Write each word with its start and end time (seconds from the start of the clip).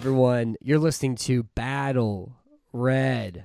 everyone. 0.00 0.56
You're 0.62 0.78
listening 0.78 1.14
to 1.16 1.42
Battle 1.42 2.32
Red 2.72 3.44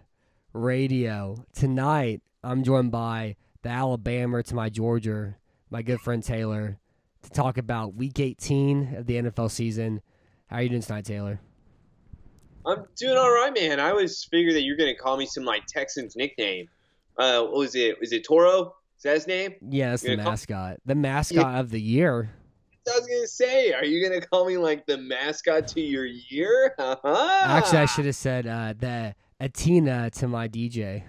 Radio. 0.54 1.44
Tonight, 1.54 2.22
I'm 2.46 2.64
joined 2.64 2.94
by 2.94 3.36
the 3.62 3.68
Alabama 3.68 4.42
to 4.42 4.56
my 4.56 4.70
Georgia, 4.70 5.36
my 5.70 5.82
good 5.82 6.00
friend 6.00 6.24
Taylor, 6.24 6.80
to 7.24 7.30
talk 7.30 7.58
about 7.58 7.96
Week 7.96 8.18
18 8.22 8.96
of 8.96 9.06
the 9.06 9.16
NFL 9.16 9.52
season. 9.52 10.02
How 10.48 10.56
are 10.56 10.62
you 10.62 10.70
doing 10.70 10.82
tonight, 10.82 11.04
Taylor? 11.04 11.42
I'm 12.66 12.86
doing 12.96 13.18
all 13.18 13.32
right, 13.34 13.54
man. 13.54 13.82
I 13.82 13.90
always 13.90 14.24
figured 14.24 14.56
that 14.56 14.62
you're 14.62 14.78
gonna 14.78 14.96
call 14.96 15.18
me 15.18 15.26
some 15.26 15.44
like 15.44 15.66
Texans 15.66 16.16
nickname. 16.16 16.70
Uh, 17.18 17.42
what 17.42 17.56
was 17.56 17.76
it? 17.76 18.00
Was 18.00 18.14
it 18.14 18.24
Toro? 18.24 18.76
Is 18.96 19.04
that 19.04 19.16
his 19.16 19.28
name? 19.28 19.56
Yeah, 19.70 19.90
that's 19.90 20.04
the 20.04 20.12
gonna 20.12 20.24
call- 20.24 20.32
mascot. 20.32 20.78
The 20.86 20.96
mascot 20.96 21.60
of 21.60 21.70
the 21.70 21.82
year. 21.82 22.30
I 22.88 23.00
was 23.00 23.08
gonna 23.08 23.28
say, 23.28 23.74
are 23.74 23.86
you 23.86 24.08
gonna 24.08 24.22
call 24.22 24.46
me 24.46 24.58
like 24.58 24.86
the 24.86 24.98
mascot 24.98 25.68
to 25.70 25.82
your 25.82 26.06
year? 26.06 26.76
Actually, 26.80 27.80
I 27.80 27.86
should 27.86 28.06
have 28.06 28.16
said 28.16 28.48
uh, 28.48 28.74
the 28.78 29.16
Atina 29.42 30.12
to 30.20 30.28
my 30.28 30.48
DJ. 30.48 31.04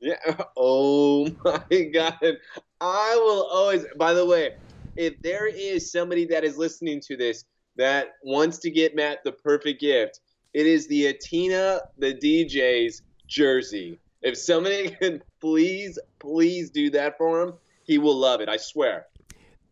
Yeah. 0.00 0.16
Oh 0.56 1.28
my 1.44 1.82
god. 1.92 2.38
I 2.80 3.16
will 3.16 3.46
always. 3.52 3.84
By 3.98 4.14
the 4.14 4.24
way, 4.24 4.54
if 4.96 5.20
there 5.22 5.46
is 5.46 5.90
somebody 5.90 6.24
that 6.26 6.44
is 6.44 6.56
listening 6.56 7.00
to 7.02 7.16
this 7.16 7.44
that 7.76 8.14
wants 8.22 8.58
to 8.58 8.70
get 8.70 8.94
Matt 8.94 9.22
the 9.24 9.32
perfect 9.32 9.80
gift, 9.80 10.20
it 10.54 10.66
is 10.66 10.86
the 10.88 11.12
Atina 11.12 11.80
the 11.98 12.14
DJ's 12.14 13.02
jersey. 13.26 13.98
If 14.22 14.36
somebody 14.36 14.90
can 15.00 15.22
please, 15.40 15.98
please 16.18 16.70
do 16.70 16.90
that 16.90 17.18
for 17.18 17.42
him, 17.42 17.54
he 17.84 17.98
will 17.98 18.16
love 18.16 18.40
it. 18.40 18.48
I 18.48 18.56
swear. 18.56 19.06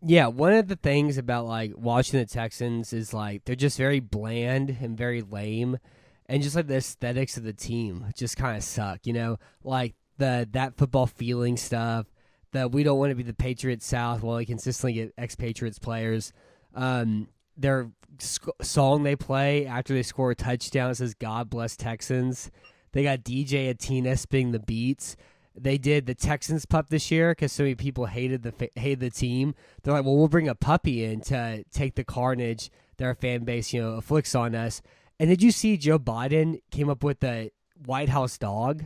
Yeah, 0.01 0.27
one 0.27 0.53
of 0.53 0.67
the 0.67 0.77
things 0.77 1.17
about 1.17 1.45
like 1.45 1.73
watching 1.75 2.19
the 2.19 2.25
Texans 2.25 2.93
is 2.93 3.13
like 3.13 3.43
they're 3.45 3.55
just 3.55 3.77
very 3.77 3.99
bland 3.99 4.77
and 4.81 4.97
very 4.97 5.21
lame, 5.21 5.77
and 6.27 6.41
just 6.41 6.55
like 6.55 6.67
the 6.67 6.77
aesthetics 6.77 7.35
of 7.35 7.43
the 7.43 7.53
team 7.53 8.05
just 8.15 8.37
kind 8.37 8.55
of 8.55 8.63
suck. 8.63 9.05
You 9.05 9.13
know, 9.13 9.37
like 9.63 9.95
the 10.17 10.47
that 10.51 10.77
football 10.77 11.07
feeling 11.07 11.57
stuff. 11.57 12.05
That 12.51 12.71
we 12.71 12.81
don't 12.81 12.97
want 12.97 13.11
to 13.11 13.15
be 13.15 13.21
the 13.21 13.33
Patriots 13.33 13.85
South 13.85 14.23
while 14.23 14.37
they 14.37 14.45
consistently 14.45 14.93
get 14.93 15.13
ex-Patriots 15.19 15.77
players. 15.77 16.33
Um, 16.73 17.27
their 17.55 17.91
sc- 18.17 18.49
song 18.63 19.03
they 19.03 19.15
play 19.15 19.67
after 19.67 19.93
they 19.93 20.01
score 20.01 20.31
a 20.31 20.35
touchdown 20.35 20.95
says 20.95 21.13
"God 21.13 21.49
bless 21.49 21.75
Texans." 21.75 22.49
They 22.91 23.03
got 23.03 23.19
DJ 23.19 23.71
Atina 23.71 24.17
spinning 24.17 24.51
the 24.51 24.59
beats. 24.59 25.15
They 25.61 25.77
did 25.77 26.05
the 26.05 26.15
Texans 26.15 26.65
pup 26.65 26.89
this 26.89 27.11
year 27.11 27.31
because 27.31 27.51
so 27.51 27.63
many 27.63 27.75
people 27.75 28.05
hated 28.05 28.43
the 28.43 28.69
hated 28.75 28.99
the 28.99 29.09
team. 29.09 29.55
They're 29.83 29.93
like, 29.93 30.05
well, 30.05 30.17
we'll 30.17 30.27
bring 30.27 30.47
a 30.47 30.55
puppy 30.55 31.03
in 31.03 31.21
to 31.21 31.63
take 31.71 31.95
the 31.95 32.03
carnage 32.03 32.71
that 32.97 33.05
our 33.05 33.15
fan 33.15 33.43
base, 33.43 33.73
you 33.73 33.81
know, 33.81 33.93
afflicts 33.93 34.35
on 34.35 34.55
us. 34.55 34.81
And 35.19 35.29
did 35.29 35.43
you 35.43 35.51
see 35.51 35.77
Joe 35.77 35.99
Biden 35.99 36.61
came 36.71 36.89
up 36.89 37.03
with 37.03 37.19
the 37.19 37.51
White 37.85 38.09
House 38.09 38.37
dog? 38.37 38.85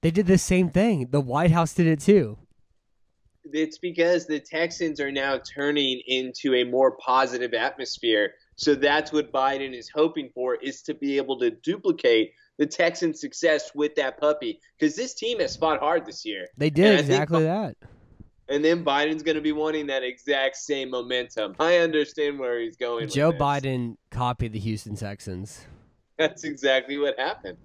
They 0.00 0.10
did 0.10 0.26
the 0.26 0.38
same 0.38 0.70
thing. 0.70 1.08
The 1.10 1.20
White 1.20 1.50
House 1.50 1.74
did 1.74 1.86
it 1.86 2.00
too. 2.00 2.38
It's 3.52 3.78
because 3.78 4.26
the 4.26 4.40
Texans 4.40 5.00
are 5.00 5.12
now 5.12 5.38
turning 5.38 6.02
into 6.06 6.54
a 6.54 6.64
more 6.64 6.92
positive 6.92 7.54
atmosphere. 7.54 8.34
So 8.56 8.74
that's 8.74 9.12
what 9.12 9.32
Biden 9.32 9.74
is 9.76 9.88
hoping 9.88 10.30
for 10.34 10.56
is 10.56 10.82
to 10.82 10.94
be 10.94 11.16
able 11.16 11.38
to 11.40 11.50
duplicate 11.50 12.32
the 12.60 12.66
Texans' 12.66 13.22
success 13.22 13.70
with 13.74 13.94
that 13.94 14.20
puppy. 14.20 14.60
Because 14.78 14.94
this 14.94 15.14
team 15.14 15.40
has 15.40 15.56
fought 15.56 15.80
hard 15.80 16.04
this 16.04 16.26
year. 16.26 16.46
They 16.58 16.68
did 16.68 16.92
I 16.92 16.96
think 16.98 17.08
exactly 17.08 17.44
that. 17.44 17.76
And 18.50 18.62
then 18.62 18.84
Biden's 18.84 19.22
going 19.22 19.36
to 19.36 19.40
be 19.40 19.52
wanting 19.52 19.86
that 19.86 20.02
exact 20.02 20.56
same 20.56 20.90
momentum. 20.90 21.56
I 21.58 21.78
understand 21.78 22.38
where 22.38 22.60
he's 22.60 22.76
going. 22.76 23.06
with 23.06 23.14
Joe. 23.14 23.32
Biden 23.32 23.96
copied 24.10 24.52
the 24.52 24.58
Houston 24.58 24.94
Texans. 24.94 25.64
That's 26.18 26.44
exactly 26.44 26.98
what 26.98 27.18
happened. 27.18 27.56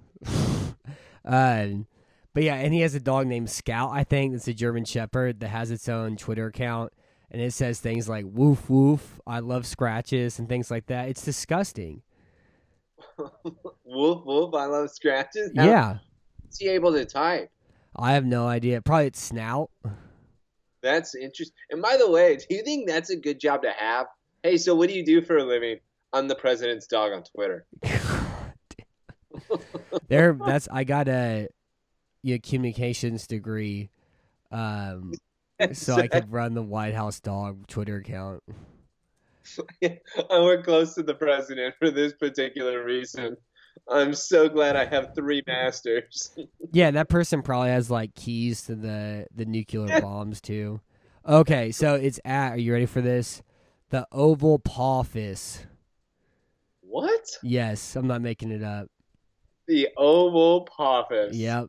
Uh, 1.25 1.67
but 2.33 2.43
yeah, 2.43 2.55
and 2.55 2.73
he 2.73 2.79
has 2.79 2.95
a 2.95 3.01
dog 3.01 3.27
named 3.27 3.49
Scout, 3.49 3.91
I 3.91 4.05
think. 4.05 4.33
It's 4.33 4.47
a 4.47 4.53
German 4.53 4.85
Shepherd 4.85 5.41
that 5.41 5.49
has 5.49 5.71
its 5.71 5.89
own 5.89 6.15
Twitter 6.15 6.47
account. 6.47 6.93
And 7.29 7.41
it 7.41 7.51
says 7.51 7.81
things 7.81 8.07
like 8.07 8.23
woof 8.25 8.69
woof, 8.69 9.19
I 9.27 9.39
love 9.39 9.65
scratches, 9.65 10.39
and 10.39 10.47
things 10.47 10.71
like 10.71 10.85
that. 10.85 11.09
It's 11.09 11.25
disgusting. 11.25 12.03
Woof 13.17 14.21
woof, 14.25 14.53
I 14.53 14.65
love 14.65 14.89
scratches. 14.91 15.51
How 15.55 15.65
yeah. 15.65 15.97
is 16.49 16.57
he 16.57 16.69
able 16.69 16.93
to 16.93 17.05
type? 17.05 17.49
I 17.95 18.13
have 18.13 18.25
no 18.25 18.47
idea. 18.47 18.81
Probably 18.81 19.07
its 19.07 19.21
snout. 19.21 19.69
That's 20.81 21.15
interesting. 21.15 21.55
And 21.71 21.81
by 21.81 21.97
the 21.97 22.09
way, 22.09 22.37
do 22.37 22.45
you 22.49 22.63
think 22.63 22.87
that's 22.87 23.09
a 23.09 23.15
good 23.15 23.39
job 23.39 23.61
to 23.63 23.71
have? 23.71 24.07
Hey, 24.43 24.57
so 24.57 24.75
what 24.75 24.89
do 24.89 24.95
you 24.95 25.05
do 25.05 25.21
for 25.21 25.37
a 25.37 25.43
living? 25.43 25.79
I'm 26.13 26.27
the 26.27 26.35
president's 26.35 26.87
dog 26.87 27.11
on 27.11 27.23
Twitter. 27.23 27.65
there 30.07 30.33
that's 30.33 30.67
I 30.71 30.83
got 30.83 31.07
a 31.07 31.47
you 32.21 32.35
know, 32.35 32.39
communications 32.43 33.27
degree. 33.27 33.89
Um 34.51 35.13
so 35.73 35.95
I 35.95 36.07
could 36.07 36.31
run 36.31 36.53
the 36.53 36.61
White 36.61 36.93
House 36.93 37.19
dog 37.19 37.67
Twitter 37.67 37.97
account. 37.97 38.43
I 39.83 40.39
work 40.41 40.63
close 40.63 40.95
to 40.95 41.03
the 41.03 41.13
president 41.15 41.75
for 41.79 41.91
this 41.91 42.13
particular 42.13 42.83
reason. 42.83 43.37
I'm 43.89 44.13
so 44.13 44.49
glad 44.49 44.75
I 44.75 44.85
have 44.85 45.13
three 45.15 45.43
masters. 45.45 46.31
Yeah, 46.71 46.91
that 46.91 47.07
person 47.07 47.41
probably 47.41 47.69
has 47.69 47.89
like 47.91 48.15
keys 48.15 48.63
to 48.63 48.75
the 48.75 49.27
the 49.33 49.45
nuclear 49.45 50.01
bombs 50.01 50.41
too. 50.41 50.81
Okay, 51.27 51.71
so 51.71 51.95
it's 51.95 52.19
at. 52.25 52.53
Are 52.53 52.57
you 52.57 52.73
ready 52.73 52.85
for 52.85 53.01
this? 53.01 53.41
The 53.91 54.05
Oval 54.11 54.61
Office. 54.75 55.65
what? 56.81 57.37
Yes, 57.43 57.95
I'm 57.95 58.07
not 58.07 58.21
making 58.21 58.51
it 58.51 58.63
up. 58.63 58.87
The 59.67 59.89
Oval 59.95 60.67
Office. 60.77 61.35
Yep. 61.35 61.67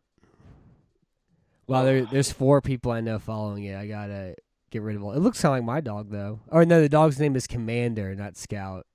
Well, 1.69 1.85
there, 1.85 2.05
there's 2.07 2.33
four 2.33 2.61
people 2.61 2.91
I 2.93 3.01
know 3.01 3.19
following 3.19 3.65
it. 3.65 3.77
I 3.77 3.87
gotta 3.87 4.35
get 4.71 4.83
rid 4.83 4.97
of 4.97 5.03
all. 5.03 5.13
It 5.13 5.21
looks 5.21 5.41
kind 5.41 5.53
of 5.53 5.59
like 5.59 5.65
my 5.65 5.81
dog 5.81 6.11
though. 6.11 6.41
Or 6.49 6.65
no, 6.65 6.81
the 6.81 6.89
dog's 6.89 7.19
name 7.19 7.37
is 7.37 7.47
Commander, 7.47 8.15
not 8.15 8.37
Scout. 8.37 8.87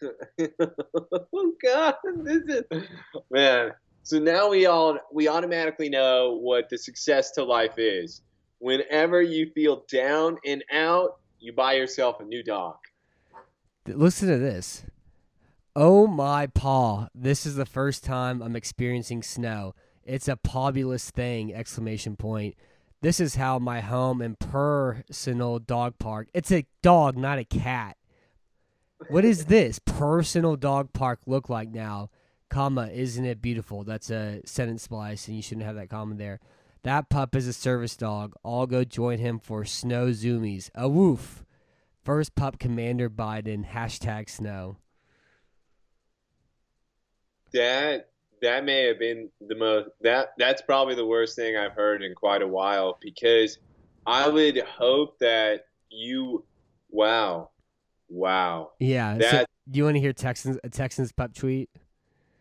oh 0.02 1.52
God, 1.62 1.94
this 2.22 2.42
is 2.44 2.62
man. 3.30 3.72
So 4.02 4.18
now 4.18 4.50
we 4.50 4.66
all 4.66 4.98
we 5.12 5.28
automatically 5.28 5.88
know 5.88 6.38
what 6.40 6.68
the 6.68 6.78
success 6.78 7.32
to 7.32 7.44
life 7.44 7.78
is. 7.78 8.22
Whenever 8.58 9.20
you 9.20 9.50
feel 9.54 9.84
down 9.90 10.38
and 10.46 10.64
out, 10.72 11.18
you 11.38 11.52
buy 11.52 11.74
yourself 11.74 12.20
a 12.20 12.24
new 12.24 12.42
dog. 12.42 12.76
Listen 13.86 14.28
to 14.28 14.38
this. 14.38 14.84
Oh 15.74 16.06
my 16.06 16.46
paw! 16.46 17.08
This 17.14 17.44
is 17.44 17.56
the 17.56 17.66
first 17.66 18.02
time 18.02 18.42
I'm 18.42 18.56
experiencing 18.56 19.22
snow. 19.22 19.74
It's 20.04 20.28
a 20.28 20.36
pobulous 20.36 21.10
thing! 21.10 21.52
Exclamation 21.54 22.16
point. 22.16 22.54
This 23.02 23.20
is 23.20 23.34
how 23.34 23.58
my 23.58 23.80
home 23.80 24.20
and 24.20 24.38
personal 24.38 25.58
dog 25.58 25.98
park. 25.98 26.28
It's 26.32 26.50
a 26.50 26.66
dog, 26.82 27.16
not 27.16 27.38
a 27.38 27.44
cat. 27.44 27.96
What 29.08 29.24
is 29.24 29.44
this 29.46 29.78
personal 29.78 30.56
dog 30.56 30.92
park 30.92 31.20
look 31.26 31.48
like 31.48 31.68
now? 31.70 32.10
Comma, 32.48 32.88
isn't 32.88 33.24
it 33.24 33.42
beautiful? 33.42 33.84
That's 33.84 34.10
a 34.10 34.40
sentence 34.46 34.84
splice, 34.84 35.26
and 35.28 35.36
you 35.36 35.42
shouldn't 35.42 35.66
have 35.66 35.76
that 35.76 35.90
comma 35.90 36.14
there. 36.14 36.40
That 36.84 37.10
pup 37.10 37.34
is 37.34 37.48
a 37.48 37.52
service 37.52 37.96
dog. 37.96 38.34
I'll 38.44 38.66
go 38.66 38.84
join 38.84 39.18
him 39.18 39.40
for 39.40 39.64
snow 39.64 40.08
zoomies. 40.08 40.70
A 40.74 40.88
woof. 40.88 41.44
First 42.04 42.36
pup 42.36 42.60
Commander 42.60 43.10
Biden. 43.10 43.68
Hashtag 43.68 44.30
snow. 44.30 44.76
That 47.52 48.10
that 48.42 48.64
may 48.64 48.84
have 48.86 48.98
been 48.98 49.28
the 49.48 49.54
most 49.54 49.88
that 50.02 50.28
that's 50.38 50.62
probably 50.62 50.94
the 50.94 51.06
worst 51.06 51.36
thing 51.36 51.56
I've 51.56 51.72
heard 51.72 52.02
in 52.02 52.14
quite 52.14 52.42
a 52.42 52.46
while 52.46 52.98
because 53.00 53.58
I 54.06 54.28
would 54.28 54.58
hope 54.64 55.18
that 55.20 55.66
you 55.90 56.44
wow 56.90 57.50
wow 58.08 58.70
Yeah. 58.78 59.14
so 59.14 59.18
That- 59.18 59.50
do 59.70 59.78
you 59.78 59.84
want 59.84 59.96
to 59.96 60.00
hear 60.00 60.12
Texans 60.12 60.58
a 60.62 60.68
Texans 60.70 61.10
pup 61.12 61.34
tweet? 61.34 61.70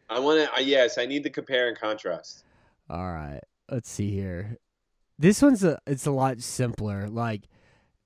I 0.09 0.19
want 0.19 0.47
to 0.55 0.63
yes 0.63 0.97
I 0.99 1.05
need 1.07 1.23
the 1.23 1.29
compare 1.31 1.67
and 1.67 1.77
contrast. 1.77 2.43
All 2.89 3.11
right. 3.11 3.41
Let's 3.71 3.89
see 3.89 4.11
here. 4.11 4.57
This 5.17 5.41
one's 5.41 5.63
a 5.63 5.79
it's 5.87 6.05
a 6.05 6.11
lot 6.11 6.39
simpler. 6.41 7.07
Like 7.09 7.47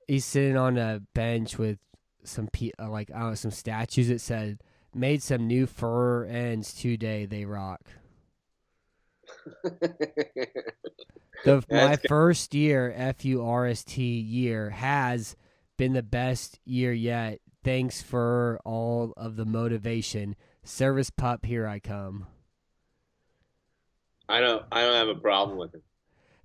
he's 0.08 0.24
sitting 0.24 0.56
on 0.56 0.78
a 0.78 1.02
bench 1.14 1.58
with 1.58 1.80
some 2.24 2.48
pe- 2.54 2.72
uh, 2.80 2.90
like 2.90 3.12
I 3.14 3.20
don't 3.20 3.30
know 3.30 3.36
some 3.36 3.52
statues. 3.52 4.10
It 4.10 4.22
said 4.22 4.62
made 5.00 5.24
some 5.24 5.48
new 5.48 5.66
fur 5.66 6.26
ends 6.26 6.74
today. 6.74 7.26
They 7.26 7.46
rock. 7.46 7.82
The, 11.46 11.64
my 11.72 11.96
good. 11.96 12.10
first 12.10 12.54
year, 12.54 12.94
F 12.96 13.24
U 13.24 13.44
R 13.46 13.66
S 13.66 13.84
T 13.84 14.04
year, 14.04 14.72
has 14.72 15.36
been 15.78 15.94
the 15.94 16.04
best 16.04 16.60
year 16.66 16.92
yet. 16.92 17.40
Thanks 17.64 18.02
for 18.02 18.60
all 18.66 19.14
of 19.16 19.36
the 19.36 19.46
motivation. 19.46 20.36
Service 20.64 21.10
pup, 21.10 21.46
here 21.46 21.66
I 21.66 21.80
come. 21.80 22.28
I 24.28 24.42
don't. 24.42 24.66
I 24.72 24.82
don't 24.82 24.96
have 24.96 25.16
a 25.16 25.20
problem 25.20 25.58
with 25.58 25.76
it. 25.76 25.84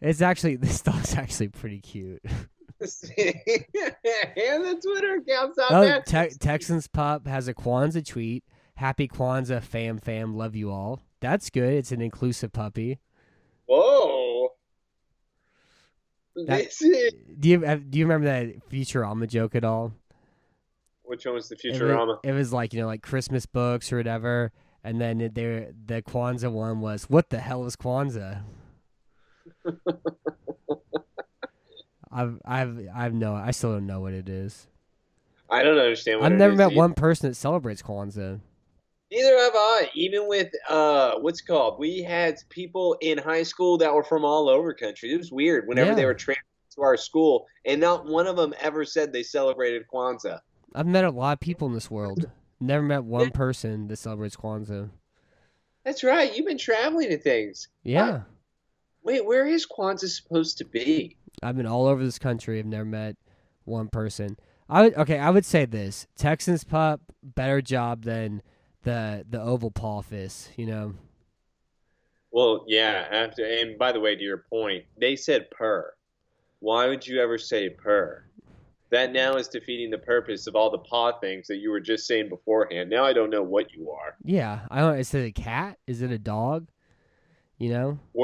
It's 0.01 0.23
actually 0.23 0.57
this 0.61 0.81
dog's 0.81 1.15
actually 1.15 1.49
pretty 1.49 1.81
cute. 1.81 2.23
and 2.81 4.65
the 4.65 4.81
Twitter 4.83 5.15
account's 5.17 5.57
not 5.57 5.73
Oh. 5.73 6.01
Te- 6.07 6.37
Texans 6.39 6.87
pup 6.87 7.27
has 7.27 7.49
a 7.49 7.55
Kwanzaa 7.55 8.05
tweet. 8.07 8.45
Happy 8.77 9.07
Kwanzaa, 9.09 9.63
fam, 9.63 9.99
fam, 9.99 10.35
love 10.37 10.57
you 10.57 10.71
all. 10.71 11.01
That's 11.21 11.51
good. 11.51 11.73
It's 11.75 11.93
an 11.93 12.01
inclusive 12.03 12.53
puppy. 12.53 12.99
Whoa. 13.67 14.49
That- 16.37 16.65
This 16.65 16.83
is 16.83 17.13
Do 17.39 17.49
you 17.49 17.59
do 17.77 17.99
you 17.99 18.05
remember 18.05 18.27
that 18.27 18.69
Futurama 18.69 19.29
joke 19.29 19.55
at 19.55 19.65
all? 19.65 19.93
which 21.05 21.27
one 21.27 21.35
was 21.35 21.49
the 21.49 21.57
It 21.63 21.73
was- 21.73 21.81
Futurama? 21.81 22.19
It 22.25 22.33
was, 22.33 22.53
like 22.53 22.73
you 22.73 22.81
know, 22.81 22.87
like 22.87 23.03
Christmas 23.03 23.47
books 23.47 23.93
or 23.93 23.99
whatever, 23.99 24.51
and 24.83 25.01
then 25.01 25.21
it- 25.21 25.35
there 25.35 25.71
the 25.87 26.03
Kwanzaa 26.03 26.51
one 26.51 26.81
was, 26.81 27.05
"What 27.09 27.31
the 27.31 27.39
hell 27.39 27.65
is 27.67 27.77
Kwanzaa?" 27.77 28.43
I've 32.15 32.39
I've 32.45 32.79
I've 32.95 33.13
no 33.15 33.35
I 33.35 33.51
still 33.51 33.73
don't 33.73 33.87
know 33.87 34.01
what 34.01 34.13
it 34.15 34.29
is. 34.29 34.69
I 35.51 35.63
don't 35.63 35.77
understand 35.79 36.21
what 36.21 36.33
I've 36.33 36.39
never 36.39 36.55
met 36.55 36.69
either. 36.71 36.77
one 36.77 36.95
person 36.95 37.29
that 37.29 37.35
celebrates 37.35 37.83
Kwanzaa. 37.83 38.41
Neither 39.13 39.39
have 39.39 39.53
I. 39.55 39.91
Even 39.95 40.27
with 40.29 40.49
uh, 40.69 41.19
what's 41.19 41.41
it 41.43 41.47
called? 41.47 41.79
We 41.79 42.03
had 42.03 42.37
people 42.49 42.97
in 43.01 43.19
high 43.19 43.43
school 43.43 43.77
that 43.79 43.93
were 43.93 44.03
from 44.05 44.25
all 44.25 44.49
over 44.49 44.73
country. 44.73 45.13
It 45.13 45.19
was 45.19 45.31
weird. 45.31 45.69
Whenever 45.69 45.91
Yeah. 45.91 45.97
they 45.97 46.05
were 46.07 46.15
transferred 46.15 46.43
to 46.77 46.83
our 46.83 46.97
school, 46.97 47.47
and 47.67 47.81
not 47.81 48.07
one 48.07 48.27
of 48.27 48.37
them 48.37 48.55
ever 48.61 48.85
said 48.85 49.13
they 49.13 49.23
celebrated 49.23 49.83
Kwanzaa. 49.93 50.41
I've 50.75 50.87
met 50.87 51.05
a 51.05 51.11
lot 51.11 51.35
of 51.35 51.41
people 51.41 51.69
in 51.69 51.75
this 51.75 51.91
world. 51.91 52.29
Never 52.61 52.83
met 52.83 53.05
one 53.05 53.31
person 53.31 53.89
that 53.89 53.97
celebrates 53.97 54.37
Kwanzaa. 54.37 54.89
That's 55.85 56.03
right. 56.03 56.35
You've 56.35 56.47
been 56.47 56.59
traveling 56.59 57.11
to 57.11 57.19
things. 57.19 57.69
Yeah. 57.83 58.23
Wait, 59.05 59.25
where 59.25 59.47
is 59.47 59.67
Kwanzaa 59.67 60.09
supposed 60.09 60.59
to 60.59 60.65
be? 60.65 61.17
I've 61.43 61.57
been 61.57 61.67
all 61.67 61.87
over 61.87 62.03
this 62.03 62.19
country. 62.19 62.59
I've 62.59 62.67
never 62.67 62.87
met 62.87 63.17
one 63.65 63.89
person. 63.89 64.39
I 64.69 64.83
would 64.83 64.95
okay. 64.97 65.19
I 65.19 65.31
would 65.31 65.45
say 65.45 65.67
this: 65.67 66.07
Texans 66.17 66.65
pup 66.65 67.01
better 67.23 67.61
job 67.61 68.05
than 68.05 68.43
the 68.83 69.25
the 69.29 69.41
oval 69.41 69.73
office. 69.81 70.49
You 70.57 70.67
know. 70.67 70.95
Well, 72.33 72.65
yeah. 72.67 73.07
After 73.11 73.45
and 73.45 73.79
by 73.79 73.93
the 73.93 74.01
way, 74.01 74.17
to 74.17 74.23
your 74.23 74.45
point, 74.49 74.85
they 74.99 75.17
said 75.17 75.51
purr. 75.51 75.93
Why 76.61 76.89
would 76.89 77.07
you 77.07 77.21
ever 77.21 77.37
say 77.37 77.69
purr? 77.69 78.25
That 78.91 79.13
now 79.13 79.35
is 79.35 79.49
defeating 79.49 79.91
the 79.91 79.99
purpose 79.99 80.47
of 80.47 80.57
all 80.57 80.71
the 80.71 80.79
paw 80.79 81.19
things 81.19 81.47
that 81.49 81.57
you 81.57 81.71
were 81.71 81.81
just 81.81 82.07
saying 82.07 82.29
beforehand. 82.29 82.89
Now 82.89 83.05
I 83.05 83.13
don't 83.13 83.31
know 83.31 83.43
what 83.43 83.73
you 83.73 83.91
are. 83.91 84.17
Yeah. 84.25 84.61
I 84.71 84.81
don't. 84.81 84.99
Is 84.99 85.13
it 85.13 85.27
a 85.27 85.33
cat? 85.33 85.79
Is 85.87 86.01
it 86.01 86.11
a 86.11 86.19
dog? 86.19 86.69
You 87.59 87.71
know. 87.71 87.99
What 88.13 88.24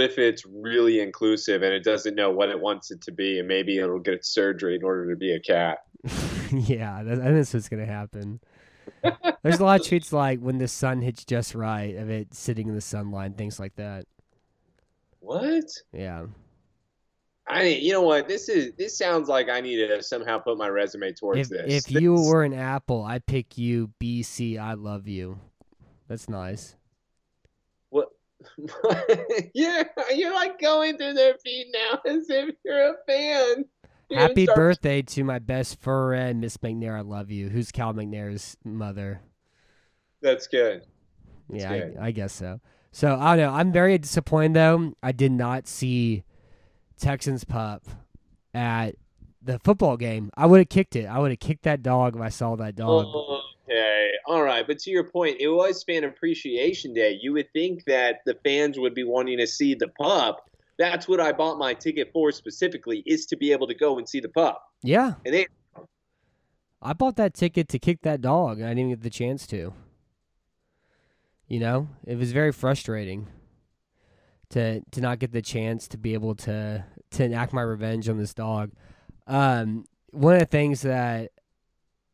if 0.00 0.18
it's 0.18 0.44
really 0.46 1.00
inclusive 1.00 1.62
and 1.62 1.72
it 1.72 1.82
doesn't 1.82 2.14
know 2.14 2.30
what 2.30 2.48
it 2.48 2.60
wants 2.60 2.90
it 2.90 3.00
to 3.02 3.12
be, 3.12 3.38
and 3.38 3.48
maybe 3.48 3.78
it'll 3.78 3.98
get 3.98 4.24
surgery 4.24 4.76
in 4.76 4.84
order 4.84 5.10
to 5.10 5.16
be 5.16 5.32
a 5.32 5.40
cat? 5.40 5.78
yeah, 6.52 7.02
that, 7.02 7.18
I 7.18 7.24
think 7.24 7.36
that's 7.36 7.54
what's 7.54 7.68
gonna 7.68 7.86
happen. 7.86 8.40
There's 9.42 9.58
a 9.58 9.64
lot 9.64 9.80
of 9.80 9.86
tweets 9.86 10.12
like 10.12 10.40
when 10.40 10.58
the 10.58 10.68
sun 10.68 11.00
hits 11.02 11.24
just 11.24 11.54
right 11.54 11.96
of 11.96 12.10
it 12.10 12.34
sitting 12.34 12.68
in 12.68 12.74
the 12.74 12.80
sunlight, 12.80 13.36
things 13.36 13.58
like 13.58 13.74
that. 13.76 14.04
What? 15.20 15.64
Yeah. 15.92 16.26
I 17.46 17.64
mean, 17.64 17.82
you 17.82 17.92
know 17.92 18.02
what? 18.02 18.28
This 18.28 18.48
is 18.48 18.72
this 18.78 18.96
sounds 18.96 19.28
like 19.28 19.48
I 19.48 19.60
need 19.60 19.86
to 19.86 20.02
somehow 20.02 20.38
put 20.38 20.56
my 20.56 20.68
resume 20.68 21.12
towards 21.12 21.40
If 21.40 21.48
this. 21.48 21.86
if 21.86 21.90
you 21.90 22.14
were 22.28 22.44
an 22.44 22.54
apple, 22.54 23.02
I'd 23.02 23.26
pick 23.26 23.58
you. 23.58 23.90
BC, 24.00 24.58
I 24.58 24.74
love 24.74 25.08
you. 25.08 25.38
That's 26.06 26.28
nice. 26.28 26.76
what? 28.56 29.26
yeah, 29.54 29.84
you're 30.14 30.34
like 30.34 30.60
going 30.60 30.96
through 30.96 31.14
their 31.14 31.34
feed 31.44 31.72
now 31.72 32.00
as 32.10 32.28
if 32.30 32.54
you're 32.64 32.90
a 32.90 32.94
fan. 33.06 33.64
You 34.08 34.18
Happy 34.18 34.44
start- 34.44 34.56
birthday 34.56 35.02
to 35.02 35.24
my 35.24 35.38
best 35.38 35.80
friend, 35.80 36.40
Miss 36.40 36.56
McNair. 36.56 36.96
I 36.96 37.02
love 37.02 37.30
you. 37.30 37.48
Who's 37.48 37.70
Cal 37.70 37.94
McNair's 37.94 38.56
mother? 38.64 39.20
That's 40.20 40.46
good. 40.48 40.82
That's 41.48 41.62
yeah, 41.62 41.78
good. 41.78 41.96
I, 42.00 42.06
I 42.06 42.10
guess 42.10 42.32
so. 42.32 42.60
So 42.92 43.16
I 43.18 43.36
don't 43.36 43.46
know. 43.46 43.56
I'm 43.56 43.72
very 43.72 43.96
disappointed 43.98 44.54
though. 44.54 44.94
I 45.02 45.12
did 45.12 45.32
not 45.32 45.68
see 45.68 46.24
Texans 46.98 47.44
pup 47.44 47.84
at 48.52 48.96
the 49.42 49.58
football 49.60 49.96
game. 49.96 50.30
I 50.36 50.46
would 50.46 50.58
have 50.58 50.68
kicked 50.68 50.96
it. 50.96 51.06
I 51.06 51.18
would 51.18 51.30
have 51.30 51.40
kicked 51.40 51.62
that 51.62 51.82
dog 51.82 52.16
if 52.16 52.22
I 52.22 52.28
saw 52.28 52.56
that 52.56 52.74
dog. 52.76 53.06
Okay, 53.06 53.99
all 54.30 54.44
right. 54.44 54.64
But 54.64 54.78
to 54.80 54.90
your 54.90 55.02
point, 55.02 55.38
it 55.40 55.48
was 55.48 55.82
Fan 55.82 56.04
Appreciation 56.04 56.94
Day. 56.94 57.18
You 57.20 57.32
would 57.32 57.52
think 57.52 57.84
that 57.86 58.20
the 58.24 58.38
fans 58.44 58.78
would 58.78 58.94
be 58.94 59.02
wanting 59.02 59.38
to 59.38 59.46
see 59.46 59.74
the 59.74 59.88
pup. 59.88 60.48
That's 60.78 61.08
what 61.08 61.20
I 61.20 61.32
bought 61.32 61.58
my 61.58 61.74
ticket 61.74 62.10
for 62.12 62.30
specifically, 62.30 63.02
is 63.06 63.26
to 63.26 63.36
be 63.36 63.50
able 63.50 63.66
to 63.66 63.74
go 63.74 63.98
and 63.98 64.08
see 64.08 64.20
the 64.20 64.28
pup. 64.28 64.62
Yeah, 64.82 65.14
And 65.24 65.34
they 65.34 65.46
I 66.80 66.92
bought 66.92 67.16
that 67.16 67.34
ticket 67.34 67.68
to 67.70 67.78
kick 67.80 68.02
that 68.02 68.20
dog, 68.20 68.62
I 68.62 68.68
didn't 68.72 68.90
get 68.90 69.02
the 69.02 69.10
chance 69.10 69.48
to. 69.48 69.74
You 71.48 71.58
know, 71.58 71.88
it 72.06 72.16
was 72.16 72.30
very 72.30 72.52
frustrating 72.52 73.26
to 74.50 74.80
to 74.92 75.00
not 75.00 75.18
get 75.18 75.32
the 75.32 75.42
chance 75.42 75.88
to 75.88 75.98
be 75.98 76.14
able 76.14 76.36
to 76.36 76.84
to 77.10 77.24
enact 77.24 77.52
my 77.52 77.62
revenge 77.62 78.08
on 78.08 78.16
this 78.16 78.32
dog. 78.32 78.70
Um, 79.26 79.86
one 80.12 80.34
of 80.34 80.40
the 80.40 80.46
things 80.46 80.82
that 80.82 81.32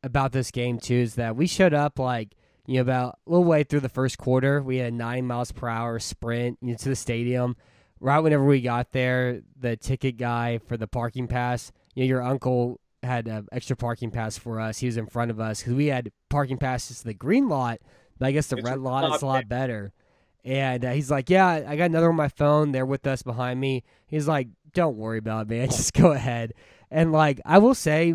about 0.07 0.33
this 0.33 0.51
game 0.51 0.79
too 0.79 0.95
is 0.95 1.17
that 1.17 1.37
we 1.37 1.47
showed 1.47 1.75
up 1.75 1.99
like 1.99 2.35
you 2.67 2.77
know 2.77 2.81
about 2.83 3.19
a 3.27 3.31
little 3.31 3.45
way 3.45 3.65
through 3.65 3.81
the 3.81 3.89
first 3.89 4.17
quarter. 4.19 4.63
We 4.63 4.79
had 4.79 4.93
a 4.93 4.97
nine 4.97 5.27
miles 5.27 5.53
per 5.53 5.69
hour 5.69 5.99
sprint 5.99 6.59
you 6.63 6.71
know, 6.71 6.77
the 6.81 6.97
stadium. 6.97 7.57
Right 7.99 8.19
whenever 8.21 8.45
we 8.45 8.61
got 8.61 8.93
there, 8.93 9.41
the 9.59 9.77
ticket 9.77 10.19
guy 10.19 10.59
for 10.59 10.77
the 10.77 10.87
parking 10.87 11.29
pass, 11.29 11.73
you 11.95 12.05
know, 12.05 12.09
your 12.09 12.23
uncle 12.23 12.79
had 13.03 13.27
an 13.27 13.49
extra 13.53 13.75
parking 13.75 14.11
pass 14.11 14.37
for 14.37 14.61
us. 14.61 14.79
He 14.79 14.87
was 14.87 14.99
in 14.99 15.07
front 15.07 15.31
of 15.31 15.41
us 15.41 15.61
because 15.61 15.75
we 15.75 15.87
had 15.87 16.13
parking 16.29 16.59
passes 16.59 16.99
to 16.99 17.05
the 17.05 17.15
green 17.15 17.49
lot, 17.49 17.79
but 18.19 18.27
I 18.27 18.33
guess 18.33 18.49
the 18.49 18.59
It's 18.59 18.69
red 18.69 18.81
lot 18.81 19.15
is 19.15 19.23
a 19.23 19.27
lot 19.27 19.49
better. 19.49 19.93
And 20.45 20.85
uh, 20.85 20.93
he's 20.93 21.11
like, 21.11 21.29
"Yeah, 21.31 21.49
I 21.67 21.75
got 21.77 21.87
another 21.87 22.11
on 22.11 22.17
my 22.17 22.29
phone. 22.29 22.73
They're 22.73 22.87
with 22.87 23.07
us 23.07 23.23
behind 23.23 23.59
me." 23.61 23.83
He's 24.07 24.29
like, 24.29 24.49
"Don't 24.75 24.97
worry 24.97 25.19
about 25.19 25.47
it, 25.47 25.49
man. 25.49 25.67
Just 25.71 25.93
go 25.95 26.13
ahead." 26.13 26.53
And 26.91 27.13
like, 27.13 27.41
I 27.45 27.59
will 27.59 27.75
say, 27.75 28.15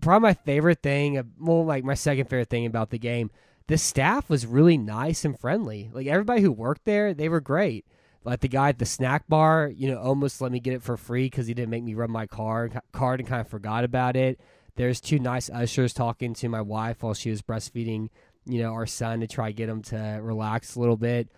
probably 0.00 0.28
my 0.28 0.34
favorite 0.34 0.82
thing, 0.82 1.18
uh, 1.18 1.24
well, 1.38 1.64
like 1.64 1.84
my 1.84 1.94
second 1.94 2.26
favorite 2.26 2.50
thing 2.50 2.66
about 2.66 2.90
the 2.90 2.98
game, 2.98 3.30
the 3.66 3.78
staff 3.78 4.30
was 4.30 4.46
really 4.46 4.78
nice 4.78 5.24
and 5.24 5.38
friendly. 5.38 5.90
Like 5.92 6.06
everybody 6.06 6.42
who 6.42 6.52
worked 6.52 6.84
there, 6.84 7.14
they 7.14 7.28
were 7.28 7.40
great. 7.40 7.84
Like 8.24 8.40
the 8.40 8.48
guy 8.48 8.70
at 8.70 8.78
the 8.78 8.86
snack 8.86 9.28
bar, 9.28 9.70
you 9.74 9.88
know, 9.88 9.98
almost 9.98 10.40
let 10.40 10.50
me 10.50 10.60
get 10.60 10.74
it 10.74 10.82
for 10.82 10.96
free 10.96 11.26
because 11.26 11.46
he 11.46 11.54
didn't 11.54 11.70
make 11.70 11.84
me 11.84 11.94
run 11.94 12.10
my 12.10 12.26
card 12.26 12.80
card 12.92 13.20
and 13.20 13.28
kind 13.28 13.40
of 13.40 13.48
forgot 13.48 13.84
about 13.84 14.16
it. 14.16 14.40
There's 14.74 15.00
two 15.00 15.18
nice 15.18 15.48
ushers 15.48 15.94
talking 15.94 16.34
to 16.34 16.48
my 16.48 16.60
wife 16.60 17.02
while 17.02 17.14
she 17.14 17.30
was 17.30 17.40
breastfeeding, 17.40 18.08
you 18.44 18.60
know, 18.60 18.72
our 18.72 18.86
son 18.86 19.20
to 19.20 19.26
try 19.26 19.48
to 19.48 19.52
get 19.52 19.68
him 19.68 19.82
to 19.84 20.18
relax 20.20 20.74
a 20.74 20.80
little 20.80 20.96
bit. 20.96 21.28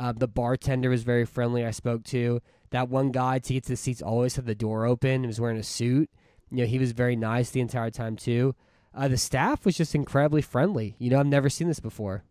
Uh, 0.00 0.12
the 0.12 0.26
bartender 0.28 0.90
was 0.90 1.02
very 1.02 1.24
friendly. 1.24 1.64
I 1.64 1.70
spoke 1.70 2.04
to 2.04 2.40
that 2.70 2.88
one 2.88 3.10
guy 3.12 3.38
to 3.40 3.52
get 3.52 3.64
to 3.64 3.70
the 3.70 3.76
seats. 3.76 4.02
Always 4.02 4.36
had 4.36 4.46
the 4.46 4.54
door 4.54 4.86
open. 4.86 5.22
He 5.22 5.26
was 5.26 5.40
wearing 5.40 5.58
a 5.58 5.62
suit. 5.62 6.10
You 6.50 6.58
know, 6.58 6.66
he 6.66 6.78
was 6.78 6.92
very 6.92 7.16
nice 7.16 7.50
the 7.50 7.60
entire 7.60 7.90
time 7.90 8.16
too. 8.16 8.54
Uh, 8.94 9.08
the 9.08 9.16
staff 9.16 9.64
was 9.64 9.76
just 9.76 9.94
incredibly 9.94 10.42
friendly. 10.42 10.96
You 10.98 11.10
know, 11.10 11.20
I've 11.20 11.26
never 11.26 11.48
seen 11.48 11.68
this 11.68 11.80
before. 11.80 12.24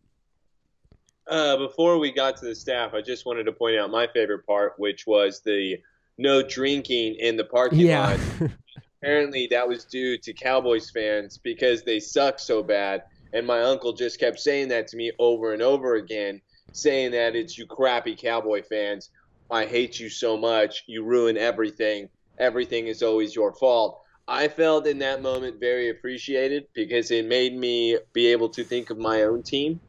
Uh, 1.28 1.58
before 1.58 1.98
we 1.98 2.12
got 2.12 2.38
to 2.38 2.46
the 2.46 2.56
staff, 2.56 2.94
I 2.94 3.02
just 3.02 3.26
wanted 3.26 3.44
to 3.46 3.52
point 3.52 3.78
out 3.78 3.92
my 3.92 4.08
favorite 4.08 4.46
part, 4.46 4.74
which 4.78 5.06
was 5.06 5.42
the 5.42 5.78
no 6.18 6.42
drinking 6.42 7.16
in 7.16 7.36
the 7.36 7.44
parking 7.44 7.80
Yeah, 7.80 8.18
lot. 8.40 8.52
Apparently, 9.02 9.48
that 9.52 9.68
was 9.68 9.86
due 9.86 10.18
to 10.18 10.34
Cowboys 10.34 10.90
fans 10.90 11.38
because 11.38 11.84
they 11.84 12.00
suck 12.00 12.40
so 12.40 12.64
bad. 12.64 13.04
And 13.34 13.46
my 13.46 13.62
uncle 13.62 13.94
just 13.94 14.20
kept 14.20 14.40
saying 14.40 14.70
that 14.70 14.88
to 14.90 14.98
me 14.98 15.12
over 15.20 15.54
and 15.54 15.62
over 15.62 15.96
again, 15.96 16.42
saying 16.72 17.12
that 17.12 17.36
it's 17.36 17.58
you 17.58 17.68
crappy 17.68 18.16
Cowboy 18.16 18.64
fans. 18.64 19.12
I 19.52 19.66
hate 19.66 20.00
you 20.00 20.10
so 20.10 20.38
much. 20.38 20.84
You 20.88 21.04
ruin 21.04 21.38
everything. 21.38 22.10
Everything 22.40 22.88
is 22.88 23.04
always 23.04 23.36
your 23.36 23.54
fault. 23.54 24.02
I 24.28 24.50
felt 24.50 24.88
in 24.88 25.00
that 25.00 25.22
moment 25.22 25.60
very 25.60 25.90
appreciated 25.90 26.68
because 26.74 27.12
it 27.12 27.26
made 27.26 27.56
me 27.56 27.98
be 28.14 28.28
able 28.28 28.50
to 28.50 28.64
think 28.64 28.90
of 28.90 28.98
my 28.98 29.24
own 29.24 29.42
team. 29.42 29.80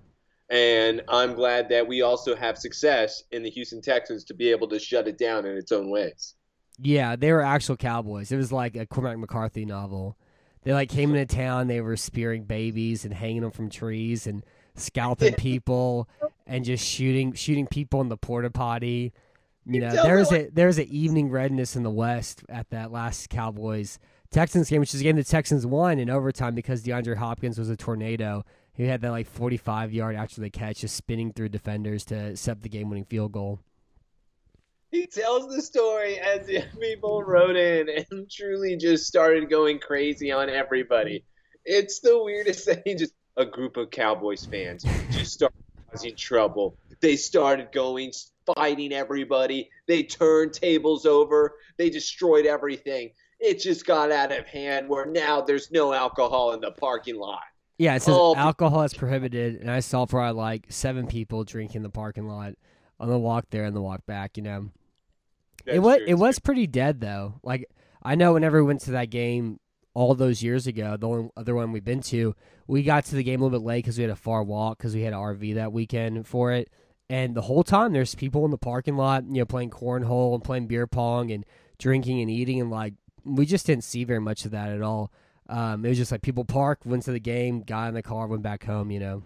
And 0.50 1.02
I'm 1.08 1.34
glad 1.34 1.68
that 1.70 1.86
we 1.86 2.02
also 2.02 2.34
have 2.36 2.56
success 2.56 3.24
in 3.32 3.42
the 3.42 3.50
Houston 3.50 3.82
Texans 3.82 4.24
to 4.24 4.34
be 4.34 4.50
able 4.50 4.68
to 4.68 4.78
shut 4.78 5.08
it 5.08 5.18
down 5.18 5.44
in 5.44 5.56
its 5.56 5.72
own 5.72 5.90
ways. 5.90 6.34
yeah, 6.80 7.16
they 7.16 7.32
were 7.32 7.42
actual 7.42 7.76
cowboys. 7.76 8.30
It 8.32 8.36
was 8.36 8.52
like 8.52 8.76
a 8.76 8.86
Cormac 8.86 9.18
McCarthy 9.18 9.64
novel. 9.64 10.16
They 10.62 10.72
like 10.72 10.88
came 10.88 11.14
into 11.14 11.34
town. 11.34 11.66
They 11.66 11.80
were 11.80 11.96
spearing 11.96 12.44
babies 12.44 13.04
and 13.04 13.12
hanging 13.12 13.42
them 13.42 13.50
from 13.50 13.68
trees, 13.68 14.26
and 14.26 14.44
scalping 14.74 15.34
people 15.38 16.08
and 16.46 16.64
just 16.64 16.86
shooting 16.86 17.32
shooting 17.32 17.66
people 17.66 18.00
in 18.00 18.08
the 18.08 18.16
porta 18.16 18.50
potty. 18.50 19.12
You 19.66 19.80
know, 19.80 19.90
there's 19.90 20.32
a 20.32 20.48
there's 20.50 20.78
an 20.78 20.88
evening 20.88 21.30
redness 21.30 21.76
in 21.76 21.82
the 21.82 21.90
West 21.90 22.42
at 22.48 22.70
that 22.70 22.90
last 22.90 23.28
Cowboys 23.28 23.98
Texans 24.30 24.68
game, 24.68 24.80
which 24.80 24.94
is 24.94 25.00
a 25.00 25.04
game 25.04 25.16
the 25.16 25.24
Texans 25.24 25.64
won 25.64 25.98
in 25.98 26.10
overtime 26.10 26.54
because 26.54 26.82
DeAndre 26.82 27.16
Hopkins 27.16 27.58
was 27.58 27.70
a 27.70 27.76
tornado. 27.76 28.44
He 28.74 28.84
had 28.84 29.00
that 29.00 29.10
like 29.10 29.26
45 29.26 29.92
yard 29.92 30.16
after 30.16 30.40
the 30.40 30.50
catch, 30.50 30.80
just 30.80 30.96
spinning 30.96 31.32
through 31.32 31.48
defenders 31.48 32.04
to 32.06 32.36
set 32.36 32.62
the 32.62 32.68
game 32.68 32.90
winning 32.90 33.04
field 33.04 33.32
goal. 33.32 33.60
He 34.90 35.06
tells 35.06 35.54
the 35.54 35.62
story 35.62 36.18
as 36.18 36.48
if 36.48 36.64
people 36.80 37.22
wrote 37.22 37.56
in 37.56 37.88
and 37.88 38.30
truly 38.30 38.76
just 38.76 39.06
started 39.06 39.50
going 39.50 39.80
crazy 39.80 40.30
on 40.30 40.48
everybody. 40.48 41.24
It's 41.64 42.00
the 42.00 42.22
weirdest 42.22 42.64
thing. 42.84 42.98
Just 42.98 43.14
a 43.36 43.46
group 43.46 43.76
of 43.76 43.90
Cowboys 43.90 44.44
fans 44.44 44.84
just 45.10 45.32
started 45.32 45.56
causing 45.90 46.16
trouble. 46.16 46.76
They 47.00 47.16
started 47.16 47.72
going 47.72 48.12
fighting 48.54 48.92
everybody. 48.92 49.70
They 49.86 50.02
turned 50.02 50.52
tables 50.52 51.06
over. 51.06 51.56
They 51.76 51.90
destroyed 51.90 52.46
everything. 52.46 53.10
It 53.40 53.60
just 53.60 53.86
got 53.86 54.10
out 54.10 54.32
of 54.32 54.46
hand 54.46 54.88
where 54.88 55.06
now 55.06 55.40
there's 55.40 55.70
no 55.70 55.92
alcohol 55.92 56.52
in 56.52 56.60
the 56.60 56.72
parking 56.72 57.16
lot. 57.16 57.42
Yeah, 57.78 57.94
it 57.94 58.02
says 58.02 58.14
Oh, 58.16 58.34
alcohol 58.34 58.82
is 58.82 58.92
prohibited, 58.92 59.60
and 59.60 59.70
I 59.70 59.80
saw 59.80 60.04
probably 60.06 60.30
uh, 60.30 60.42
like 60.42 60.66
seven 60.68 61.06
people 61.06 61.44
drinking 61.44 61.78
in 61.78 61.82
the 61.84 61.90
parking 61.90 62.26
lot 62.26 62.54
on 62.98 63.08
the 63.08 63.18
walk 63.18 63.46
there 63.50 63.64
and 63.64 63.76
the 63.76 63.80
walk 63.80 64.04
back. 64.06 64.36
You 64.36 64.42
know, 64.42 64.70
it 65.64 65.78
was 65.78 65.98
true, 65.98 66.06
it 66.08 66.14
was 66.14 66.36
too. 66.36 66.42
pretty 66.42 66.66
dead 66.66 67.00
though. 67.00 67.34
Like 67.44 67.68
I 68.02 68.16
know 68.16 68.32
whenever 68.32 68.62
we 68.62 68.66
went 68.66 68.80
to 68.82 68.90
that 68.92 69.10
game 69.10 69.60
all 69.94 70.14
those 70.14 70.42
years 70.42 70.66
ago, 70.66 70.96
the 70.96 71.08
only 71.08 71.30
other 71.36 71.54
one 71.54 71.70
we've 71.70 71.84
been 71.84 72.02
to, 72.02 72.34
we 72.66 72.82
got 72.82 73.04
to 73.04 73.14
the 73.14 73.22
game 73.22 73.40
a 73.40 73.44
little 73.44 73.58
bit 73.58 73.64
late 73.66 73.84
because 73.84 73.98
we 73.98 74.02
had 74.02 74.10
a 74.10 74.16
far 74.16 74.42
walk 74.42 74.78
because 74.78 74.94
we 74.94 75.02
had 75.02 75.12
an 75.12 75.18
RV 75.18 75.54
that 75.54 75.72
weekend 75.72 76.26
for 76.26 76.52
it. 76.52 76.70
And 77.10 77.34
the 77.34 77.42
whole 77.42 77.64
time, 77.64 77.92
there's 77.92 78.14
people 78.14 78.44
in 78.44 78.50
the 78.50 78.58
parking 78.58 78.96
lot, 78.96 79.24
you 79.24 79.38
know, 79.38 79.46
playing 79.46 79.70
cornhole 79.70 80.34
and 80.34 80.44
playing 80.44 80.66
beer 80.66 80.86
pong 80.86 81.30
and 81.30 81.44
drinking 81.78 82.20
and 82.20 82.30
eating, 82.30 82.60
and 82.60 82.70
like 82.70 82.94
we 83.36 83.46
just 83.46 83.66
didn't 83.66 83.84
see 83.84 84.04
very 84.04 84.20
much 84.20 84.44
of 84.44 84.50
that 84.52 84.70
at 84.70 84.82
all. 84.82 85.10
Um, 85.48 85.84
it 85.84 85.88
was 85.88 85.98
just 85.98 86.12
like 86.12 86.22
people 86.22 86.44
parked, 86.44 86.84
went 86.86 87.02
to 87.04 87.12
the 87.12 87.20
game, 87.20 87.62
got 87.62 87.88
in 87.88 87.94
the 87.94 88.02
car, 88.02 88.26
went 88.26 88.42
back 88.42 88.64
home. 88.64 88.90
You 88.90 89.00
know, 89.00 89.22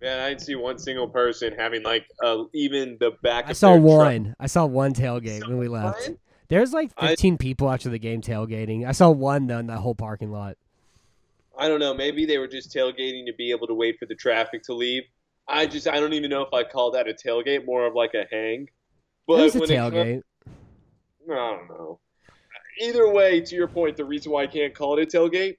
Man, 0.00 0.18
I 0.20 0.28
didn't 0.30 0.42
see 0.42 0.54
one 0.54 0.78
single 0.78 1.08
person 1.08 1.52
having 1.58 1.82
like 1.82 2.06
uh, 2.22 2.44
even 2.54 2.96
the 3.00 3.12
back. 3.22 3.46
I 3.46 3.50
of 3.50 3.56
saw 3.56 3.72
their 3.72 3.80
truck. 3.80 3.96
one. 3.98 4.36
I 4.38 4.46
saw 4.46 4.66
one 4.66 4.94
tailgate 4.94 5.40
saw 5.40 5.48
when 5.48 5.58
we 5.58 5.68
left. 5.68 6.08
one? 6.08 6.18
There's 6.48 6.72
like 6.72 6.90
I- 6.96 7.08
15 7.08 7.38
people 7.38 7.70
after 7.70 7.88
the 7.90 7.98
game 7.98 8.22
tailgating. 8.22 8.86
I 8.86 8.92
saw 8.92 9.10
one 9.10 9.46
though 9.46 9.58
in 9.58 9.66
that 9.66 9.78
whole 9.78 9.94
parking 9.94 10.30
lot. 10.30 10.56
I 11.58 11.68
don't 11.68 11.80
know. 11.80 11.92
Maybe 11.92 12.24
they 12.24 12.38
were 12.38 12.48
just 12.48 12.72
tailgating 12.74 13.26
to 13.26 13.32
be 13.36 13.50
able 13.50 13.66
to 13.66 13.74
wait 13.74 13.98
for 13.98 14.06
the 14.06 14.14
traffic 14.14 14.62
to 14.64 14.74
leave. 14.74 15.02
I 15.46 15.66
just 15.66 15.86
I 15.88 16.00
don't 16.00 16.12
even 16.14 16.30
know 16.30 16.42
if 16.42 16.54
I 16.54 16.62
call 16.64 16.92
that 16.92 17.06
a 17.08 17.12
tailgate, 17.12 17.66
more 17.66 17.86
of 17.86 17.94
like 17.94 18.14
a 18.14 18.24
hang. 18.30 18.68
But 19.26 19.40
it 19.40 19.42
was 19.42 19.56
a 19.56 19.62
it 19.64 19.76
comes- 19.76 19.92
tailgate. 19.94 20.22
I 21.30 21.34
don't 21.34 21.68
know. 21.68 21.98
Either 22.78 23.10
way, 23.12 23.40
to 23.40 23.54
your 23.54 23.68
point, 23.68 23.96
the 23.96 24.04
reason 24.04 24.32
why 24.32 24.42
I 24.42 24.46
can't 24.46 24.74
call 24.74 24.98
it 24.98 25.02
a 25.02 25.18
tailgate, 25.18 25.56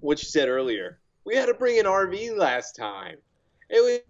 what 0.00 0.20
you 0.22 0.28
said 0.28 0.48
earlier, 0.48 0.98
we 1.24 1.36
had 1.36 1.46
to 1.46 1.54
bring 1.54 1.78
an 1.78 1.86
RV 1.86 2.36
last 2.36 2.74
time. 2.74 3.16
It 3.70 3.80
was 3.80 4.00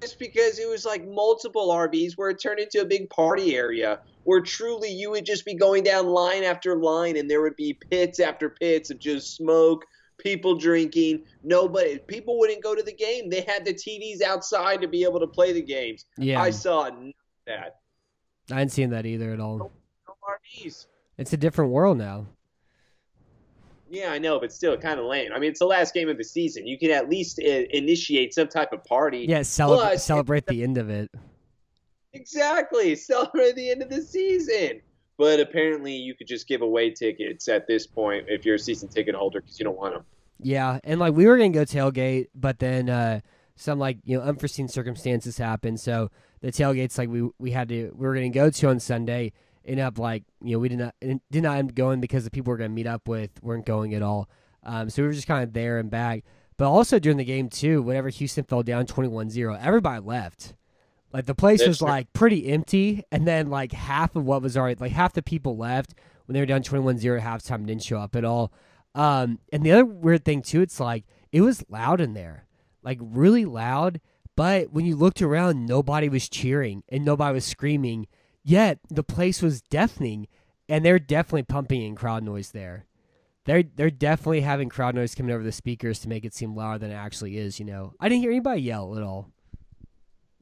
just 0.00 0.18
because 0.18 0.58
it 0.58 0.68
was 0.68 0.84
like 0.84 1.06
multiple 1.06 1.68
RVs 1.68 2.12
where 2.16 2.30
it 2.30 2.40
turned 2.40 2.60
into 2.60 2.80
a 2.80 2.84
big 2.84 3.08
party 3.10 3.56
area 3.56 4.00
where 4.24 4.40
truly 4.40 4.90
you 4.90 5.10
would 5.10 5.24
just 5.24 5.44
be 5.44 5.54
going 5.54 5.84
down 5.84 6.06
line 6.06 6.42
after 6.42 6.76
line 6.76 7.16
and 7.16 7.30
there 7.30 7.42
would 7.42 7.56
be 7.56 7.74
pits 7.90 8.20
after 8.20 8.50
pits 8.50 8.90
of 8.90 8.98
just 8.98 9.36
smoke, 9.36 9.84
people 10.18 10.56
drinking. 10.56 11.22
Nobody, 11.42 11.98
people 11.98 12.38
wouldn't 12.38 12.62
go 12.62 12.74
to 12.74 12.82
the 12.82 12.92
game. 12.92 13.30
They 13.30 13.42
had 13.42 13.64
the 13.64 13.72
TVs 13.72 14.22
outside 14.22 14.80
to 14.80 14.88
be 14.88 15.04
able 15.04 15.20
to 15.20 15.26
play 15.26 15.52
the 15.52 15.62
games. 15.62 16.04
Yeah, 16.18 16.40
I 16.40 16.50
saw 16.50 16.88
none 16.88 17.08
of 17.08 17.14
that. 17.46 17.76
I 18.50 18.54
hadn't 18.54 18.70
seen 18.70 18.90
that 18.90 19.06
either 19.06 19.32
at 19.32 19.40
all. 19.40 19.58
No 19.58 19.70
RVs. 20.62 20.86
It's 21.18 21.32
a 21.32 21.36
different 21.36 21.70
world 21.70 21.98
now. 21.98 22.26
Yeah, 23.88 24.10
I 24.10 24.18
know, 24.18 24.40
but 24.40 24.52
still 24.52 24.76
kind 24.76 24.98
of 24.98 25.06
lame. 25.06 25.32
I 25.32 25.38
mean, 25.38 25.50
it's 25.50 25.60
the 25.60 25.66
last 25.66 25.94
game 25.94 26.08
of 26.08 26.18
the 26.18 26.24
season. 26.24 26.66
You 26.66 26.78
can 26.78 26.90
at 26.90 27.08
least 27.08 27.38
uh, 27.38 27.48
initiate 27.70 28.34
some 28.34 28.48
type 28.48 28.72
of 28.72 28.84
party. 28.84 29.26
Yeah, 29.28 29.42
celebrate 29.42 29.90
Plus, 29.90 30.04
celebrate 30.04 30.46
the 30.46 30.62
end 30.62 30.76
of 30.76 30.90
it. 30.90 31.10
Exactly. 32.12 32.96
Celebrate 32.96 33.54
the 33.54 33.70
end 33.70 33.82
of 33.82 33.88
the 33.88 34.02
season. 34.02 34.80
But 35.18 35.40
apparently, 35.40 35.92
you 35.92 36.14
could 36.14 36.26
just 36.26 36.48
give 36.48 36.62
away 36.62 36.90
tickets 36.90 37.48
at 37.48 37.66
this 37.66 37.86
point 37.86 38.26
if 38.28 38.44
you're 38.44 38.56
a 38.56 38.58
season 38.58 38.88
ticket 38.88 39.14
holder 39.14 39.40
because 39.40 39.58
you 39.58 39.64
don't 39.64 39.78
want 39.78 39.94
them. 39.94 40.04
Yeah, 40.40 40.80
and 40.84 41.00
like 41.00 41.14
we 41.14 41.26
were 41.26 41.38
gonna 41.38 41.50
go 41.50 41.64
tailgate, 41.64 42.26
but 42.34 42.58
then 42.58 42.90
uh, 42.90 43.20
some 43.54 43.78
like 43.78 43.98
you 44.04 44.18
know 44.18 44.24
unforeseen 44.24 44.68
circumstances 44.68 45.38
happened, 45.38 45.80
so 45.80 46.10
the 46.40 46.52
tailgates 46.52 46.98
like 46.98 47.08
we 47.08 47.30
we 47.38 47.52
had 47.52 47.68
to 47.70 47.92
we 47.94 48.06
were 48.06 48.14
gonna 48.14 48.28
go 48.28 48.50
to 48.50 48.68
on 48.68 48.78
Sunday 48.78 49.32
ended 49.66 49.84
up 49.84 49.98
like 49.98 50.24
you 50.42 50.52
know 50.52 50.58
we 50.58 50.68
did 50.68 50.78
not 50.78 50.94
did 51.00 51.42
not 51.42 51.58
end 51.58 51.70
up 51.70 51.74
going 51.74 52.00
because 52.00 52.24
the 52.24 52.30
people 52.30 52.50
we 52.50 52.54
we're 52.54 52.58
gonna 52.58 52.70
meet 52.70 52.86
up 52.86 53.08
with 53.08 53.30
weren't 53.42 53.66
going 53.66 53.94
at 53.94 54.02
all. 54.02 54.28
Um, 54.62 54.90
so 54.90 55.02
we 55.02 55.08
were 55.08 55.14
just 55.14 55.28
kind 55.28 55.44
of 55.44 55.52
there 55.52 55.78
and 55.78 55.90
back. 55.90 56.24
But 56.56 56.70
also 56.70 56.98
during 56.98 57.18
the 57.18 57.24
game 57.24 57.48
too, 57.48 57.82
whenever 57.82 58.08
Houston 58.08 58.44
fell 58.44 58.62
down 58.62 58.86
21-0, 58.86 59.60
everybody 59.60 60.00
left. 60.00 60.54
Like 61.12 61.26
the 61.26 61.34
place 61.34 61.60
That's 61.60 61.68
was 61.68 61.78
true. 61.78 61.88
like 61.88 62.12
pretty 62.12 62.48
empty, 62.48 63.04
and 63.12 63.26
then 63.26 63.48
like 63.48 63.72
half 63.72 64.16
of 64.16 64.24
what 64.24 64.42
was 64.42 64.56
already 64.56 64.80
like 64.80 64.92
half 64.92 65.12
the 65.12 65.22
people 65.22 65.56
left 65.56 65.94
when 66.26 66.34
they 66.34 66.40
were 66.40 66.46
down 66.46 66.62
21-0 66.62 67.18
at 67.18 67.24
halftime 67.24 67.66
didn't 67.66 67.84
show 67.84 67.98
up 67.98 68.16
at 68.16 68.24
all. 68.24 68.52
Um, 68.94 69.38
and 69.52 69.62
the 69.62 69.72
other 69.72 69.84
weird 69.84 70.24
thing 70.24 70.42
too, 70.42 70.62
it's 70.62 70.80
like 70.80 71.04
it 71.30 71.42
was 71.42 71.64
loud 71.68 72.00
in 72.00 72.14
there, 72.14 72.46
like 72.82 72.98
really 73.00 73.44
loud. 73.44 74.00
But 74.36 74.72
when 74.72 74.84
you 74.84 74.96
looked 74.96 75.22
around, 75.22 75.66
nobody 75.66 76.08
was 76.08 76.28
cheering 76.28 76.82
and 76.88 77.04
nobody 77.04 77.34
was 77.34 77.44
screaming. 77.44 78.06
Yet 78.48 78.78
the 78.88 79.02
place 79.02 79.42
was 79.42 79.60
deafening, 79.60 80.28
and 80.68 80.84
they're 80.84 81.00
definitely 81.00 81.42
pumping 81.42 81.82
in 81.82 81.96
crowd 81.96 82.22
noise 82.22 82.52
there. 82.52 82.86
They're 83.44 83.64
they're 83.64 83.90
definitely 83.90 84.42
having 84.42 84.68
crowd 84.68 84.94
noise 84.94 85.16
coming 85.16 85.34
over 85.34 85.42
the 85.42 85.50
speakers 85.50 85.98
to 86.00 86.08
make 86.08 86.24
it 86.24 86.32
seem 86.32 86.54
louder 86.54 86.78
than 86.78 86.92
it 86.92 86.94
actually 86.94 87.38
is. 87.38 87.58
You 87.58 87.66
know, 87.66 87.94
I 87.98 88.08
didn't 88.08 88.22
hear 88.22 88.30
anybody 88.30 88.62
yell 88.62 88.96
at 88.96 89.02
all. 89.02 89.32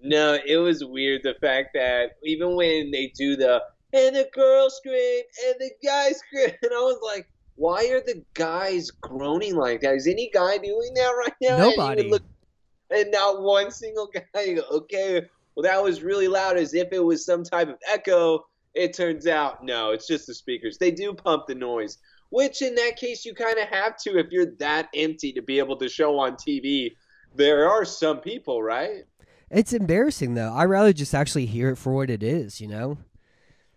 No, 0.02 0.38
it 0.46 0.56
was 0.58 0.84
weird 0.84 1.22
the 1.22 1.34
fact 1.40 1.70
that 1.74 2.16
even 2.22 2.56
when 2.56 2.90
they 2.90 3.10
do 3.16 3.36
the 3.36 3.62
and 3.94 4.14
the 4.14 4.28
girl 4.34 4.68
scream 4.68 5.22
and 5.46 5.54
the 5.58 5.70
guy 5.82 6.10
scream, 6.12 6.50
and 6.62 6.72
I 6.72 6.80
was 6.80 7.00
like, 7.02 7.26
why 7.54 7.86
are 7.88 8.00
the 8.00 8.22
guys 8.34 8.90
groaning 8.90 9.56
like 9.56 9.80
that? 9.80 9.94
Is 9.94 10.06
any 10.06 10.28
guy 10.34 10.58
doing 10.58 10.92
that 10.94 11.08
right 11.08 11.32
now? 11.40 11.56
And 11.56 11.58
you 11.58 11.64
would 11.68 11.76
Nobody. 11.78 12.10
look- 12.10 12.22
and 12.90 13.10
not 13.10 13.40
one 13.40 13.70
single 13.70 14.10
guy. 14.12 14.58
Okay, 14.70 15.22
well 15.54 15.62
that 15.62 15.82
was 15.82 16.02
really 16.02 16.28
loud, 16.28 16.56
as 16.56 16.74
if 16.74 16.88
it 16.92 17.02
was 17.02 17.24
some 17.24 17.44
type 17.44 17.68
of 17.68 17.76
echo. 17.90 18.46
It 18.74 18.92
turns 18.92 19.26
out 19.26 19.64
no, 19.64 19.90
it's 19.90 20.06
just 20.06 20.26
the 20.26 20.34
speakers. 20.34 20.78
They 20.78 20.90
do 20.90 21.14
pump 21.14 21.46
the 21.46 21.54
noise, 21.54 21.98
which 22.30 22.62
in 22.62 22.74
that 22.74 22.96
case 22.96 23.24
you 23.24 23.34
kind 23.34 23.58
of 23.58 23.68
have 23.68 23.96
to 23.98 24.18
if 24.18 24.30
you're 24.30 24.56
that 24.58 24.88
empty 24.94 25.32
to 25.32 25.42
be 25.42 25.58
able 25.58 25.76
to 25.76 25.88
show 25.88 26.18
on 26.18 26.36
TV. 26.36 26.92
There 27.36 27.68
are 27.68 27.84
some 27.84 28.20
people, 28.20 28.62
right? 28.62 29.04
It's 29.50 29.72
embarrassing 29.72 30.34
though. 30.34 30.52
I'd 30.52 30.64
rather 30.64 30.92
just 30.92 31.14
actually 31.14 31.46
hear 31.46 31.70
it 31.70 31.76
for 31.76 31.92
what 31.92 32.10
it 32.10 32.22
is. 32.22 32.60
You 32.60 32.68
know. 32.68 32.98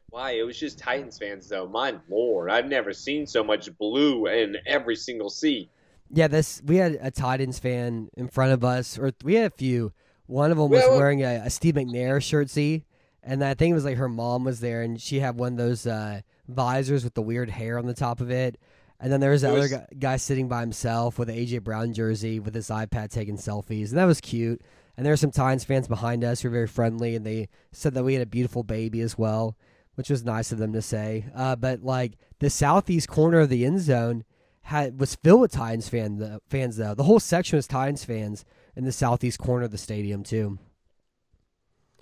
Why? 0.09 0.31
It 0.31 0.43
was 0.43 0.57
just 0.57 0.79
Titans 0.79 1.19
fans, 1.19 1.49
though. 1.49 1.67
My 1.67 1.95
lord, 2.09 2.49
I've 2.49 2.67
never 2.67 2.93
seen 2.93 3.27
so 3.27 3.43
much 3.43 3.75
blue 3.77 4.25
in 4.27 4.55
every 4.65 4.95
single 4.95 5.29
seat. 5.29 5.69
Yeah, 6.09 6.27
this 6.27 6.61
we 6.65 6.77
had 6.77 6.97
a 7.01 7.11
Titans 7.11 7.59
fan 7.59 8.09
in 8.15 8.27
front 8.27 8.53
of 8.53 8.63
us, 8.63 8.97
or 8.97 9.11
we 9.23 9.35
had 9.35 9.51
a 9.51 9.55
few. 9.55 9.91
One 10.27 10.51
of 10.51 10.57
them 10.57 10.69
was 10.69 10.83
Well, 10.83 10.97
wearing 10.97 11.23
a, 11.23 11.41
a 11.45 11.49
Steve 11.49 11.75
McNair 11.75 12.21
shirt, 12.21 12.49
see, 12.49 12.83
and 13.23 13.43
I 13.43 13.53
think 13.53 13.71
it 13.71 13.75
was 13.75 13.85
like 13.85 13.97
her 13.97 14.09
mom 14.09 14.43
was 14.43 14.59
there, 14.59 14.81
and 14.81 15.01
she 15.01 15.19
had 15.19 15.37
one 15.37 15.53
of 15.53 15.57
those 15.57 15.87
uh, 15.87 16.21
visors 16.47 17.03
with 17.03 17.13
the 17.13 17.21
weird 17.21 17.49
hair 17.49 17.77
on 17.79 17.85
the 17.87 17.93
top 17.93 18.21
of 18.21 18.29
it. 18.29 18.57
And 18.99 19.11
then 19.11 19.19
there 19.19 19.31
was 19.31 19.41
the 19.41 19.49
other 19.49 19.59
was- 19.59 19.71
guy, 19.71 19.87
guy 19.97 20.17
sitting 20.17 20.47
by 20.47 20.61
himself 20.61 21.17
with 21.19 21.29
an 21.29 21.35
AJ 21.35 21.63
Brown 21.63 21.93
jersey 21.93 22.39
with 22.39 22.53
his 22.55 22.69
iPad 22.69 23.09
taking 23.11 23.37
selfies, 23.37 23.89
and 23.89 23.97
that 23.97 24.05
was 24.05 24.21
cute. 24.21 24.61
And 24.95 25.05
there 25.05 25.13
were 25.13 25.17
some 25.17 25.31
Titans 25.31 25.63
fans 25.63 25.87
behind 25.87 26.23
us 26.23 26.41
who 26.41 26.49
were 26.49 26.53
very 26.53 26.67
friendly, 26.67 27.15
and 27.15 27.25
they 27.25 27.49
said 27.71 27.93
that 27.93 28.03
we 28.03 28.13
had 28.13 28.23
a 28.23 28.27
beautiful 28.27 28.63
baby 28.63 29.01
as 29.01 29.15
well, 29.17 29.55
which 29.95 30.09
was 30.09 30.25
nice 30.25 30.51
of 30.51 30.57
them 30.57 30.73
to 30.73 30.81
say. 30.81 31.25
Uh, 31.35 31.55
but 31.55 31.83
like 31.83 32.13
the 32.39 32.49
southeast 32.49 33.07
corner 33.07 33.39
of 33.39 33.49
the 33.49 33.63
end 33.65 33.81
zone 33.81 34.23
had 34.63 34.99
was 34.99 35.15
filled 35.15 35.41
with 35.41 35.51
Titans 35.51 35.87
fan 35.87 36.17
the, 36.17 36.41
fans 36.49 36.77
though. 36.77 36.95
The 36.95 37.03
whole 37.03 37.19
section 37.19 37.55
was 37.57 37.67
Titans 37.67 38.03
fans 38.03 38.43
in 38.77 38.85
the 38.85 38.91
southeast 38.91 39.39
corner 39.39 39.65
of 39.65 39.71
the 39.71 39.77
stadium 39.77 40.23
too. 40.23 40.57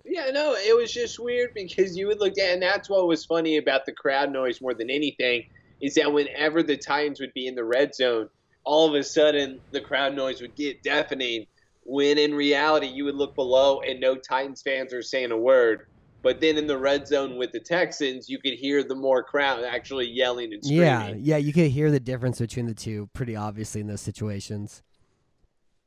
Yeah, 0.04 0.30
no, 0.32 0.54
it 0.54 0.78
was 0.78 0.92
just 0.92 1.20
weird 1.20 1.54
because 1.56 1.98
you 1.98 2.06
would 2.08 2.20
look 2.20 2.38
at, 2.38 2.54
and 2.54 2.62
that's 2.62 2.90
what 2.90 3.08
was 3.08 3.26
funny 3.26 3.58
about 3.58 3.86
the 3.86 3.94
crowd 3.94 4.32
noise 4.32 4.62
more 4.62 4.74
than 4.74 4.90
anything, 4.90 5.46
is 5.82 5.96
that 5.96 6.12
whenever 6.12 6.62
the 6.62 6.78
Titans 6.78 7.20
would 7.20 7.34
be 7.34 7.48
in 7.48 7.56
the 7.56 7.64
red 7.64 7.96
zone, 7.96 8.30
all 8.66 8.88
of 8.88 8.94
a 8.94 9.04
sudden 9.04 9.60
the 9.72 9.82
crowd 9.82 10.16
noise 10.16 10.42
would 10.42 10.56
get 10.56 10.84
deafening. 10.84 11.48
When 11.86 12.18
in 12.18 12.34
reality, 12.34 12.88
you 12.88 13.06
would 13.06 13.16
look 13.16 13.36
below 13.36 13.80
and 13.82 14.00
no 14.00 14.16
Titans 14.16 14.62
fans 14.62 14.94
are 14.94 15.02
saying 15.02 15.32
a 15.32 15.38
word. 15.38 15.88
But 16.24 16.42
then 16.42 16.58
in 16.58 16.66
the 16.66 16.78
red 16.78 17.08
zone 17.08 17.38
with 17.38 17.52
the 17.52 17.60
Texans, 17.60 18.28
you 18.28 18.40
could 18.40 18.54
hear 18.54 18.84
the 18.84 18.96
more 18.96 19.24
crowd 19.24 19.64
actually 19.64 20.08
yelling 20.08 20.54
and 20.54 20.64
screaming. 20.64 20.82
Yeah, 20.82 21.14
yeah, 21.20 21.38
you 21.38 21.54
could 21.54 21.70
hear 21.70 21.92
the 21.92 22.00
difference 22.00 22.40
between 22.40 22.66
the 22.66 22.74
two 22.74 23.10
pretty 23.14 23.36
obviously 23.36 23.82
in 23.82 23.88
those 23.88 24.02
situations. 24.02 24.82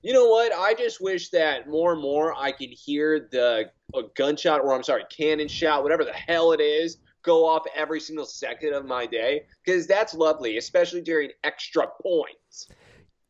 You 0.02 0.12
know 0.12 0.26
what? 0.26 0.52
I 0.52 0.74
just 0.74 1.00
wish 1.00 1.30
that 1.30 1.68
more 1.68 1.92
and 1.92 2.00
more 2.00 2.34
I 2.36 2.52
could 2.52 2.70
hear 2.70 3.28
the 3.30 3.70
a 3.94 4.02
gunshot, 4.14 4.60
or 4.60 4.74
I'm 4.74 4.82
sorry, 4.82 5.04
cannon 5.10 5.48
shot, 5.48 5.82
whatever 5.82 6.04
the 6.04 6.12
hell 6.12 6.52
it 6.52 6.60
is, 6.60 6.98
go 7.22 7.46
off 7.46 7.64
every 7.74 8.00
single 8.00 8.26
second 8.26 8.74
of 8.74 8.84
my 8.84 9.06
day, 9.06 9.42
because 9.64 9.86
that's 9.86 10.14
lovely, 10.14 10.56
especially 10.56 11.00
during 11.00 11.30
extra 11.42 11.86
points. 12.02 12.68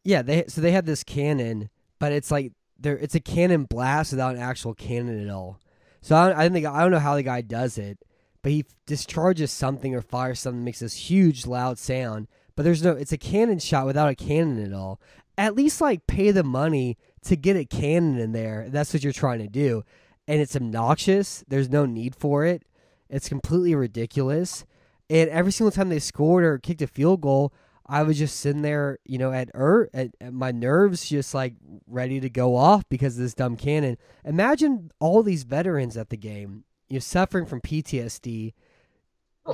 Yeah, 0.05 0.23
they 0.23 0.45
so 0.49 0.61
they 0.61 0.73
had 0.73 0.87
this 0.87 1.05
cannon, 1.05 1.71
but 1.99 2.13
it's 2.13 2.31
like 2.31 2.53
there 2.79 2.99
it's 2.99 3.15
a 3.15 3.21
cannon 3.21 3.65
blast 3.65 4.13
without 4.13 4.37
an 4.37 4.43
actual 4.43 4.75
cannon 4.75 5.27
at 5.27 5.33
all. 5.33 5.61
So 6.01 6.17
I, 6.17 6.39
I 6.39 6.43
don't 6.43 6.53
think 6.53 6.67
I 6.67 6.83
don't 6.83 6.93
know 6.93 6.99
how 6.99 7.15
the 7.15 7.23
guy 7.23 7.41
does 7.41 7.79
it, 7.79 7.99
but 8.43 8.53
he 8.53 8.65
discharges 8.87 9.51
something 9.51 9.95
or 9.95 10.03
fires 10.03 10.41
something, 10.41 10.65
makes 10.65 10.81
this 10.81 10.95
huge 10.95 11.47
loud 11.47 11.79
sound. 11.79 12.29
But 12.57 12.65
there's 12.65 12.83
no, 12.83 12.93
it's 12.93 13.13
a 13.13 13.19
cannon 13.19 13.61
shot 13.61 13.87
without 13.87 14.09
a 14.09 14.17
cannon 14.17 14.65
at 14.65 14.73
all. 14.73 15.01
At 15.39 15.55
least 15.55 15.81
like 15.81 16.07
pay 16.07 16.33
the 16.33 16.43
money 16.43 16.99
to 17.25 17.37
get 17.37 17.57
a 17.57 17.65
cannon 17.65 18.19
in 18.19 18.33
there. 18.33 18.67
That's 18.69 18.93
what 18.93 19.03
you're 19.03 19.13
trying 19.13 19.39
to 19.39 19.49
do, 19.49 19.85
and 20.27 20.41
it's 20.41 20.57
obnoxious. 20.57 21.45
There's 21.49 21.71
no 21.71 21.87
need 21.87 22.15
for 22.15 22.45
it. 22.45 22.65
It's 23.09 23.29
completely 23.29 23.75
ridiculous. 23.75 24.67
And 25.09 25.31
every 25.31 25.53
single 25.53 25.71
time 25.71 25.89
they 25.89 26.01
scored 26.01 26.45
or 26.45 26.59
kicked 26.59 26.83
a 26.83 26.87
field 26.87 27.23
goal, 27.23 27.53
I 27.87 28.03
was 28.03 28.19
just 28.19 28.39
sitting 28.39 28.61
there, 28.61 28.99
you 29.07 29.17
know, 29.17 29.33
at 29.33 29.51
er, 29.55 29.89
at, 29.95 30.11
at 30.21 30.35
my 30.35 30.53
nerves 30.53 31.09
just 31.09 31.33
like 31.33 31.55
ready 31.87 32.21
to 32.21 32.29
go 32.29 32.55
off 32.55 32.87
because 32.91 33.17
of 33.17 33.23
this 33.23 33.33
dumb 33.33 33.57
cannon. 33.57 33.97
Imagine 34.27 34.91
all 35.01 35.23
these 35.23 35.45
veterans 35.45 35.97
at 35.97 36.11
the 36.11 36.19
game, 36.19 36.65
you 36.91 36.97
know, 36.97 37.01
suffering 37.01 37.47
from 37.47 37.63
PTSD, 37.63 38.53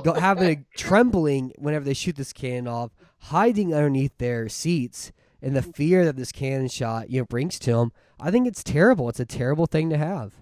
go, 0.03 0.13
having 0.13 0.49
a 0.49 0.65
trembling 0.77 1.53
whenever 1.57 1.85
they 1.85 1.93
shoot 1.93 2.17
this 2.17 2.33
cannon 2.33 2.67
off, 2.67 2.91
hiding 3.19 3.73
underneath 3.73 4.17
their 4.17 4.49
seats, 4.49 5.13
and 5.45 5.55
the 5.55 5.61
fear 5.61 6.03
that 6.03 6.17
this 6.17 6.31
cannon 6.31 6.67
shot, 6.67 7.11
you 7.11 7.19
know, 7.19 7.25
brings 7.25 7.59
to 7.59 7.77
him, 7.77 7.91
I 8.19 8.31
think 8.31 8.47
it's 8.47 8.63
terrible. 8.63 9.09
It's 9.09 9.19
a 9.19 9.25
terrible 9.25 9.67
thing 9.67 9.91
to 9.91 9.97
have. 9.97 10.33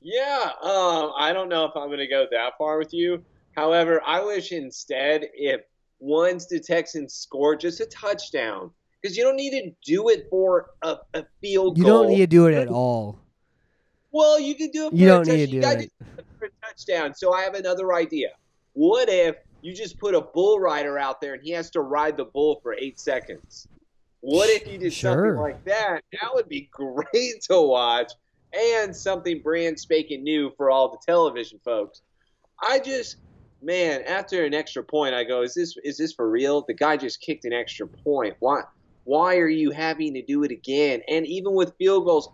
Yeah, 0.00 0.52
um, 0.62 1.10
I 1.18 1.32
don't 1.34 1.48
know 1.48 1.64
if 1.64 1.72
I'm 1.74 1.88
going 1.88 1.98
to 1.98 2.06
go 2.06 2.26
that 2.30 2.52
far 2.58 2.78
with 2.78 2.94
you. 2.94 3.24
However, 3.56 4.00
I 4.06 4.22
wish 4.24 4.52
instead 4.52 5.24
if 5.34 5.62
once 5.98 6.46
the 6.46 6.60
Texans 6.60 7.14
score 7.14 7.56
just 7.56 7.80
a 7.80 7.86
touchdown, 7.86 8.70
because 9.02 9.16
you 9.16 9.24
don't 9.24 9.34
need 9.34 9.50
to 9.50 9.72
do 9.84 10.10
it 10.10 10.28
for 10.30 10.66
a, 10.82 10.98
a 11.14 11.24
field 11.40 11.76
You 11.76 11.84
goal. 11.84 11.92
You 11.92 11.98
don't 11.98 12.12
need 12.12 12.18
to 12.18 12.26
do 12.28 12.46
it 12.46 12.54
at 12.54 12.68
all. 12.68 13.18
Well, 14.12 14.38
you 14.38 14.54
can 14.54 14.70
do 14.70 14.86
it 14.86 14.90
for 14.90 14.96
you 14.96 15.08
don't 15.08 15.26
need 15.26 15.46
to 15.46 15.60
do 15.60 15.66
it. 15.66 15.78
do 15.78 16.04
it 16.18 16.26
for 16.38 16.44
a 16.46 16.66
touchdown. 16.66 17.14
So 17.16 17.32
I 17.32 17.42
have 17.42 17.54
another 17.54 17.94
idea. 17.94 18.28
What 18.74 19.08
if 19.08 19.36
you 19.62 19.74
just 19.74 19.98
put 19.98 20.14
a 20.14 20.20
bull 20.20 20.60
rider 20.60 20.98
out 20.98 21.20
there 21.20 21.34
and 21.34 21.42
he 21.42 21.50
has 21.50 21.70
to 21.70 21.80
ride 21.80 22.16
the 22.16 22.24
bull 22.24 22.60
for 22.62 22.74
eight 22.74 23.00
seconds? 23.00 23.66
What 24.20 24.48
if 24.50 24.66
you 24.66 24.78
did 24.78 24.92
Sure. 24.92 25.12
something 25.12 25.40
like 25.40 25.64
that? 25.64 26.02
That 26.12 26.30
would 26.34 26.48
be 26.48 26.62
great 26.72 27.42
to 27.50 27.60
watch 27.60 28.12
and 28.52 28.94
something 28.94 29.42
brand 29.42 29.78
spanking 29.78 30.22
new 30.22 30.50
for 30.56 30.70
all 30.70 30.90
the 30.90 30.98
television 31.06 31.60
folks. 31.64 32.02
I 32.62 32.78
just 32.78 33.16
man, 33.62 34.02
after 34.02 34.44
an 34.44 34.54
extra 34.54 34.82
point, 34.82 35.14
I 35.14 35.24
go, 35.24 35.42
is 35.42 35.54
this 35.54 35.76
is 35.84 35.98
this 35.98 36.12
for 36.12 36.28
real? 36.30 36.64
The 36.66 36.74
guy 36.74 36.96
just 36.96 37.20
kicked 37.20 37.44
an 37.44 37.52
extra 37.52 37.86
point. 37.86 38.36
Why 38.40 38.62
why 39.04 39.36
are 39.36 39.48
you 39.48 39.70
having 39.70 40.14
to 40.14 40.22
do 40.22 40.42
it 40.42 40.50
again? 40.50 41.02
And 41.08 41.26
even 41.26 41.54
with 41.54 41.74
field 41.78 42.04
goals, 42.06 42.28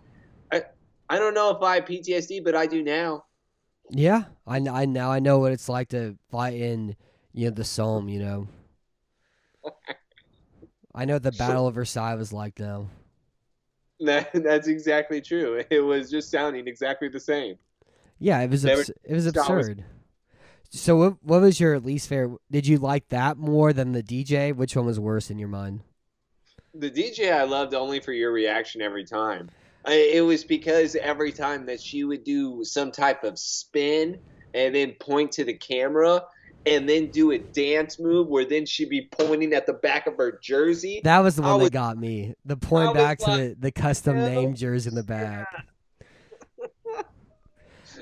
I 0.53 0.63
I 1.09 1.19
don't 1.19 1.35
know 1.35 1.51
if 1.51 1.63
I 1.63 1.77
have 1.77 1.85
PTSD, 1.85 2.45
but 2.45 2.55
I 2.55 2.67
do 2.67 2.83
now. 2.83 3.25
Yeah, 3.91 4.25
I, 4.47 4.57
I 4.57 4.85
now 4.87 5.11
I 5.11 5.19
know 5.19 5.39
what 5.39 5.53
it's 5.53 5.69
like 5.69 5.89
to 5.91 6.17
fight 6.31 6.55
in 6.55 6.97
you 7.33 7.47
know 7.47 7.51
the 7.51 7.65
Somme. 7.65 8.09
You 8.09 8.21
know, 8.21 8.49
I 10.95 11.05
know 11.05 11.19
the 11.19 11.33
Battle 11.39 11.67
of 11.67 11.75
Versailles 11.75 12.15
was 12.15 12.33
like 12.33 12.59
now. 12.59 12.89
That, 14.01 14.31
that's 14.33 14.67
exactly 14.67 15.21
true. 15.21 15.63
It 15.71 15.79
was 15.79 16.11
just 16.11 16.29
sounding 16.29 16.67
exactly 16.67 17.09
the 17.09 17.21
same. 17.21 17.55
Yeah, 18.19 18.41
it 18.41 18.51
was 18.51 18.67
abs- 18.67 18.91
it 19.05 19.15
was 19.15 19.29
Scott 19.29 19.49
was- 19.49 19.69
absurd. 19.69 19.85
So 20.71 20.97
what 20.97 21.23
what 21.23 21.43
was 21.43 21.61
your 21.61 21.79
least 21.79 22.09
favorite? 22.09 22.41
Did 22.51 22.67
you 22.67 22.79
like 22.79 23.09
that 23.11 23.37
more 23.37 23.73
than 23.73 23.93
the 23.93 24.03
DJ? 24.03 24.57
Which 24.57 24.75
one 24.75 24.87
was 24.87 24.99
worse 24.99 25.31
in 25.31 25.39
your 25.39 25.51
mind? 25.51 25.83
The 26.75 26.91
DJ 26.91 27.33
I 27.33 27.45
loved 27.45 27.75
only 27.75 28.01
for 28.01 28.13
your 28.13 28.33
reaction 28.33 28.83
every 28.83 29.05
time. 29.05 29.51
I, 29.85 29.95
it 29.95 30.23
was 30.23 30.43
because 30.43 30.97
every 30.97 31.31
time 31.31 31.65
that 31.67 31.81
she 31.81 32.03
would 32.03 32.25
do 32.25 32.65
some 32.65 32.91
type 32.91 33.23
of 33.23 33.39
spin 33.39 34.19
and 34.55 34.75
then 34.75 34.93
point 34.99 35.31
to 35.33 35.45
the 35.45 35.55
camera 35.55 36.25
and 36.67 36.89
then 36.89 37.09
do 37.11 37.33
a 37.33 37.39
dance 37.39 37.99
move 37.99 38.29
where 38.29 38.45
then 38.45 38.65
she'd 38.67 38.89
be 38.89 39.09
pointing 39.11 39.53
at 39.53 39.67
the 39.67 39.73
back 39.73 40.07
of 40.07 40.17
her 40.17 40.39
jersey. 40.43 41.01
That 41.05 41.21
was 41.21 41.37
the 41.37 41.43
one 41.43 41.59
was- 41.59 41.67
that 41.67 41.73
got 41.73 41.99
me. 41.99 42.35
The 42.45 42.57
point 42.57 42.95
back 42.95 43.19
to 43.21 43.25
like, 43.31 43.39
the, 43.39 43.57
the 43.59 43.73
custom 43.73 44.17
hell 44.17 44.29
name 44.29 44.55
jersey 44.55 44.89
in 44.89 44.95
the 44.95 45.03
back. 45.03 45.49
Your 46.87 47.05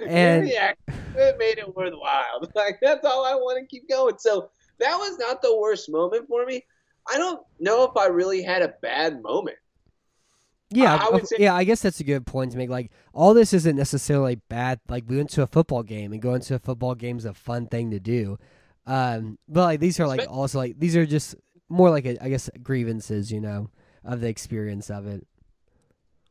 And- 0.09 0.45
reaction, 0.45 0.95
it 1.17 1.39
made 1.39 1.59
it 1.59 1.75
worthwhile. 1.75 2.41
Like 2.55 2.79
that's 2.83 3.05
all 3.05 3.25
I 3.25 3.35
want 3.35 3.59
to 3.61 3.67
keep 3.67 3.89
going. 3.89 4.17
So 4.19 4.51
that 4.79 4.95
was 4.97 5.19
not 5.19 5.43
the 5.43 5.57
worst 5.59 5.91
moment 5.91 6.27
for 6.29 6.45
me. 6.47 6.65
I 7.11 7.17
don't 7.19 7.41
know 7.59 7.85
if 7.85 7.97
I 7.97 8.07
really 8.07 8.43
had 8.43 8.63
a 8.63 8.75
bad 8.83 9.23
moment. 9.23 9.57
Yeah, 10.71 10.95
I 11.01 11.11
would 11.11 11.27
say- 11.27 11.37
yeah. 11.41 11.55
I 11.55 11.65
guess 11.65 11.83
that's 11.83 12.01
a 12.01 12.05
good 12.05 12.25
point 12.27 12.53
to 12.53 12.59
make. 12.59 12.71
Like, 12.71 12.91
all 13.13 13.35
this 13.35 13.53
isn't 13.53 13.77
necessarily 13.77 14.37
bad. 14.49 14.81
Like, 14.89 15.05
we 15.09 15.17
went 15.17 15.31
to 15.31 15.43
a 15.43 15.47
football 15.47 15.83
game, 15.83 16.13
and 16.13 16.23
going 16.23 16.41
to 16.43 16.55
a 16.55 16.59
football 16.59 16.95
game 16.95 17.19
is 17.19 17.25
a 17.25 17.35
fun 17.35 17.67
thing 17.67 17.91
to 17.91 17.99
do. 18.01 18.39
Um, 18.87 19.39
but 19.49 19.63
like 19.65 19.81
these 19.81 20.01
are 20.01 20.07
like 20.09 20.27
also 20.29 20.59
like 20.59 20.79
these 20.81 20.97
are 20.97 21.05
just 21.07 21.37
more 21.69 21.91
like 21.91 22.07
a, 22.07 22.23
I 22.25 22.29
guess 22.29 22.49
grievances, 22.63 23.31
you 23.31 23.41
know, 23.41 23.69
of 24.05 24.21
the 24.21 24.29
experience 24.29 24.91
of 24.91 25.07
it. 25.07 25.25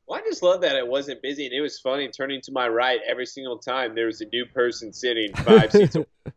Well, 0.07 0.19
I 0.19 0.23
just 0.23 0.41
love 0.41 0.61
that 0.61 0.75
it 0.75 0.85
wasn't 0.87 1.21
busy 1.21 1.45
and 1.45 1.53
it 1.53 1.61
was 1.61 1.79
funny 1.79 2.09
turning 2.09 2.41
to 2.41 2.51
my 2.51 2.67
right 2.67 2.99
every 3.07 3.27
single 3.27 3.59
time 3.59 3.93
there 3.93 4.07
was 4.07 4.19
a 4.21 4.25
new 4.25 4.45
person 4.47 4.91
sitting 4.91 5.31
five 5.35 5.71
seats 5.71 5.95
away. 5.95 6.05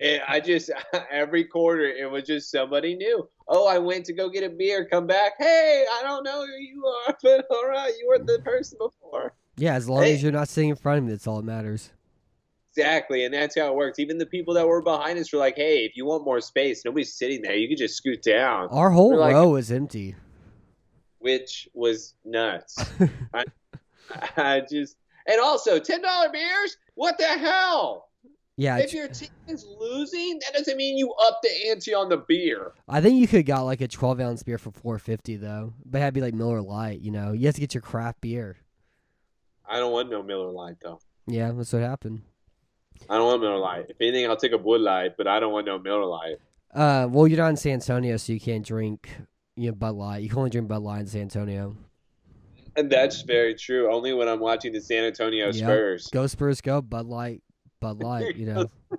And 0.00 0.20
I 0.28 0.40
just 0.40 0.70
every 1.10 1.44
quarter 1.44 1.84
it 1.86 2.10
was 2.10 2.24
just 2.24 2.50
somebody 2.50 2.94
new. 2.94 3.28
Oh, 3.48 3.66
I 3.66 3.78
went 3.78 4.04
to 4.06 4.12
go 4.12 4.28
get 4.28 4.44
a 4.44 4.48
beer, 4.50 4.84
come 4.90 5.06
back. 5.06 5.32
Hey, 5.38 5.84
I 5.90 6.02
don't 6.02 6.22
know 6.24 6.44
who 6.44 6.52
you 6.52 6.84
are, 7.08 7.16
but 7.22 7.46
all 7.50 7.66
right, 7.66 7.92
you 7.98 8.06
were 8.08 8.18
the 8.24 8.40
person 8.42 8.76
before. 8.78 9.32
Yeah, 9.56 9.74
as 9.74 9.88
long 9.88 10.02
Hey. 10.02 10.14
as 10.14 10.22
you're 10.22 10.32
not 10.32 10.48
sitting 10.48 10.70
in 10.70 10.76
front 10.76 10.98
of 10.98 11.04
me, 11.04 11.10
that's 11.12 11.26
all 11.26 11.36
that 11.36 11.44
matters. 11.44 11.90
Exactly, 12.76 13.24
and 13.24 13.32
that's 13.32 13.58
how 13.58 13.68
it 13.68 13.74
works. 13.74 13.98
Even 13.98 14.18
the 14.18 14.26
people 14.26 14.52
that 14.52 14.66
were 14.68 14.82
behind 14.82 15.18
us 15.18 15.32
were 15.32 15.38
like, 15.38 15.56
"Hey, 15.56 15.86
if 15.86 15.96
you 15.96 16.04
want 16.04 16.26
more 16.26 16.42
space, 16.42 16.84
nobody's 16.84 17.14
sitting 17.14 17.40
there. 17.40 17.54
You 17.56 17.68
could 17.68 17.78
just 17.78 17.96
scoot 17.96 18.20
down," 18.22 18.68
Our 18.70 18.90
whole 18.90 19.16
like- 19.16 19.32
row 19.32 19.48
was 19.48 19.72
empty. 19.72 20.14
which 21.20 21.68
was 21.72 22.12
nuts. 22.24 22.76
I, 23.34 23.44
I 24.36 24.60
just 24.70 24.96
and 25.26 25.40
also 25.40 25.78
ten 25.78 26.02
dollar 26.02 26.28
beers. 26.30 26.76
What 26.96 27.16
the 27.16 27.24
hell? 27.24 28.05
Yeah, 28.58 28.78
If 28.78 28.94
your 28.94 29.08
team 29.08 29.28
is 29.48 29.66
losing, 29.78 30.38
that 30.40 30.54
doesn't 30.56 30.78
mean 30.78 30.96
you 30.96 31.12
up 31.22 31.40
the 31.42 31.50
ante 31.68 31.92
on 31.92 32.08
the 32.08 32.16
beer. 32.16 32.72
I 32.88 33.02
think 33.02 33.20
you 33.20 33.28
could 33.28 33.44
got 33.44 33.62
like 33.62 33.82
a 33.82 33.88
12 33.88 34.18
ounce 34.20 34.42
beer 34.42 34.56
for 34.56 34.70
450 34.70 35.36
though, 35.36 35.74
but 35.84 35.98
it 35.98 36.00
had 36.00 36.14
to 36.14 36.18
be 36.18 36.22
like 36.24 36.32
Miller 36.34 36.62
Lite. 36.62 37.00
You 37.00 37.10
know, 37.10 37.32
you 37.32 37.46
have 37.46 37.54
to 37.56 37.60
get 37.60 37.74
your 37.74 37.82
craft 37.82 38.22
beer. 38.22 38.56
I 39.68 39.78
don't 39.78 39.92
want 39.92 40.10
no 40.10 40.22
Miller 40.22 40.50
Lite 40.50 40.76
though. 40.82 41.00
Yeah, 41.26 41.52
that's 41.52 41.72
what 41.72 41.82
happened. 41.82 42.22
I 43.10 43.16
don't 43.18 43.26
want 43.26 43.42
Miller 43.42 43.58
Lite. 43.58 43.86
If 43.90 44.00
anything, 44.00 44.26
I'll 44.26 44.38
take 44.38 44.52
a 44.52 44.58
Bud 44.58 44.80
Light, 44.80 45.16
but 45.18 45.26
I 45.26 45.38
don't 45.38 45.52
want 45.52 45.66
no 45.66 45.78
Miller 45.78 46.06
Lite. 46.06 46.38
Uh, 46.74 47.06
well, 47.10 47.26
you're 47.26 47.38
not 47.38 47.48
in 47.50 47.56
San 47.56 47.72
Antonio, 47.74 48.16
so 48.16 48.32
you 48.32 48.40
can't 48.40 48.64
drink 48.64 49.10
you 49.56 49.68
know 49.68 49.74
Bud 49.74 49.94
Light. 49.96 50.22
You 50.22 50.30
can 50.30 50.38
only 50.38 50.50
drink 50.50 50.68
Bud 50.68 50.82
Light 50.82 51.00
in 51.00 51.06
San 51.08 51.22
Antonio. 51.22 51.76
And 52.74 52.90
that's 52.90 53.22
very 53.22 53.54
true. 53.54 53.92
Only 53.92 54.12
when 54.14 54.28
I'm 54.28 54.40
watching 54.40 54.72
the 54.72 54.80
San 54.80 55.04
Antonio 55.04 55.46
Yep. 55.46 55.54
Spurs. 55.54 56.06
Go 56.12 56.26
Spurs, 56.26 56.60
go 56.62 56.80
Bud 56.82 57.06
Light, 57.06 57.42
Bud 57.80 58.02
Light. 58.02 58.36
You 58.36 58.46
know. 58.46 58.66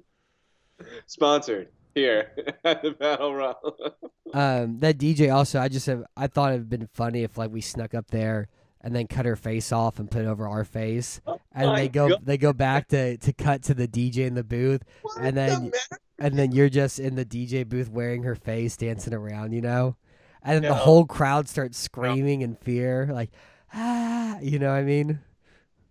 Sponsored 1.05 1.69
here 1.95 2.31
at 2.63 2.83
the 2.83 2.91
Battle 2.91 3.33
Royal. 3.33 3.75
um, 4.33 4.79
that 4.79 4.97
DJ 4.97 5.33
also, 5.33 5.59
I 5.59 5.67
just 5.67 5.87
have, 5.87 6.03
I 6.15 6.27
thought 6.27 6.53
it'd 6.53 6.69
been 6.69 6.87
funny 6.93 7.23
if 7.23 7.37
like 7.37 7.51
we 7.51 7.61
snuck 7.61 7.93
up 7.93 8.11
there 8.11 8.47
and 8.81 8.95
then 8.95 9.07
cut 9.07 9.25
her 9.25 9.35
face 9.35 9.71
off 9.71 9.97
and 9.99 10.09
put 10.09 10.21
it 10.21 10.27
over 10.27 10.47
our 10.47 10.63
face, 10.63 11.19
and 11.51 11.75
they 11.75 11.89
go 11.89 12.09
God. 12.09 12.19
they 12.25 12.37
go 12.37 12.53
back 12.53 12.87
to 12.89 13.17
to 13.17 13.33
cut 13.33 13.63
to 13.63 13.73
the 13.73 13.87
DJ 13.87 14.27
in 14.27 14.35
the 14.35 14.43
booth, 14.43 14.83
What 15.01 15.17
And 15.17 15.35
then- 15.35 15.63
matter? 15.65 15.99
and 16.19 16.37
then 16.37 16.51
you're 16.51 16.69
just 16.69 16.99
in 16.99 17.15
the 17.15 17.25
DJ 17.25 17.67
booth 17.67 17.89
wearing 17.89 18.23
her 18.23 18.35
face, 18.35 18.75
dancing 18.77 19.13
around, 19.13 19.51
you 19.53 19.61
know, 19.61 19.95
and 20.43 20.55
then 20.63 20.69
the 20.69 20.75
whole 20.75 21.05
crowd 21.05 21.47
starts 21.49 21.77
screaming 21.77 22.41
in 22.41 22.55
fear, 22.55 23.09
like 23.11 23.31
ah, 23.73 24.37
you 24.41 24.59
know 24.59 24.69
what 24.69 24.77
I 24.77 24.83
mean? 24.83 25.19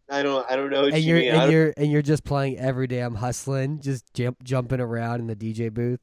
I 0.08 0.22
don't. 0.22 0.48
I 0.50 0.56
don't 0.56 0.70
know 0.70 0.82
what 0.82 0.94
And 0.94 1.02
you 1.02 1.16
you're 1.16 1.32
mean. 1.32 1.40
And 1.40 1.52
you're 1.52 1.74
and 1.76 1.90
you're 1.90 2.02
just 2.02 2.24
playing 2.24 2.58
every 2.58 2.86
day. 2.86 3.00
I'm 3.00 3.14
hustling, 3.16 3.80
just 3.80 4.12
jump 4.14 4.42
jumping 4.42 4.80
around 4.80 5.20
in 5.20 5.26
the 5.26 5.36
DJ 5.36 5.72
booth. 5.72 6.00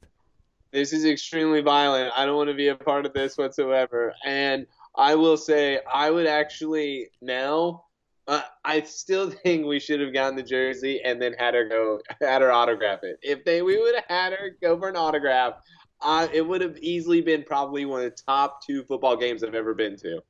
this 0.72 0.92
is 0.92 1.04
extremely 1.04 1.60
violent. 1.60 2.12
I 2.16 2.26
don't 2.26 2.36
want 2.36 2.50
to 2.50 2.54
be 2.54 2.68
a 2.68 2.74
part 2.74 3.06
of 3.06 3.12
this 3.14 3.38
whatsoever. 3.38 4.12
And 4.24 4.66
I 4.96 5.14
will 5.14 5.36
say, 5.36 5.80
I 5.92 6.10
would 6.10 6.26
actually 6.26 7.08
now. 7.22 7.84
Uh, 8.26 8.40
I 8.64 8.80
still 8.82 9.30
think 9.44 9.66
we 9.66 9.78
should 9.78 10.00
have 10.00 10.12
gotten 10.12 10.36
the 10.36 10.42
jersey 10.42 11.00
and 11.04 11.20
then 11.20 11.34
had 11.34 11.54
her 11.54 11.68
go, 11.68 12.00
had 12.20 12.42
her 12.42 12.50
autograph 12.52 13.00
it. 13.02 13.18
If 13.22 13.44
they, 13.44 13.62
we 13.62 13.78
would 13.78 13.94
have 13.94 14.04
had 14.08 14.32
her 14.32 14.56
go 14.60 14.78
for 14.78 14.88
an 14.88 14.96
autograph, 14.96 15.54
uh, 16.00 16.28
it 16.32 16.42
would 16.42 16.60
have 16.60 16.76
easily 16.78 17.20
been 17.20 17.42
probably 17.42 17.84
one 17.84 18.02
of 18.02 18.10
the 18.10 18.22
top 18.26 18.64
two 18.64 18.82
football 18.84 19.16
games 19.16 19.44
I've 19.44 19.54
ever 19.54 19.74
been 19.74 19.96
to. 19.98 20.20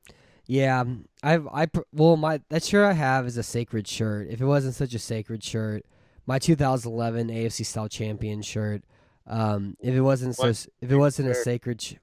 Yeah, 0.47 0.85
I've 1.23 1.47
I 1.49 1.69
well 1.93 2.17
my 2.17 2.41
that 2.51 2.63
shirt 2.65 2.85
I 2.85 2.93
have 2.93 3.27
is 3.27 3.37
a 3.37 3.43
sacred 3.43 3.89
shirt. 3.89 4.29
If 4.29 4.41
it 4.41 4.47
wasn't 4.47 4.75
such 4.75 4.93
a 4.95 4.99
sacred 4.99 5.43
shirt, 5.43 5.85
my 6.27 6.39
2011 6.39 7.29
AFC 7.29 7.65
style 7.65 7.89
champion 7.89 8.43
shirt. 8.43 8.83
Um, 9.27 9.77
if 9.81 9.95
it 9.95 10.03
wasn't 10.03 10.37
so, 10.37 10.43
if 10.83 10.91
it 10.91 10.97
wasn't 10.97 11.29
a 11.31 11.35
sacred, 11.45 11.81
sh- 11.81 11.95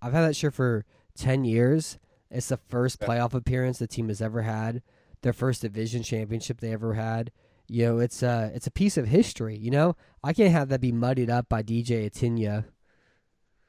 I've 0.00 0.12
had 0.12 0.28
that 0.28 0.36
shirt 0.36 0.54
for 0.54 0.84
10 1.16 1.44
years. 1.44 1.98
It's 2.30 2.48
the 2.48 2.58
first 2.68 3.00
playoff 3.00 3.34
appearance 3.34 3.78
the 3.78 3.86
team 3.88 4.08
has 4.08 4.22
ever 4.22 4.42
had. 4.42 4.82
Their 5.22 5.32
first 5.32 5.62
division 5.62 6.04
championship 6.04 6.60
they 6.60 6.72
ever 6.72 6.94
had. 6.94 7.32
You 7.66 7.86
know, 7.86 7.98
it's 7.98 8.22
a 8.22 8.52
it's 8.54 8.66
a 8.68 8.70
piece 8.70 8.96
of 8.96 9.08
history. 9.08 9.56
You 9.58 9.70
know, 9.72 9.96
I 10.22 10.32
can't 10.32 10.52
have 10.52 10.68
that 10.68 10.80
be 10.80 10.92
muddied 10.92 11.30
up 11.30 11.48
by 11.48 11.62
DJ 11.64 12.08
Atinya. 12.08 12.64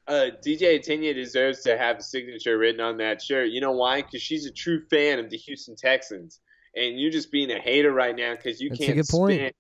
Uh, 0.10 0.32
DJ 0.44 0.80
Atinya 0.80 1.14
deserves 1.14 1.62
to 1.62 1.78
have 1.78 1.98
a 2.00 2.02
signature 2.04 2.58
written 2.58 2.82
on 2.82 2.98
that 2.98 3.22
shirt. 3.22 3.50
You 3.52 3.62
know 3.62 3.72
why? 3.72 4.02
Because 4.02 4.22
she's 4.24 4.46
a 4.48 4.52
true 4.52 4.82
fan 4.90 5.20
of 5.20 5.30
the 5.30 5.38
Houston 5.38 5.76
Texans, 5.76 6.40
and 6.76 7.00
you're 7.00 7.12
just 7.12 7.32
being 7.32 7.52
a 7.52 7.60
hater 7.60 7.92
right 7.94 8.16
now 8.16 8.36
because 8.36 8.60
you 8.60 8.70
That's 8.70 8.82
a 8.82 8.86
can't 8.86 8.98
good 8.98 9.08
point. 9.08 9.56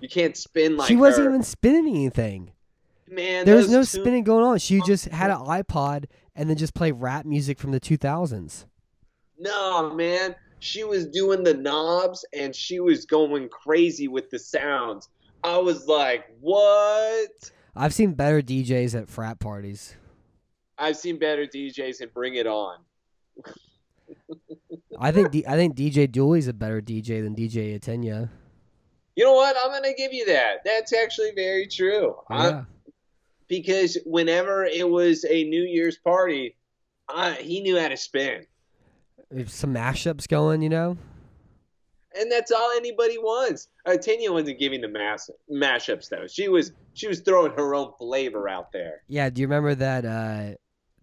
You 0.00 0.08
can't 0.08 0.36
spin 0.36 0.76
like 0.78 0.88
she 0.88 0.96
wasn't 0.96 1.26
her. 1.26 1.30
even 1.30 1.42
spinning 1.42 1.86
anything. 1.94 2.52
Man, 3.08 3.44
There 3.46 3.56
was 3.56 3.70
no 3.70 3.80
two- 3.80 3.84
spinning 4.00 4.24
going 4.24 4.44
on. 4.44 4.58
She 4.58 4.80
just 4.86 5.04
had 5.06 5.30
an 5.30 5.38
iPod 5.38 6.06
and 6.34 6.48
then 6.50 6.56
just 6.56 6.74
play 6.74 6.90
rap 6.90 7.24
music 7.24 7.58
from 7.58 7.70
the 7.72 7.78
2000s. 7.80 8.64
No, 9.38 9.94
man. 9.94 10.34
She 10.58 10.84
was 10.84 11.06
doing 11.06 11.44
the 11.44 11.54
knobs 11.54 12.24
and 12.32 12.54
she 12.56 12.80
was 12.80 13.04
going 13.04 13.48
crazy 13.50 14.08
with 14.08 14.30
the 14.30 14.38
sounds. 14.38 15.08
I 15.44 15.58
was 15.58 15.86
like, 15.86 16.24
what? 16.40 17.50
I've 17.76 17.92
seen 17.94 18.14
better 18.14 18.40
DJs 18.40 18.94
at 19.00 19.08
frat 19.08 19.38
parties. 19.38 19.96
I've 20.78 20.96
seen 20.96 21.18
better 21.18 21.46
DJs 21.46 22.00
and 22.00 22.12
bring 22.12 22.34
it 22.34 22.46
on. 22.46 22.78
I 24.98 25.12
think 25.12 25.30
D- 25.30 25.44
I 25.46 25.56
think 25.56 25.74
DJ 25.76 26.10
Dooley's 26.10 26.48
a 26.48 26.52
better 26.54 26.80
DJ 26.80 27.22
than 27.22 27.34
DJ 27.34 27.78
Atenya. 27.78 28.30
You 29.14 29.24
know 29.24 29.34
what? 29.34 29.56
I'm 29.62 29.70
going 29.70 29.82
to 29.82 29.94
give 29.94 30.12
you 30.12 30.26
that. 30.26 30.58
That's 30.64 30.92
actually 30.92 31.32
very 31.34 31.66
true. 31.66 32.14
I- 32.30 32.48
Yeah. 32.48 32.64
because 33.48 33.98
whenever 34.06 34.64
it 34.64 34.88
was 34.88 35.24
a 35.28 35.44
New 35.44 35.62
Year's 35.62 35.98
party, 35.98 36.56
I, 37.08 37.32
he 37.34 37.60
knew 37.60 37.78
how 37.78 37.88
to 37.88 37.96
spin. 37.96 38.46
Some 39.46 39.74
mashups 39.74 40.28
going, 40.28 40.62
you 40.62 40.68
know. 40.68 40.96
And 42.18 42.30
that's 42.30 42.50
all 42.50 42.70
anybody 42.76 43.18
wants. 43.18 43.68
Uh, 43.84 43.96
Tanya 43.96 44.32
wasn't 44.32 44.58
giving 44.58 44.80
the 44.80 44.88
mass 44.88 45.30
mashups 45.52 46.08
though. 46.08 46.26
She 46.26 46.48
was 46.48 46.72
she 46.94 47.08
was 47.08 47.20
throwing 47.20 47.52
her 47.52 47.74
own 47.74 47.92
flavor 47.98 48.48
out 48.48 48.72
there. 48.72 49.02
Yeah, 49.08 49.30
do 49.30 49.40
you 49.40 49.46
remember 49.46 49.74
that 49.74 50.04
uh 50.04 50.56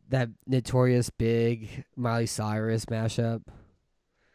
that 0.10 0.30
Notorious 0.45 1.10
B.I.G. 1.10 1.84
Miley 1.95 2.26
Cyrus 2.26 2.86
mashup? 2.86 3.41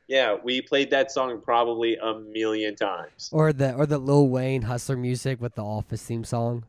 Yeah, 0.09 0.37
we 0.43 0.63
played 0.63 0.91
that 0.91 1.11
song 1.13 1.41
probably 1.43 1.97
a 1.97 2.19
million 2.19 2.75
times. 2.75 3.29
Or 3.31 3.53
the 3.53 3.75
or 3.75 3.85
the 3.87 3.99
Lil 3.99 4.29
Wayne 4.29 4.63
Hustler 4.63 4.97
Musik 4.97 5.41
with 5.41 5.55
the 5.55 5.63
Office 5.63 6.03
theme 6.03 6.25
song? 6.25 6.65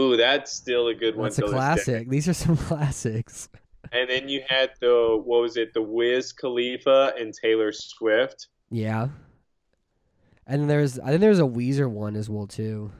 Ooh, 0.00 0.16
that's 0.16 0.50
still 0.52 0.88
a 0.88 0.94
good 0.94 1.14
one. 1.14 1.26
That's 1.26 1.38
a 1.38 1.42
to 1.42 1.46
this 1.48 1.52
day. 1.52 1.56
classic. 1.56 2.08
These 2.08 2.28
are 2.28 2.34
some 2.34 2.56
classics. 2.68 3.48
And 3.92 4.08
then 4.08 4.28
you 4.28 4.42
had 4.48 4.70
the 4.80 5.20
what 5.22 5.42
was 5.42 5.58
it? 5.58 5.74
The 5.74 5.82
Wiz 5.82 6.32
Khalifa 6.32 7.12
and 7.18 7.34
Taylor 7.34 7.72
Swift. 7.72 8.48
Yeah. 8.72 9.08
And 10.46 10.68
there's 10.68 10.98
I 10.98 11.08
think 11.08 11.20
there's 11.20 11.38
a 11.38 11.42
Weezer 11.42 11.88
one 11.88 12.16
as 12.16 12.28
well 12.28 12.46
too. 12.46 12.90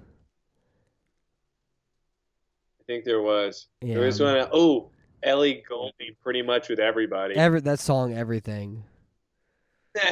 I 2.80 2.84
think 2.86 3.04
there 3.04 3.22
was. 3.22 3.66
Yeah. 3.80 3.94
There 3.94 4.06
was 4.06 4.20
one. 4.20 4.46
Oh, 4.52 4.90
Ellie 5.22 5.62
Goulding, 5.68 6.14
pretty 6.22 6.42
much 6.42 6.68
with 6.68 6.78
everybody. 6.78 7.34
Every 7.34 7.60
that 7.62 7.80
song, 7.80 8.14
everything. 8.14 8.84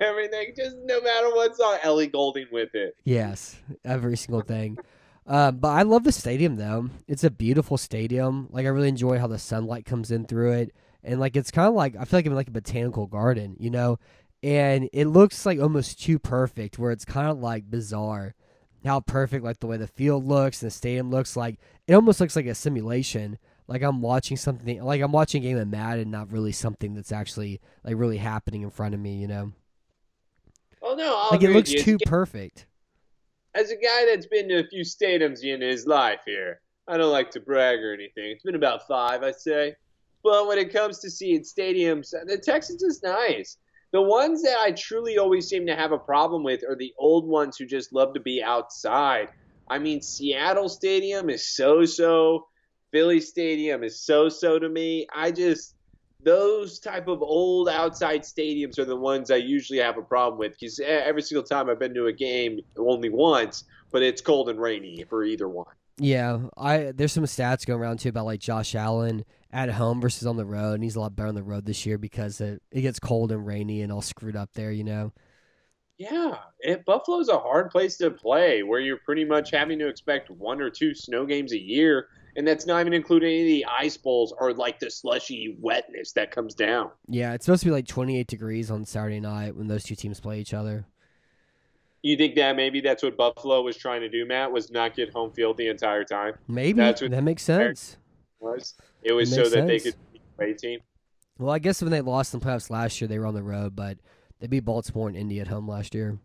Everything, 0.00 0.52
just 0.56 0.76
no 0.84 1.00
matter 1.00 1.28
what 1.28 1.54
song, 1.56 1.78
Ellie 1.84 2.08
Goulding 2.08 2.48
with 2.50 2.74
it. 2.74 2.96
Yes, 3.04 3.56
every 3.84 4.16
single 4.16 4.40
thing. 4.40 4.76
Uh, 5.24 5.52
but 5.52 5.68
I 5.68 5.82
love 5.82 6.02
the 6.02 6.10
stadium 6.10 6.56
though. 6.56 6.90
It's 7.06 7.22
a 7.22 7.30
beautiful 7.30 7.76
stadium. 7.76 8.48
Like 8.50 8.66
I 8.66 8.70
really 8.70 8.88
enjoy 8.88 9.20
how 9.20 9.28
the 9.28 9.38
sunlight 9.38 9.84
comes 9.84 10.10
in 10.10 10.24
through 10.24 10.52
it, 10.54 10.74
and 11.04 11.20
like 11.20 11.36
it's 11.36 11.52
kind 11.52 11.68
of 11.68 11.74
like 11.74 11.94
I 11.94 12.04
feel 12.04 12.18
like 12.18 12.26
I'm 12.26 12.32
in 12.32 12.36
like 12.36 12.48
a 12.48 12.52
botanical 12.52 13.06
garden, 13.06 13.56
you 13.60 13.70
know. 13.70 14.00
And 14.42 14.88
it 14.92 15.06
looks 15.06 15.44
like 15.44 15.60
almost 15.60 16.00
too 16.02 16.18
perfect, 16.18 16.78
where 16.78 16.90
it's 16.90 17.04
kind 17.04 17.28
of 17.28 17.38
like 17.38 17.70
bizarre 17.70 18.34
how 18.84 18.98
perfect 18.98 19.44
like 19.44 19.60
the 19.60 19.66
way 19.66 19.76
the 19.76 19.86
field 19.86 20.24
looks 20.24 20.62
and 20.62 20.70
the 20.70 20.74
stadium 20.74 21.10
looks 21.10 21.36
like 21.36 21.58
it 21.86 21.92
almost 21.92 22.18
looks 22.18 22.34
like 22.34 22.46
a 22.46 22.54
simulation 22.54 23.38
like 23.68 23.82
i'm 23.82 24.00
watching 24.00 24.38
something 24.38 24.82
like 24.82 25.02
i'm 25.02 25.12
watching 25.12 25.44
a 25.44 25.48
game 25.48 25.58
of 25.58 25.68
madden 25.68 26.10
not 26.10 26.32
really 26.32 26.50
something 26.50 26.94
that's 26.94 27.12
actually 27.12 27.60
like 27.84 27.94
really 27.94 28.16
happening 28.16 28.62
in 28.62 28.70
front 28.70 28.94
of 28.94 29.00
me 29.00 29.16
you 29.16 29.28
know 29.28 29.52
Oh 30.82 30.94
no, 30.94 31.14
I'll 31.16 31.30
like 31.30 31.42
it 31.42 31.50
looks 31.50 31.70
you. 31.70 31.78
As 31.78 31.82
a 31.82 31.84
too 31.84 31.98
perfect 32.06 32.66
As 33.54 33.70
a 33.70 33.76
guy 33.76 34.06
that's 34.06 34.26
been 34.26 34.48
to 34.48 34.60
a 34.60 34.66
few 34.66 34.82
stadiums 34.82 35.42
in 35.42 35.60
his 35.60 35.86
life 35.86 36.20
here, 36.24 36.60
I 36.88 36.96
don't 36.96 37.12
like 37.12 37.30
to 37.32 37.40
brag 37.40 37.80
or 37.80 37.92
anything. 37.92 38.30
It's 38.30 38.44
been 38.44 38.54
about 38.54 38.86
five, 38.86 39.22
I'd 39.22 39.40
say. 39.40 39.74
But 40.22 40.46
when 40.46 40.58
it 40.58 40.72
comes 40.72 40.98
to 41.00 41.10
seeing 41.10 41.42
stadiums, 41.42 42.14
uh, 42.14 42.24
the 42.24 42.38
Texans 42.38 42.82
is 42.82 43.02
nice. 43.02 43.56
The 43.92 44.02
ones 44.02 44.42
that 44.42 44.56
I 44.58 44.72
truly 44.72 45.18
always 45.18 45.48
seem 45.48 45.66
to 45.66 45.74
have 45.74 45.92
a 45.92 45.98
problem 45.98 46.44
with 46.44 46.62
are 46.68 46.76
the 46.76 46.94
old 46.98 47.26
ones 47.26 47.56
who 47.56 47.66
just 47.66 47.92
love 47.92 48.14
to 48.14 48.20
be 48.20 48.42
outside. 48.42 49.30
I 49.68 49.78
mean, 49.78 50.00
Seattle 50.00 50.68
Stadium 50.68 51.28
is 51.28 51.46
so 51.56 51.84
so. 51.84 52.46
Philly 52.92 53.20
Stadium 53.20 53.84
is 53.84 54.00
so 54.00 54.28
so 54.28 54.58
to 54.58 54.68
me. 54.68 55.06
I 55.14 55.30
just 55.30 55.74
those 56.22 56.78
type 56.78 57.08
of 57.08 57.22
old 57.22 57.68
outside 57.68 58.22
stadiums 58.22 58.78
are 58.78 58.84
the 58.84 58.96
ones 58.96 59.30
I 59.30 59.36
usually 59.36 59.78
have 59.78 59.96
a 59.96 60.02
problem 60.02 60.38
with 60.38 60.52
because 60.52 60.78
every 60.80 61.22
single 61.22 61.42
time 61.42 61.70
I've 61.70 61.78
been 61.78 61.94
to 61.94 62.06
a 62.06 62.12
game, 62.12 62.60
only 62.76 63.08
once, 63.08 63.64
but 63.90 64.02
it's 64.02 64.20
cold 64.20 64.50
and 64.50 64.60
rainy 64.60 65.04
for 65.08 65.24
either 65.24 65.48
one. 65.48 65.74
Yeah, 65.98 66.40
I 66.56 66.92
there's 66.94 67.12
some 67.12 67.24
stats 67.24 67.66
going 67.66 67.80
around 67.80 67.98
too 67.98 68.08
about 68.10 68.26
like 68.26 68.40
Josh 68.40 68.74
Allen 68.74 69.24
at 69.52 69.70
home 69.70 70.00
versus 70.00 70.26
on 70.26 70.36
the 70.36 70.44
road, 70.44 70.74
and 70.74 70.84
he's 70.84 70.96
a 70.96 71.00
lot 71.00 71.16
better 71.16 71.28
on 71.28 71.34
the 71.34 71.42
road 71.42 71.64
this 71.66 71.84
year 71.84 71.98
because 71.98 72.40
it, 72.40 72.62
it 72.70 72.82
gets 72.82 73.00
cold 73.00 73.32
and 73.32 73.46
rainy 73.46 73.82
and 73.82 73.90
all 73.92 74.02
screwed 74.02 74.36
up 74.36 74.50
there, 74.54 74.70
you 74.72 74.84
know. 74.84 75.12
Yeah, 75.98 76.36
and 76.66 76.82
Buffalo's 76.86 77.28
a 77.28 77.38
hard 77.38 77.70
place 77.70 77.98
to 77.98 78.10
play 78.10 78.62
where 78.62 78.80
you're 78.80 79.00
pretty 79.04 79.24
much 79.24 79.50
having 79.50 79.78
to 79.80 79.88
expect 79.88 80.30
one 80.30 80.60
or 80.60 80.70
two 80.70 80.94
snow 80.94 81.26
games 81.26 81.52
a 81.52 81.58
year, 81.60 82.06
and 82.36 82.46
that's 82.48 82.64
not 82.64 82.80
even 82.80 82.94
including 82.94 83.28
any 83.28 83.40
of 83.42 83.46
the 83.46 83.66
ice 83.66 83.98
bowls 83.98 84.32
or 84.38 84.54
like 84.54 84.78
the 84.78 84.90
slushy 84.90 85.56
wetness 85.60 86.12
that 86.12 86.30
comes 86.30 86.54
down. 86.54 86.90
Yeah, 87.08 87.34
it's 87.34 87.44
supposed 87.44 87.62
to 87.64 87.66
be 87.66 87.72
like 87.72 87.86
28 87.86 88.26
degrees 88.28 88.70
on 88.70 88.86
Saturday 88.86 89.20
night 89.20 89.54
when 89.56 89.66
those 89.66 89.84
two 89.84 89.94
teams 89.94 90.20
play 90.20 90.40
each 90.40 90.54
other. 90.54 90.86
You 92.02 92.16
think 92.16 92.34
that 92.36 92.56
maybe 92.56 92.80
that's 92.80 93.02
what 93.02 93.18
Buffalo 93.18 93.60
was 93.60 93.76
trying 93.76 94.00
to 94.00 94.08
do, 94.08 94.24
Matt, 94.24 94.50
was 94.52 94.70
not 94.70 94.96
get 94.96 95.12
home 95.12 95.32
field 95.32 95.58
the 95.58 95.68
entire 95.68 96.04
time? 96.04 96.32
Maybe 96.48 96.78
That's 96.78 97.02
what- 97.02 97.10
that 97.10 97.22
makes 97.22 97.42
sense. 97.42 97.98
Was 98.38 98.74
it 99.02 99.12
was 99.12 99.30
It 99.32 99.34
so 99.34 99.40
makes 99.42 99.52
that 99.54 99.66
they 99.66 99.78
could 99.80 99.94
play 100.36 100.52
the 100.52 100.58
team? 100.58 100.80
Well, 101.38 101.50
I 101.50 101.58
guess 101.58 101.80
when 101.82 101.90
they 101.90 102.00
lost 102.00 102.34
in 102.34 102.40
playoffs 102.40 102.70
last 102.70 103.00
year, 103.00 103.08
they 103.08 103.18
were 103.18 103.26
on 103.26 103.34
the 103.34 103.42
road, 103.42 103.74
but 103.74 103.98
they 104.40 104.46
beat 104.46 104.64
Baltimore 104.64 105.08
and 105.08 105.16
Indy 105.16 105.40
at 105.40 105.48
home 105.48 105.66
last 105.68 105.94
year. 105.94 106.18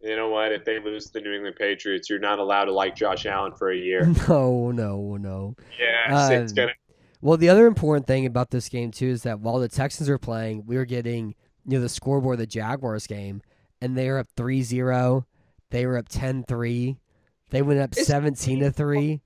You 0.00 0.16
know 0.16 0.28
what? 0.28 0.52
If 0.52 0.64
they 0.64 0.78
lose 0.80 1.06
to 1.06 1.12
the 1.14 1.20
New 1.20 1.32
England 1.34 1.56
Patriots, 1.56 2.08
you're 2.08 2.20
not 2.20 2.38
allowed 2.38 2.66
to 2.66 2.72
like 2.72 2.94
Josh 2.94 3.26
Allen 3.26 3.52
for 3.52 3.70
a 3.70 3.76
year. 3.76 4.04
No, 4.28 4.70
no, 4.70 5.16
no. 5.16 5.54
yes, 5.78 6.30
it's 6.30 6.52
Um, 6.52 6.56
gonna. 6.56 6.72
Well, 7.20 7.36
the 7.36 7.48
other 7.48 7.66
important 7.66 8.06
thing 8.06 8.24
about 8.26 8.50
this 8.50 8.68
game 8.68 8.92
too 8.92 9.08
is 9.08 9.24
that 9.24 9.40
while 9.40 9.58
the 9.58 9.68
Texans 9.68 10.08
were 10.08 10.18
playing, 10.18 10.66
we 10.66 10.76
were 10.76 10.84
getting 10.84 11.34
you 11.66 11.76
know 11.76 11.80
the 11.80 11.88
scoreboard 11.88 12.34
of 12.34 12.38
the 12.38 12.46
Jaguars 12.46 13.06
game, 13.08 13.42
and 13.80 13.96
they 13.98 14.08
were 14.08 14.18
up 14.18 14.28
3-0. 14.36 15.24
They 15.70 15.84
were 15.84 15.98
up 15.98 16.08
10-3. 16.08 16.96
They 17.50 17.62
went 17.62 17.80
up 17.80 17.94
17 17.94 18.60
to 18.60 18.70
3. 18.70 19.20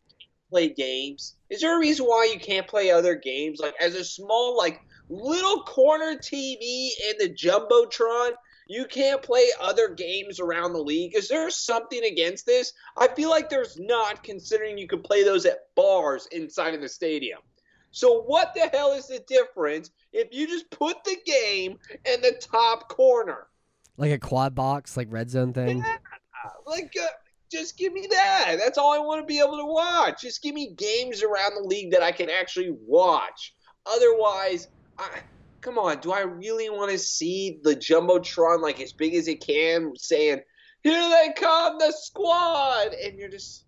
Play 0.52 0.68
games? 0.68 1.36
Is 1.48 1.62
there 1.62 1.74
a 1.74 1.80
reason 1.80 2.04
why 2.04 2.30
you 2.30 2.38
can't 2.38 2.68
play 2.68 2.90
other 2.90 3.14
games? 3.14 3.58
Like 3.58 3.74
as 3.80 3.94
a 3.94 4.04
small, 4.04 4.56
like 4.58 4.82
little 5.08 5.62
corner 5.62 6.14
TV 6.18 6.90
in 7.08 7.14
the 7.18 7.34
jumbotron, 7.34 8.32
you 8.68 8.84
can't 8.84 9.22
play 9.22 9.46
other 9.62 9.88
games 9.88 10.40
around 10.40 10.74
the 10.74 10.82
league. 10.82 11.16
Is 11.16 11.28
there 11.28 11.48
something 11.48 12.04
against 12.04 12.44
this? 12.44 12.74
I 12.98 13.08
feel 13.08 13.30
like 13.30 13.48
there's 13.48 13.78
not, 13.80 14.22
considering 14.22 14.76
you 14.76 14.86
can 14.86 15.00
play 15.00 15.24
those 15.24 15.46
at 15.46 15.74
bars 15.74 16.28
inside 16.32 16.74
of 16.74 16.82
the 16.82 16.88
stadium. 16.88 17.40
So 17.90 18.22
what 18.22 18.52
the 18.54 18.68
hell 18.72 18.92
is 18.92 19.06
the 19.06 19.20
difference 19.26 19.90
if 20.12 20.28
you 20.32 20.46
just 20.46 20.70
put 20.70 21.02
the 21.04 21.16
game 21.24 21.78
in 22.04 22.20
the 22.20 22.40
top 22.40 22.90
corner? 22.90 23.46
Like 23.96 24.12
a 24.12 24.18
quad 24.18 24.54
box, 24.54 24.98
like 24.98 25.08
red 25.10 25.30
zone 25.30 25.54
thing. 25.54 25.78
Like, 26.66 26.92
uh, 27.00 27.06
just 27.52 27.76
give 27.76 27.92
me 27.92 28.08
that. 28.10 28.56
That's 28.58 28.78
all 28.78 28.92
I 28.92 28.98
want 28.98 29.20
to 29.20 29.26
be 29.26 29.38
able 29.38 29.58
to 29.58 29.66
watch. 29.66 30.22
Just 30.22 30.42
give 30.42 30.54
me 30.54 30.74
games 30.74 31.22
around 31.22 31.54
the 31.54 31.68
league 31.68 31.92
that 31.92 32.02
I 32.02 32.10
can 32.10 32.30
actually 32.30 32.74
watch. 32.86 33.54
Otherwise, 33.86 34.68
I, 34.98 35.20
come 35.60 35.78
on. 35.78 35.98
Do 36.00 36.12
I 36.12 36.22
really 36.22 36.70
want 36.70 36.90
to 36.90 36.98
see 36.98 37.60
the 37.62 37.76
jumbotron 37.76 38.60
like 38.60 38.80
as 38.80 38.92
big 38.92 39.14
as 39.14 39.28
it 39.28 39.44
can, 39.44 39.92
saying, 39.96 40.40
"Here 40.82 41.08
they 41.08 41.32
come, 41.36 41.78
the 41.78 41.92
squad," 41.92 42.94
and 42.94 43.18
you're 43.18 43.28
just, 43.28 43.66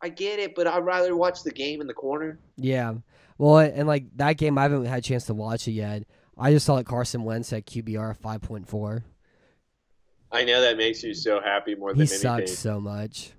I 0.00 0.08
get 0.08 0.38
it, 0.38 0.54
but 0.54 0.66
I'd 0.66 0.84
rather 0.84 1.16
watch 1.16 1.42
the 1.42 1.50
game 1.50 1.80
in 1.80 1.86
the 1.86 1.94
corner. 1.94 2.38
Yeah. 2.56 2.94
Well, 3.38 3.58
and 3.58 3.88
like 3.88 4.04
that 4.16 4.36
game, 4.36 4.58
I 4.58 4.62
haven't 4.62 4.84
had 4.84 4.98
a 4.98 5.02
chance 5.02 5.26
to 5.26 5.34
watch 5.34 5.66
it 5.66 5.72
yet. 5.72 6.04
I 6.36 6.52
just 6.52 6.66
saw 6.66 6.76
that 6.76 6.86
Carson 6.86 7.24
Wentz 7.24 7.52
at 7.52 7.66
QBR 7.66 8.16
five 8.16 8.42
point 8.42 8.68
four. 8.68 9.04
I 10.32 10.44
know 10.44 10.60
that 10.60 10.76
makes 10.76 11.02
you 11.02 11.12
so 11.14 11.40
happy 11.40 11.74
more 11.74 11.90
than 11.92 12.06
He 12.06 12.12
anything. 12.12 12.46
sucks 12.46 12.58
so 12.58 12.80
much. 12.80 13.32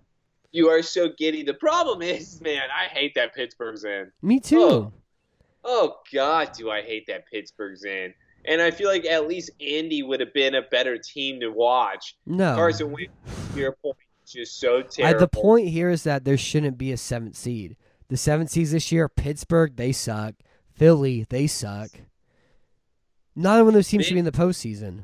You 0.52 0.68
are 0.70 0.82
so 0.82 1.10
giddy. 1.18 1.44
The 1.44 1.54
problem 1.54 2.02
is, 2.02 2.42
man, 2.42 2.64
I 2.78 2.86
hate 2.88 3.14
that 3.16 3.34
Pittsburgh's 3.34 3.86
in. 3.86 4.12
Me 4.22 4.40
too. 4.40 4.60
Oh. 4.62 4.94
Oh 5.64 5.96
God, 6.14 6.52
do 6.54 6.70
I 6.72 6.82
hate 6.82 7.06
that 7.08 7.26
Pittsburgh's 7.32 7.86
in. 7.86 8.14
And 8.46 8.62
I 8.62 8.72
feel 8.72 8.90
like 8.90 9.06
at 9.06 9.28
least 9.28 9.52
Indy 9.60 10.02
would 10.04 10.20
have 10.20 10.34
been 10.34 10.56
a 10.56 10.64
better 10.64 10.98
team 10.98 11.40
to 11.42 11.50
watch. 11.50 12.18
no. 12.26 12.56
Carson 12.56 12.92
Wentz, 12.92 13.14
your 13.56 13.74
point, 13.74 13.96
is 14.26 14.32
just 14.34 14.60
so 14.60 14.82
terrible. 14.82 15.20
the 15.20 15.28
point 15.28 15.68
here 15.70 15.90
is 15.92 16.04
that 16.04 16.26
there 16.26 16.38
shouldn't 16.38 16.78
be 16.78 16.92
a 16.92 16.98
seventh 16.98 17.36
seed. 17.36 17.78
The 18.10 18.18
seventh 18.18 18.50
seeds 18.50 18.72
this 18.72 18.92
year, 18.92 19.08
Pittsburgh, 19.08 19.76
they 19.78 19.92
suck. 19.92 20.34
Philly, 20.74 21.26
they 21.30 21.46
suck. 21.48 21.92
None 23.36 23.66
of 23.66 23.72
those 23.74 23.88
teams 23.88 24.06
should 24.06 24.16
be 24.16 24.20
in 24.20 24.26
the 24.26 24.32
postseason. 24.32 25.04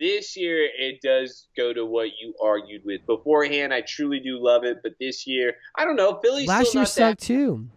This 0.00 0.36
year 0.36 0.66
it 0.78 1.00
does 1.02 1.46
go 1.56 1.72
to 1.72 1.84
what 1.84 2.08
you 2.20 2.34
argued 2.42 2.82
with 2.84 3.04
beforehand. 3.06 3.72
I 3.72 3.82
truly 3.82 4.18
do 4.18 4.42
love 4.42 4.64
it, 4.64 4.78
but 4.82 4.92
this 4.98 5.26
year 5.26 5.54
I 5.76 5.84
don't 5.84 5.96
know. 5.96 6.18
Philly's 6.22 6.48
Last 6.48 6.68
still 6.68 6.80
year 6.80 6.82
not 6.82 6.88
sucked 6.88 7.20
that. 7.20 7.26
too. 7.26 7.68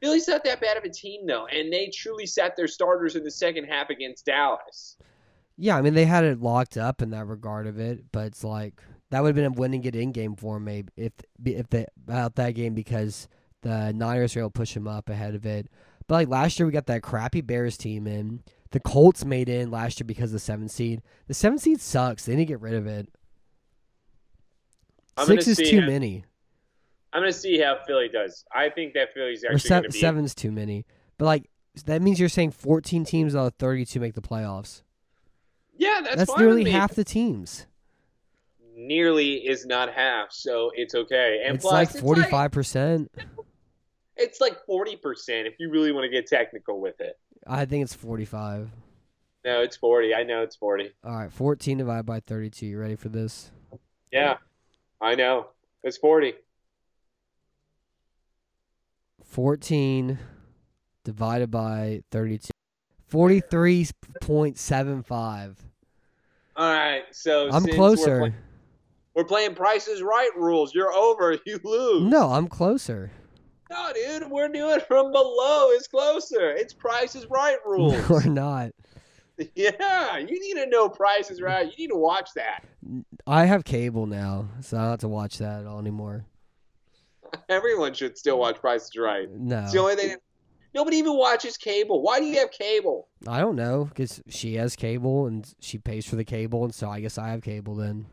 Philly's 0.00 0.28
not 0.28 0.44
that 0.44 0.60
bad 0.60 0.76
of 0.78 0.84
a 0.84 0.88
team 0.88 1.26
though, 1.26 1.46
and 1.46 1.72
they 1.72 1.88
truly 1.88 2.26
sat 2.26 2.56
their 2.56 2.68
starters 2.68 3.16
in 3.16 3.24
the 3.24 3.30
second 3.30 3.64
half 3.64 3.90
against 3.90 4.24
Dallas. 4.24 4.96
Yeah, 5.58 5.76
I 5.76 5.82
mean 5.82 5.94
they 5.94 6.06
had 6.06 6.24
it 6.24 6.40
locked 6.40 6.76
up 6.78 7.02
in 7.02 7.10
that 7.10 7.26
regard 7.26 7.66
of 7.66 7.78
it, 7.78 8.04
but 8.12 8.28
it's 8.28 8.44
like 8.44 8.80
that 9.10 9.22
would 9.22 9.28
have 9.28 9.36
been 9.36 9.44
a 9.44 9.50
winning 9.50 9.84
it 9.84 9.96
in 9.96 10.12
game 10.12 10.36
for 10.36 10.58
maybe 10.60 10.90
if 10.96 11.12
if 11.44 11.68
they 11.68 11.86
about 12.06 12.36
that 12.36 12.52
game 12.52 12.74
because 12.74 13.28
the 13.62 13.92
Niners 13.92 14.34
were 14.34 14.42
able 14.42 14.50
to 14.50 14.58
push 14.58 14.72
them 14.74 14.88
up 14.88 15.08
ahead 15.10 15.34
of 15.34 15.44
it. 15.44 15.68
But 16.06 16.14
like 16.14 16.28
last 16.28 16.58
year, 16.58 16.66
we 16.66 16.72
got 16.72 16.86
that 16.86 17.02
crappy 17.02 17.40
Bears 17.40 17.76
team 17.76 18.06
in. 18.06 18.42
The 18.72 18.80
Colts 18.80 19.24
made 19.24 19.48
in 19.48 19.70
last 19.70 19.98
year 20.00 20.06
because 20.06 20.30
of 20.30 20.34
the 20.34 20.38
seven 20.38 20.68
seed. 20.68 21.02
The 21.26 21.34
seven 21.34 21.58
seed 21.58 21.80
sucks. 21.80 22.24
They 22.24 22.36
need 22.36 22.42
to 22.46 22.52
get 22.52 22.60
rid 22.60 22.74
of 22.74 22.86
it. 22.86 23.08
I'm 25.16 25.26
Six 25.26 25.48
is 25.48 25.56
too 25.58 25.80
how- 25.80 25.86
many. 25.86 26.24
I'm 27.12 27.22
gonna 27.22 27.32
see 27.32 27.58
how 27.58 27.78
Philly 27.86 28.08
does. 28.08 28.44
I 28.54 28.68
think 28.70 28.94
that 28.94 29.12
Philly's 29.12 29.42
Or 29.42 29.48
actually 29.48 29.68
seven, 29.68 29.82
gonna 29.82 29.92
be 29.92 29.98
seven's 30.00 30.34
too 30.34 30.52
many. 30.52 30.86
But 31.18 31.24
like 31.24 31.50
that 31.86 32.02
means 32.02 32.20
you're 32.20 32.28
saying 32.28 32.52
14 32.52 33.04
teams 33.04 33.34
out 33.34 33.46
of 33.46 33.54
32 33.54 33.98
make 33.98 34.14
the 34.14 34.22
playoffs. 34.22 34.82
Yeah, 35.76 36.00
that's, 36.04 36.16
That's 36.16 36.36
nearly 36.38 36.70
half 36.70 36.94
the 36.94 37.04
teams. 37.04 37.66
Nearly 38.76 39.46
is 39.46 39.66
not 39.66 39.92
half, 39.92 40.30
so 40.30 40.70
it's 40.74 40.94
okay. 40.94 41.42
And 41.44 41.56
it's 41.56 41.64
plus, 41.64 41.94
like 41.94 42.02
45 42.02 42.50
percent. 42.52 43.10
It's 44.16 44.40
like 44.40 44.64
forty 44.66 44.96
percent 44.96 45.46
if 45.48 45.54
you 45.58 45.70
really 45.70 45.92
want 45.92 46.04
to 46.04 46.10
get 46.10 46.26
technical 46.26 46.80
with 46.80 47.00
it. 47.00 47.18
I 47.50 47.64
think 47.64 47.82
it's 47.82 47.94
45. 47.94 48.70
No, 49.44 49.60
it's 49.62 49.76
forty. 49.76 50.14
I 50.14 50.22
know 50.22 50.42
it's 50.42 50.54
forty. 50.54 50.90
All 51.02 51.16
right, 51.16 51.32
14 51.32 51.78
divided 51.78 52.04
by 52.04 52.20
32. 52.20 52.66
You 52.66 52.78
ready 52.78 52.94
for 52.94 53.08
this? 53.08 53.50
Yeah, 54.12 54.36
I 55.00 55.14
know. 55.14 55.46
It's 55.82 55.96
forty. 55.96 56.34
14 59.24 60.18
divided 61.04 61.50
by 61.50 62.02
32. 62.10 62.50
43.75. 63.10 65.56
All 66.56 66.72
right, 66.72 67.04
so 67.12 67.48
I'm 67.50 67.64
closer. 67.66 68.20
We're, 68.20 68.28
play- 68.28 68.34
we're 69.14 69.24
playing 69.24 69.54
Prices 69.54 70.02
Right 70.02 70.30
rules. 70.36 70.74
You're 70.74 70.92
over. 70.92 71.38
You 71.46 71.58
lose. 71.64 72.10
No, 72.10 72.32
I'm 72.32 72.48
closer. 72.48 73.10
No, 73.70 73.92
dude, 73.94 74.28
we're 74.30 74.48
doing 74.48 74.80
from 74.80 75.12
below. 75.12 75.70
It's 75.70 75.86
closer. 75.86 76.50
It's 76.50 76.74
Price 76.74 77.14
is 77.14 77.26
Right 77.30 77.56
rules. 77.64 77.92
No, 77.92 78.06
we're 78.10 78.24
not. 78.24 78.72
yeah, 79.54 80.18
you 80.18 80.40
need 80.40 80.54
to 80.62 80.66
know 80.66 80.88
Prices 80.88 81.40
Right. 81.40 81.66
You 81.66 81.72
need 81.78 81.88
to 81.92 81.96
watch 81.96 82.30
that. 82.34 82.64
I 83.26 83.44
have 83.46 83.64
cable 83.64 84.06
now, 84.06 84.48
so 84.60 84.76
I 84.76 84.80
don't 84.80 84.90
have 84.90 84.98
to 85.00 85.08
watch 85.08 85.38
that 85.38 85.60
at 85.60 85.66
all 85.66 85.78
anymore. 85.78 86.24
Everyone 87.48 87.94
should 87.94 88.18
still 88.18 88.38
watch 88.38 88.60
Price 88.60 88.84
is 88.86 88.96
Right. 88.96 89.30
No. 89.30 89.60
It's 89.62 89.72
the 89.72 89.78
only 89.78 89.94
thing. 89.94 90.16
Nobody 90.74 90.98
even 90.98 91.16
watches 91.16 91.56
cable. 91.56 92.00
Why 92.02 92.20
do 92.20 92.26
you 92.26 92.38
have 92.38 92.50
cable? 92.52 93.08
I 93.26 93.40
don't 93.40 93.56
know 93.56 93.86
because 93.86 94.20
she 94.28 94.54
has 94.54 94.76
cable 94.76 95.26
and 95.26 95.52
she 95.60 95.78
pays 95.78 96.06
for 96.06 96.16
the 96.16 96.24
cable, 96.24 96.64
and 96.64 96.74
so 96.74 96.88
I 96.88 97.00
guess 97.00 97.18
I 97.18 97.30
have 97.30 97.42
cable 97.42 97.74
then. 97.74 98.06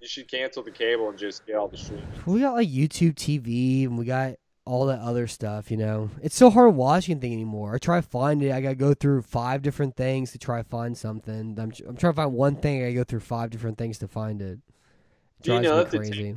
You 0.00 0.08
should 0.08 0.30
cancel 0.30 0.62
the 0.62 0.70
cable 0.70 1.10
and 1.10 1.18
just 1.18 1.46
get 1.46 1.56
all 1.56 1.68
the 1.68 1.76
streaming. 1.76 2.06
We 2.26 2.40
got 2.40 2.54
like 2.54 2.68
YouTube 2.68 3.14
TV 3.14 3.84
and 3.84 3.98
we 3.98 4.06
got 4.06 4.34
all 4.64 4.86
that 4.86 5.00
other 5.00 5.26
stuff, 5.26 5.70
you 5.70 5.76
know. 5.76 6.10
It's 6.22 6.36
so 6.36 6.50
hard 6.50 6.66
to 6.68 6.76
watch 6.76 7.08
anything 7.08 7.32
anymore. 7.32 7.74
I 7.74 7.78
try 7.78 8.00
to 8.00 8.06
find 8.06 8.42
it, 8.42 8.52
I 8.52 8.60
gotta 8.60 8.74
go 8.74 8.94
through 8.94 9.22
five 9.22 9.62
different 9.62 9.96
things 9.96 10.32
to 10.32 10.38
try 10.38 10.62
to 10.62 10.68
find 10.68 10.96
something. 10.96 11.56
I'm, 11.58 11.72
I'm 11.86 11.96
trying 11.96 12.12
to 12.12 12.16
find 12.16 12.32
one 12.32 12.56
thing, 12.56 12.80
I 12.82 12.88
gotta 12.88 12.94
go 12.94 13.04
through 13.04 13.20
five 13.20 13.50
different 13.50 13.78
things 13.78 13.98
to 13.98 14.08
find 14.08 14.40
it. 14.42 14.58
It 14.58 14.60
Do 15.42 15.52
you 15.52 15.58
drives 15.60 15.64
know 15.64 15.76
me 15.76 15.82
if 15.82 15.90
the 15.90 15.98
crazy. 15.98 16.36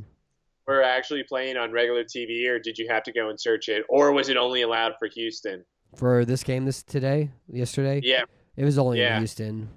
We're 0.66 0.82
actually 0.82 1.22
playing 1.24 1.58
on 1.58 1.72
regular 1.72 2.04
TV, 2.04 2.48
or 2.48 2.58
did 2.58 2.78
you 2.78 2.88
have 2.88 3.02
to 3.02 3.12
go 3.12 3.28
and 3.28 3.38
search 3.38 3.68
it, 3.68 3.84
or 3.90 4.12
was 4.12 4.30
it 4.30 4.38
only 4.38 4.62
allowed 4.62 4.94
for 4.98 5.08
Houston? 5.08 5.62
For 5.94 6.24
this 6.24 6.42
game 6.42 6.64
this 6.64 6.82
today, 6.82 7.30
yesterday, 7.52 8.00
Yeah, 8.02 8.24
it 8.56 8.64
was 8.64 8.78
only 8.78 8.98
Yeah. 9.00 9.16
in 9.16 9.20
Houston. 9.20 9.68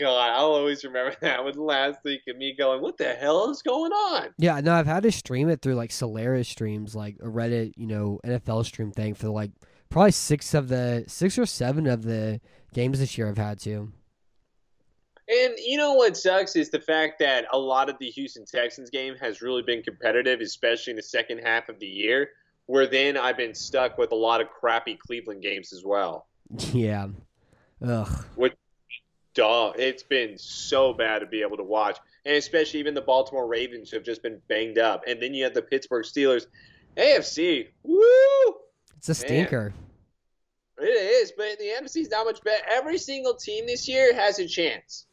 God, 0.00 0.30
I'll 0.30 0.52
always 0.52 0.82
remember 0.82 1.14
that 1.20 1.44
was 1.44 1.56
last 1.56 1.98
week 2.04 2.22
and 2.26 2.38
me 2.38 2.54
going, 2.56 2.80
"What 2.80 2.96
the 2.96 3.12
hell 3.12 3.50
is 3.50 3.62
going 3.62 3.92
on?" 3.92 4.28
Yeah, 4.38 4.60
no, 4.60 4.72
I've 4.72 4.86
had 4.86 5.02
to 5.02 5.12
stream 5.12 5.50
it 5.50 5.60
through 5.60 5.74
like 5.74 5.92
Solaris 5.92 6.48
streams, 6.48 6.96
like 6.96 7.16
a 7.20 7.26
Reddit, 7.26 7.74
you 7.76 7.86
know, 7.86 8.18
NFL 8.24 8.64
stream 8.64 8.90
thing 8.90 9.14
for 9.14 9.28
like 9.28 9.50
probably 9.90 10.12
six 10.12 10.54
of 10.54 10.68
the 10.68 11.04
six 11.06 11.38
or 11.38 11.46
seven 11.46 11.86
of 11.86 12.02
the 12.02 12.40
games 12.72 12.98
this 12.98 13.18
year 13.18 13.28
I've 13.28 13.36
had 13.36 13.60
to. 13.60 13.92
And 15.28 15.54
you 15.58 15.76
know 15.76 15.92
what 15.92 16.16
sucks 16.16 16.56
is 16.56 16.70
the 16.70 16.80
fact 16.80 17.20
that 17.20 17.44
a 17.52 17.58
lot 17.58 17.88
of 17.88 17.96
the 18.00 18.06
Houston 18.06 18.44
Texans 18.44 18.90
game 18.90 19.14
has 19.20 19.42
really 19.42 19.62
been 19.62 19.82
competitive, 19.82 20.40
especially 20.40 20.92
in 20.92 20.96
the 20.96 21.02
second 21.02 21.38
half 21.38 21.68
of 21.68 21.78
the 21.78 21.86
year. 21.86 22.30
Where 22.66 22.86
then 22.86 23.16
I've 23.16 23.36
been 23.36 23.54
stuck 23.54 23.98
with 23.98 24.12
a 24.12 24.16
lot 24.16 24.40
of 24.40 24.48
crappy 24.48 24.96
Cleveland 24.96 25.42
games 25.42 25.72
as 25.72 25.84
well. 25.84 26.26
Yeah. 26.72 27.08
Ugh. 27.82 28.24
Duh, 29.34 29.72
it's 29.76 30.02
been 30.02 30.36
so 30.38 30.92
bad 30.92 31.20
to 31.20 31.26
be 31.26 31.42
able 31.42 31.56
to 31.56 31.62
watch, 31.62 31.98
and 32.24 32.36
especially 32.36 32.80
even 32.80 32.94
the 32.94 33.00
Baltimore 33.00 33.46
Ravens 33.46 33.90
have 33.92 34.02
just 34.02 34.22
been 34.22 34.40
banged 34.48 34.78
up, 34.78 35.04
and 35.06 35.22
then 35.22 35.34
you 35.34 35.44
have 35.44 35.54
the 35.54 35.62
Pittsburgh 35.62 36.04
Steelers, 36.04 36.46
AFC. 36.96 37.68
Woo! 37.82 38.54
It's 38.96 39.08
a 39.08 39.14
stinker. 39.14 39.72
It 40.78 40.84
is, 40.84 41.32
but 41.36 41.58
the 41.58 41.66
NFC 41.66 42.02
is 42.02 42.10
not 42.10 42.24
much 42.24 42.42
better. 42.42 42.62
Every 42.68 42.98
single 42.98 43.34
team 43.34 43.66
this 43.66 43.88
year 43.88 44.14
has 44.14 44.38
a 44.38 44.46
chance. 44.46 45.06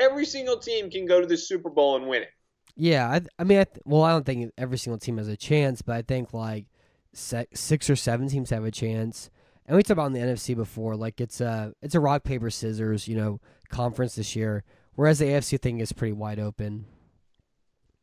Every 0.00 0.24
single 0.24 0.58
team 0.58 0.90
can 0.90 1.06
go 1.06 1.20
to 1.20 1.26
the 1.26 1.36
Super 1.36 1.70
Bowl 1.70 1.96
and 1.96 2.06
win 2.06 2.22
it. 2.22 2.30
Yeah, 2.76 3.08
I, 3.08 3.20
I 3.38 3.44
mean, 3.44 3.58
I 3.58 3.64
th- 3.64 3.82
well, 3.84 4.02
I 4.02 4.12
don't 4.12 4.24
think 4.24 4.52
every 4.56 4.78
single 4.78 4.98
team 4.98 5.18
has 5.18 5.28
a 5.28 5.36
chance, 5.36 5.82
but 5.82 5.96
I 5.96 6.02
think 6.02 6.32
like 6.32 6.66
se- 7.12 7.48
six 7.52 7.90
or 7.90 7.96
seven 7.96 8.28
teams 8.28 8.50
have 8.50 8.64
a 8.64 8.70
chance. 8.70 9.30
And 9.66 9.76
we 9.76 9.82
talked 9.82 9.92
about 9.92 10.06
in 10.06 10.12
the 10.12 10.20
NFC 10.20 10.56
before, 10.56 10.96
like 10.96 11.20
it's 11.20 11.40
a 11.40 11.72
it's 11.82 11.94
a 11.94 12.00
rock 12.00 12.24
paper 12.24 12.50
scissors, 12.50 13.06
you 13.06 13.16
know, 13.16 13.40
conference 13.68 14.16
this 14.16 14.34
year. 14.34 14.64
Whereas 14.94 15.18
the 15.18 15.26
AFC 15.26 15.60
thing 15.60 15.80
is 15.80 15.92
pretty 15.92 16.12
wide 16.12 16.38
open. 16.38 16.86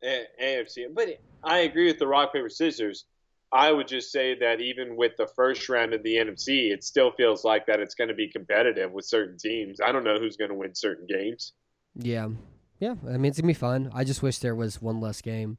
A- 0.03 0.25
AFC. 0.41 0.87
But 0.93 1.19
I 1.43 1.59
agree 1.59 1.87
with 1.87 1.99
the 1.99 2.07
rock 2.07 2.33
paper 2.33 2.49
scissors. 2.49 3.05
I 3.51 3.71
would 3.71 3.87
just 3.87 4.11
say 4.11 4.37
that 4.39 4.61
even 4.61 4.95
with 4.95 5.13
the 5.17 5.27
first 5.27 5.69
round 5.69 5.93
of 5.93 6.03
the 6.03 6.15
NFC, 6.15 6.71
it 6.71 6.83
still 6.83 7.11
feels 7.11 7.43
like 7.43 7.65
that 7.65 7.79
it's 7.79 7.95
going 7.95 8.07
to 8.07 8.13
be 8.13 8.27
competitive 8.27 8.91
with 8.91 9.05
certain 9.05 9.37
teams. 9.37 9.79
I 9.81 9.91
don't 9.91 10.03
know 10.03 10.19
who's 10.19 10.37
going 10.37 10.49
to 10.49 10.55
win 10.55 10.75
certain 10.75 11.07
games. 11.07 11.53
Yeah, 11.95 12.29
yeah. 12.79 12.95
I 13.07 13.17
mean, 13.17 13.25
it's 13.25 13.39
gonna 13.39 13.47
be 13.47 13.53
fun. 13.53 13.91
I 13.93 14.03
just 14.03 14.21
wish 14.21 14.39
there 14.39 14.55
was 14.55 14.81
one 14.81 15.01
less 15.01 15.21
game. 15.21 15.57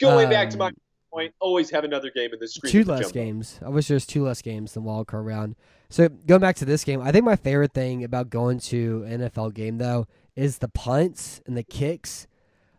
Going 0.00 0.28
back 0.28 0.50
to 0.50 0.58
my 0.58 0.66
Um, 0.66 0.74
point, 1.12 1.34
always 1.40 1.70
have 1.70 1.84
another 1.84 2.10
game 2.14 2.32
in 2.32 2.38
the 2.38 2.48
screen. 2.48 2.70
two 2.72 2.84
less 2.84 3.02
jumbo. 3.02 3.12
games. 3.14 3.60
I 3.64 3.68
wish 3.68 3.88
there 3.88 3.94
was 3.96 4.06
two 4.06 4.24
less 4.24 4.42
games 4.42 4.72
than 4.74 4.84
wild 4.84 5.06
card 5.06 5.26
round. 5.26 5.56
So 5.88 6.08
going 6.08 6.40
back 6.40 6.56
to 6.56 6.64
this 6.64 6.84
game, 6.84 7.00
I 7.00 7.12
think 7.12 7.24
my 7.24 7.36
favorite 7.36 7.72
thing 7.72 8.02
about 8.04 8.28
going 8.30 8.58
to 8.60 9.04
an 9.08 9.20
NFL 9.20 9.54
game 9.54 9.78
though 9.78 10.06
is 10.34 10.58
the 10.58 10.68
punts 10.68 11.40
and 11.46 11.56
the 11.56 11.62
kicks. 11.62 12.26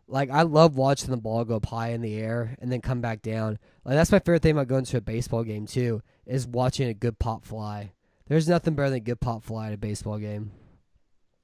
Like 0.08 0.30
I 0.30 0.44
love 0.44 0.76
watching 0.76 1.12
the 1.12 1.18
ball 1.18 1.44
go 1.46 1.58
up 1.58 1.66
high 1.66 1.90
in 1.90 2.02
the 2.02 2.16
air 2.16 2.56
and 2.62 2.72
then 2.72 2.82
come 2.82 3.02
back 3.02 3.22
down. 3.22 3.60
Like 3.84 3.96
that's 3.96 4.12
my 4.12 4.20
favorite 4.20 4.42
thing 4.42 4.52
about 4.54 4.68
going 4.68 4.86
to 4.86 4.98
a 4.98 5.02
baseball 5.02 5.44
game 5.44 5.66
too 5.66 6.02
is 6.26 6.48
watching 6.48 6.88
a 6.90 6.94
good 6.94 7.20
pop 7.20 7.46
fly. 7.46 7.94
There's 8.28 8.48
nothing 8.50 8.76
better 8.76 8.90
than 8.90 8.98
a 8.98 9.02
good 9.02 9.20
pop 9.22 9.44
fly 9.44 9.68
at 9.68 9.74
a 9.74 9.78
baseball 9.78 10.18
game. 10.18 10.52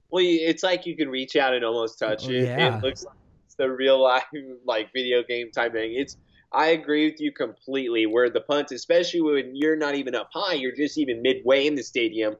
Well, 0.09 0.23
it's 0.25 0.63
like 0.63 0.85
you 0.85 0.95
can 0.95 1.09
reach 1.09 1.35
out 1.35 1.53
and 1.53 1.65
almost 1.65 1.97
touch 1.97 2.27
Oh, 2.27 2.31
it. 2.31 2.43
yeah. 2.43 2.77
It 2.77 2.83
looks 2.83 3.03
like 3.03 3.15
it's 3.45 3.55
the 3.55 3.69
real 3.71 4.01
life 4.01 4.23
like 4.65 4.91
video 4.93 5.23
game 5.23 5.49
type 5.51 5.71
thing. 5.73 5.93
It's 5.95 6.17
I 6.53 6.67
agree 6.67 7.09
with 7.09 7.19
you 7.19 7.31
completely. 7.31 8.05
Where 8.05 8.29
the 8.29 8.41
punts, 8.41 8.71
especially 8.71 9.21
when 9.21 9.55
you're 9.55 9.75
not 9.75 9.95
even 9.95 10.15
up 10.15 10.29
high, 10.33 10.53
you're 10.53 10.75
just 10.75 10.97
even 10.97 11.21
midway 11.21 11.67
in 11.67 11.75
the 11.75 11.83
stadium. 11.83 12.35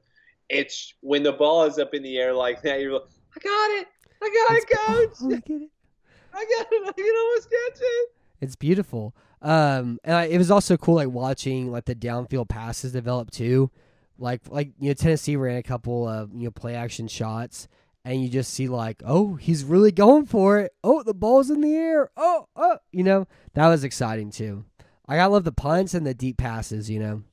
It's 0.49 0.93
when 1.01 1.23
the 1.23 1.31
ball 1.31 1.63
is 1.65 1.79
up 1.79 1.93
in 1.93 2.03
the 2.03 2.17
air 2.17 2.33
like 2.33 2.61
that. 2.63 2.79
You're 2.81 2.93
like, 2.93 3.03
I 3.35 3.39
got 3.39 3.71
it, 3.71 3.87
I 4.21 4.29
got 4.29 4.57
It's- 4.57 4.63
it, 4.63 4.77
coach, 4.85 5.33
I 5.33 5.39
get 5.47 5.61
it. 5.61 5.69
I 6.35 6.45
got 6.57 6.67
it, 6.71 6.87
I 6.89 6.91
can 6.91 7.15
almost 7.17 7.49
catch 7.49 7.81
it. 7.81 8.09
It's 8.41 8.55
beautiful. 8.55 9.15
Um, 9.41 9.99
and 10.03 10.15
I, 10.15 10.25
it 10.25 10.37
was 10.37 10.51
also 10.51 10.77
cool 10.77 10.95
like 10.95 11.09
watching 11.09 11.71
like 11.71 11.85
the 11.85 11.95
downfield 11.95 12.49
passes 12.49 12.91
develop 12.91 13.31
too. 13.31 13.71
Like 14.17 14.41
like 14.49 14.71
you 14.79 14.89
know 14.89 14.93
Tennessee 14.93 15.35
ran 15.35 15.57
a 15.57 15.63
couple 15.63 16.07
of 16.07 16.31
you 16.33 16.45
know 16.45 16.51
play 16.51 16.75
action 16.75 17.07
shots, 17.07 17.67
and 18.05 18.21
you 18.21 18.29
just 18.29 18.53
see 18.53 18.67
like 18.67 19.01
oh 19.05 19.35
he's 19.35 19.63
really 19.63 19.91
going 19.91 20.25
for 20.25 20.59
it. 20.59 20.73
Oh 20.83 21.03
the 21.03 21.13
ball's 21.13 21.49
in 21.49 21.61
the 21.61 21.75
air. 21.75 22.09
Oh 22.17 22.47
oh 22.55 22.77
you 22.91 23.03
know 23.03 23.27
that 23.53 23.67
was 23.67 23.83
exciting 23.83 24.31
too. 24.31 24.65
I 25.07 25.17
gotta 25.17 25.33
love 25.33 25.43
the 25.43 25.51
punts 25.51 25.93
and 25.93 26.05
the 26.05 26.13
deep 26.13 26.37
passes. 26.37 26.89
You 26.89 26.99
know. 26.99 27.23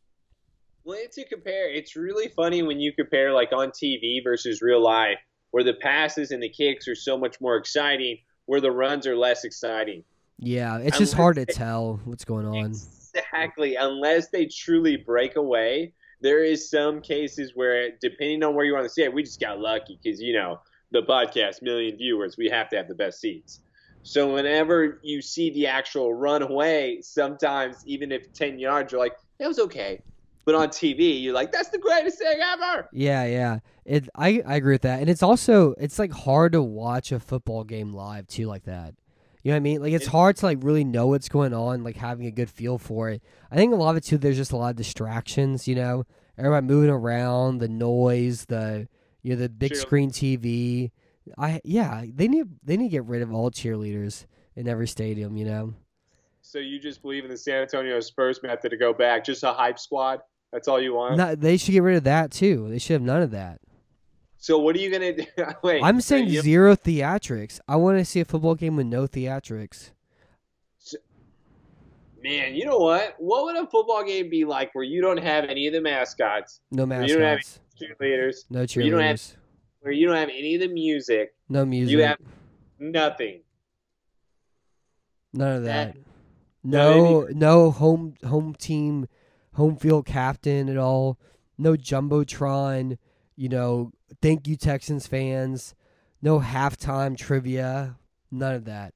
Well, 0.84 0.98
to 1.12 1.24
compare, 1.28 1.70
it's 1.70 1.94
really 1.94 2.28
funny 2.28 2.62
when 2.62 2.80
you 2.80 2.92
compare 2.92 3.32
like 3.32 3.52
on 3.52 3.70
TV 3.70 4.24
versus 4.24 4.62
real 4.62 4.82
life, 4.82 5.18
where 5.50 5.62
the 5.62 5.74
passes 5.74 6.30
and 6.30 6.42
the 6.42 6.48
kicks 6.48 6.88
are 6.88 6.94
so 6.94 7.18
much 7.18 7.40
more 7.40 7.56
exciting, 7.56 8.18
where 8.46 8.60
the 8.60 8.72
runs 8.72 9.06
are 9.06 9.16
less 9.16 9.44
exciting. 9.44 10.02
Yeah, 10.38 10.78
it's 10.78 10.98
just 10.98 11.14
hard 11.14 11.36
to 11.36 11.44
tell 11.44 12.00
what's 12.04 12.24
going 12.24 12.46
on. 12.46 12.56
Exactly, 12.56 13.76
unless 13.76 14.28
they 14.28 14.46
truly 14.46 14.96
break 14.96 15.36
away. 15.36 15.92
There 16.20 16.44
is 16.44 16.68
some 16.68 17.00
cases 17.00 17.52
where, 17.54 17.90
depending 18.00 18.42
on 18.44 18.54
where 18.54 18.64
you 18.64 18.74
want 18.74 18.84
to 18.84 18.90
see 18.90 19.02
it, 19.02 19.12
we 19.12 19.22
just 19.22 19.40
got 19.40 19.58
lucky 19.58 19.98
because 20.02 20.20
you 20.20 20.34
know 20.34 20.60
the 20.92 21.02
podcast, 21.02 21.62
million 21.62 21.96
viewers, 21.96 22.36
we 22.36 22.48
have 22.48 22.68
to 22.70 22.76
have 22.76 22.88
the 22.88 22.94
best 22.94 23.20
seats. 23.20 23.60
So 24.02 24.32
whenever 24.34 25.00
you 25.02 25.20
see 25.22 25.50
the 25.50 25.66
actual 25.66 26.14
run 26.14 26.42
away, 26.42 27.00
sometimes 27.02 27.82
even 27.86 28.12
if 28.12 28.32
ten 28.32 28.58
yards, 28.58 28.92
you're 28.92 29.00
like, 29.00 29.16
that 29.38 29.48
was 29.48 29.58
okay. 29.58 30.02
But 30.44 30.54
on 30.54 30.68
TV, 30.68 31.22
you're 31.22 31.34
like, 31.34 31.52
that's 31.52 31.68
the 31.68 31.78
greatest 31.78 32.18
thing 32.18 32.38
ever. 32.42 32.88
Yeah, 32.92 33.24
yeah. 33.26 33.58
It 33.84 34.08
I, 34.14 34.42
I 34.46 34.56
agree 34.56 34.74
with 34.74 34.82
that. 34.82 35.00
And 35.00 35.10
it's 35.10 35.22
also 35.22 35.74
it's 35.78 35.98
like 35.98 36.12
hard 36.12 36.52
to 36.52 36.62
watch 36.62 37.12
a 37.12 37.20
football 37.20 37.64
game 37.64 37.92
live 37.92 38.26
too 38.26 38.46
like 38.46 38.64
that. 38.64 38.94
You 39.42 39.50
know 39.50 39.54
what 39.54 39.56
I 39.56 39.60
mean? 39.60 39.82
Like 39.82 39.92
it's 39.92 40.06
hard 40.06 40.36
to 40.36 40.46
like 40.46 40.58
really 40.60 40.84
know 40.84 41.06
what's 41.06 41.28
going 41.28 41.54
on, 41.54 41.82
like 41.82 41.96
having 41.96 42.26
a 42.26 42.30
good 42.30 42.50
feel 42.50 42.76
for 42.76 43.08
it. 43.08 43.22
I 43.50 43.56
think 43.56 43.72
a 43.72 43.76
lot 43.76 43.90
of 43.90 43.96
it 43.96 44.04
too. 44.04 44.18
There's 44.18 44.36
just 44.36 44.52
a 44.52 44.56
lot 44.56 44.70
of 44.70 44.76
distractions. 44.76 45.66
You 45.66 45.76
know, 45.76 46.04
everybody 46.36 46.66
moving 46.66 46.90
around, 46.90 47.58
the 47.58 47.68
noise, 47.68 48.44
the 48.46 48.86
you 49.22 49.30
know 49.30 49.40
the 49.40 49.48
big 49.48 49.76
screen 49.76 50.10
TV. 50.10 50.90
I 51.38 51.60
yeah, 51.64 52.04
they 52.12 52.28
need 52.28 52.48
they 52.62 52.76
need 52.76 52.88
to 52.88 52.90
get 52.90 53.04
rid 53.04 53.22
of 53.22 53.32
all 53.32 53.50
cheerleaders 53.50 54.26
in 54.56 54.68
every 54.68 54.88
stadium. 54.88 55.36
You 55.36 55.46
know. 55.46 55.74
So 56.42 56.58
you 56.58 56.78
just 56.78 57.00
believe 57.00 57.24
in 57.24 57.30
the 57.30 57.36
San 57.36 57.62
Antonio 57.62 58.00
Spurs 58.00 58.42
method 58.42 58.70
to 58.70 58.76
go 58.76 58.92
back, 58.92 59.24
just 59.24 59.42
a 59.42 59.52
hype 59.52 59.78
squad. 59.78 60.20
That's 60.52 60.68
all 60.68 60.80
you 60.80 60.94
want. 60.94 61.16
No, 61.16 61.34
they 61.34 61.56
should 61.56 61.72
get 61.72 61.82
rid 61.82 61.96
of 61.96 62.04
that 62.04 62.30
too. 62.30 62.68
They 62.68 62.78
should 62.78 62.94
have 62.94 63.02
none 63.02 63.22
of 63.22 63.30
that. 63.30 63.60
So 64.42 64.58
what 64.58 64.74
are 64.74 64.78
you 64.78 64.90
gonna 64.90 65.12
do? 65.14 65.24
Wait, 65.62 65.82
I'm 65.82 66.00
saying 66.00 66.28
you- 66.28 66.40
zero 66.40 66.74
theatrics. 66.74 67.60
I 67.68 67.76
want 67.76 67.98
to 67.98 68.04
see 68.04 68.20
a 68.20 68.24
football 68.24 68.54
game 68.54 68.74
with 68.76 68.86
no 68.86 69.06
theatrics. 69.06 69.90
Man, 72.22 72.54
you 72.54 72.66
know 72.66 72.76
what? 72.78 73.14
What 73.18 73.44
would 73.44 73.56
a 73.56 73.66
football 73.66 74.04
game 74.04 74.28
be 74.28 74.44
like 74.44 74.74
where 74.74 74.84
you 74.84 75.00
don't 75.00 75.16
have 75.18 75.44
any 75.44 75.66
of 75.66 75.72
the 75.72 75.80
mascots, 75.80 76.60
No 76.70 76.82
You 76.82 76.88
don't 76.88 76.90
have 77.22 77.38
mascots. 77.38 77.60
cheerleaders, 77.80 78.36
No 78.50 78.60
you 78.62 78.90
don't 78.90 79.00
have- 79.00 79.16
cheerleaders. 79.16 79.36
where 79.80 79.92
you 79.92 80.06
don't 80.06 80.16
have 80.16 80.28
any 80.28 80.54
of 80.56 80.60
the 80.60 80.68
music, 80.68 81.34
No 81.48 81.64
music. 81.64 81.92
you 81.96 82.02
have 82.02 82.18
nothing? 82.78 83.40
None 85.32 85.56
of 85.56 85.62
that- 85.64 85.94
that. 85.94 86.00
No, 86.62 87.22
No, 87.22 87.28
no 87.32 87.70
home 87.70 88.14
home 88.26 88.54
team, 88.54 89.06
home 89.54 89.76
field 89.76 90.04
captain 90.04 90.68
at 90.68 90.76
all. 90.76 91.18
No 91.56 91.72
jumbotron. 91.74 92.98
You 93.36 93.48
know, 93.48 93.92
thank 94.22 94.46
you 94.46 94.56
Texans 94.56 95.06
fans. 95.06 95.74
No 96.22 96.40
halftime 96.40 97.16
trivia. 97.16 97.96
None 98.30 98.54
of 98.54 98.64
that. 98.66 98.94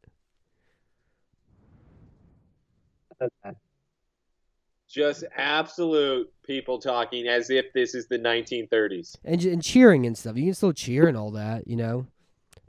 Just 4.88 5.24
absolute 5.36 6.32
people 6.44 6.78
talking 6.78 7.26
as 7.26 7.50
if 7.50 7.72
this 7.72 7.94
is 7.94 8.06
the 8.06 8.18
1930s. 8.18 9.16
And 9.24 9.42
and 9.44 9.62
cheering 9.62 10.06
and 10.06 10.16
stuff. 10.16 10.36
You 10.36 10.44
can 10.44 10.54
still 10.54 10.72
cheer 10.72 11.08
and 11.08 11.16
all 11.16 11.32
that. 11.32 11.66
You 11.66 11.76
know, 11.76 12.06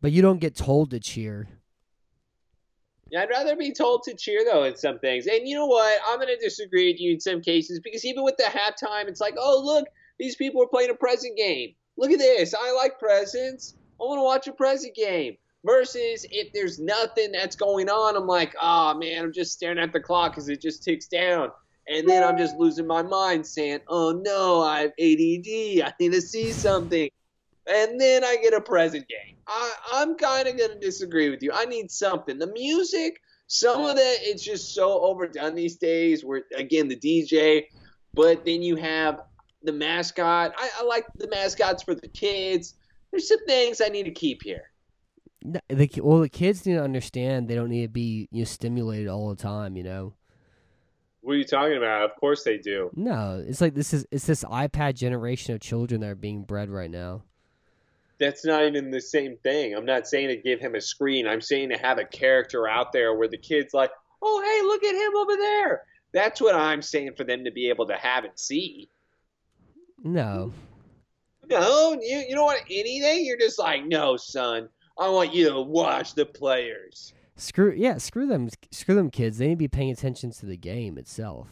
but 0.02 0.12
you 0.12 0.22
don't 0.22 0.40
get 0.40 0.56
told 0.56 0.92
to 0.92 1.00
cheer. 1.00 1.48
Yeah, 3.12 3.22
I'd 3.22 3.30
rather 3.30 3.56
be 3.56 3.72
told 3.72 4.04
to 4.04 4.16
cheer 4.16 4.44
though 4.44 4.64
in 4.64 4.76
some 4.76 4.98
things. 5.00 5.28
And 5.28 5.48
you 5.48 5.56
know 5.56 5.68
what? 5.68 6.00
I'm 6.08 6.18
gonna 6.18 6.38
disagree 6.38 6.92
with 6.92 7.00
you 7.00 7.14
in 7.14 7.20
some 7.20 7.42
cases 7.42 7.80
because 7.80 8.04
even 8.06 8.24
with 8.24 8.38
the 8.38 8.44
halftime, 8.44 9.08
it's 9.08 9.22
like, 9.22 9.36
oh 9.38 9.62
look, 9.64 9.88
these 10.18 10.36
people 10.36 10.64
are 10.64 10.68
playing 10.68 10.90
a 10.90 10.96
present 10.96 11.38
game. 11.38 11.76
Look 11.98 12.12
at 12.12 12.20
this. 12.20 12.54
I 12.54 12.72
like 12.74 13.00
presents. 13.00 13.76
I 14.00 14.04
want 14.04 14.20
to 14.20 14.24
watch 14.24 14.48
a 14.48 14.54
present 14.54 14.96
game. 14.96 15.38
Versus 15.64 16.28
if 16.30 16.54
there's 16.54 16.78
nothing 16.78 17.32
that's 17.32 17.56
going 17.56 17.90
on, 17.90 18.16
I'm 18.16 18.28
like, 18.28 18.54
oh 18.62 18.94
man, 18.94 19.24
I'm 19.24 19.34
just 19.34 19.54
staring 19.54 19.80
at 19.80 19.92
the 19.92 20.00
clock 20.00 20.34
because 20.34 20.48
it 20.48 20.62
just 20.62 20.84
ticks 20.84 21.08
down. 21.08 21.50
And 21.88 22.08
then 22.08 22.24
I'm 22.24 22.38
just 22.38 22.56
losing 22.58 22.86
my 22.86 23.02
mind 23.02 23.48
saying, 23.48 23.80
oh 23.88 24.12
no, 24.12 24.62
I 24.62 24.82
have 24.82 24.92
ADD. 24.92 25.88
I 25.88 25.94
need 26.00 26.12
to 26.12 26.22
see 26.22 26.52
something. 26.52 27.10
And 27.68 28.00
then 28.00 28.24
I 28.24 28.38
get 28.38 28.54
a 28.54 28.62
present 28.62 29.08
game. 29.08 29.38
I, 29.48 29.72
I'm 29.94 30.16
kind 30.16 30.48
of 30.48 30.58
going 30.58 30.72
to 30.72 30.80
disagree 30.80 31.30
with 31.30 31.42
you. 31.42 31.52
I 31.54 31.66
need 31.66 31.90
something. 31.90 32.38
The 32.38 32.52
music, 32.52 33.20
some 33.48 33.86
of 33.86 33.96
that, 33.96 34.18
it's 34.22 34.44
just 34.44 34.76
so 34.76 35.02
overdone 35.02 35.56
these 35.56 35.78
days. 35.78 36.24
Where, 36.24 36.44
again, 36.56 36.88
the 36.88 36.96
DJ, 36.96 37.66
but 38.14 38.46
then 38.46 38.62
you 38.62 38.76
have 38.76 39.22
the 39.66 39.74
mascot. 39.74 40.54
I, 40.58 40.70
I 40.80 40.84
like 40.84 41.06
the 41.16 41.28
mascots 41.28 41.84
for 41.84 41.96
the 41.96 42.08
kids. 42.08 42.76
There's 43.12 43.28
some 43.28 43.46
things 43.46 43.82
I 43.82 43.90
need 43.90 44.04
to 44.04 44.12
keep 44.12 44.44
here. 44.44 44.72
The, 45.44 45.90
well, 46.02 46.20
the 46.20 46.30
kids 46.30 46.66
need 46.66 46.74
to 46.74 46.84
understand 46.84 47.48
they 47.48 47.56
don't 47.56 47.70
need 47.70 47.84
to 47.84 47.88
be 47.92 48.28
you 48.32 48.42
know, 48.42 48.46
stimulated 48.46 49.08
all 49.08 49.30
the 49.30 49.36
time. 49.36 49.76
You 49.76 49.84
know. 49.84 50.14
What 51.22 51.34
are 51.34 51.38
you 51.38 51.44
talking 51.44 51.78
about? 51.78 52.04
Of 52.04 52.16
course 52.18 52.44
they 52.44 52.58
do. 52.58 52.92
No, 52.96 53.44
it's 53.46 53.62
like 53.62 53.74
this 53.74 53.94
is 53.94 54.06
it's 54.12 54.28
this 54.28 54.44
iPad 54.44 54.96
generation 54.96 55.56
of 55.56 55.62
children 55.62 56.02
that 56.02 56.10
are 56.10 56.16
being 56.16 56.44
bred 56.44 56.70
right 56.70 56.90
now. 56.90 57.24
That's 58.18 58.46
not 58.46 58.64
even 58.64 58.92
the 58.92 59.02
same 59.02 59.38
thing. 59.38 59.76
I'm 59.76 59.86
not 59.86 60.08
saying 60.08 60.30
to 60.30 60.38
give 60.38 60.60
him 60.60 60.76
a 60.76 60.82
screen. 60.82 61.28
I'm 61.28 61.42
saying 61.42 61.70
to 61.70 61.78
have 61.78 61.98
a 61.98 62.06
character 62.06 62.68
out 62.68 62.94
there 62.94 63.14
where 63.14 63.28
the 63.28 63.38
kid's 63.38 63.74
like, 63.74 63.92
oh, 64.22 64.42
hey, 64.42 64.68
look 64.68 64.84
at 64.84 64.96
him 64.96 65.16
over 65.18 65.36
there. 65.36 65.84
That's 66.14 66.40
what 66.40 66.56
I'm 66.56 66.82
saying 66.82 67.16
for 67.18 67.26
them 67.26 67.44
to 67.44 67.52
be 67.52 67.70
able 67.70 67.88
to 67.88 67.96
have 67.96 68.24
and 68.24 68.38
see. 68.40 68.90
No, 70.06 70.54
No, 71.50 71.94
you 72.02 72.24
you 72.30 72.36
don't 72.36 72.46
want 72.46 72.62
anything. 72.70 73.26
You're 73.26 73.38
just 73.40 73.60
like, 73.60 73.86
no, 73.86 74.16
son. 74.18 74.70
I 74.98 75.10
want 75.10 75.34
you 75.34 75.50
to 75.50 75.60
watch 75.62 76.14
the 76.14 76.26
players. 76.26 77.14
screw 77.36 77.74
yeah, 77.76 77.98
screw 77.98 78.28
them, 78.28 78.50
screw 78.72 78.96
them 78.96 79.10
kids. 79.10 79.38
They 79.40 79.48
need 79.48 79.56
to 79.56 79.58
be 79.58 79.68
paying 79.68 79.92
attention 79.92 80.32
to 80.32 80.46
the 80.46 80.56
game 80.56 80.98
itself. 80.98 81.48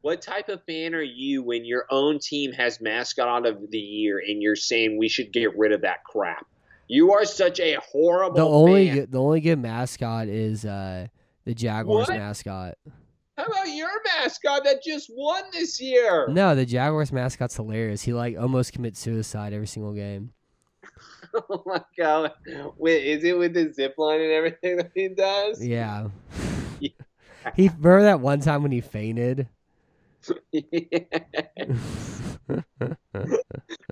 What 0.00 0.20
type 0.20 0.48
of 0.48 0.62
fan 0.64 0.94
are 0.96 1.02
you 1.02 1.44
when 1.44 1.64
your 1.64 1.84
own 1.90 2.18
team 2.18 2.50
has 2.52 2.80
mascot 2.80 3.46
of 3.46 3.70
the 3.70 3.78
year 3.78 4.18
and 4.26 4.42
you're 4.42 4.56
saying 4.56 4.98
we 4.98 5.08
should 5.08 5.32
get 5.32 5.56
rid 5.56 5.70
of 5.70 5.82
that 5.82 6.02
crap? 6.04 6.44
You 6.88 7.12
are 7.12 7.24
such 7.24 7.60
a 7.60 7.76
horrible 7.92 8.36
The 8.36 8.44
only 8.46 8.88
fan. 8.90 9.06
the 9.10 9.20
only 9.20 9.40
good 9.40 9.60
mascot 9.60 10.26
is 10.28 10.64
uh 10.64 11.06
the 11.44 11.54
Jaguars 11.54 12.08
What? 12.08 12.16
mascot. 12.18 12.78
How 13.36 13.44
about 13.44 13.68
your 13.68 13.88
mascot 14.04 14.64
that 14.64 14.82
just 14.82 15.10
won 15.14 15.44
this 15.52 15.80
year? 15.80 16.28
No, 16.28 16.54
the 16.54 16.66
Jaguars 16.66 17.12
mascot's 17.12 17.56
hilarious. 17.56 18.02
He 18.02 18.12
like 18.12 18.36
almost 18.38 18.72
commits 18.72 19.00
suicide 19.00 19.52
every 19.52 19.66
single 19.66 19.94
game. 19.94 20.32
Oh 21.34 21.62
my 21.64 21.80
god! 21.96 22.32
Wait, 22.76 23.06
is 23.06 23.24
it 23.24 23.38
with 23.38 23.54
the 23.54 23.72
zip 23.72 23.94
line 23.96 24.20
and 24.20 24.32
everything 24.32 24.76
that 24.76 24.90
he 24.94 25.08
does? 25.08 25.64
Yeah. 25.64 26.08
Yeah. 26.80 26.90
he 27.56 27.68
remember 27.68 28.02
that 28.02 28.20
one 28.20 28.40
time 28.40 28.62
when 28.62 28.72
he 28.72 28.80
fainted. 28.80 29.48
yes. 30.52 30.68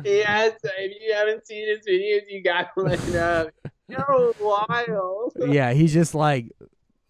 If 0.04 1.02
you 1.02 1.14
haven't 1.14 1.46
seen 1.46 1.68
his 1.68 1.86
videos, 1.86 2.22
you 2.28 2.42
gotta 2.42 2.68
look 2.76 3.00
it 3.08 3.16
up. 3.16 3.50
You're 3.88 4.34
wild. 4.40 5.32
yeah, 5.48 5.72
he's 5.72 5.92
just 5.92 6.14
like 6.14 6.52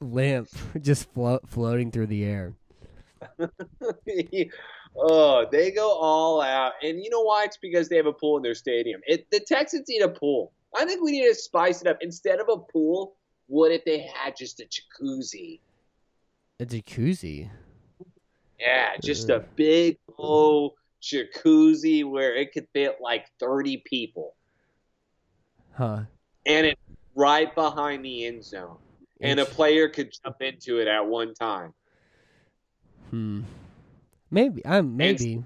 limp, 0.00 0.48
just 0.80 1.12
float, 1.12 1.48
floating 1.48 1.90
through 1.90 2.06
the 2.06 2.24
air. 2.24 2.54
oh, 4.96 5.46
they 5.50 5.70
go 5.70 5.92
all 5.92 6.40
out, 6.40 6.72
and 6.82 7.02
you 7.02 7.10
know 7.10 7.22
why? 7.22 7.44
It's 7.44 7.58
because 7.58 7.88
they 7.88 7.96
have 7.96 8.06
a 8.06 8.12
pool 8.12 8.36
in 8.36 8.42
their 8.42 8.54
stadium. 8.54 9.00
It, 9.06 9.30
the 9.30 9.40
Texans 9.40 9.88
need 9.88 10.02
a 10.02 10.08
pool. 10.08 10.52
I 10.76 10.84
think 10.84 11.02
we 11.02 11.12
need 11.12 11.28
to 11.28 11.34
spice 11.34 11.80
it 11.80 11.86
up. 11.86 11.98
Instead 12.00 12.40
of 12.40 12.48
a 12.48 12.56
pool, 12.56 13.16
what 13.46 13.72
if 13.72 13.84
they 13.84 14.00
had 14.14 14.36
just 14.36 14.60
a 14.60 14.64
jacuzzi? 14.64 15.60
A 16.60 16.64
jacuzzi. 16.66 17.50
Yeah, 18.58 18.90
just 19.02 19.30
a 19.30 19.44
big 19.56 19.98
old 20.18 20.74
jacuzzi 21.02 22.08
where 22.08 22.36
it 22.36 22.52
could 22.52 22.68
fit 22.72 22.98
like 23.00 23.26
30 23.40 23.78
people. 23.86 24.34
Huh. 25.72 26.02
And 26.46 26.66
it's 26.66 26.80
right 27.14 27.52
behind 27.54 28.04
the 28.04 28.26
end 28.26 28.44
zone. 28.44 28.76
And 29.20 29.40
a 29.40 29.44
player 29.44 29.88
could 29.88 30.12
jump 30.24 30.36
into 30.40 30.78
it 30.78 30.88
at 30.88 31.06
one 31.06 31.34
time. 31.34 31.74
Hmm. 33.10 33.42
Maybe. 34.30 34.64
Um. 34.64 34.96
Maybe. 34.96 35.44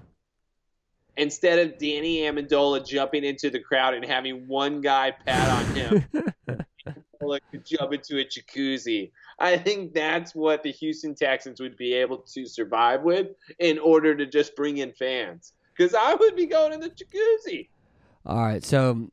Instead 1.17 1.59
of 1.59 1.77
Danny 1.77 2.19
Amendola 2.19 2.85
jumping 2.85 3.23
into 3.23 3.49
the 3.49 3.59
crowd 3.59 3.93
and 3.93 4.03
having 4.05 4.47
one 4.47 4.81
guy 4.81 5.11
pat 5.11 5.49
on 5.49 5.75
him, 5.75 6.05
Amendola 6.89 7.39
could 7.51 7.65
jump 7.65 7.93
into 7.93 8.19
a 8.19 8.25
jacuzzi. 8.25 9.11
I 9.39 9.57
think 9.57 9.93
that's 9.93 10.35
what 10.35 10.63
the 10.63 10.71
Houston 10.71 11.15
Texans 11.15 11.59
would 11.59 11.77
be 11.77 11.93
able 11.93 12.17
to 12.33 12.45
survive 12.45 13.03
with 13.03 13.27
in 13.59 13.79
order 13.79 14.15
to 14.15 14.25
just 14.25 14.55
bring 14.55 14.77
in 14.77 14.91
fans. 14.93 15.53
Because 15.75 15.93
I 15.93 16.13
would 16.15 16.35
be 16.35 16.45
going 16.45 16.73
in 16.73 16.79
the 16.79 16.89
jacuzzi. 16.89 17.69
All 18.25 18.43
right, 18.43 18.63
so 18.63 19.09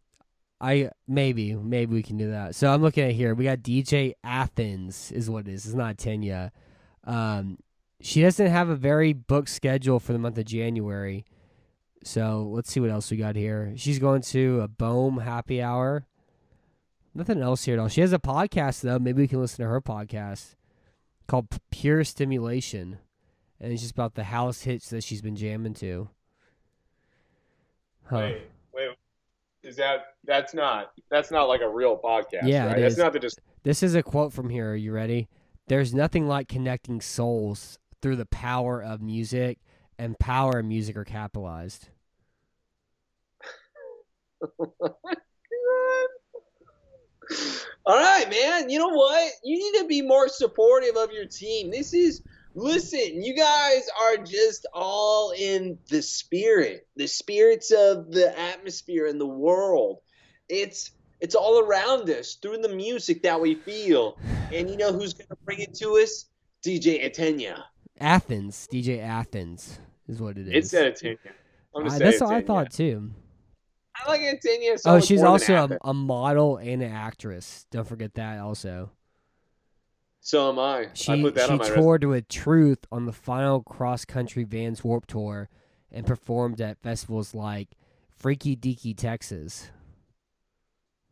I 0.62 0.90
maybe 1.08 1.56
maybe 1.56 1.92
we 1.92 2.04
can 2.04 2.16
do 2.16 2.30
that. 2.30 2.54
So 2.54 2.72
I'm 2.72 2.82
looking 2.82 3.04
at 3.04 3.12
here. 3.12 3.34
We 3.34 3.44
got 3.44 3.58
DJ 3.58 4.12
Athens 4.22 5.10
is 5.10 5.28
what 5.28 5.48
it 5.48 5.52
is. 5.52 5.66
It's 5.66 5.74
not 5.74 5.96
Tenya. 5.96 6.52
Um, 7.02 7.58
she 8.00 8.22
doesn't 8.22 8.46
have 8.46 8.68
a 8.68 8.76
very 8.76 9.12
booked 9.12 9.48
schedule 9.48 9.98
for 9.98 10.12
the 10.12 10.20
month 10.20 10.38
of 10.38 10.44
January. 10.44 11.24
So 12.04 12.48
let's 12.52 12.70
see 12.70 12.78
what 12.78 12.90
else 12.90 13.10
we 13.10 13.16
got 13.16 13.34
here. 13.34 13.72
She's 13.76 13.98
going 13.98 14.22
to 14.22 14.60
a 14.60 14.68
Bohm 14.68 15.18
happy 15.18 15.60
hour. 15.60 16.06
Nothing 17.12 17.42
else 17.42 17.64
here 17.64 17.74
at 17.74 17.80
all. 17.80 17.88
She 17.88 18.00
has 18.00 18.12
a 18.12 18.18
podcast 18.20 18.82
though. 18.82 19.00
Maybe 19.00 19.22
we 19.22 19.28
can 19.28 19.40
listen 19.40 19.64
to 19.64 19.68
her 19.68 19.80
podcast 19.80 20.54
called 21.26 21.48
Pure 21.72 22.04
Stimulation, 22.04 22.98
and 23.60 23.72
it's 23.72 23.82
just 23.82 23.94
about 23.94 24.14
the 24.14 24.24
house 24.24 24.62
hits 24.62 24.90
that 24.90 25.02
she's 25.02 25.22
been 25.22 25.36
jamming 25.36 25.74
to. 25.74 26.08
Huh. 28.04 28.16
Wait. 28.16 28.51
Is 29.64 29.76
that 29.76 30.06
that's 30.24 30.54
not 30.54 30.92
that's 31.10 31.30
not 31.30 31.44
like 31.44 31.60
a 31.60 31.68
real 31.68 31.96
podcast, 31.96 32.42
Yeah, 32.46 32.66
right? 32.66 32.78
it 32.78 32.80
That's 32.80 32.94
is. 32.94 32.98
not 32.98 33.12
the 33.12 33.20
just 33.20 33.40
This 33.62 33.82
is 33.82 33.94
a 33.94 34.02
quote 34.02 34.32
from 34.32 34.50
here. 34.50 34.72
Are 34.72 34.76
you 34.76 34.92
ready? 34.92 35.28
There's 35.68 35.94
nothing 35.94 36.26
like 36.26 36.48
connecting 36.48 37.00
souls 37.00 37.78
through 38.00 38.16
the 38.16 38.26
power 38.26 38.82
of 38.82 39.00
music, 39.00 39.58
and 39.98 40.18
power 40.18 40.58
and 40.58 40.68
music 40.68 40.96
are 40.96 41.04
capitalized. 41.04 41.88
All 47.84 47.96
right, 47.96 48.28
man. 48.30 48.68
You 48.68 48.78
know 48.78 48.88
what? 48.88 49.32
You 49.44 49.56
need 49.58 49.80
to 49.80 49.86
be 49.86 50.02
more 50.02 50.28
supportive 50.28 50.96
of 50.96 51.12
your 51.12 51.26
team. 51.26 51.70
This 51.70 51.94
is 51.94 52.22
listen, 52.54 53.22
you 53.22 53.34
guys 53.34 53.88
are 54.00 54.16
just 54.18 54.66
all 54.72 55.32
in 55.36 55.78
the 55.88 56.02
spirit. 56.02 56.86
The 56.96 57.06
spirits 57.06 57.70
of 57.70 58.10
the 58.10 58.38
atmosphere 58.38 59.06
and 59.06 59.20
the 59.20 59.26
world. 59.26 59.98
It's 60.48 60.90
it's 61.20 61.34
all 61.34 61.60
around 61.60 62.10
us 62.10 62.34
through 62.34 62.58
the 62.58 62.68
music 62.68 63.22
that 63.22 63.40
we 63.40 63.54
feel. 63.54 64.18
And 64.52 64.68
you 64.68 64.76
know 64.76 64.92
who's 64.92 65.14
gonna 65.14 65.38
bring 65.44 65.60
it 65.60 65.74
to 65.76 65.90
us? 65.98 66.26
DJ 66.64 67.04
Atenya. 67.08 67.62
Athens, 68.00 68.68
DJ 68.72 69.00
Athens 69.00 69.78
is 70.08 70.20
what 70.20 70.36
it 70.36 70.48
is. 70.48 70.72
It's 70.72 71.02
Atenya. 71.02 71.18
I'm 71.74 71.82
gonna 71.84 71.94
I- 71.94 71.98
say 71.98 72.04
that's 72.04 72.20
what 72.20 72.34
I 72.34 72.42
thought 72.42 72.72
too. 72.72 73.10
I 73.94 74.08
like 74.08 74.20
Atenya 74.22 74.80
so 74.80 74.90
Oh, 74.90 74.94
much 74.94 75.04
she's 75.04 75.20
more 75.20 75.28
also 75.30 75.54
Athens. 75.54 75.78
a, 75.84 75.90
a 75.90 75.94
model 75.94 76.56
and 76.56 76.82
an 76.82 76.90
actress. 76.92 77.66
Don't 77.70 77.86
forget 77.86 78.14
that 78.14 78.38
also. 78.40 78.90
So 80.24 80.48
am 80.50 80.58
I. 80.60 80.78
I 80.82 80.88
She 80.94 81.20
put 81.20 81.34
that 81.34 81.46
she 81.46 81.52
on 81.52 81.58
my 81.58 81.64
resume. 81.64 81.82
toured 81.82 82.04
with 82.04 82.28
Truth 82.28 82.86
on 82.92 83.06
the 83.06 83.12
final 83.12 83.60
cross 83.64 84.04
country 84.04 84.44
Vans 84.44 84.84
Warp 84.84 85.06
Tour 85.06 85.48
and 85.90 86.06
performed 86.06 86.60
at 86.60 86.80
festivals 86.80 87.34
like 87.34 87.70
Freaky 88.16 88.56
Deaky, 88.56 88.96
Texas. 88.96 89.70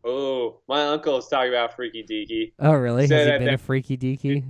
Oh, 0.04 0.60
my 0.68 0.86
uncle 0.86 1.18
is 1.18 1.26
talking 1.26 1.50
about 1.50 1.74
Freaky 1.76 2.04
Deaky. 2.04 2.52
Oh, 2.58 2.72
really? 2.72 3.06
Say 3.08 3.16
Has 3.16 3.26
he 3.40 3.44
been 3.44 3.54
a 3.54 3.58
Freaky 3.58 3.98
Deaky? 3.98 4.44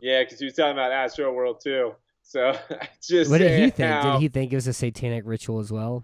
Yeah, 0.00 0.22
because 0.24 0.38
he 0.38 0.46
was 0.46 0.54
talking 0.54 0.72
about 0.72 0.90
Astro 0.90 1.32
World 1.32 1.60
too. 1.62 1.94
So 2.22 2.58
just 3.02 3.30
What 3.30 3.38
did 3.38 3.60
he 3.62 3.70
think? 3.70 3.90
how- 3.90 4.14
Did 4.14 4.22
he 4.22 4.28
think 4.28 4.52
it 4.52 4.56
was 4.56 4.66
a 4.66 4.72
satanic 4.72 5.24
ritual 5.26 5.60
as 5.60 5.70
well? 5.70 6.02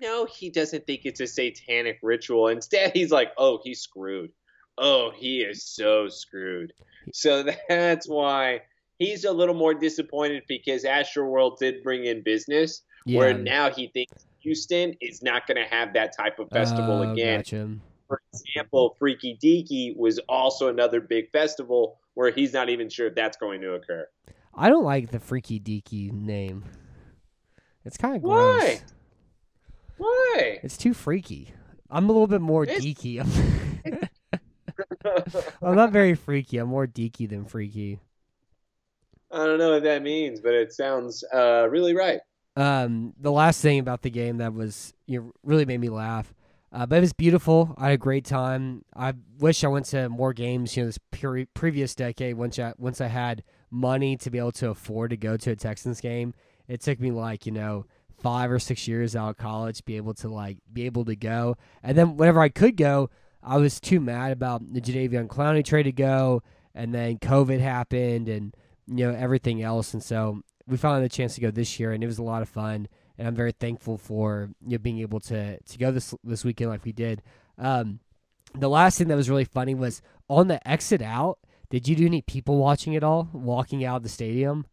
No, 0.00 0.26
he 0.26 0.50
doesn't 0.50 0.86
think 0.86 1.02
it's 1.04 1.20
a 1.20 1.26
satanic 1.26 1.98
ritual. 2.02 2.48
Instead, 2.48 2.92
he's 2.92 3.10
like, 3.10 3.32
"Oh, 3.36 3.60
he's 3.64 3.80
screwed. 3.80 4.30
Oh, 4.78 5.10
he 5.14 5.40
is 5.42 5.64
so 5.64 6.08
screwed." 6.08 6.72
So 7.12 7.44
that's 7.68 8.08
why 8.08 8.62
he's 8.98 9.24
a 9.24 9.32
little 9.32 9.54
more 9.54 9.74
disappointed 9.74 10.42
because 10.48 10.84
Astro 10.84 11.24
World 11.26 11.58
did 11.58 11.82
bring 11.82 12.04
in 12.06 12.22
business, 12.22 12.82
Yeah. 13.06 13.18
where 13.18 13.34
now 13.34 13.70
he 13.70 13.88
thinks 13.88 14.26
Houston 14.40 14.94
is 15.00 15.22
not 15.22 15.46
going 15.46 15.56
to 15.56 15.64
have 15.64 15.92
that 15.94 16.16
type 16.16 16.38
of 16.38 16.48
festival 16.50 17.02
Oh, 17.02 17.12
again. 17.12 17.38
Gotcha. 17.40 17.70
For 18.08 18.20
example, 18.32 18.96
Freaky 18.98 19.36
Deaky 19.42 19.94
was 19.96 20.18
also 20.28 20.68
another 20.68 21.00
big 21.00 21.30
festival 21.30 21.98
where 22.14 22.30
he's 22.30 22.52
not 22.54 22.68
even 22.70 22.88
sure 22.88 23.06
if 23.08 23.14
that's 23.14 23.36
going 23.36 23.60
to 23.60 23.74
occur. 23.74 24.08
I 24.54 24.68
don't 24.70 24.84
like 24.84 25.10
the 25.10 25.20
Freaky 25.20 25.60
Deaky 25.60 26.10
name. 26.10 26.64
It's 27.84 27.96
kind 27.98 28.16
of 28.16 28.22
Why? 28.22 28.58
gross. 28.60 28.82
Why? 29.98 30.60
It's 30.62 30.76
too 30.76 30.94
freaky. 30.94 31.52
I'm 31.90 32.04
a 32.04 32.12
little 32.12 32.26
bit 32.26 32.40
more 32.40 32.64
It's- 32.64 32.80
deaky. 32.82 33.18
I'm, 35.62 35.76
not 35.76 35.92
very 35.92 36.14
freaky. 36.14 36.58
I'm 36.58 36.68
more 36.68 36.86
deaky 36.86 37.28
than 37.28 37.44
freaky. 37.44 38.00
I 39.30 39.44
don't 39.44 39.58
know 39.58 39.72
what 39.72 39.82
that 39.82 40.02
means, 40.02 40.40
but 40.40 40.54
it 40.54 40.72
sounds 40.72 41.24
uh, 41.32 41.68
really 41.68 41.94
right. 41.94 42.20
Um, 42.56 43.14
the 43.20 43.30
last 43.30 43.60
thing 43.60 43.78
about 43.78 44.02
the 44.02 44.10
game 44.10 44.38
that 44.38 44.52
was 44.52 44.94
you 45.06 45.20
know, 45.20 45.32
really 45.44 45.64
made 45.64 45.80
me 45.80 45.90
laugh, 45.90 46.34
uh, 46.72 46.86
but 46.86 46.96
it 46.96 47.02
was 47.02 47.12
beautiful. 47.12 47.74
I 47.78 47.86
had 47.86 47.92
a 47.92 47.98
great 47.98 48.24
time. 48.24 48.84
I 48.96 49.14
wish 49.38 49.62
I 49.62 49.68
went 49.68 49.86
to 49.86 50.08
more 50.08 50.32
games. 50.32 50.76
You 50.76 50.82
know, 50.82 50.88
this 50.88 50.98
pre- 51.10 51.46
previous 51.46 51.94
decade, 51.94 52.36
once 52.36 52.58
I 52.58 52.72
once 52.78 53.00
I 53.00 53.06
had 53.06 53.44
money 53.70 54.16
to 54.16 54.30
be 54.30 54.38
able 54.38 54.52
to 54.52 54.70
afford 54.70 55.10
to 55.10 55.16
go 55.16 55.36
to 55.36 55.50
a 55.52 55.56
Texans 55.56 56.00
game, 56.00 56.34
it 56.66 56.80
took 56.80 56.98
me 56.98 57.10
like 57.10 57.46
you 57.46 57.52
know 57.52 57.86
five 58.20 58.50
or 58.50 58.58
six 58.58 58.88
years 58.88 59.14
out 59.14 59.30
of 59.30 59.36
college 59.36 59.78
to 59.78 59.84
be 59.84 59.96
able 59.96 60.14
to 60.14 60.28
like 60.28 60.58
be 60.72 60.86
able 60.86 61.04
to 61.04 61.16
go. 61.16 61.56
And 61.82 61.96
then 61.96 62.16
whenever 62.16 62.40
I 62.40 62.48
could 62.48 62.76
go, 62.76 63.10
I 63.48 63.56
was 63.56 63.80
too 63.80 63.98
mad 63.98 64.32
about 64.32 64.72
the 64.74 64.80
Jadeveon 64.80 65.26
Clowney 65.28 65.64
trade 65.64 65.84
to 65.84 65.92
go, 65.92 66.42
and 66.74 66.94
then 66.94 67.18
COVID 67.18 67.60
happened, 67.60 68.28
and 68.28 68.54
you 68.86 69.06
know 69.06 69.14
everything 69.18 69.62
else, 69.62 69.94
and 69.94 70.02
so 70.02 70.42
we 70.66 70.76
finally 70.76 71.02
had 71.02 71.10
a 71.10 71.14
chance 71.14 71.34
to 71.36 71.40
go 71.40 71.50
this 71.50 71.80
year, 71.80 71.92
and 71.92 72.04
it 72.04 72.06
was 72.06 72.18
a 72.18 72.22
lot 72.22 72.42
of 72.42 72.48
fun. 72.48 72.88
And 73.16 73.26
I'm 73.26 73.34
very 73.34 73.52
thankful 73.52 73.96
for 73.98 74.50
you 74.64 74.72
know, 74.72 74.78
being 74.78 74.98
able 75.00 75.18
to 75.20 75.58
to 75.58 75.78
go 75.78 75.90
this 75.90 76.14
this 76.22 76.44
weekend 76.44 76.70
like 76.70 76.84
we 76.84 76.92
did. 76.92 77.22
Um, 77.56 78.00
the 78.54 78.68
last 78.68 78.98
thing 78.98 79.08
that 79.08 79.16
was 79.16 79.28
really 79.30 79.44
funny 79.44 79.74
was 79.74 80.02
on 80.28 80.48
the 80.48 80.66
exit 80.68 81.00
out. 81.02 81.38
Did 81.70 81.88
you 81.88 81.96
do 81.96 82.06
any 82.06 82.22
people 82.22 82.58
watching 82.58 82.96
at 82.96 83.02
all? 83.04 83.28
Walking 83.32 83.84
out 83.84 83.96
of 83.96 84.02
the 84.02 84.08
stadium, 84.08 84.66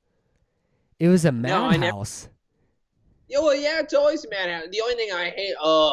it 0.99 1.07
was 1.07 1.23
a 1.25 1.31
No, 1.31 1.69
never- 1.69 1.79
madhouse. 1.79 2.29
Yeah, 3.27 3.39
well, 3.39 3.55
yeah, 3.55 3.79
it's 3.79 3.93
always 3.93 4.25
mad. 4.29 4.71
The 4.71 4.81
only 4.81 4.95
thing 4.95 5.11
I 5.11 5.31
hate, 5.31 5.55
uh, 5.59 5.91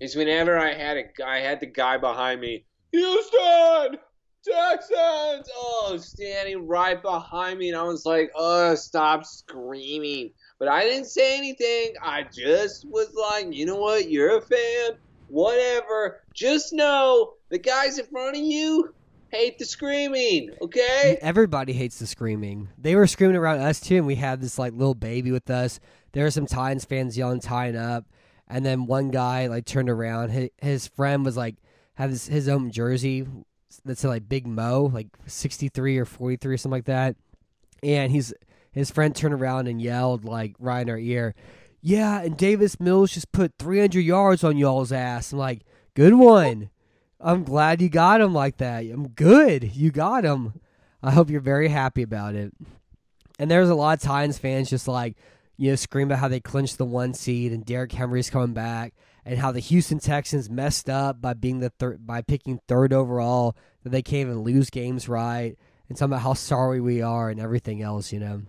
is 0.00 0.16
whenever 0.16 0.58
I 0.58 0.72
had 0.74 0.96
a 0.96 1.26
I 1.26 1.38
had 1.38 1.60
the 1.60 1.66
guy 1.66 1.96
behind 1.96 2.40
me, 2.40 2.64
Houston, 2.92 3.98
Texans, 4.44 5.48
oh, 5.56 5.98
standing 6.00 6.66
right 6.66 7.00
behind 7.00 7.58
me, 7.58 7.68
and 7.68 7.78
I 7.78 7.82
was 7.82 8.06
like, 8.06 8.30
oh, 8.34 8.74
stop 8.74 9.24
screaming. 9.24 10.30
But 10.58 10.68
I 10.68 10.82
didn't 10.82 11.06
say 11.06 11.36
anything. 11.36 11.94
I 12.02 12.24
just 12.24 12.86
was 12.88 13.12
like, 13.14 13.52
you 13.52 13.66
know 13.66 13.76
what? 13.76 14.10
You're 14.10 14.38
a 14.38 14.40
fan. 14.40 14.92
Whatever. 15.28 16.22
Just 16.34 16.72
know 16.72 17.34
the 17.48 17.58
guys 17.58 17.98
in 17.98 18.06
front 18.06 18.36
of 18.36 18.42
you 18.42 18.94
hate 19.30 19.58
the 19.58 19.64
screaming. 19.64 20.50
Okay. 20.62 21.18
Everybody 21.20 21.72
hates 21.72 21.98
the 21.98 22.06
screaming. 22.06 22.68
They 22.78 22.94
were 22.94 23.06
screaming 23.06 23.36
around 23.36 23.60
us 23.60 23.80
too, 23.80 23.96
and 23.96 24.06
we 24.06 24.14
had 24.14 24.40
this 24.40 24.58
like 24.58 24.72
little 24.72 24.94
baby 24.94 25.32
with 25.32 25.50
us. 25.50 25.80
There 26.12 26.24
were 26.24 26.30
some 26.30 26.46
Titans 26.46 26.84
fans 26.84 27.18
yelling 27.18 27.40
"Titan 27.40 27.80
Up," 27.80 28.04
and 28.48 28.64
then 28.64 28.86
one 28.86 29.10
guy 29.10 29.46
like 29.46 29.64
turned 29.64 29.90
around. 29.90 30.30
His, 30.30 30.50
his 30.58 30.86
friend 30.86 31.24
was 31.24 31.36
like 31.36 31.56
had 31.94 32.10
his, 32.10 32.26
his 32.26 32.48
own 32.48 32.70
jersey 32.70 33.26
that 33.84 33.98
said 33.98 34.08
like 34.08 34.28
Big 34.28 34.46
Mo, 34.46 34.90
like 34.92 35.08
sixty 35.26 35.68
three 35.68 35.98
or 35.98 36.04
forty 36.04 36.36
three 36.36 36.54
or 36.54 36.56
something 36.56 36.76
like 36.76 36.84
that. 36.86 37.16
And 37.82 38.10
he's 38.12 38.32
his 38.72 38.90
friend 38.90 39.14
turned 39.14 39.34
around 39.34 39.68
and 39.68 39.80
yelled 39.80 40.24
like 40.24 40.54
right 40.58 40.82
in 40.82 40.90
our 40.90 40.98
ear, 40.98 41.34
"Yeah!" 41.80 42.20
And 42.22 42.36
Davis 42.36 42.80
Mills 42.80 43.12
just 43.12 43.32
put 43.32 43.58
three 43.58 43.80
hundred 43.80 44.00
yards 44.00 44.44
on 44.44 44.56
y'all's 44.56 44.92
ass. 44.92 45.32
I'm 45.32 45.38
like, 45.38 45.62
"Good 45.94 46.14
one." 46.14 46.70
I'm 47.18 47.44
glad 47.44 47.80
you 47.80 47.88
got 47.88 48.20
him 48.20 48.34
like 48.34 48.58
that. 48.58 48.84
I'm 48.84 49.08
good. 49.08 49.74
You 49.74 49.90
got 49.90 50.24
him. 50.24 50.60
I 51.02 51.12
hope 51.12 51.30
you're 51.30 51.40
very 51.40 51.68
happy 51.68 52.02
about 52.02 52.34
it. 52.34 52.52
And 53.38 53.50
there's 53.50 53.70
a 53.70 53.74
lot 53.74 53.98
of 53.98 54.02
Titans 54.02 54.38
fans 54.38 54.68
just 54.68 54.86
like, 54.86 55.16
you 55.56 55.70
know, 55.70 55.76
scream 55.76 56.08
about 56.08 56.18
how 56.18 56.28
they 56.28 56.40
clinched 56.40 56.78
the 56.78 56.84
one 56.84 57.14
seed 57.14 57.52
and 57.52 57.64
Derrick 57.64 57.92
Henry's 57.92 58.30
coming 58.30 58.52
back 58.52 58.94
and 59.24 59.38
how 59.38 59.52
the 59.52 59.60
Houston 59.60 59.98
Texans 59.98 60.48
messed 60.48 60.88
up 60.88 61.20
by 61.20 61.34
being 61.34 61.60
the 61.60 61.70
third 61.70 62.06
by 62.06 62.22
picking 62.22 62.60
third 62.68 62.92
overall, 62.92 63.56
that 63.82 63.90
they 63.90 64.02
can't 64.02 64.28
even 64.28 64.42
lose 64.42 64.70
games 64.70 65.08
right, 65.08 65.56
and 65.88 65.98
talking 65.98 66.12
about 66.12 66.22
how 66.22 66.34
sorry 66.34 66.80
we 66.80 67.02
are 67.02 67.30
and 67.30 67.40
everything 67.40 67.82
else, 67.82 68.12
you 68.12 68.20
know. 68.20 68.42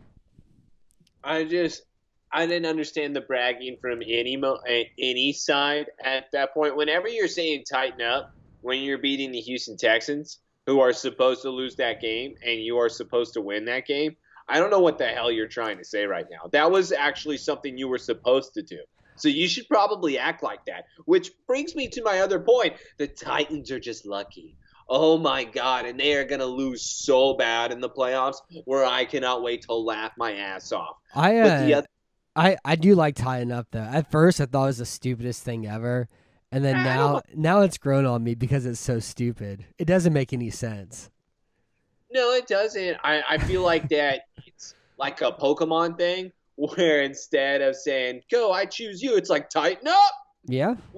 I 1.24 1.46
just 1.46 1.84
I 2.32 2.46
didn't 2.46 2.68
understand 2.68 3.16
the 3.16 3.22
bragging 3.22 3.78
from 3.82 4.02
any 4.06 4.38
mo- 4.38 4.60
any 4.68 5.34
side 5.34 5.88
at 6.04 6.32
that 6.34 6.54
point. 6.54 6.76
Whenever 6.76 7.08
you're 7.08 7.28
saying 7.28 7.64
tighten 7.70 8.02
up 8.02 8.34
when 8.62 8.82
you're 8.82 8.98
beating 8.98 9.32
the 9.32 9.40
Houston 9.40 9.78
Texans, 9.78 10.40
who 10.68 10.82
are 10.82 10.94
supposed 10.94 11.42
to 11.42 11.50
lose 11.50 11.76
that 11.78 12.02
game, 12.02 12.36
and 12.46 12.60
you 12.60 12.78
are 12.78 12.90
supposed 12.90 13.34
to 13.34 13.42
win 13.42 13.66
that 13.66 13.88
game, 13.88 14.16
I 14.50 14.60
don't 14.60 14.72
know 14.72 14.80
what 14.80 14.98
the 14.98 15.08
hell 15.08 15.32
you're 15.32 15.48
trying 15.48 15.78
to 15.78 15.84
say 15.84 16.06
right 16.06 16.26
now. 16.32 16.50
That 16.52 16.72
was 16.72 16.92
actually 16.92 17.38
something 17.38 17.78
you 17.78 17.88
were 17.88 17.98
supposed 17.98 18.54
to 18.54 18.62
do. 18.62 18.80
So 19.16 19.30
you 19.30 19.48
should 19.48 19.68
probably 19.68 20.18
act 20.18 20.44
like 20.44 20.64
that. 20.66 20.86
Which 21.06 21.32
brings 21.48 21.76
me 21.76 21.88
to 21.90 22.04
my 22.04 22.20
other 22.20 22.40
point: 22.40 22.76
the 22.98 23.08
Titans 23.08 23.72
are 23.72 23.80
just 23.80 24.06
lucky. 24.06 24.56
oh 24.90 25.18
my 25.18 25.44
god, 25.44 25.86
and 25.86 26.00
they 26.00 26.16
are 26.16 26.24
gonna 26.24 26.46
lose 26.46 26.82
so 26.82 27.34
bad 27.34 27.72
in 27.72 27.82
the 27.82 27.90
playoffs, 27.90 28.38
where 28.66 28.86
I 28.86 29.06
cannot 29.06 29.44
wait 29.44 29.64
to 29.64 29.74
laugh 29.74 30.12
my 30.18 30.36
ass 30.36 30.72
off. 30.72 30.98
I 31.14 31.38
uh, 31.40 31.78
other, 31.80 31.88
I 32.36 32.58
I 32.64 32.76
do 32.76 32.96
like 32.96 33.16
Titan 33.16 33.52
Up 33.52 33.68
though. 33.72 33.80
At 33.80 34.12
first, 34.12 34.40
I 34.40 34.46
thought 34.46 34.64
it 34.64 34.68
was 34.68 34.78
the 34.78 34.86
stupidest 34.86 35.44
thing 35.44 35.68
ever, 35.68 36.08
and 36.52 36.64
then 36.64 36.76
I 36.76 36.84
now 36.84 37.22
now 37.36 37.62
it's 37.62 37.78
grown 37.78 38.06
on 38.06 38.24
me 38.24 38.36
because 38.36 38.66
it's 38.66 38.80
so 38.80 39.00
stupid. 39.00 39.66
It 39.78 39.86
doesn't 39.86 40.14
make 40.14 40.32
any 40.32 40.52
sense. 40.52 41.10
No, 42.12 42.32
it 42.34 42.48
doesn't. 42.48 42.98
I 43.04 43.24
I 43.30 43.38
feel 43.38 43.62
like 43.62 43.90
that 43.90 44.22
it's 44.46 44.76
like 44.98 45.22
a 45.22 45.32
Pokemon 45.32 45.98
thing, 45.98 46.32
where 46.56 47.02
instead 47.02 47.62
of 47.62 47.76
saying 47.76 48.22
"Go, 48.32 48.52
I 48.52 48.66
choose 48.66 49.02
you," 49.02 49.16
it's 49.16 49.30
like 49.30 49.50
"Tighten 49.50 49.88
up." 49.88 50.14
Yeah, 50.46 50.76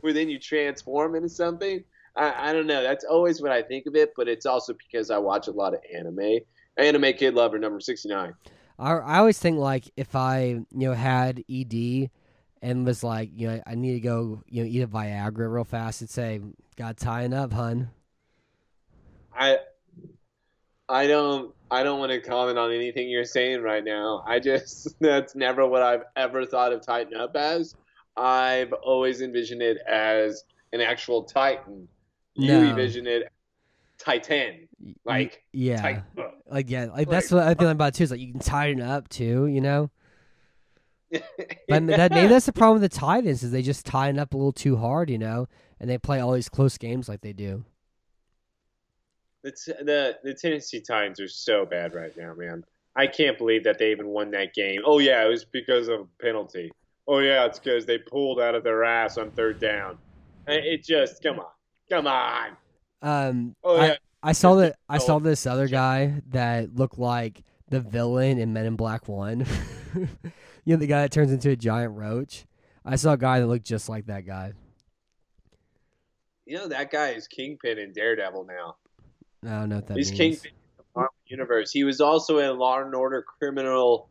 where 0.00 0.12
then 0.12 0.28
you 0.28 0.38
transform 0.38 1.14
into 1.14 1.28
something. 1.28 1.84
I, 2.16 2.50
I 2.50 2.52
don't 2.52 2.66
know. 2.66 2.82
That's 2.82 3.04
always 3.04 3.40
what 3.40 3.52
I 3.52 3.62
think 3.62 3.86
of 3.86 3.94
it, 3.94 4.12
but 4.16 4.28
it's 4.28 4.46
also 4.46 4.74
because 4.74 5.10
I 5.10 5.18
watch 5.18 5.46
a 5.46 5.52
lot 5.52 5.74
of 5.74 5.80
anime. 5.94 6.40
Anime 6.76 7.12
Kid 7.12 7.34
Lover 7.34 7.58
number 7.58 7.80
sixty 7.80 8.08
nine. 8.08 8.34
I 8.78 8.92
I 8.92 9.18
always 9.18 9.38
think 9.38 9.58
like 9.58 9.90
if 9.96 10.16
I 10.16 10.42
you 10.42 10.66
know 10.70 10.94
had 10.94 11.44
ED 11.48 12.10
and 12.62 12.84
was 12.84 13.04
like 13.04 13.30
you 13.34 13.48
know 13.48 13.62
I 13.66 13.74
need 13.74 13.94
to 13.94 14.00
go 14.00 14.42
you 14.48 14.64
know 14.64 14.68
eat 14.68 14.82
a 14.82 14.88
Viagra 14.88 15.52
real 15.52 15.64
fast, 15.64 16.02
it'd 16.02 16.10
say 16.10 16.40
got 16.76 16.96
Titan 16.96 17.32
Up, 17.32 17.52
hun. 17.52 17.90
I 19.32 19.58
I 20.90 21.06
don't 21.06 21.54
I 21.70 21.84
don't 21.84 22.00
want 22.00 22.10
to 22.10 22.20
comment 22.20 22.58
on 22.58 22.72
anything 22.72 23.08
you're 23.08 23.24
saying 23.24 23.62
right 23.62 23.84
now. 23.84 24.24
I 24.26 24.40
just 24.40 24.88
that's 25.00 25.36
never 25.36 25.66
what 25.66 25.82
I've 25.82 26.02
ever 26.16 26.44
thought 26.44 26.72
of 26.72 26.84
Titan 26.84 27.14
Up 27.14 27.36
as. 27.36 27.74
I've 28.16 28.72
always 28.72 29.22
envisioned 29.22 29.62
it 29.62 29.78
as 29.88 30.44
an 30.72 30.80
actual 30.80 31.22
Titan. 31.22 31.88
You 32.34 32.48
No. 32.48 32.60
envision 32.70 33.06
it 33.06 33.30
Titan, 33.98 34.66
like 35.04 35.44
yeah, 35.52 36.02
Up. 36.18 36.34
like 36.50 36.70
yeah, 36.70 36.86
like 36.86 37.08
that's 37.08 37.30
what 37.30 37.46
I 37.46 37.54
feel 37.54 37.68
uh, 37.68 37.72
about 37.72 37.94
too. 37.94 38.04
Is 38.04 38.10
like 38.10 38.20
you 38.20 38.32
can 38.32 38.40
tighten 38.40 38.82
up 38.82 39.08
too, 39.08 39.46
you 39.46 39.60
know. 39.60 39.90
But 41.68 41.86
that 41.86 42.10
maybe 42.10 42.26
that's 42.26 42.46
the 42.46 42.52
problem 42.52 42.80
with 42.80 42.90
the 42.90 42.98
Titans 42.98 43.44
is 43.44 43.52
they 43.52 43.62
just 43.62 43.86
tighten 43.86 44.18
up 44.18 44.34
a 44.34 44.36
little 44.36 44.52
too 44.52 44.76
hard, 44.76 45.08
you 45.08 45.18
know, 45.18 45.46
and 45.78 45.88
they 45.88 45.98
play 45.98 46.18
all 46.18 46.32
these 46.32 46.48
close 46.48 46.76
games 46.76 47.08
like 47.08 47.20
they 47.20 47.32
do. 47.32 47.64
The, 49.42 49.52
the 49.84 50.18
the 50.22 50.34
Tennessee 50.34 50.80
Titans 50.80 51.18
are 51.20 51.28
so 51.28 51.64
bad 51.64 51.94
right 51.94 52.14
now, 52.16 52.34
man. 52.34 52.62
I 52.96 53.06
can't 53.06 53.38
believe 53.38 53.64
that 53.64 53.78
they 53.78 53.90
even 53.90 54.08
won 54.08 54.30
that 54.32 54.52
game. 54.54 54.82
Oh 54.84 54.98
yeah, 54.98 55.24
it 55.24 55.28
was 55.28 55.44
because 55.44 55.88
of 55.88 56.00
a 56.00 56.06
penalty. 56.22 56.70
Oh 57.08 57.18
yeah, 57.20 57.46
it's 57.46 57.58
because 57.58 57.86
they 57.86 57.98
pulled 57.98 58.40
out 58.40 58.54
of 58.54 58.64
their 58.64 58.84
ass 58.84 59.16
on 59.16 59.30
third 59.30 59.58
down. 59.60 59.96
It 60.46 60.84
just 60.84 61.22
come 61.22 61.38
on, 61.38 61.46
come 61.88 62.06
on. 62.06 62.56
Um, 63.02 63.54
Oh 63.64 63.76
I, 63.78 63.86
yeah, 63.86 63.96
I 64.22 64.32
saw 64.32 64.56
that 64.56 64.76
I 64.88 64.96
Oh. 64.96 64.98
saw 64.98 65.18
this 65.18 65.46
other 65.46 65.68
guy 65.68 66.20
that 66.30 66.74
looked 66.74 66.98
like 66.98 67.42
the 67.68 67.80
villain 67.80 68.38
in 68.38 68.52
Men 68.52 68.66
in 68.66 68.76
Black 68.76 69.08
One. 69.08 69.46
you 69.94 70.06
know, 70.66 70.76
the 70.76 70.86
guy 70.86 71.02
that 71.02 71.12
turns 71.12 71.32
into 71.32 71.50
a 71.50 71.56
giant 71.56 71.96
roach. 71.96 72.44
I 72.84 72.96
saw 72.96 73.12
a 73.12 73.16
guy 73.16 73.40
that 73.40 73.46
looked 73.46 73.64
just 73.66 73.88
like 73.88 74.06
that 74.06 74.26
guy. 74.26 74.52
you 76.46 76.56
know 76.56 76.66
that 76.68 76.90
guy 76.90 77.10
is 77.10 77.28
Kingpin 77.28 77.78
in 77.78 77.92
Daredevil 77.92 78.44
now. 78.44 78.76
I 79.44 79.48
don't 79.48 79.68
know 79.68 79.76
what 79.76 79.86
that 79.86 79.96
He's 79.96 80.10
means. 80.10 80.40
Kingpin 80.42 80.50
in 80.50 80.76
the 80.78 80.84
Marvel 80.94 81.14
universe. 81.26 81.70
He 81.70 81.84
was 81.84 82.00
also 82.00 82.38
in 82.38 82.58
Law 82.58 82.80
and 82.80 82.94
Order 82.94 83.22
Criminal. 83.22 84.08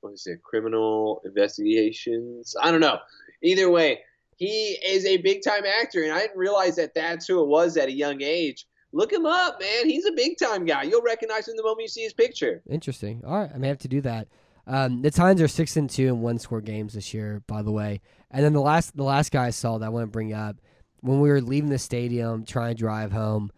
What 0.00 0.12
is 0.12 0.26
it? 0.26 0.42
Criminal 0.42 1.20
Investigations. 1.24 2.54
I 2.60 2.70
don't 2.70 2.80
know. 2.80 2.98
Either 3.42 3.70
way, 3.70 4.00
he 4.36 4.78
is 4.86 5.04
a 5.04 5.16
big 5.16 5.42
time 5.42 5.64
actor, 5.66 6.04
and 6.04 6.12
I 6.12 6.20
didn't 6.20 6.38
realize 6.38 6.76
that 6.76 6.94
that's 6.94 7.26
who 7.26 7.42
it 7.42 7.48
was 7.48 7.76
at 7.76 7.88
a 7.88 7.92
young 7.92 8.22
age. 8.22 8.66
Look 8.92 9.12
him 9.12 9.26
up, 9.26 9.60
man. 9.60 9.88
He's 9.88 10.06
a 10.06 10.12
big 10.12 10.38
time 10.38 10.64
guy. 10.64 10.84
You'll 10.84 11.02
recognize 11.02 11.48
him 11.48 11.56
the 11.56 11.62
moment 11.62 11.82
you 11.82 11.88
see 11.88 12.02
his 12.02 12.14
picture. 12.14 12.62
Interesting. 12.70 13.22
All 13.26 13.38
right, 13.38 13.50
I 13.52 13.58
may 13.58 13.68
have 13.68 13.78
to 13.78 13.88
do 13.88 14.00
that. 14.02 14.28
Um, 14.66 15.02
the 15.02 15.10
Titans 15.10 15.42
are 15.42 15.48
six 15.48 15.76
and 15.76 15.90
two 15.90 16.06
in 16.06 16.20
one 16.20 16.38
score 16.38 16.60
games 16.60 16.94
this 16.94 17.12
year, 17.12 17.42
by 17.46 17.62
the 17.62 17.72
way. 17.72 18.00
And 18.30 18.44
then 18.44 18.52
the 18.52 18.60
last 18.60 18.96
the 18.96 19.02
last 19.02 19.32
guy 19.32 19.46
I 19.46 19.50
saw 19.50 19.78
that 19.78 19.86
I 19.86 19.88
want 19.88 20.04
to 20.04 20.10
bring 20.10 20.32
up 20.32 20.56
when 21.00 21.20
we 21.20 21.28
were 21.30 21.40
leaving 21.40 21.70
the 21.70 21.78
stadium 21.78 22.44
trying 22.44 22.74
to 22.74 22.78
drive 22.78 23.12
home. 23.12 23.50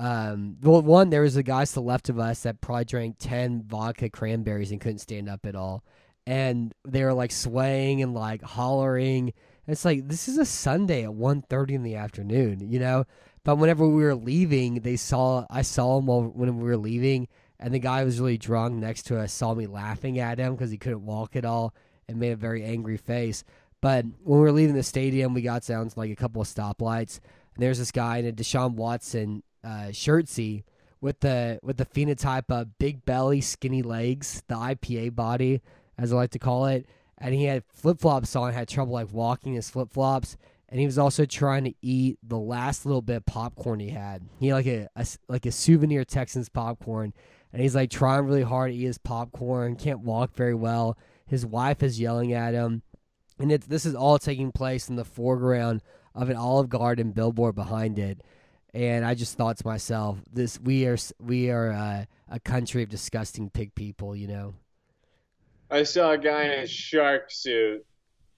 Um, 0.00 0.56
well, 0.62 0.80
one 0.80 1.10
there 1.10 1.20
was 1.20 1.36
a 1.36 1.42
guy 1.42 1.62
to 1.62 1.74
the 1.74 1.82
left 1.82 2.08
of 2.08 2.18
us 2.18 2.44
that 2.44 2.62
probably 2.62 2.86
drank 2.86 3.16
ten 3.18 3.62
vodka 3.62 4.08
cranberries 4.08 4.72
and 4.72 4.80
couldn't 4.80 5.00
stand 5.00 5.28
up 5.28 5.44
at 5.44 5.54
all, 5.54 5.84
and 6.26 6.72
they 6.88 7.04
were 7.04 7.12
like 7.12 7.30
swaying 7.30 8.02
and 8.02 8.14
like 8.14 8.40
hollering. 8.40 9.34
It's 9.66 9.84
like 9.84 10.08
this 10.08 10.26
is 10.26 10.38
a 10.38 10.46
Sunday 10.46 11.04
at 11.04 11.10
1.30 11.10 11.70
in 11.72 11.82
the 11.82 11.96
afternoon, 11.96 12.70
you 12.70 12.78
know. 12.80 13.04
But 13.44 13.56
whenever 13.56 13.86
we 13.86 14.02
were 14.02 14.14
leaving, 14.14 14.76
they 14.76 14.96
saw 14.96 15.44
I 15.50 15.60
saw 15.60 15.98
him 15.98 16.06
while 16.06 16.22
when 16.22 16.56
we 16.56 16.64
were 16.64 16.78
leaving, 16.78 17.28
and 17.58 17.74
the 17.74 17.78
guy 17.78 18.02
was 18.02 18.20
really 18.20 18.38
drunk 18.38 18.76
next 18.76 19.02
to 19.08 19.20
us 19.20 19.34
saw 19.34 19.52
me 19.52 19.66
laughing 19.66 20.18
at 20.18 20.38
him 20.38 20.54
because 20.54 20.70
he 20.70 20.78
couldn't 20.78 21.04
walk 21.04 21.36
at 21.36 21.44
all 21.44 21.74
and 22.08 22.18
made 22.18 22.32
a 22.32 22.36
very 22.36 22.64
angry 22.64 22.96
face. 22.96 23.44
But 23.82 24.06
when 24.24 24.38
we 24.38 24.44
were 24.44 24.52
leaving 24.52 24.76
the 24.76 24.82
stadium, 24.82 25.34
we 25.34 25.42
got 25.42 25.66
down 25.66 25.90
to 25.90 25.98
like 25.98 26.10
a 26.10 26.16
couple 26.16 26.40
of 26.40 26.48
stoplights, 26.48 27.20
and 27.54 27.62
there's 27.62 27.78
this 27.78 27.92
guy 27.92 28.16
in 28.16 28.26
a 28.26 28.32
Deshaun 28.32 28.76
Watson 28.76 29.42
uh, 29.64 29.88
shirtsy 29.90 30.64
with 31.00 31.20
the 31.20 31.58
with 31.62 31.76
the 31.76 31.86
phenotype 31.86 32.50
of 32.50 32.78
big 32.78 33.04
belly, 33.04 33.40
skinny 33.40 33.82
legs, 33.82 34.42
the 34.48 34.54
IPA 34.54 35.14
body, 35.14 35.60
as 35.98 36.12
I 36.12 36.16
like 36.16 36.30
to 36.30 36.38
call 36.38 36.66
it, 36.66 36.86
and 37.18 37.34
he 37.34 37.44
had 37.44 37.64
flip 37.72 38.00
flops 38.00 38.36
on, 38.36 38.52
had 38.52 38.68
trouble 38.68 38.94
like 38.94 39.12
walking 39.12 39.54
his 39.54 39.70
flip 39.70 39.92
flops, 39.92 40.36
and 40.68 40.78
he 40.78 40.86
was 40.86 40.98
also 40.98 41.24
trying 41.24 41.64
to 41.64 41.74
eat 41.82 42.18
the 42.22 42.38
last 42.38 42.86
little 42.86 43.02
bit 43.02 43.16
of 43.16 43.26
popcorn 43.26 43.80
he 43.80 43.90
had. 43.90 44.22
He 44.38 44.48
had 44.48 44.54
like 44.54 44.66
a, 44.66 44.88
a 44.96 45.06
like 45.28 45.46
a 45.46 45.52
souvenir 45.52 46.04
Texans 46.04 46.48
popcorn, 46.48 47.12
and 47.52 47.62
he's 47.62 47.74
like 47.74 47.90
trying 47.90 48.26
really 48.26 48.42
hard 48.42 48.72
to 48.72 48.76
eat 48.76 48.84
his 48.84 48.98
popcorn, 48.98 49.76
can't 49.76 50.00
walk 50.00 50.34
very 50.34 50.54
well. 50.54 50.96
His 51.26 51.46
wife 51.46 51.82
is 51.82 52.00
yelling 52.00 52.32
at 52.32 52.54
him, 52.54 52.82
and 53.38 53.50
it's 53.50 53.66
this 53.66 53.86
is 53.86 53.94
all 53.94 54.18
taking 54.18 54.52
place 54.52 54.88
in 54.88 54.96
the 54.96 55.04
foreground 55.04 55.82
of 56.14 56.28
an 56.28 56.36
Olive 56.36 56.68
Garden 56.68 57.12
billboard 57.12 57.54
behind 57.54 57.98
it. 57.98 58.22
And 58.72 59.04
I 59.04 59.14
just 59.14 59.36
thought 59.36 59.56
to 59.58 59.66
myself, 59.66 60.18
this 60.32 60.60
we 60.60 60.86
are 60.86 60.96
we 61.20 61.50
are 61.50 61.72
uh, 61.72 62.04
a 62.28 62.40
country 62.40 62.82
of 62.82 62.88
disgusting 62.88 63.50
pig 63.50 63.74
people, 63.74 64.14
you 64.14 64.28
know. 64.28 64.54
I 65.70 65.84
saw 65.84 66.12
a 66.12 66.18
guy 66.18 66.44
in 66.44 66.50
a 66.60 66.66
shark 66.66 67.30
suit 67.30 67.84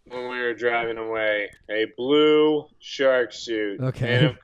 when 0.07 0.23
we 0.29 0.39
were 0.39 0.55
driving 0.55 0.99
away. 0.99 1.51
A 1.71 1.87
blue 1.97 2.67
shark 2.79 3.33
suit. 3.33 3.81
Okay. 3.81 4.27
And 4.27 4.39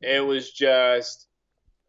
it, 0.00 0.20
was 0.20 0.52
just 0.52 1.26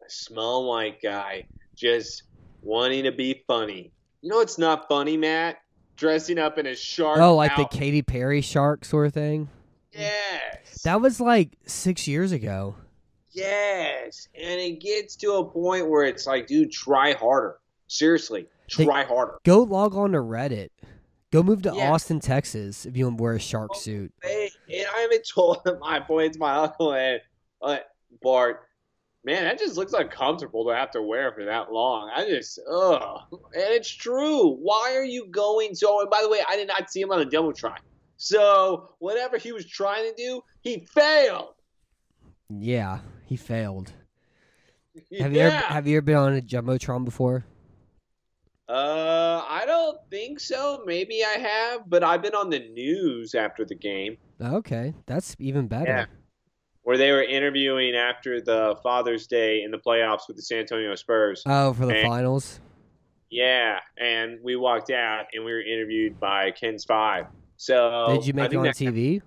a 0.04 0.10
small 0.10 0.68
white 0.68 1.00
guy 1.02 1.46
just 1.76 2.24
wanting 2.62 3.04
to 3.04 3.12
be 3.12 3.44
funny. 3.46 3.92
You 4.22 4.30
know 4.30 4.40
it's 4.40 4.58
not 4.58 4.88
funny, 4.88 5.16
Matt? 5.16 5.58
Dressing 5.96 6.38
up 6.38 6.58
in 6.58 6.66
a 6.66 6.74
shark 6.74 7.18
Oh, 7.18 7.36
like 7.36 7.56
the. 7.56 7.64
Katy 7.64 8.02
Perry 8.02 8.40
shark 8.40 8.84
sort 8.84 9.06
of 9.06 9.14
thing. 9.14 9.48
Yes. 9.98 10.82
That 10.82 11.00
was 11.00 11.20
like 11.20 11.50
six 11.66 12.06
years 12.06 12.32
ago. 12.32 12.74
Yes. 13.30 14.28
And 14.34 14.60
it 14.60 14.80
gets 14.80 15.16
to 15.16 15.32
a 15.34 15.44
point 15.44 15.88
where 15.88 16.04
it's 16.04 16.26
like, 16.26 16.46
dude, 16.46 16.72
try 16.72 17.12
harder. 17.12 17.58
Seriously, 17.88 18.46
They- 18.76 18.84
try 18.84 19.04
harder. 19.04 19.38
Go 19.44 19.60
log 19.62 19.94
on 19.94 20.12
to 20.12 20.18
Reddit. 20.18 20.70
Go 21.32 21.42
move 21.42 21.62
to 21.62 21.72
Yeah. 21.74 21.90
Austin, 21.92 22.20
Texas, 22.20 22.86
if 22.86 22.96
you 22.96 23.04
want 23.04 23.18
to 23.18 23.22
wear 23.22 23.32
a 23.34 23.40
shark 23.40 23.74
suit. 23.74 24.12
Hey, 24.22 24.50
and 24.72 24.86
I 24.96 25.00
haven't 25.00 25.28
told 25.34 25.58
my 25.80 26.00
boy, 26.00 26.24
it's 26.24 26.38
my 26.38 26.54
uncle 26.54 26.94
and 26.94 27.20
uh, 27.60 27.78
Bart. 28.22 28.62
Man, 29.24 29.42
that 29.42 29.58
just 29.58 29.76
looks 29.76 29.92
uncomfortable 29.92 30.64
to 30.68 30.74
have 30.74 30.92
to 30.92 31.02
wear 31.02 31.32
for 31.32 31.44
that 31.46 31.72
long. 31.72 32.10
I 32.14 32.26
just, 32.28 32.60
ugh. 32.70 33.22
And 33.32 33.40
it's 33.74 33.90
true. 33.90 34.54
Why 34.54 34.94
are 34.94 35.04
you 35.04 35.26
going 35.26 35.74
so? 35.74 36.00
And 36.00 36.08
by 36.08 36.22
the 36.22 36.28
way, 36.28 36.38
I 36.48 36.54
did 36.54 36.68
not 36.68 36.90
see 36.90 37.00
him 37.00 37.10
on 37.10 37.18
the 37.18 37.26
jumbotron. 37.26 37.76
So 38.16 38.94
whatever 38.98 39.38
he 39.38 39.52
was 39.52 39.66
trying 39.66 40.10
to 40.10 40.14
do, 40.16 40.40
he 40.62 40.86
failed. 40.94 41.54
Yeah, 42.48 43.00
he 43.24 43.36
failed. 43.36 43.92
Have 45.20 45.34
you 45.34 45.40
ever 45.40 45.56
have 45.68 45.86
you 45.86 45.98
ever 45.98 46.04
been 46.04 46.16
on 46.16 46.36
a 46.36 46.40
jumbotron 46.40 47.04
before? 47.04 47.44
Uh, 48.68 49.44
I 49.48 49.64
don't 49.66 49.98
think 50.10 50.40
so. 50.40 50.82
Maybe 50.86 51.22
I 51.22 51.38
have, 51.38 51.88
but 51.88 52.02
I've 52.02 52.22
been 52.22 52.34
on 52.34 52.50
the 52.50 52.58
news 52.70 53.34
after 53.34 53.64
the 53.64 53.74
game 53.76 54.16
Okay, 54.42 54.92
that's 55.06 55.36
even 55.38 55.68
better. 55.68 55.90
Yeah. 55.90 56.06
where 56.82 56.96
they 56.98 57.10
were 57.12 57.22
interviewing 57.22 57.94
after 57.94 58.40
the 58.40 58.76
Father's 58.82 59.26
Day 59.26 59.62
in 59.62 59.70
the 59.70 59.78
playoffs 59.78 60.22
with 60.28 60.36
the 60.36 60.42
San 60.42 60.58
Antonio 60.60 60.94
Spurs. 60.94 61.42
Oh, 61.46 61.72
for 61.74 61.86
the 61.86 61.92
Hey. 61.94 62.02
finals. 62.04 62.60
Yeah, 63.30 63.78
and 63.98 64.38
we 64.42 64.56
walked 64.56 64.90
out 64.90 65.26
and 65.34 65.44
we 65.44 65.52
were 65.52 65.62
interviewed 65.62 66.18
by 66.20 66.52
KENS 66.52 66.84
5. 66.84 67.26
So 67.56 68.06
Did 68.16 68.26
you 68.26 68.32
Oh, 68.34 68.36
make 68.36 68.52
it 68.52 68.56
on 68.56 68.66
TV? 68.66 69.22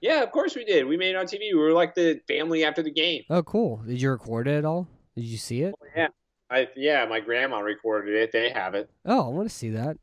Yeah, 0.00 0.22
of 0.22 0.30
course 0.32 0.54
we 0.54 0.64
did. 0.64 0.86
We 0.86 0.96
made 0.96 1.10
it 1.10 1.16
on 1.16 1.26
TV. 1.26 1.52
We 1.52 1.54
were 1.54 1.72
like 1.72 1.94
the 1.94 2.20
family 2.28 2.64
after 2.64 2.82
the 2.82 2.90
game. 2.90 3.22
Oh, 3.30 3.42
cool. 3.42 3.78
Did 3.86 4.00
you 4.02 4.10
record 4.10 4.48
it 4.48 4.58
at 4.58 4.64
all? 4.64 4.86
Did 5.16 5.24
you 5.24 5.38
see 5.38 5.62
it? 5.62 5.74
Oh, 5.80 5.86
yeah, 5.96 6.08
I 6.50 6.68
yeah, 6.76 7.06
my 7.06 7.20
grandma 7.20 7.60
recorded 7.60 8.14
it. 8.14 8.30
They 8.32 8.50
have 8.50 8.74
it. 8.74 8.90
Oh, 9.06 9.26
I 9.26 9.28
want 9.30 9.48
to 9.48 9.54
see 9.54 9.70
that. 9.70 9.96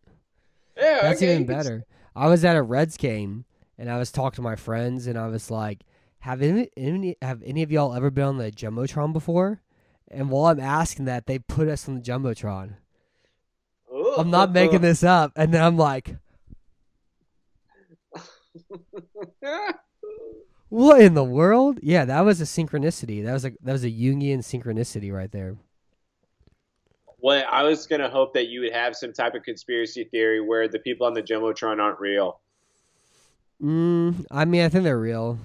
Yeah, 0.77 0.99
That's 1.01 1.21
okay, 1.21 1.35
even 1.35 1.45
better. 1.45 1.85
I 2.15 2.27
was 2.27 2.43
at 2.43 2.55
a 2.55 2.63
Reds 2.63 2.97
game 2.97 3.45
and 3.77 3.91
I 3.91 3.97
was 3.97 4.11
talking 4.11 4.37
to 4.37 4.41
my 4.41 4.55
friends 4.55 5.05
and 5.05 5.17
I 5.19 5.27
was 5.27 5.51
like, 5.51 5.81
have 6.19 6.41
any, 6.41 6.69
any 6.75 7.17
have 7.21 7.43
any 7.45 7.61
of 7.61 7.71
y'all 7.71 7.93
ever 7.93 8.09
been 8.09 8.25
on 8.25 8.37
the 8.37 8.51
jumbotron 8.51 9.13
before? 9.13 9.61
And 10.09 10.29
while 10.29 10.45
I'm 10.45 10.59
asking 10.59 11.05
that, 11.05 11.27
they 11.27 11.39
put 11.39 11.67
us 11.67 11.87
on 11.87 11.95
the 11.95 12.01
jumbotron. 12.01 12.75
Ooh. 13.93 14.15
I'm 14.17 14.29
not 14.31 14.51
making 14.51 14.81
this 14.81 15.03
up. 15.03 15.31
And 15.35 15.53
then 15.53 15.63
I'm 15.63 15.77
like, 15.77 16.15
what 20.69 21.01
in 21.01 21.13
the 21.13 21.23
world? 21.23 21.79
Yeah, 21.81 22.05
that 22.05 22.21
was 22.21 22.41
a 22.41 22.45
synchronicity. 22.45 23.23
That 23.23 23.33
was 23.33 23.45
a 23.45 23.51
that 23.61 23.71
was 23.73 23.83
a 23.83 23.89
Jungian 23.91 24.39
synchronicity 24.39 25.13
right 25.13 25.31
there. 25.31 25.57
Well, 27.19 27.45
I 27.49 27.63
was 27.63 27.87
gonna 27.87 28.09
hope 28.09 28.33
that 28.33 28.49
you 28.49 28.59
would 28.61 28.73
have 28.73 28.97
some 28.97 29.13
type 29.13 29.33
of 29.33 29.43
conspiracy 29.43 30.03
theory 30.03 30.41
where 30.41 30.67
the 30.67 30.79
people 30.79 31.07
on 31.07 31.13
the 31.13 31.23
jumbotron 31.23 31.79
aren't 31.79 32.01
real. 32.01 32.41
Mm, 33.61 34.25
I 34.31 34.45
mean, 34.45 34.63
I 34.63 34.69
think 34.69 34.83
they're 34.83 34.99
real. 34.99 35.37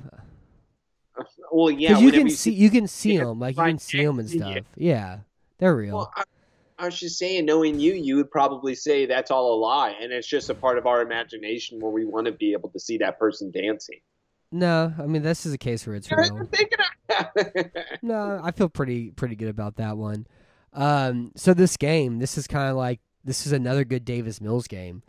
Well, 1.53 1.71
yeah, 1.71 1.99
you 1.99 2.13
can 2.13 2.29
you 2.29 2.31
see 2.31 2.53
you 2.53 2.71
can 2.71 2.87
see 2.89 3.19
Yeah, 3.19 3.25
them, 3.25 3.39
like 3.39 3.57
you 3.57 3.65
can 3.65 3.79
see 3.79 4.05
them 4.05 4.19
and 4.19 4.31
stuff. 4.31 4.65
Yeah, 4.77 5.21
they're 5.59 5.77
real. 5.77 6.07
Well, 6.07 6.11
I, 6.17 6.25
I 6.79 6.85
was 6.87 6.99
just 6.99 7.19
saying, 7.19 7.47
knowing 7.47 7.81
you, 7.81 7.95
you 7.95 8.17
would 8.17 8.31
probably 8.31 8.75
say 8.75 9.07
that's 9.07 9.31
all 9.31 9.55
a 9.55 9.59
lie, 9.59 9.95
and 10.01 10.13
it's 10.13 10.27
just 10.27 10.51
a 10.51 10.55
part 10.55 10.77
of 10.79 10.87
our 10.87 11.01
imagination 11.01 11.81
where 11.81 11.91
we 11.91 12.05
want 12.05 12.27
to 12.27 12.33
be 12.33 12.53
able 12.53 12.69
to 12.71 12.79
see 12.79 12.99
that 12.99 13.19
person 13.19 13.51
dancing. 13.51 14.01
no, 14.53 14.93
I 14.99 15.07
mean 15.07 15.23
this 15.23 15.47
is 15.47 15.53
a 15.53 15.59
case 15.59 15.87
where 15.87 15.97
it's 15.97 16.11
real. 16.13 16.49
No, 18.03 18.41
I 18.43 18.51
feel 18.51 18.69
pretty 18.69 19.11
pretty 19.11 19.37
good 19.37 19.49
about 19.49 19.77
that 19.77 19.97
one. 19.97 20.27
Um, 20.73 21.33
so 21.35 21.55
this 21.55 21.77
game, 21.77 22.19
this 22.19 22.37
is 22.37 22.47
kind 22.47 22.71
of 22.71 22.77
like 22.77 23.01
this 23.25 23.47
is 23.47 23.53
another 23.53 23.85
good 23.85 24.05
Davis 24.05 24.41
Mills 24.41 24.69
game, 24.69 25.03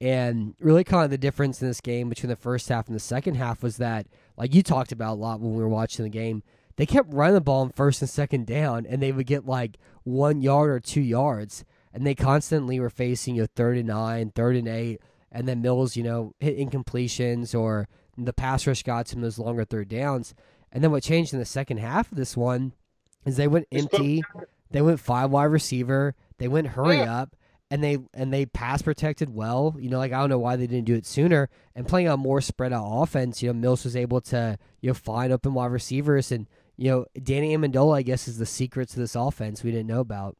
and 0.00 0.54
really 0.58 0.84
kind 0.84 1.04
of 1.04 1.10
the 1.10 1.18
difference 1.18 1.60
in 1.60 1.68
this 1.68 1.80
game 1.80 2.08
between 2.08 2.30
the 2.30 2.36
first 2.36 2.68
half 2.68 2.86
and 2.86 2.94
the 2.96 3.00
second 3.00 3.34
half 3.34 3.62
was 3.62 3.76
that, 3.76 4.06
like 4.36 4.54
you 4.54 4.62
talked 4.62 4.92
about 4.92 5.14
a 5.14 5.20
lot 5.20 5.40
when 5.40 5.54
we 5.54 5.62
were 5.62 5.68
watching 5.68 6.02
the 6.04 6.08
game, 6.08 6.42
they 6.76 6.86
kept 6.86 7.12
running 7.12 7.34
the 7.34 7.40
ball 7.40 7.62
on 7.62 7.70
first 7.70 8.00
and 8.02 8.10
second 8.10 8.46
down, 8.46 8.86
and 8.86 9.02
they 9.02 9.12
would 9.12 9.26
get 9.26 9.46
like 9.46 9.76
one 10.04 10.40
yard 10.40 10.70
or 10.70 10.80
two 10.80 11.00
yards, 11.00 11.64
and 11.92 12.06
they 12.06 12.14
constantly 12.14 12.80
were 12.80 12.90
facing 12.90 13.34
you 13.36 13.42
know, 13.42 13.48
third 13.54 13.76
and 13.76 13.88
nine, 13.88 14.30
third 14.34 14.56
and 14.56 14.68
eight, 14.68 15.00
and 15.32 15.46
then 15.46 15.62
Mills, 15.62 15.96
you 15.96 16.02
know, 16.02 16.34
hit 16.40 16.58
incompletions 16.58 17.58
or 17.58 17.88
the 18.16 18.32
pass 18.32 18.66
rush 18.66 18.82
got 18.82 19.08
some 19.08 19.20
of 19.20 19.22
those 19.22 19.38
longer 19.38 19.64
third 19.64 19.88
downs. 19.88 20.34
And 20.72 20.82
then 20.84 20.90
what 20.90 21.02
changed 21.02 21.32
in 21.32 21.38
the 21.38 21.44
second 21.44 21.78
half 21.78 22.10
of 22.12 22.18
this 22.18 22.36
one 22.36 22.72
is 23.24 23.36
they 23.36 23.48
went 23.48 23.66
empty. 23.72 24.22
They 24.70 24.82
went 24.82 25.00
five 25.00 25.30
wide 25.30 25.44
receiver. 25.44 26.14
They 26.38 26.48
went 26.48 26.68
hurry 26.68 26.98
Yeah. 26.98 27.20
up, 27.22 27.36
and 27.70 27.82
they 27.82 27.98
and 28.14 28.32
they 28.32 28.46
pass 28.46 28.82
protected 28.82 29.34
well. 29.34 29.74
You 29.78 29.90
know, 29.90 29.98
like 29.98 30.12
I 30.12 30.20
don't 30.20 30.30
know 30.30 30.38
why 30.38 30.56
they 30.56 30.66
didn't 30.66 30.86
do 30.86 30.94
it 30.94 31.06
sooner. 31.06 31.48
And 31.74 31.88
playing 31.88 32.08
a 32.08 32.16
more 32.16 32.40
spread 32.40 32.72
out 32.72 32.86
offense, 33.02 33.42
you 33.42 33.48
know, 33.48 33.54
Mills 33.54 33.84
was 33.84 33.96
able 33.96 34.20
to 34.22 34.58
you 34.80 34.90
know 34.90 34.94
find 34.94 35.32
open 35.32 35.54
wide 35.54 35.72
receivers, 35.72 36.30
and 36.30 36.46
you 36.80 36.90
know 36.90 37.04
Danny 37.22 37.54
Amendola, 37.54 37.98
I 37.98 38.02
guess, 38.02 38.26
is 38.26 38.38
the 38.38 38.46
secret 38.46 38.88
to 38.90 38.98
this 38.98 39.14
offense 39.14 39.62
we 39.62 39.70
didn't 39.70 39.86
know 39.86 40.00
about. 40.00 40.36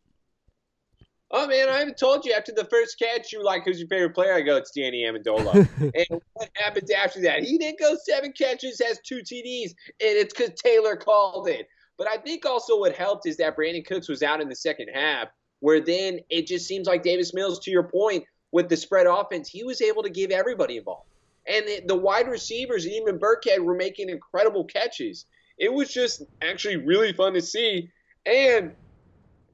oh 1.30 1.47
man, 1.47 1.68
I 1.68 1.78
haven't 1.78 1.99
told 1.99 2.24
you 2.24 2.32
after 2.32 2.51
the 2.51 2.64
first 2.64 2.99
catch. 2.99 3.30
You 3.30 3.41
were 3.41 3.45
like, 3.45 3.64
"Who's 3.64 3.78
your 3.78 3.88
favorite 3.88 4.14
player?" 4.14 4.32
I 4.32 4.41
go, 4.41 4.57
"It's 4.57 4.70
Danny 4.70 5.05
Amendola." 5.05 5.55
and 6.11 6.22
what 6.32 6.49
happens 6.55 6.91
after 6.91 7.20
that? 7.20 7.43
He 7.43 7.59
didn't 7.59 7.78
go 7.78 7.95
seven 8.03 8.32
catches, 8.32 8.80
has 8.80 8.99
two 9.05 9.18
TDs, 9.18 9.74
and 10.01 10.16
it's 10.16 10.32
because 10.32 10.59
Taylor 10.59 10.97
called 10.97 11.47
it. 11.47 11.68
But 11.99 12.09
I 12.09 12.16
think 12.16 12.47
also 12.47 12.78
what 12.78 12.97
helped 12.97 13.26
is 13.26 13.36
that 13.36 13.55
Brandin 13.55 13.86
Cooks 13.86 14.09
was 14.09 14.22
out 14.22 14.41
in 14.41 14.49
the 14.49 14.57
second 14.57 14.88
half, 14.95 15.28
where 15.59 15.82
then 15.82 16.20
it 16.30 16.47
just 16.47 16.66
seems 16.66 16.86
like 16.86 17.03
Davis 17.03 17.34
Mills, 17.34 17.59
to 17.61 17.70
your 17.70 17.82
point, 17.82 18.24
with 18.51 18.70
the 18.70 18.78
spread 18.78 19.07
offense, 19.07 19.51
he 19.51 19.62
was 19.62 19.82
able 19.82 20.03
to 20.05 20.09
give 20.09 20.30
everybody 20.30 20.78
involved. 20.78 21.07
And 21.47 21.66
the, 21.66 21.82
the 21.86 21.97
wide 21.97 22.28
receivers, 22.28 22.86
and 22.86 22.95
even 22.95 23.18
Burkhead, 23.18 23.59
were 23.59 23.74
making 23.74 24.09
incredible 24.09 24.64
catches. 24.64 25.26
It 25.61 25.72
was 25.72 25.92
just 25.92 26.22
actually 26.42 26.78
really 26.78 27.12
fun 27.12 27.34
to 27.34 27.42
see. 27.42 27.90
And 28.26 28.72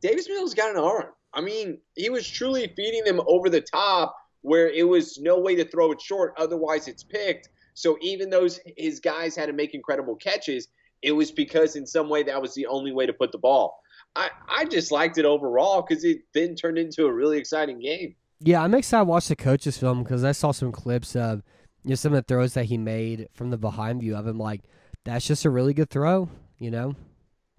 Davis 0.01 0.29
Mills 0.29 0.55
got 0.55 0.71
an 0.71 0.83
arm. 0.83 1.07
I 1.35 1.43
mean, 1.43 1.79
he 1.95 2.09
was 2.09 2.27
truly 2.27 2.73
feeding 2.75 3.05
them 3.05 3.21
over 3.27 3.51
the 3.51 3.61
top 3.61 4.17
where 4.41 4.71
it 4.71 4.87
was 4.87 5.19
no 5.19 5.39
way 5.39 5.57
to 5.57 5.65
throw 5.65 5.91
it 5.91 6.01
short, 6.01 6.33
otherwise 6.39 6.87
it's 6.87 7.03
picked. 7.03 7.49
So 7.75 7.99
even 8.01 8.31
though 8.31 8.49
his 8.77 9.01
guys 9.01 9.37
had 9.37 9.47
to 9.47 9.53
make 9.53 9.75
incredible 9.75 10.15
catches, 10.15 10.69
it 11.03 11.13
was 11.13 11.31
because 11.33 11.77
in 11.77 11.87
some 11.87 12.09
way 12.09 12.23
that 12.23 12.41
was 12.41 12.55
the 12.55 12.67
only 12.67 12.93
way 12.93 13.05
to 13.07 13.13
put 13.13 13.33
the 13.33 13.39
ball. 13.39 13.79
I, 14.15 14.31
I 14.49 14.65
just 14.65 14.93
liked 14.93 15.19
it 15.19 15.25
overall 15.25 15.85
because 15.87 16.05
it 16.05 16.21
then 16.33 16.55
turned 16.55 16.79
into 16.79 17.05
a 17.07 17.13
really 17.13 17.37
exciting 17.37 17.81
game. 17.81 18.15
Yeah, 18.41 18.63
I'm 18.63 18.75
excited 18.75 19.05
to 19.05 19.11
watch 19.11 19.29
the 19.29 19.37
coaches 19.37 19.77
film 19.77 20.03
because 20.03 20.25
I 20.25 20.33
saw 20.33 20.53
some 20.53 20.73
clips 20.73 21.17
of 21.17 21.43
you 21.85 21.91
know 21.91 21.97
some 21.97 22.15
of 22.15 22.19
the 22.19 22.23
throws 22.23 22.55
that 22.55 22.67
he 22.67 22.79
made 22.79 23.29
from 23.35 23.51
the 23.51 23.59
behind 23.59 24.01
view 24.01 24.17
of 24.17 24.27
him. 24.27 24.39
Like 24.39 24.63
that's 25.07 25.27
just 25.27 25.45
a 25.45 25.51
really 25.51 25.73
good 25.73 25.89
throw, 25.89 26.29
you 26.59 26.71
know. 26.71 26.95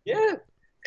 Yeah, 0.06 0.34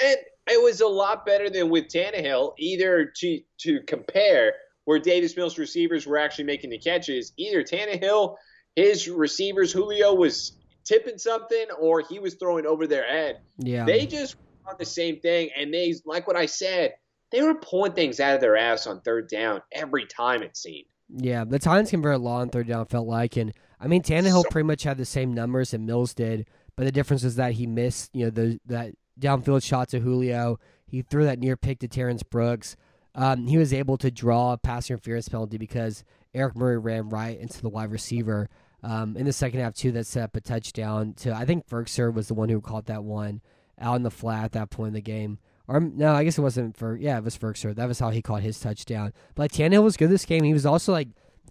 and 0.02 0.16
it 0.46 0.62
was 0.62 0.80
a 0.80 0.86
lot 0.86 1.26
better 1.26 1.50
than 1.50 1.68
with 1.70 1.88
Tannehill. 1.88 2.52
Either 2.58 3.12
to 3.16 3.40
to 3.62 3.80
compare, 3.86 4.52
where 4.84 4.98
Davis 4.98 5.36
Mills 5.36 5.58
receivers 5.58 6.06
were 6.06 6.18
actually 6.18 6.44
making 6.44 6.70
the 6.70 6.78
catches, 6.78 7.32
either 7.36 7.62
Tannehill, 7.64 8.36
his 8.76 9.08
receivers, 9.08 9.72
Julio 9.72 10.14
was 10.14 10.52
tipping 10.84 11.18
something, 11.18 11.66
or 11.80 12.02
he 12.08 12.18
was 12.18 12.34
throwing 12.34 12.66
over 12.66 12.86
their 12.86 13.06
head. 13.06 13.40
Yeah, 13.58 13.84
They 13.84 14.06
just 14.06 14.36
on 14.66 14.76
the 14.78 14.84
same 14.84 15.20
thing, 15.20 15.50
and 15.56 15.72
they 15.74 15.94
like 16.04 16.26
what 16.26 16.36
I 16.36 16.46
said. 16.46 16.94
They 17.32 17.42
were 17.42 17.54
pulling 17.54 17.92
things 17.92 18.18
out 18.18 18.34
of 18.34 18.40
their 18.40 18.56
ass 18.56 18.86
on 18.88 19.02
third 19.02 19.28
down 19.28 19.62
every 19.72 20.04
time 20.06 20.42
it 20.42 20.56
seemed. 20.56 20.86
yeah. 21.08 21.44
The 21.44 21.60
Titans 21.60 21.90
converted 21.90 22.20
lot 22.22 22.40
on 22.40 22.48
third 22.48 22.66
down. 22.66 22.86
Felt 22.86 23.06
like, 23.06 23.36
and 23.36 23.52
I 23.80 23.86
mean 23.86 24.02
Tannehill 24.02 24.42
So- 24.42 24.50
pretty 24.50 24.66
much 24.66 24.82
had 24.82 24.98
the 24.98 25.04
same 25.04 25.32
numbers 25.32 25.70
that 25.70 25.80
Mills 25.80 26.14
did, 26.14 26.46
but 26.76 26.84
the 26.84 26.92
difference 26.92 27.24
is 27.24 27.36
that 27.36 27.52
he 27.54 27.66
missed 27.66 28.10
you 28.14 28.24
know 28.26 28.30
the 28.30 28.60
that 28.66 28.94
downfield 29.18 29.62
shot 29.62 29.88
to 29.90 30.00
Julio. 30.00 30.58
He 30.86 31.02
threw 31.02 31.24
that 31.24 31.38
near 31.38 31.56
pick 31.56 31.78
to 31.80 31.88
Terrence 31.88 32.22
Brooks. 32.22 32.76
Um, 33.14 33.46
he 33.46 33.58
was 33.58 33.72
able 33.72 33.96
to 33.98 34.10
draw 34.10 34.52
a 34.52 34.58
pass 34.58 34.90
interference 34.90 35.28
penalty 35.28 35.58
because 35.58 36.04
Eric 36.34 36.56
Murray 36.56 36.78
ran 36.78 37.08
right 37.08 37.38
into 37.38 37.60
the 37.60 37.68
wide 37.68 37.90
receiver. 37.90 38.48
Um, 38.82 39.16
in 39.16 39.26
the 39.26 39.32
second 39.32 39.60
half 39.60 39.74
too, 39.74 39.92
that 39.92 40.06
set 40.06 40.22
up 40.24 40.36
a 40.36 40.40
touchdown 40.40 41.12
to 41.14 41.34
I 41.34 41.44
think 41.44 41.66
Ferguson 41.68 42.14
was 42.14 42.28
the 42.28 42.34
one 42.34 42.48
who 42.48 42.60
caught 42.60 42.86
that 42.86 43.04
one 43.04 43.40
out 43.78 43.96
in 43.96 44.02
the 44.02 44.10
flat 44.10 44.44
at 44.44 44.52
that 44.52 44.70
point 44.70 44.88
in 44.88 44.94
the 44.94 45.00
game. 45.00 45.38
Or 45.68 45.80
no, 45.80 46.14
I 46.14 46.24
guess 46.24 46.38
it 46.38 46.42
wasn't 46.42 46.76
for 46.76 46.96
yeah, 46.96 47.18
it 47.18 47.24
was 47.24 47.36
Ferguson. 47.36 47.74
That 47.74 47.88
was 47.88 47.98
how 47.98 48.10
he 48.10 48.22
caught 48.22 48.42
his 48.42 48.58
touchdown. 48.58 49.12
But 49.34 49.42
like, 49.44 49.52
Tannehill 49.52 49.84
was 49.84 49.96
good 49.96 50.10
this 50.10 50.24
game. 50.24 50.44
He 50.44 50.52
was 50.52 50.66
also 50.66 50.92
like 50.92 51.08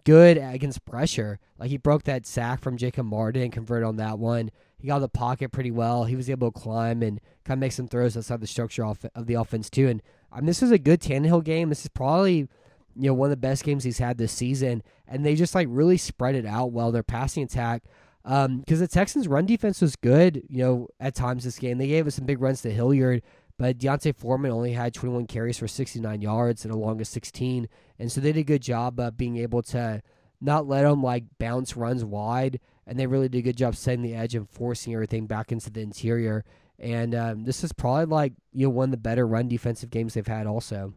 good 0.10 0.38
against 0.38 0.86
pressure. 0.86 1.39
Like 1.60 1.70
he 1.70 1.78
broke 1.78 2.03
that 2.03 2.26
sack 2.26 2.62
from 2.62 2.78
Jacob 2.78 3.05
Martin 3.05 3.43
and 3.43 3.53
converted 3.53 3.88
on 3.88 3.97
that 3.97 4.18
one. 4.18 4.49
He 4.80 4.88
got 4.88 4.99
the 4.99 5.10
pocket 5.10 5.51
pretty 5.51 5.72
well. 5.72 6.05
He 6.05 6.16
was 6.16 6.30
able 6.30 6.51
to 6.51 6.60
climb 6.60 7.03
and 7.03 7.20
kind 7.43 7.57
of 7.57 7.60
make 7.60 7.74
some 7.74 7.88
throws 7.88 8.18
outside 8.18 8.41
the 8.41 8.47
structure 8.47 8.86
of, 8.86 9.05
of 9.14 9.28
the 9.28 9.36
offense 9.36 9.70
too. 9.70 9.88
And 9.88 10.01
I 10.32 10.38
mean, 10.38 10.47
this 10.47 10.62
was 10.62 10.72
a 10.72 10.80
good 10.80 10.99
Tannehill 10.99 11.43
game. 11.43 11.70
This 11.70 11.84
is 11.84 11.89
probably 11.89 12.47
you 12.95 13.07
know 13.07 13.14
one 13.14 13.28
of 13.28 13.32
the 13.32 13.38
best 13.38 13.64
games 13.64 13.84
he's 13.84 13.99
had 13.99 14.18
this 14.18 14.32
season. 14.32 14.82
And 15.07 15.24
they 15.26 15.36
just 15.36 15.53
like 15.53 15.68
really 15.70 15.97
spread 15.97 16.36
it 16.36 16.45
out 16.45 16.72
well. 16.72 16.91
Their 16.91 17.03
passing 17.03 17.43
attack. 17.43 17.84
Because 18.24 18.45
um, 18.45 18.64
the 18.66 18.88
Texans' 18.88 19.28
run 19.28 19.45
defense 19.45 19.82
was 19.82 19.95
good, 19.95 20.43
you 20.49 20.60
know, 20.60 20.88
at 20.99 21.16
times 21.16 21.45
this 21.45 21.57
game. 21.57 21.78
They 21.78 21.88
gave 21.88 22.05
us 22.05 22.16
some 22.16 22.26
big 22.26 22.41
runs 22.41 22.62
to 22.62 22.70
Hilliard, 22.70 23.24
but 23.60 23.78
D'Onta 23.78 24.16
Foreman 24.16 24.51
only 24.51 24.72
had 24.72 24.93
21 24.93 25.28
carries 25.28 25.57
for 25.57 25.68
69 25.68 26.22
yards 26.22 26.64
and 26.64 26.74
a 26.74 26.78
longest 26.78 27.12
16. 27.12 27.68
And 27.99 28.10
so 28.10 28.22
they 28.22 28.32
did 28.32 28.39
a 28.39 28.43
good 28.45 28.62
job 28.62 28.97
of 29.01 29.18
being 29.18 29.36
able 29.36 29.62
to 29.64 30.01
not 30.39 30.66
let 30.66 30.84
them 30.84 31.03
like 31.03 31.26
bounce 31.39 31.76
runs 31.76 32.05
wide. 32.05 32.62
And 32.88 32.97
they 32.97 33.05
really 33.05 33.28
did 33.28 33.39
a 33.39 33.41
good 33.41 33.57
job 33.57 33.76
setting 33.76 34.01
the 34.01 34.16
edge 34.16 34.34
and 34.34 34.49
forcing 34.49 34.93
everything 34.93 35.28
back 35.28 35.51
into 35.51 35.70
the 35.70 35.82
interior. 35.82 36.45
And 36.80 37.14
um, 37.14 37.43
this 37.43 37.66
is 37.66 37.74
probably 37.74 38.05
like 38.05 38.34
you 38.53 38.66
know 38.66 38.70
one 38.70 38.86
of 38.86 38.91
the 38.91 38.97
better 38.97 39.28
run 39.28 39.49
defensive 39.49 39.89
games 39.89 40.14
they've 40.14 40.26
had. 40.26 40.47
Also, 40.47 40.93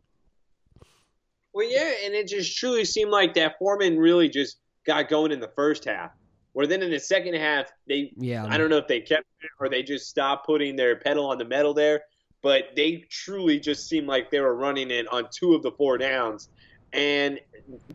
Well, 1.52 1.68
yeah, 1.68 1.90
and 2.04 2.14
it 2.14 2.28
just 2.28 2.56
truly 2.56 2.84
seemed 2.84 3.10
like 3.10 3.34
that 3.34 3.58
Foreman 3.58 3.98
really 3.98 4.28
just 4.28 4.58
got 4.86 5.08
going 5.08 5.32
in 5.32 5.40
the 5.40 5.50
first 5.56 5.84
half. 5.84 6.12
Where 6.52 6.68
then 6.68 6.82
in 6.82 6.92
the 6.92 7.00
second 7.00 7.34
half, 7.34 7.72
they 7.88 8.12
yeah, 8.16 8.46
I 8.48 8.56
don't 8.56 8.70
know 8.70 8.76
if 8.76 8.86
they 8.86 9.00
kept 9.00 9.26
it 9.40 9.50
or 9.58 9.68
they 9.68 9.82
just 9.82 10.08
stopped 10.08 10.46
putting 10.46 10.76
their 10.76 10.94
pedal 10.94 11.26
on 11.26 11.38
the 11.38 11.44
metal 11.44 11.74
there, 11.74 12.02
but 12.42 12.64
they 12.74 13.04
truly 13.08 13.58
just 13.58 13.88
seemed 13.88 14.08
like 14.08 14.30
they 14.30 14.40
were 14.40 14.54
running 14.54 14.90
it 14.90 15.06
on 15.12 15.28
two 15.32 15.54
of 15.54 15.62
the 15.62 15.70
four 15.72 15.96
downs. 15.96 16.48
And 16.92 17.40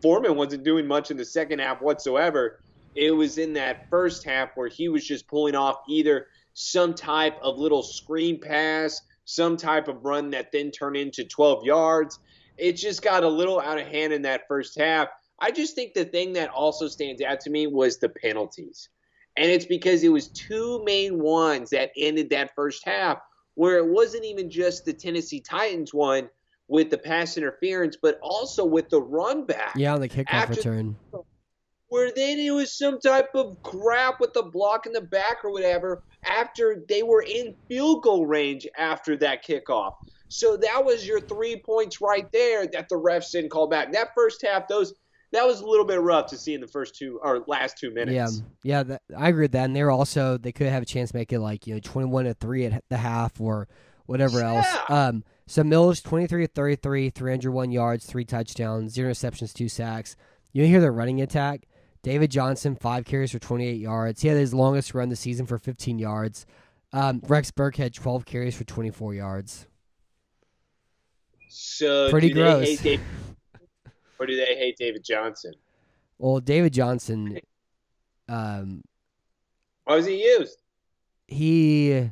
Foreman 0.00 0.36
wasn't 0.36 0.64
doing 0.64 0.86
much 0.86 1.10
in 1.10 1.16
the 1.16 1.24
second 1.24 1.60
half 1.60 1.80
whatsoever. 1.80 2.60
It 2.94 3.12
was 3.12 3.38
in 3.38 3.52
that 3.52 3.88
first 3.90 4.24
half 4.24 4.50
where 4.56 4.68
he 4.68 4.88
was 4.88 5.06
just 5.06 5.28
pulling 5.28 5.54
off 5.54 5.76
either 5.88 6.26
some 6.54 6.94
type 6.94 7.38
of 7.42 7.58
little 7.58 7.82
screen 7.82 8.40
pass, 8.40 9.00
some 9.24 9.56
type 9.56 9.86
of 9.86 10.04
run 10.04 10.30
that 10.30 10.50
then 10.50 10.70
turned 10.70 10.96
into 10.96 11.24
12 11.24 11.64
yards. 11.64 12.18
It 12.56 12.72
just 12.72 13.02
got 13.02 13.22
a 13.22 13.28
little 13.28 13.60
out 13.60 13.78
of 13.78 13.86
hand 13.86 14.12
in 14.12 14.22
that 14.22 14.48
first 14.48 14.76
half. 14.78 15.08
I 15.38 15.52
just 15.52 15.76
think 15.76 15.94
the 15.94 16.04
thing 16.04 16.32
that 16.32 16.50
also 16.50 16.88
stands 16.88 17.22
out 17.22 17.40
to 17.40 17.50
me 17.50 17.68
was 17.68 17.98
the 17.98 18.08
penalties. 18.08 18.88
And 19.36 19.48
it's 19.48 19.66
because 19.66 20.02
it 20.02 20.08
was 20.08 20.28
two 20.28 20.82
main 20.84 21.20
ones 21.20 21.70
that 21.70 21.92
ended 21.96 22.30
that 22.30 22.56
first 22.56 22.84
half, 22.84 23.18
where 23.58 23.78
it 23.78 23.88
wasn't 23.88 24.24
even 24.24 24.48
just 24.48 24.84
the 24.84 24.92
Tennessee 24.92 25.40
Titans 25.40 25.92
one 25.92 26.30
with 26.68 26.90
the 26.90 26.96
pass 26.96 27.36
interference, 27.36 27.96
but 28.00 28.16
also 28.22 28.64
with 28.64 28.88
the 28.88 29.02
run 29.02 29.44
back. 29.46 29.72
yeah, 29.74 29.92
on 29.92 30.00
the 30.00 30.08
kickoff 30.08 30.48
return. 30.48 30.94
where 31.88 32.12
then 32.14 32.38
it 32.38 32.52
was 32.52 32.72
some 32.72 33.00
type 33.00 33.30
of 33.34 33.60
crap 33.64 34.20
with 34.20 34.32
the 34.32 34.44
block 34.44 34.86
in 34.86 34.92
the 34.92 35.00
back 35.00 35.44
or 35.44 35.50
whatever 35.50 36.04
after 36.24 36.84
they 36.88 37.02
were 37.02 37.22
in 37.22 37.52
field 37.68 38.04
goal 38.04 38.26
range 38.26 38.64
after 38.78 39.16
that 39.16 39.44
kickoff. 39.44 39.94
So 40.28 40.56
that 40.58 40.84
was 40.84 41.04
your 41.04 41.20
three 41.20 41.56
points 41.56 42.00
right 42.00 42.30
there 42.30 42.64
that 42.68 42.88
the 42.88 42.94
refs 42.94 43.32
didn't 43.32 43.50
call 43.50 43.66
back. 43.66 43.90
That 43.90 44.10
first 44.14 44.40
half, 44.40 44.68
those 44.68 44.94
that 45.32 45.46
was 45.46 45.60
a 45.60 45.66
little 45.66 45.84
bit 45.84 46.00
rough 46.00 46.26
to 46.28 46.38
see 46.38 46.54
in 46.54 46.60
the 46.60 46.66
first 46.66 46.94
two 46.94 47.20
or 47.22 47.44
last 47.46 47.78
two 47.78 47.90
minutes. 47.90 48.42
Yeah, 48.64 48.78
yeah, 48.78 48.82
that, 48.84 49.02
I 49.16 49.28
agree 49.28 49.44
with 49.44 49.52
that. 49.52 49.64
And 49.64 49.76
they're 49.76 49.90
also 49.90 50.38
they 50.38 50.52
could 50.52 50.68
have 50.68 50.82
a 50.82 50.86
chance 50.86 51.10
to 51.10 51.16
make 51.16 51.32
it 51.32 51.40
like 51.40 51.66
you 51.66 51.74
know 51.74 51.80
twenty 51.80 52.08
one 52.08 52.24
to 52.24 52.34
three 52.34 52.64
at 52.66 52.82
the 52.88 52.96
half 52.96 53.40
or 53.40 53.68
whatever 54.06 54.40
else. 54.40 54.66
Um, 54.88 55.22
so 55.46 55.62
Mills 55.62 56.00
twenty 56.00 56.26
three 56.26 56.46
to 56.46 56.52
thirty 56.52 56.76
three, 56.76 57.10
three 57.10 57.30
hundred 57.30 57.52
one 57.52 57.70
yards, 57.70 58.06
three 58.06 58.24
touchdowns, 58.24 58.92
zero 58.92 59.10
interceptions, 59.10 59.52
two 59.52 59.68
sacks. 59.68 60.16
You 60.52 60.64
hear 60.66 60.80
the 60.80 60.90
running 60.90 61.20
attack. 61.20 61.66
David 62.02 62.30
Johnson 62.30 62.74
five 62.74 63.04
carries 63.04 63.32
for 63.32 63.38
twenty 63.38 63.66
eight 63.66 63.80
yards. 63.80 64.22
He 64.22 64.28
had 64.28 64.38
his 64.38 64.54
longest 64.54 64.94
run 64.94 65.08
the 65.10 65.16
season 65.16 65.46
for 65.46 65.58
fifteen 65.58 65.98
yards. 65.98 66.46
Um, 66.92 67.20
Rex 67.26 67.50
Burkhead 67.50 67.92
twelve 67.92 68.24
carries 68.24 68.56
for 68.56 68.64
twenty 68.64 68.90
four 68.90 69.12
yards. 69.12 69.66
So 71.50 72.10
Pretty 72.10 72.28
do 72.28 72.34
they 72.34 72.76
gross. 72.76 72.98
Or 74.18 74.26
do 74.26 74.36
they 74.36 74.56
hate 74.56 74.76
David 74.76 75.04
Johnson? 75.04 75.54
Well, 76.18 76.40
David 76.40 76.72
Johnson, 76.72 77.38
um, 78.28 78.82
Why 79.84 79.96
was 79.96 80.06
he 80.06 80.24
used? 80.24 80.58
he 81.28 82.10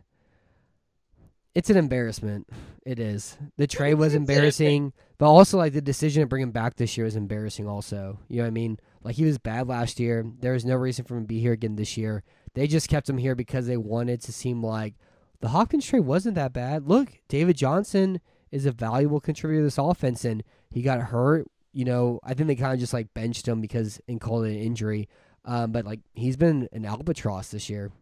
it's 1.54 1.70
an 1.70 1.78
embarrassment. 1.78 2.46
It 2.84 3.00
is. 3.00 3.38
The 3.56 3.66
trade 3.66 3.94
was 3.94 4.14
embarrassing 4.14 4.92
but 5.18 5.30
also 5.30 5.56
like 5.56 5.72
the 5.72 5.80
decision 5.80 6.22
to 6.22 6.26
bring 6.26 6.42
him 6.42 6.50
back 6.50 6.76
this 6.76 6.96
year 6.96 7.04
was 7.04 7.16
embarrassing 7.16 7.66
also. 7.66 8.18
You 8.28 8.38
know 8.38 8.42
what 8.42 8.48
i 8.48 8.50
mean? 8.50 8.78
Like 9.02 9.16
he 9.16 9.24
was 9.24 9.38
bad 9.38 9.66
last 9.66 9.98
year. 9.98 10.24
There 10.40 10.52
was 10.52 10.66
no 10.66 10.76
reason 10.76 11.06
for 11.06 11.16
him 11.16 11.22
to 11.22 11.26
be 11.26 11.40
here 11.40 11.52
again 11.52 11.76
this 11.76 11.96
year. 11.96 12.22
They 12.52 12.66
just 12.66 12.88
kept 12.90 13.08
him 13.08 13.18
here 13.18 13.34
because 13.34 13.66
they 13.66 13.78
wanted 13.78 14.20
to 14.22 14.32
seem 14.32 14.62
like 14.62 14.94
the 15.40 15.48
hopkins 15.48 15.86
trade 15.86 16.00
wasn't 16.00 16.34
that 16.34 16.52
bad. 16.52 16.86
Look 16.86 17.20
david 17.28 17.56
johnson 17.56 18.20
is 18.50 18.66
a 18.66 18.72
valuable 18.72 19.20
contributor 19.20 19.60
to 19.60 19.64
this 19.64 19.78
offense 19.78 20.24
and 20.24 20.42
he 20.70 20.82
got 20.82 21.00
hurt 21.00 21.46
you 21.76 21.84
know 21.84 22.18
i 22.24 22.32
think 22.34 22.46
they 22.48 22.56
kind 22.56 22.72
of 22.72 22.80
just 22.80 22.92
like 22.94 23.12
benched 23.14 23.46
him 23.46 23.60
because 23.60 24.00
and 24.08 24.20
called 24.20 24.46
it 24.46 24.50
an 24.52 24.58
injury 24.58 25.08
um, 25.44 25.70
but 25.72 25.84
like 25.84 26.00
he's 26.14 26.36
been 26.36 26.68
an 26.72 26.84
albatross 26.86 27.50
this 27.50 27.68
year 27.68 27.92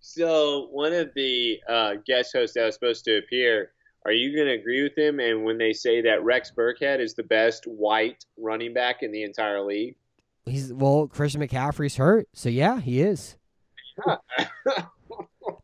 So 0.00 0.68
one 0.70 0.92
of 0.92 1.10
the 1.14 1.60
uh, 1.68 1.94
guest 2.06 2.32
hosts 2.34 2.54
that 2.54 2.64
was 2.66 2.74
supposed 2.74 3.04
to 3.04 3.18
appear, 3.18 3.70
are 4.04 4.12
you 4.12 4.34
going 4.34 4.48
to 4.48 4.54
agree 4.54 4.82
with 4.82 4.98
him? 4.98 5.20
And 5.20 5.44
when 5.44 5.58
they 5.58 5.72
say 5.72 6.02
that 6.02 6.24
Rex 6.24 6.50
Burkhead 6.56 6.98
is 7.00 7.14
the 7.14 7.22
best 7.22 7.64
white 7.66 8.24
running 8.36 8.74
back 8.74 9.02
in 9.02 9.12
the 9.12 9.22
entire 9.22 9.62
league, 9.62 9.94
He's 10.44 10.72
well, 10.72 11.06
Christian 11.06 11.40
McCaffrey's 11.40 11.96
hurt, 11.96 12.28
so 12.34 12.48
yeah, 12.48 12.80
he 12.80 13.00
is. 13.00 13.36
I 14.06 14.16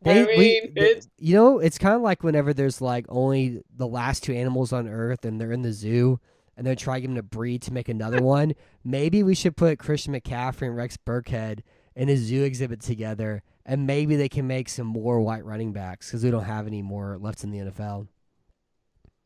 mean, 0.05 0.27
we- 0.37 0.71
it's 0.75 1.09
You 1.17 1.35
know, 1.35 1.59
it's 1.59 1.77
kind 1.77 1.95
of 1.95 2.01
like 2.01 2.23
whenever 2.23 2.53
there's 2.53 2.79
like 2.79 3.05
only 3.09 3.61
the 3.75 3.87
last 3.87 4.23
two 4.23 4.33
animals 4.33 4.71
on 4.71 4.87
Earth, 4.87 5.25
and 5.25 5.39
they're 5.39 5.51
in 5.51 5.63
the 5.63 5.73
zoo, 5.73 6.19
and 6.67 6.77
trying 6.77 6.97
to 6.97 7.01
get 7.01 7.07
them 7.07 7.15
to 7.15 7.23
breed 7.23 7.61
to 7.63 7.73
make 7.73 7.89
another 7.89 8.21
one. 8.21 8.53
Maybe 8.83 9.23
we 9.23 9.35
should 9.35 9.55
put 9.55 9.79
Christian 9.79 10.13
McCaffrey 10.13 10.63
and 10.67 10.75
Rex 10.75 10.97
Burkhead 10.97 11.61
in 11.95 12.09
a 12.09 12.15
zoo 12.15 12.43
exhibit 12.43 12.81
together, 12.81 13.41
and 13.65 13.87
maybe 13.87 14.15
they 14.15 14.29
can 14.29 14.47
make 14.47 14.69
some 14.69 14.87
more 14.87 15.19
white 15.21 15.43
running 15.45 15.73
backs 15.73 16.07
because 16.07 16.23
we 16.23 16.31
don't 16.31 16.43
have 16.43 16.67
any 16.67 16.81
more 16.81 17.17
left 17.19 17.43
in 17.43 17.51
the 17.51 17.59
NFL. 17.59 18.07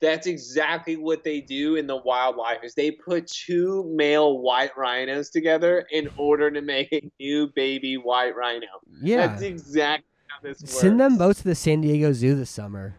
that's 0.01 0.27
exactly 0.27 0.97
what 0.97 1.23
they 1.23 1.39
do 1.39 1.75
in 1.75 1.87
the 1.87 1.95
wildlife 1.95 2.57
is 2.63 2.73
they 2.73 2.91
put 2.91 3.25
two 3.27 3.83
male 3.95 4.39
white 4.39 4.75
rhinos 4.77 5.29
together 5.29 5.85
in 5.91 6.09
order 6.17 6.51
to 6.51 6.61
make 6.61 6.91
a 6.91 7.01
new 7.21 7.47
baby 7.55 7.95
white 7.95 8.35
rhino. 8.35 8.67
Yeah, 9.01 9.27
That's 9.27 9.43
exactly 9.43 10.05
how 10.27 10.39
this 10.41 10.59
works. 10.61 10.73
send 10.73 10.99
them 10.99 11.17
both 11.17 11.37
to 11.37 11.43
the 11.45 11.55
San 11.55 11.79
Diego 11.81 12.11
Zoo 12.11 12.35
this 12.35 12.49
summer. 12.49 12.95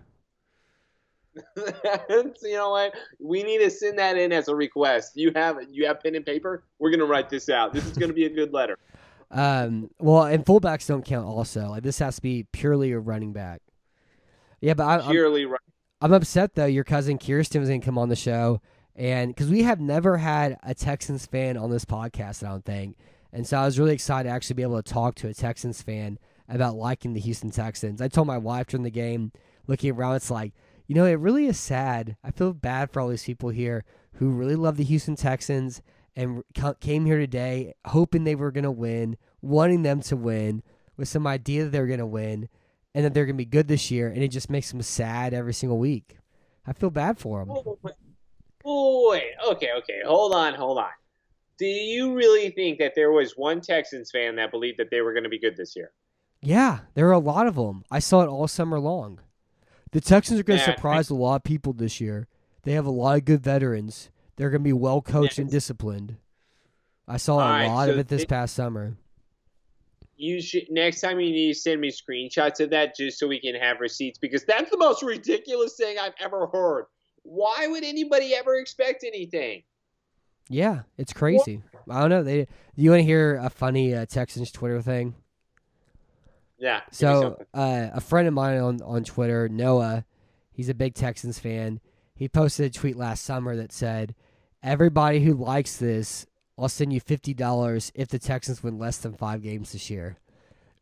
you 1.57 2.55
know 2.55 2.70
what? 2.70 2.95
We 3.18 3.43
need 3.43 3.59
to 3.59 3.70
send 3.70 3.99
that 3.99 4.16
in 4.16 4.32
as 4.32 4.49
a 4.49 4.55
request. 4.55 5.12
You 5.16 5.32
have 5.35 5.59
you 5.70 5.87
have 5.87 6.01
pen 6.01 6.14
and 6.14 6.24
paper? 6.24 6.64
We're 6.78 6.91
gonna 6.91 7.05
write 7.05 7.28
this 7.28 7.49
out. 7.49 7.72
This 7.72 7.85
is 7.87 7.97
gonna 7.97 8.12
be 8.12 8.26
a 8.26 8.30
good 8.30 8.53
letter. 8.53 8.78
Um, 9.30 9.91
well, 9.99 10.24
and 10.24 10.45
fullbacks 10.45 10.87
don't 10.87 11.05
count. 11.05 11.26
Also, 11.26 11.68
like 11.70 11.82
this 11.82 11.99
has 11.99 12.16
to 12.16 12.22
be 12.22 12.47
purely 12.53 12.93
a 12.93 13.01
running 13.01 13.32
back. 13.32 13.62
Yeah, 14.61 14.74
but 14.74 14.85
I, 14.85 14.99
I'm, 14.99 15.11
Purely 15.11 15.45
right. 15.45 15.61
I'm 16.01 16.12
upset 16.12 16.55
though. 16.55 16.66
Your 16.66 16.85
cousin 16.85 17.18
Kirsten 17.18 17.61
was 17.61 17.68
going 17.68 17.80
to 17.80 17.85
come 17.85 17.99
on 17.99 18.09
the 18.09 18.16
show, 18.16 18.61
and 18.95 19.35
because 19.35 19.51
we 19.51 19.62
have 19.62 19.80
never 19.80 20.18
had 20.18 20.57
a 20.62 20.72
Texans 20.72 21.26
fan 21.26 21.57
on 21.57 21.70
this 21.70 21.85
podcast, 21.85 22.47
I 22.47 22.51
don't 22.51 22.64
think. 22.64 22.97
And 23.32 23.47
so 23.47 23.59
I 23.59 23.64
was 23.64 23.78
really 23.78 23.93
excited 23.93 24.28
to 24.28 24.35
actually 24.35 24.55
be 24.55 24.62
able 24.62 24.80
to 24.80 24.93
talk 24.93 25.16
to 25.16 25.28
a 25.28 25.35
Texans 25.35 25.82
fan 25.82 26.18
about 26.49 26.76
liking 26.76 27.14
the 27.14 27.20
Houston 27.20 27.51
Texans. 27.51 28.01
I 28.01 28.07
told 28.07 28.28
my 28.28 28.39
wife 28.39 28.68
during 28.68 28.85
the 28.85 28.91
game, 28.91 29.32
looking 29.66 29.91
around, 29.91 30.14
it's 30.14 30.30
like, 30.30 30.53
you 30.87 30.95
know, 30.95 31.07
it 31.07 31.18
really 31.18 31.47
is 31.47 31.59
sad. 31.59 32.16
I 32.22 32.30
feel 32.30 32.53
bad 32.53 32.91
for 32.91 33.01
all 33.01 33.09
these 33.09 33.24
people 33.24 33.51
here 33.51 33.85
who 34.14 34.30
really 34.30 34.57
love 34.57 34.76
the 34.76 34.85
Houston 34.85 35.16
Texans 35.16 35.82
and 36.14 36.43
came 36.80 37.07
here 37.07 37.18
today 37.18 37.74
hoping 37.87 38.24
they 38.24 38.35
were 38.35 38.53
going 38.53 38.64
to 38.64 38.70
win, 38.70 39.16
wanting 39.43 39.82
them 39.82 40.01
to 40.03 40.16
win, 40.16 40.62
with 40.97 41.09
some 41.09 41.26
idea 41.26 41.64
that 41.64 41.70
they 41.70 41.80
were 41.80 41.87
going 41.87 41.99
to 41.99 42.07
win, 42.07 42.49
and 42.95 43.05
that 43.05 43.14
they're 43.14 43.24
going 43.24 43.35
to 43.35 43.39
be 43.39 43.45
good 43.45 43.66
this 43.66 43.91
year, 43.91 44.09
and 44.09 44.22
it 44.22 44.28
just 44.28 44.49
makes 44.49 44.70
them 44.70 44.80
sad 44.82 45.35
every 45.35 45.53
single 45.53 45.78
week. 45.78 46.18
I 46.66 46.72
feel 46.72 46.91
bad 46.91 47.18
for 47.18 47.45
them. 47.45 47.51
Oh. 47.51 47.78
Oh, 48.64 49.11
wait. 49.11 49.32
Okay, 49.47 49.70
okay. 49.78 50.01
Hold 50.07 50.35
on, 50.35 50.55
hold 50.55 50.78
on. 50.78 50.89
Do 51.59 51.66
you 51.66 52.14
really 52.14 52.51
think 52.51 52.78
that 52.78 52.95
there 52.95 53.12
was 53.12 53.35
one 53.37 53.61
Texans 53.61 54.11
fan 54.11 54.37
that 54.37 54.51
believed 54.51 54.78
that 54.78 54.91
they 54.91 55.03
were 55.03 55.12
going 55.12 55.24
to 55.24 55.28
be 55.28 55.39
good 55.39 55.57
this 55.57 55.76
year? 55.76 55.93
Yeah, 56.41 56.80
there 56.95 57.09
are 57.09 57.12
a 57.12 57.18
lot 57.18 57.47
of 57.47 57.57
them. 57.57 57.85
I 57.91 57.99
saw 57.99 58.22
it 58.22 58.28
all 58.28 58.49
summer 58.49 58.78
long. 58.80 59.20
The 59.95 60.01
Texans 60.01 60.40
are 60.40 60.42
going 60.42 60.59
to 60.59 60.66
Yeah, 60.66 60.74
surprise 60.74 61.09
a 61.09 61.14
lot 61.14 61.36
of 61.36 61.45
people 61.45 61.72
this 61.72 62.01
year. 62.01 62.26
They 62.64 62.72
have 62.72 62.84
a 62.84 62.90
lot 62.90 63.16
of 63.16 63.24
good 63.24 63.40
veterans. 63.45 64.11
They're 64.34 64.51
going 64.51 64.61
to 64.62 64.64
be 64.64 64.72
well 64.72 65.01
coached 65.01 65.38
and 65.38 65.49
disciplined. 65.49 66.16
I 67.07 67.16
saw 67.16 67.38
a 67.38 67.42
right, 67.49 67.66
lot 67.68 67.86
so 67.86 67.92
of 67.92 67.99
it 68.01 68.09
this 68.09 68.22
they- 68.22 68.26
past 68.26 68.57
summer. 68.57 68.97
You 70.16 70.40
should 70.40 70.70
next 70.70 71.01
time 71.01 71.18
you 71.20 71.30
need 71.30 71.53
to 71.55 71.59
send 71.59 71.80
me 71.80 71.90
screenshots 71.90 72.61
of 72.61 72.70
that 72.70 72.97
just 72.97 73.18
so 73.18 73.26
we 73.28 73.40
can 73.40 73.55
have 73.57 73.80
receipts 73.80 74.18
because 74.18 74.45
that's 74.45 74.70
the 74.70 74.78
most 74.78 75.03
ridiculous 75.03 75.76
thing 75.76 75.97
I've 75.99 76.14
ever 76.20 76.47
heard. 76.47 76.86
Why 77.22 77.66
would 77.68 77.82
anybody 77.84 78.34
ever 78.34 78.57
expect 78.57 79.05
anything? 79.05 79.62
Yeah, 80.49 80.82
it's 80.99 81.12
crazy. 81.12 81.62
I 81.90 82.01
don't 82.01 82.11
know. 82.11 82.22
They. 82.22 82.45
Do 82.45 82.49
you 82.82 82.90
want 82.90 83.01
to 83.01 83.05
hear 83.05 83.36
a 83.36 83.51
funny 83.51 83.95
uh, 83.95 84.07
Texans 84.07 84.51
Twitter 84.53 84.80
thing? 84.82 85.14
Yeah. 86.64 86.80
So, 86.90 87.44
uh, 87.52 87.88
a 87.92 88.00
friend 88.00 88.26
of 88.26 88.32
mine 88.32 88.58
on, 88.58 88.80
on 88.80 89.04
Twitter, 89.04 89.50
Noah, 89.50 90.06
he's 90.50 90.70
a 90.70 90.74
big 90.74 90.94
Texans 90.94 91.38
fan. 91.38 91.78
He 92.14 92.26
posted 92.26 92.64
a 92.64 92.70
tweet 92.70 92.96
last 92.96 93.22
summer 93.22 93.54
that 93.54 93.70
said, 93.70 94.14
Everybody 94.62 95.20
who 95.20 95.34
likes 95.34 95.76
this, 95.76 96.24
I'll 96.58 96.70
send 96.70 96.94
you 96.94 97.02
$50 97.02 97.92
if 97.94 98.08
the 98.08 98.18
Texans 98.18 98.62
win 98.62 98.78
less 98.78 98.96
than 98.96 99.12
five 99.12 99.42
games 99.42 99.72
this 99.72 99.90
year. 99.90 100.16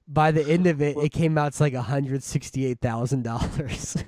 By 0.07 0.31
the 0.31 0.49
end 0.49 0.69
of 0.69 0.81
it, 0.81 0.97
it 0.97 1.11
came 1.11 1.37
out 1.37 1.55
to 1.55 1.63
like 1.65 1.73
$168,000. 1.73 4.05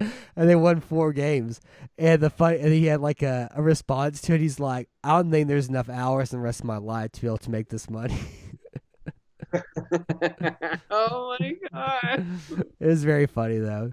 and 0.00 0.48
they 0.48 0.56
won 0.56 0.80
four 0.80 1.12
games. 1.12 1.60
And 1.96 2.20
the 2.20 2.30
fun, 2.30 2.54
and 2.54 2.72
he 2.72 2.86
had 2.86 3.00
like 3.00 3.22
a, 3.22 3.48
a 3.54 3.62
response 3.62 4.20
to 4.22 4.34
it. 4.34 4.40
He's 4.40 4.58
like, 4.58 4.88
I 5.04 5.18
don't 5.18 5.30
think 5.30 5.46
there's 5.46 5.68
enough 5.68 5.88
hours 5.88 6.32
in 6.32 6.40
the 6.40 6.44
rest 6.44 6.58
of 6.58 6.66
my 6.66 6.78
life 6.78 7.12
to 7.12 7.20
be 7.20 7.28
able 7.28 7.38
to 7.38 7.52
make 7.52 7.68
this 7.68 7.88
money. 7.88 8.18
oh 10.90 11.36
my 11.40 11.52
god. 11.72 12.26
it 12.80 12.86
was 12.86 13.04
very 13.04 13.26
funny 13.26 13.58
though. 13.58 13.92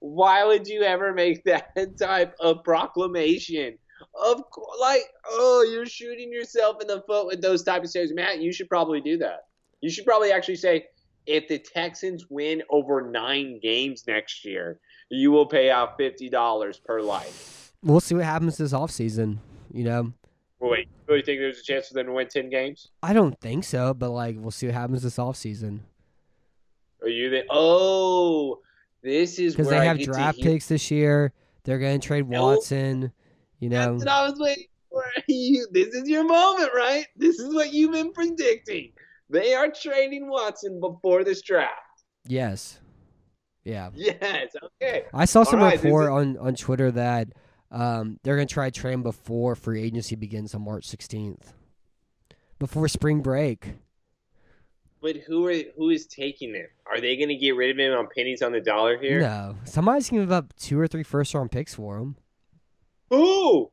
Why 0.00 0.44
would 0.44 0.66
you 0.66 0.82
ever 0.82 1.12
make 1.12 1.44
that 1.44 1.74
type 1.98 2.34
of 2.40 2.64
proclamation? 2.64 3.78
Of 4.14 4.48
course, 4.50 4.78
like, 4.80 5.02
oh, 5.28 5.68
you're 5.72 5.86
shooting 5.86 6.32
yourself 6.32 6.80
in 6.80 6.86
the 6.86 7.02
foot 7.06 7.26
with 7.26 7.42
those 7.42 7.62
type 7.62 7.82
of 7.82 7.90
statements. 7.90 8.14
Matt, 8.14 8.40
you 8.40 8.52
should 8.52 8.68
probably 8.68 9.00
do 9.00 9.16
that. 9.18 9.46
You 9.80 9.90
should 9.90 10.04
probably 10.04 10.32
actually 10.32 10.56
say, 10.56 10.86
if 11.26 11.46
the 11.48 11.58
Texans 11.58 12.26
win 12.30 12.62
over 12.70 13.02
nine 13.02 13.60
games 13.60 14.04
next 14.06 14.44
year, 14.44 14.80
you 15.10 15.30
will 15.30 15.46
pay 15.46 15.70
out 15.70 15.96
fifty 15.96 16.28
dollars 16.28 16.78
per 16.78 17.00
life. 17.00 17.72
We'll 17.82 18.00
see 18.00 18.14
what 18.14 18.24
happens 18.24 18.56
this 18.56 18.72
offseason. 18.72 19.38
You 19.72 19.84
know, 19.84 20.12
Wait, 20.60 20.86
do 20.86 20.90
you 20.90 21.04
really 21.08 21.22
think 21.22 21.40
there's 21.40 21.60
a 21.60 21.62
chance 21.62 21.88
for 21.88 21.94
them 21.94 22.06
to 22.06 22.12
win 22.12 22.28
ten 22.28 22.50
games? 22.50 22.88
I 23.02 23.12
don't 23.12 23.38
think 23.40 23.64
so, 23.64 23.94
but 23.94 24.10
like 24.10 24.36
we'll 24.38 24.50
see 24.50 24.66
what 24.66 24.74
happens 24.74 25.02
this 25.02 25.16
offseason 25.16 25.80
Are 27.02 27.08
you 27.08 27.30
the? 27.30 27.44
Oh, 27.50 28.58
this 29.02 29.38
is 29.38 29.54
because 29.54 29.68
they 29.70 29.84
have 29.86 30.00
draft 30.00 30.40
picks 30.40 30.66
this 30.66 30.90
year. 30.90 31.32
They're 31.64 31.78
going 31.78 32.00
to 32.00 32.06
trade 32.06 32.22
Watson. 32.22 33.12
You 33.60 33.68
know, 33.68 33.92
That's 33.98 34.04
what 34.04 34.08
I 34.08 34.28
was 34.28 34.38
waiting 34.38 34.64
for. 34.90 35.04
You, 35.28 35.66
this 35.70 35.88
is 35.88 36.08
your 36.08 36.24
moment, 36.24 36.70
right? 36.74 37.04
This 37.14 37.38
is 37.38 37.54
what 37.54 37.72
you've 37.72 37.92
been 37.92 38.12
predicting. 38.12 38.92
They 39.30 39.54
are 39.54 39.70
trading 39.70 40.28
Watson 40.28 40.80
before 40.80 41.22
this 41.24 41.42
draft. 41.42 41.72
yes, 42.26 42.80
yeah. 43.64 43.90
Yes. 43.94 44.48
Okay. 44.80 45.04
I 45.12 45.26
saw 45.26 45.42
some 45.44 45.60
right, 45.60 45.80
report 45.82 46.04
is- 46.04 46.10
on 46.10 46.38
on 46.38 46.54
Twitter 46.54 46.90
that 46.92 47.28
Um, 47.70 48.18
they're 48.22 48.36
going 48.36 48.48
to 48.48 48.52
try 48.52 48.70
to 48.70 48.80
trade 48.80 48.94
him 48.94 49.02
before 49.02 49.54
free 49.54 49.82
agency 49.82 50.16
begins 50.16 50.54
on 50.54 50.62
March 50.62 50.88
16th, 50.88 51.52
before 52.58 52.88
spring 52.88 53.20
break. 53.20 53.74
But 55.00 55.16
who 55.16 55.46
are 55.46 55.54
who 55.76 55.90
is 55.90 56.06
taking 56.06 56.54
him? 56.54 56.66
Are 56.86 57.00
they 57.00 57.16
going 57.16 57.28
to 57.28 57.36
get 57.36 57.54
rid 57.54 57.70
of 57.70 57.78
him 57.78 57.96
on 57.96 58.08
pennies 58.14 58.42
on 58.42 58.52
the 58.52 58.60
dollar 58.60 58.98
here? 58.98 59.20
No, 59.20 59.56
somebody's 59.64 60.10
going 60.10 60.22
to 60.22 60.26
give 60.26 60.32
up 60.32 60.56
two 60.56 60.80
or 60.80 60.88
three 60.88 61.04
first 61.04 61.34
round 61.34 61.52
picks 61.52 61.74
for 61.74 61.98
him. 61.98 62.16
Who? 63.10 63.70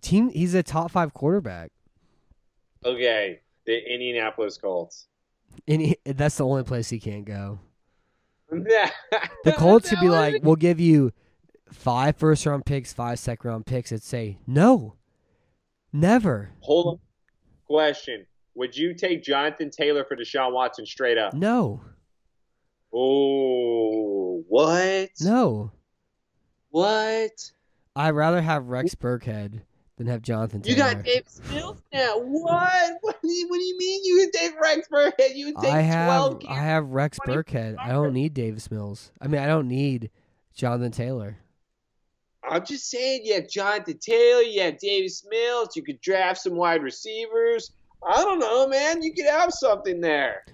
Team, 0.00 0.30
he's 0.30 0.54
a 0.54 0.62
top 0.62 0.90
five 0.90 1.12
quarterback. 1.12 1.70
Okay, 2.84 3.40
the 3.66 3.92
Indianapolis 3.92 4.56
Colts. 4.56 5.06
And 5.68 5.82
he, 5.82 5.96
that's 6.04 6.36
the 6.36 6.46
only 6.46 6.64
place 6.64 6.88
he 6.88 6.98
can't 6.98 7.24
go. 7.24 7.60
the 8.50 8.90
The 9.44 9.52
Colts 9.52 9.90
would 9.90 10.00
be 10.00 10.08
like, 10.08 10.36
we'll 10.42 10.56
give 10.56 10.80
you 10.80 11.12
five 11.72 12.16
first 12.16 12.46
round 12.46 12.64
picks, 12.64 12.92
five 12.92 13.18
second 13.18 13.48
round 13.50 13.66
picks. 13.66 13.90
It'd 13.92 14.02
say, 14.02 14.38
no, 14.46 14.94
never, 15.92 16.50
Hold 16.60 16.86
on. 16.86 16.98
Question: 17.66 18.26
Would 18.54 18.76
you 18.76 18.94
take 18.94 19.22
Jonathan 19.22 19.70
Taylor 19.70 20.04
for 20.04 20.16
Deshaun 20.16 20.52
Watson 20.52 20.84
straight 20.86 21.18
up? 21.18 21.32
no, 21.34 21.82
Oh, 22.94 24.44
what? 24.48 25.10
no. 25.20 25.72
What? 26.70 27.52
I'd 27.94 28.10
rather 28.10 28.40
have 28.40 28.68
Rex 28.68 28.94
Burkhead 28.94 29.60
than 29.96 30.06
have 30.06 30.22
Jonathan 30.22 30.62
Taylor. 30.62 30.76
You 30.88 30.94
got 30.94 31.02
Davis 31.04 31.40
Mills 31.50 31.82
now. 31.92 32.14
What? 32.18 32.92
What 33.02 33.20
do 33.22 33.30
you, 33.30 33.48
what 33.48 33.58
do 33.58 33.64
you 33.64 33.76
mean 33.78 34.00
you 34.04 34.16
would 34.18 34.32
take 34.32 34.52
Rex 34.60 34.88
Burkhead? 34.88 35.34
You 35.34 35.46
would 35.46 35.56
take 35.62 35.72
I 35.72 35.80
have 35.82 36.38
12 36.38 36.42
I 36.48 36.54
have 36.54 36.88
Rex 36.90 37.18
Burkhead. 37.26 37.76
I 37.78 37.88
don't 37.90 38.12
need 38.14 38.32
Davis 38.34 38.70
Mills. 38.70 39.12
I 39.20 39.26
mean, 39.28 39.40
I 39.40 39.46
don't 39.46 39.68
need 39.68 40.10
Jonathan 40.54 40.92
Taylor. 40.92 41.38
I'm 42.44 42.64
just 42.64 42.90
saying, 42.90 43.22
you 43.24 43.34
have 43.34 43.48
Jonathan 43.48 43.98
Taylor, 43.98 44.42
you 44.42 44.62
have 44.62 44.78
Davis 44.78 45.24
Mills, 45.28 45.76
you 45.76 45.82
could 45.82 46.00
draft 46.00 46.40
some 46.40 46.56
wide 46.56 46.82
receivers. 46.82 47.72
I 48.06 48.16
don't 48.22 48.40
know, 48.40 48.66
man. 48.68 49.02
You 49.02 49.14
could 49.14 49.26
have 49.26 49.52
something 49.52 50.00
there. 50.00 50.44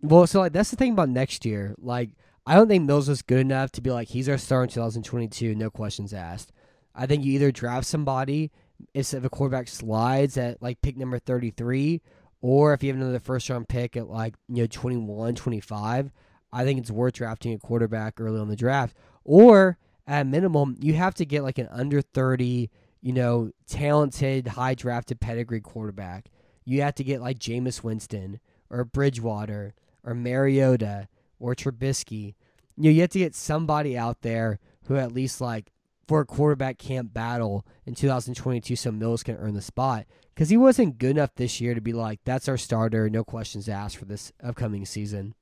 Well, 0.00 0.26
so 0.26 0.40
like 0.40 0.52
that's 0.52 0.70
the 0.70 0.76
thing 0.76 0.92
about 0.92 1.08
next 1.08 1.44
year. 1.44 1.74
Like, 1.78 2.10
I 2.46 2.54
don't 2.54 2.68
think 2.68 2.84
Mills 2.84 3.08
is 3.08 3.22
good 3.22 3.40
enough 3.40 3.72
to 3.72 3.80
be 3.80 3.90
like 3.90 4.08
he's 4.08 4.28
our 4.28 4.38
star 4.38 4.62
in 4.62 4.68
2022, 4.68 5.54
no 5.54 5.70
questions 5.70 6.12
asked. 6.12 6.52
I 6.94 7.06
think 7.06 7.24
you 7.24 7.32
either 7.32 7.50
draft 7.50 7.86
somebody 7.86 8.50
if 8.94 9.14
if 9.14 9.24
a 9.24 9.30
quarterback 9.30 9.68
slides 9.68 10.36
at 10.36 10.60
like 10.62 10.80
pick 10.80 10.96
number 10.96 11.18
33, 11.18 12.02
or 12.40 12.74
if 12.74 12.82
you 12.82 12.92
have 12.92 13.00
another 13.00 13.20
first 13.20 13.48
round 13.48 13.68
pick 13.68 13.96
at 13.96 14.08
like 14.08 14.34
you 14.48 14.62
know 14.62 14.66
21, 14.66 15.34
25. 15.34 16.10
I 16.54 16.64
think 16.64 16.78
it's 16.78 16.90
worth 16.90 17.14
drafting 17.14 17.54
a 17.54 17.58
quarterback 17.58 18.20
early 18.20 18.38
on 18.38 18.48
the 18.48 18.56
draft, 18.56 18.96
or 19.24 19.78
at 20.06 20.26
minimum, 20.26 20.76
you 20.80 20.94
have 20.94 21.14
to 21.14 21.24
get 21.24 21.42
like 21.42 21.58
an 21.58 21.68
under 21.70 22.00
30, 22.00 22.70
you 23.00 23.12
know, 23.12 23.50
talented, 23.66 24.48
high 24.48 24.74
drafted 24.74 25.20
pedigree 25.20 25.60
quarterback. 25.60 26.30
You 26.64 26.82
have 26.82 26.94
to 26.96 27.04
get 27.04 27.20
like 27.20 27.38
Jameis 27.38 27.82
Winston 27.82 28.40
or 28.70 28.84
Bridgewater 28.84 29.74
or 30.04 30.14
Mariota 30.14 31.08
or 31.38 31.54
Trubisky. 31.54 32.34
You 32.76 32.84
know, 32.84 32.90
you 32.90 33.00
have 33.02 33.10
to 33.10 33.18
get 33.18 33.34
somebody 33.34 33.96
out 33.96 34.22
there 34.22 34.58
who 34.86 34.96
at 34.96 35.12
least 35.12 35.40
like 35.40 35.72
for 36.08 36.20
a 36.20 36.26
quarterback 36.26 36.78
camp 36.78 37.14
battle 37.14 37.66
in 37.86 37.94
2022 37.94 38.76
so 38.76 38.90
Mills 38.90 39.22
can 39.22 39.36
earn 39.36 39.54
the 39.54 39.62
spot 39.62 40.06
because 40.34 40.50
he 40.50 40.56
wasn't 40.56 40.98
good 40.98 41.12
enough 41.12 41.34
this 41.36 41.60
year 41.60 41.74
to 41.74 41.80
be 41.80 41.92
like 41.92 42.20
that's 42.24 42.48
our 42.48 42.56
starter, 42.56 43.08
no 43.08 43.24
questions 43.24 43.68
asked 43.68 43.96
for 43.96 44.04
this 44.04 44.32
upcoming 44.42 44.84
season. 44.84 45.34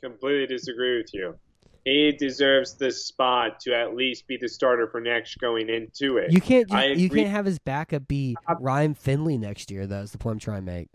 Completely 0.00 0.46
disagree 0.46 0.98
with 0.98 1.12
you. 1.12 1.36
He 1.86 2.10
deserves 2.10 2.74
the 2.74 2.90
spot 2.90 3.60
to 3.60 3.72
at 3.72 3.94
least 3.94 4.26
be 4.26 4.36
the 4.36 4.48
starter 4.48 4.88
for 4.88 5.00
next 5.00 5.38
going 5.38 5.68
into 5.68 6.16
it. 6.16 6.32
You 6.32 6.40
can't 6.40 6.70
I 6.72 6.86
you 6.86 7.08
can't 7.08 7.28
have 7.28 7.46
his 7.46 7.60
backup 7.60 8.08
be 8.08 8.36
Ryan 8.58 8.94
Finley 8.94 9.38
next 9.38 9.70
year 9.70 9.86
That's 9.86 10.10
the 10.10 10.18
point 10.18 10.34
I'm 10.34 10.40
trying 10.40 10.66
to 10.66 10.72
make. 10.72 10.88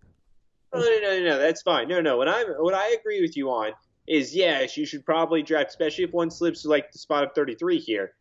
No, 0.73 0.81
no, 0.81 0.99
no, 1.01 1.19
no. 1.23 1.37
That's 1.37 1.61
fine. 1.61 1.87
No, 1.87 2.01
no. 2.01 2.17
What 2.17 2.27
I 2.27 2.43
what 2.59 2.73
I 2.73 2.89
agree 2.89 3.21
with 3.21 3.37
you 3.37 3.49
on 3.51 3.71
is 4.05 4.35
yes, 4.35 4.75
you 4.75 4.85
should 4.85 5.05
probably 5.05 5.41
draft, 5.41 5.69
especially 5.69 6.03
if 6.03 6.11
one 6.11 6.29
slips 6.29 6.63
to 6.63 6.67
like 6.67 6.91
the 6.91 6.99
spot 6.99 7.23
of 7.23 7.31
33 7.35 7.79
here. 7.79 8.11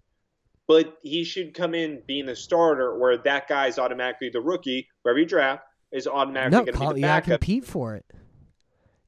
But 0.68 0.96
he 1.02 1.24
should 1.24 1.54
come 1.54 1.74
in 1.74 2.00
being 2.06 2.26
the 2.26 2.36
starter, 2.36 2.96
where 2.96 3.18
that 3.18 3.48
guy's 3.48 3.80
automatically 3.80 4.28
the 4.28 4.40
rookie. 4.40 4.86
Wherever 5.02 5.18
you 5.18 5.26
draft 5.26 5.64
is 5.90 6.06
automatically 6.06 6.58
No, 6.58 6.64
going 6.66 6.72
to 6.74 6.78
be 6.78 6.84
you 6.84 6.94
the 6.94 7.00
backup. 7.02 7.40
compete 7.40 7.64
for 7.64 7.96
it. 7.96 8.04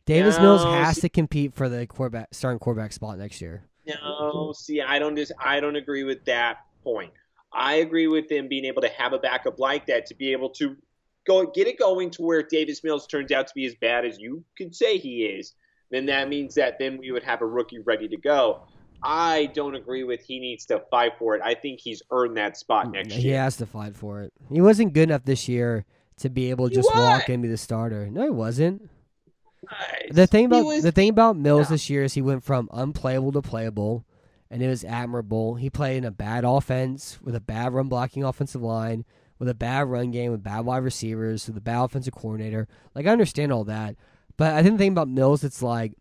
Davis 0.05 0.39
Mills 0.39 0.65
has 0.65 0.97
see- 0.97 1.03
to 1.03 1.09
compete 1.09 1.55
for 1.55 1.69
the 1.69 1.87
quarterback 1.87 2.29
starting 2.33 2.59
quarterback 2.59 2.93
spot 2.93 3.19
next 3.19 3.41
year. 3.41 3.65
No, 3.87 4.53
see, 4.57 4.81
I 4.81 4.99
don't 4.99 5.17
just 5.17 5.33
I 5.43 5.61
don't 5.61 5.77
agree 5.77 6.05
with 6.05 6.25
that 6.27 6.59
point. 6.85 7.13
I 7.53 7.75
agree 7.75 8.07
with 8.07 8.29
them 8.29 8.49
being 8.49 8.65
able 8.65 8.81
to 8.83 8.89
have 8.89 9.13
a 9.13 9.19
backup 9.19 9.59
like 9.59 9.87
that 9.87 10.07
to 10.07 10.15
be 10.15 10.33
able 10.33 10.51
to 10.51 10.77
go 11.27 11.47
get 11.47 11.67
it 11.67 11.79
going 11.79 12.11
to 12.11 12.23
where 12.23 12.43
Davis 12.43 12.83
Mills 12.83 13.07
turns 13.07 13.31
out 13.33 13.47
to 13.49 13.55
be 13.55 13.67
as 13.67 13.75
bad 13.75 14.05
as 14.05 14.19
you 14.19 14.45
could 14.57 14.75
say 14.75 14.99
he 14.99 15.25
is. 15.25 15.55
Then 15.91 16.07
that 16.07 16.29
means 16.29 16.55
that 16.55 16.79
then 16.79 16.97
we 16.97 17.11
would 17.13 17.23
have 17.25 17.43
a 17.43 17.47
rookie 17.47 17.81
ready 17.81 18.09
to 18.09 18.17
go. 18.17 18.63
I 19.03 19.47
don't 19.47 19.75
agree 19.75 20.05
with 20.05 20.23
he 20.23 20.39
needs 20.39 20.65
to 20.67 20.81
fight 20.91 21.13
for 21.19 21.35
it. 21.35 21.43
I 21.45 21.55
think 21.55 21.81
he's 21.81 22.03
earned 22.13 22.37
that 22.37 22.57
spot 22.57 22.87
mm, 22.87 22.93
next 22.93 23.15
he 23.15 23.23
year. 23.23 23.33
He 23.33 23.37
has 23.37 23.57
to 23.59 23.67
fight 23.67 23.97
for 23.97 24.23
it. 24.23 24.33
He 24.49 24.61
wasn't 24.61 24.93
good 24.95 25.11
enough 25.11 25.25
this 25.25 25.49
year 25.49 25.85
to 26.19 26.31
be 26.31 26.51
able 26.51 26.69
to 26.69 26.71
He 26.71 26.77
just 26.77 26.95
walk 26.95 27.27
was. 27.27 27.35
and 27.35 27.43
be 27.43 27.49
the 27.49 27.57
starter. 27.57 28.09
No, 28.09 28.23
he 28.23 28.31
wasn't. 28.31 28.89
The 30.11 30.27
thing 30.27 30.47
about 30.47 30.65
was- 30.65 30.83
the 30.83 30.93
thing 30.93 31.09
about 31.09 31.37
Mills 31.37 31.67
Yeah. 31.69 31.75
this 31.75 31.91
year 31.91 32.05
is 32.05 32.15
he 32.15 32.23
went 32.23 32.45
from 32.45 32.69
unplayable 32.73 33.33
to 33.33 33.43
playable, 33.43 34.05
and 34.51 34.63
it 34.63 34.69
was 34.69 34.85
admirable. 34.85 35.55
He 35.55 35.71
played 35.71 35.99
in 35.99 36.05
a 36.05 36.11
bad 36.11 36.45
offense 36.45 37.19
with 37.23 37.35
a 37.35 37.41
bad 37.41 37.73
run 37.73 37.89
blocking 37.89 38.25
offensive 38.25 38.63
line, 38.63 39.05
with 39.39 39.49
a 39.49 39.55
bad 39.55 39.89
run 39.89 40.11
game, 40.11 40.31
with 40.33 40.43
bad 40.43 40.61
wide 40.65 40.79
receivers, 40.85 41.47
with 41.47 41.57
a 41.57 41.61
bad 41.61 41.83
offensive 41.85 42.15
coordinator. 42.15 42.69
Like 42.95 43.07
I 43.07 43.11
understand 43.11 43.53
all 43.53 43.65
that, 43.65 43.97
but 44.37 44.53
I 44.55 44.63
think 44.63 44.75
the 44.75 44.85
thing 44.85 44.93
about 44.93 45.09
Mills, 45.09 45.45
it's 45.45 45.63
like 45.63 45.95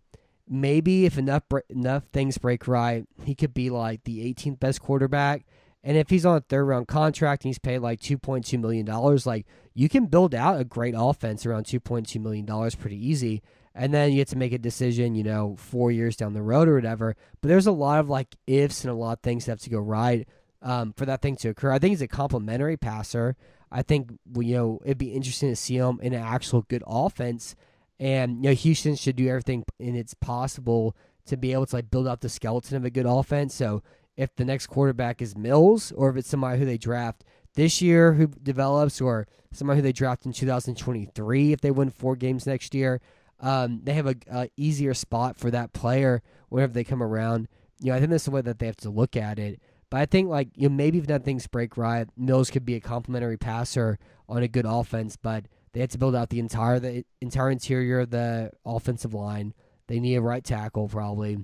maybe 0.49 1.05
if 1.05 1.17
enough 1.17 1.43
enough 1.69 2.03
things 2.11 2.37
break 2.37 2.67
right, 2.67 3.05
he 3.23 3.35
could 3.35 3.53
be 3.53 3.69
like 3.69 4.03
the 4.03 4.21
18th 4.25 4.59
best 4.59 4.81
quarterback. 4.81 5.45
And 5.83 5.97
if 5.97 6.09
he's 6.09 6.25
on 6.25 6.37
a 6.37 6.41
third 6.41 6.65
round 6.65 6.87
contract 6.87 7.43
and 7.43 7.49
he's 7.49 7.59
paid 7.59 7.79
like 7.79 7.99
2.2 7.99 8.59
million 8.59 8.85
dollars, 8.85 9.25
like 9.25 9.45
you 9.73 9.89
can 9.89 10.05
build 10.05 10.35
out 10.35 10.59
a 10.59 10.63
great 10.63 10.93
offense 10.97 11.45
around 11.45 11.65
2.2 11.65 12.21
million 12.21 12.45
dollars 12.45 12.75
pretty 12.75 13.07
easy. 13.07 13.41
And 13.73 13.93
then 13.93 14.11
you 14.11 14.19
have 14.19 14.27
to 14.29 14.37
make 14.37 14.51
a 14.51 14.57
decision, 14.57 15.15
you 15.15 15.23
know, 15.23 15.55
four 15.57 15.91
years 15.91 16.17
down 16.17 16.33
the 16.33 16.41
road 16.41 16.67
or 16.67 16.75
whatever. 16.75 17.15
But 17.39 17.47
there's 17.47 17.67
a 17.67 17.71
lot 17.71 17.99
of 17.99 18.09
like 18.09 18.35
ifs 18.45 18.83
and 18.83 18.91
a 18.91 18.95
lot 18.95 19.13
of 19.13 19.19
things 19.21 19.45
that 19.45 19.53
have 19.53 19.59
to 19.61 19.69
go 19.69 19.79
right 19.79 20.27
um, 20.61 20.93
for 20.93 21.05
that 21.05 21.21
thing 21.21 21.37
to 21.37 21.49
occur. 21.49 21.71
I 21.71 21.79
think 21.79 21.91
he's 21.91 22.01
a 22.01 22.07
complimentary 22.07 22.77
passer. 22.77 23.35
I 23.71 23.81
think 23.81 24.11
you 24.35 24.55
know 24.55 24.79
it'd 24.83 24.97
be 24.97 25.13
interesting 25.13 25.49
to 25.49 25.55
see 25.55 25.77
him 25.77 25.99
in 26.01 26.13
an 26.13 26.21
actual 26.21 26.63
good 26.63 26.83
offense. 26.85 27.55
And 27.99 28.43
you 28.43 28.49
know, 28.49 28.55
Houston 28.55 28.95
should 28.95 29.15
do 29.15 29.29
everything 29.29 29.63
in 29.79 29.95
its 29.95 30.13
possible 30.13 30.95
to 31.25 31.37
be 31.37 31.53
able 31.53 31.67
to 31.67 31.75
like 31.75 31.89
build 31.89 32.07
out 32.07 32.21
the 32.21 32.29
skeleton 32.29 32.75
of 32.75 32.83
a 32.83 32.89
good 32.89 33.05
offense. 33.05 33.53
So 33.55 33.83
if 34.21 34.35
the 34.35 34.45
next 34.45 34.67
quarterback 34.67 35.19
is 35.19 35.35
Mills, 35.35 35.91
or 35.93 36.11
if 36.11 36.15
it's 36.15 36.29
somebody 36.29 36.59
who 36.59 36.65
they 36.65 36.77
draft 36.77 37.23
this 37.55 37.81
year 37.81 38.13
who 38.13 38.27
develops, 38.27 39.01
or 39.01 39.27
somebody 39.51 39.79
who 39.79 39.81
they 39.81 39.91
draft 39.91 40.27
in 40.27 40.31
2023 40.31 41.51
if 41.51 41.59
they 41.59 41.71
win 41.71 41.89
four 41.89 42.15
games 42.15 42.45
next 42.45 42.75
year, 42.75 43.01
um, 43.39 43.81
they 43.83 43.93
have 43.93 44.05
a, 44.05 44.15
a 44.31 44.49
easier 44.55 44.93
spot 44.93 45.39
for 45.39 45.49
that 45.49 45.73
player 45.73 46.21
whenever 46.49 46.71
they 46.71 46.83
come 46.83 47.01
around. 47.01 47.47
You 47.79 47.91
know, 47.91 47.95
I 47.95 47.99
think 47.99 48.11
that's 48.11 48.25
the 48.25 48.31
way 48.31 48.41
that 48.41 48.59
they 48.59 48.67
have 48.67 48.77
to 48.77 48.91
look 48.91 49.17
at 49.17 49.39
it. 49.39 49.59
But 49.89 50.01
I 50.01 50.05
think 50.05 50.29
like 50.29 50.49
you 50.55 50.69
know 50.69 50.75
maybe 50.75 50.99
if 50.99 51.09
not 51.09 51.23
things 51.23 51.47
break 51.47 51.75
right, 51.75 52.07
Mills 52.15 52.51
could 52.51 52.63
be 52.63 52.75
a 52.75 52.79
complimentary 52.79 53.37
passer 53.37 53.97
on 54.29 54.43
a 54.43 54.47
good 54.47 54.67
offense, 54.67 55.17
but 55.17 55.45
they 55.73 55.79
had 55.79 55.89
to 55.89 55.97
build 55.97 56.15
out 56.15 56.29
the 56.29 56.39
entire 56.39 56.79
the 56.79 57.05
entire 57.21 57.49
interior 57.49 58.01
of 58.01 58.11
the 58.11 58.51
offensive 58.63 59.15
line. 59.15 59.55
They 59.87 59.99
need 59.99 60.15
a 60.15 60.21
right 60.21 60.43
tackle 60.43 60.87
probably. 60.87 61.39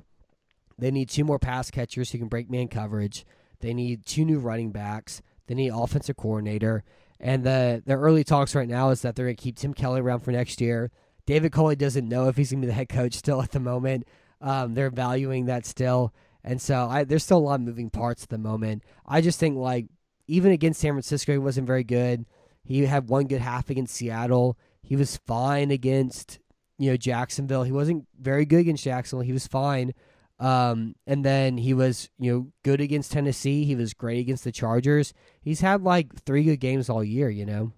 They 0.78 0.92
need 0.92 1.10
two 1.10 1.24
more 1.24 1.40
pass 1.40 1.72
catchers 1.72 2.12
who 2.12 2.20
can 2.20 2.28
break 2.28 2.50
man 2.50 2.68
coverage. 2.68 3.26
They 3.60 3.74
need 3.74 4.06
two 4.06 4.26
new 4.26 4.40
running 4.40 4.72
backs. 4.72 5.22
They 5.48 5.56
need 5.56 5.72
offensive 5.74 6.18
coordinator. 6.18 6.84
And 7.20 7.44
the 7.44 7.82
the 7.86 7.96
early 7.96 8.24
talks 8.24 8.54
right 8.54 8.68
now 8.68 8.90
is 8.90 9.02
that 9.02 9.16
they're 9.16 9.26
gonna 9.26 9.36
keep 9.36 9.58
Tim 9.58 9.74
Kelly 9.74 10.02
around 10.02 10.20
for 10.20 10.32
next 10.32 10.62
year. 10.62 10.92
David 11.26 11.52
Culley 11.52 11.76
doesn't 11.76 12.08
know 12.08 12.28
if 12.28 12.38
he's 12.38 12.52
gonna 12.52 12.62
be 12.62 12.68
the 12.68 12.74
head 12.74 12.90
coach 12.90 13.14
still 13.16 13.42
at 13.42 13.52
the 13.52 13.60
moment. 13.60 14.08
Um, 14.40 14.76
they're 14.76 14.92
valuing 14.92 15.46
that 15.46 15.66
still. 15.66 16.14
And 16.44 16.62
so 16.62 16.88
I, 16.88 17.04
there's 17.04 17.24
still 17.24 17.40
a 17.40 17.40
lot 17.40 17.56
of 17.56 17.62
moving 17.62 17.90
parts 17.90 18.24
at 18.24 18.30
the 18.30 18.38
moment. 18.38 18.84
I 19.06 19.22
just 19.22 19.40
think 19.40 19.58
like 19.58 19.88
even 20.28 20.52
against 20.52 20.80
San 20.80 20.94
Francisco, 20.94 21.32
he 21.32 21.38
wasn't 21.38 21.68
very 21.68 21.84
good. 21.84 22.26
He 22.64 22.86
had 22.86 23.10
one 23.10 23.28
good 23.28 23.42
half 23.42 23.70
against 23.70 23.96
Seattle. 23.96 24.58
He 24.82 24.96
was 24.96 25.18
fine 25.18 25.72
against 25.72 26.40
you 26.78 26.92
know 26.92 26.98
Jacksonville. 26.98 27.64
He 27.64 27.72
wasn't 27.72 28.06
very 28.20 28.46
good 28.46 28.60
against 28.60 28.84
Jacksonville. 28.84 29.26
He 29.26 29.34
was 29.34 29.48
fine. 29.48 29.94
Um, 30.40 30.96
and 31.08 31.26
then 31.26 31.58
he 31.58 31.74
was 31.74 32.10
you 32.20 32.32
know 32.32 32.48
good 32.64 32.82
against 32.82 33.12
Tennessee. 33.12 33.66
He 33.66 33.76
was 33.76 33.94
great 33.94 34.20
against 34.20 34.44
the 34.44 34.52
Chargers. 34.52 35.14
He's 35.42 35.62
had 35.62 35.82
like 35.82 36.14
three 36.24 36.44
good 36.44 36.60
games 36.60 36.90
all 36.90 37.04
year. 37.04 37.30
You 37.30 37.46
know. 37.46 37.74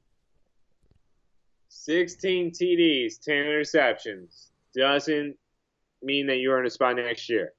16 1.69 2.51
TDs, 2.51 3.19
10 3.23 3.35
interceptions 3.35 4.47
doesn't 4.75 5.35
mean 6.03 6.27
that 6.27 6.37
you're 6.37 6.59
in 6.59 6.65
a 6.65 6.69
spot 6.69 6.95
next 6.97 7.29
year. 7.29 7.53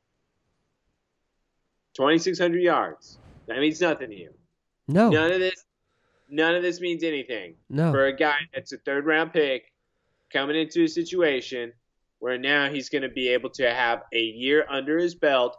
2,600 1.94 2.58
yards 2.60 3.18
That 3.46 3.58
means 3.58 3.80
nothing 3.80 4.10
to 4.10 4.16
you. 4.16 4.30
No, 4.86 5.10
None 5.10 5.32
of 5.32 5.40
this. 5.40 5.64
None 6.28 6.54
of 6.54 6.62
this 6.62 6.80
means 6.80 7.02
anything 7.02 7.54
no. 7.68 7.90
for 7.90 8.06
a 8.06 8.16
guy 8.16 8.36
that's 8.54 8.72
a 8.72 8.78
third 8.78 9.04
round 9.04 9.32
pick 9.32 9.72
coming 10.32 10.54
into 10.54 10.84
a 10.84 10.88
situation 10.88 11.72
where 12.20 12.38
now 12.38 12.70
he's 12.70 12.88
going 12.88 13.02
to 13.02 13.08
be 13.08 13.28
able 13.28 13.50
to 13.50 13.68
have 13.74 14.02
a 14.12 14.20
year 14.22 14.64
under 14.70 14.96
his 14.98 15.14
belt. 15.14 15.56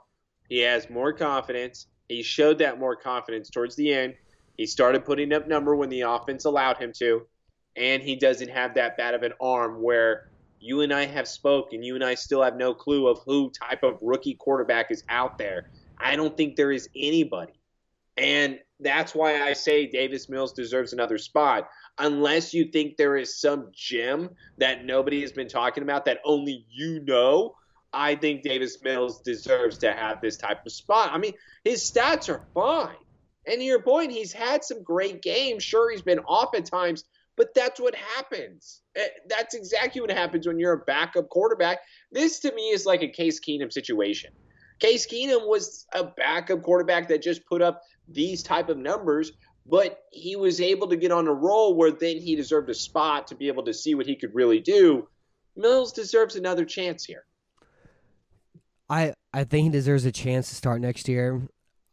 He 0.47 0.59
has 0.59 0.89
more 0.89 1.11
confidence. 1.11 1.87
He 2.07 2.23
showed 2.23 2.59
that 2.59 2.79
more 2.79 2.95
confidence 2.95 3.49
towards 3.49 3.75
the 3.75 3.93
end. 3.93 4.15
He 4.57 4.65
started 4.65 5.05
putting 5.05 5.33
up 5.33 5.47
number 5.47 5.75
when 5.75 5.89
the 5.89 6.01
offense 6.01 6.45
allowed 6.45 6.77
him 6.77 6.93
to, 6.99 7.25
and 7.75 8.01
he 8.01 8.15
doesn't 8.15 8.49
have 8.49 8.75
that 8.75 8.95
bad 8.97 9.13
of 9.13 9.23
an 9.23 9.33
arm 9.41 9.81
where 9.81 10.29
you 10.59 10.81
and 10.81 10.93
I 10.93 11.05
have 11.05 11.27
spoken. 11.27 11.83
You 11.83 11.95
and 11.95 12.03
I 12.03 12.15
still 12.15 12.43
have 12.43 12.55
no 12.55 12.73
clue 12.73 13.07
of 13.07 13.19
who 13.25 13.51
type 13.51 13.83
of 13.83 13.97
rookie 14.01 14.35
quarterback 14.35 14.91
is 14.91 15.03
out 15.09 15.37
there. 15.37 15.69
I 15.97 16.15
don't 16.15 16.37
think 16.37 16.55
there 16.55 16.71
is 16.71 16.89
anybody. 16.95 17.53
And 18.17 18.59
that's 18.79 19.15
why 19.15 19.41
I 19.41 19.53
say 19.53 19.87
Davis 19.87 20.29
Mills 20.29 20.53
deserves 20.53 20.93
another 20.93 21.17
spot. 21.17 21.69
Unless 21.97 22.53
you 22.53 22.65
think 22.65 22.97
there 22.97 23.17
is 23.17 23.39
some 23.39 23.69
gem 23.73 24.29
that 24.57 24.85
nobody 24.85 25.21
has 25.21 25.31
been 25.31 25.47
talking 25.47 25.83
about 25.83 26.05
that 26.05 26.19
only 26.25 26.65
you 26.69 27.01
know, 27.01 27.55
I 27.93 28.15
think 28.15 28.43
Davis 28.43 28.81
Mills 28.81 29.21
deserves 29.21 29.77
to 29.79 29.91
have 29.91 30.21
this 30.21 30.37
type 30.37 30.65
of 30.65 30.71
spot. 30.71 31.09
I 31.11 31.17
mean, 31.17 31.33
his 31.63 31.83
stats 31.83 32.29
are 32.29 32.45
fine. 32.53 32.95
And 33.45 33.57
to 33.57 33.63
your 33.63 33.81
point, 33.81 34.11
he's 34.11 34.31
had 34.31 34.63
some 34.63 34.83
great 34.83 35.21
games. 35.21 35.63
Sure, 35.63 35.91
he's 35.91 36.01
been 36.01 36.19
off 36.19 36.55
at 36.55 36.65
times, 36.65 37.03
but 37.35 37.53
that's 37.53 37.79
what 37.79 37.95
happens. 37.95 38.81
Eh, 38.95 39.07
That's 39.27 39.55
exactly 39.55 39.99
what 39.99 40.11
happens 40.11 40.47
when 40.47 40.59
you're 40.59 40.73
a 40.73 40.85
backup 40.85 41.29
quarterback. 41.29 41.79
This 42.11 42.39
to 42.41 42.53
me 42.53 42.69
is 42.69 42.85
like 42.85 43.01
a 43.01 43.07
Case 43.07 43.39
Keenum 43.39 43.73
situation. 43.73 44.31
Case 44.79 45.07
Keenum 45.07 45.47
was 45.47 45.85
a 45.93 46.03
backup 46.03 46.61
quarterback 46.63 47.07
that 47.09 47.21
just 47.21 47.45
put 47.45 47.61
up 47.61 47.81
these 48.07 48.43
type 48.43 48.69
of 48.69 48.77
numbers, 48.77 49.31
but 49.65 50.03
he 50.11 50.35
was 50.35 50.59
able 50.59 50.87
to 50.87 50.95
get 50.95 51.11
on 51.11 51.27
a 51.27 51.33
roll 51.33 51.75
where 51.75 51.91
then 51.91 52.17
he 52.17 52.35
deserved 52.35 52.69
a 52.69 52.73
spot 52.73 53.27
to 53.27 53.35
be 53.35 53.47
able 53.47 53.63
to 53.63 53.73
see 53.73 53.95
what 53.95 54.05
he 54.05 54.15
could 54.15 54.33
really 54.33 54.59
do. 54.59 55.07
Mills 55.55 55.91
deserves 55.93 56.35
another 56.35 56.65
chance 56.65 57.05
here. 57.05 57.25
I 58.89 59.13
I 59.33 59.43
think 59.45 59.65
he 59.65 59.69
deserves 59.69 60.05
a 60.05 60.11
chance 60.11 60.49
to 60.49 60.55
start 60.55 60.81
next 60.81 61.07
year. 61.07 61.41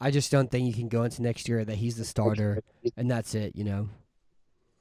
I 0.00 0.10
just 0.10 0.30
don't 0.30 0.50
think 0.50 0.66
you 0.66 0.72
can 0.72 0.88
go 0.88 1.02
into 1.04 1.22
next 1.22 1.48
year 1.48 1.64
that 1.64 1.76
he's 1.76 1.96
the 1.96 2.04
starter 2.04 2.62
and 2.96 3.10
that's 3.10 3.34
it. 3.34 3.54
You 3.56 3.64
know, 3.64 3.88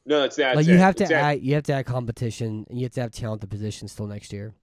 No, 0.05 0.23
it's 0.23 0.35
that. 0.37 0.55
like 0.55 0.67
you 0.67 0.77
have 0.77 0.95
to 0.95 1.13
add 1.13 1.41
you 1.41 1.55
have 1.55 1.63
to 1.63 1.73
add 1.73 1.85
competition 1.85 2.65
and 2.69 2.77
you 2.79 2.85
have 2.85 2.93
to 2.93 3.01
have 3.01 3.11
talent 3.11 3.43
at 3.43 3.49
the 3.49 3.55
position 3.55 3.87
still 3.87 4.07
next 4.07 4.31
year. 4.31 4.53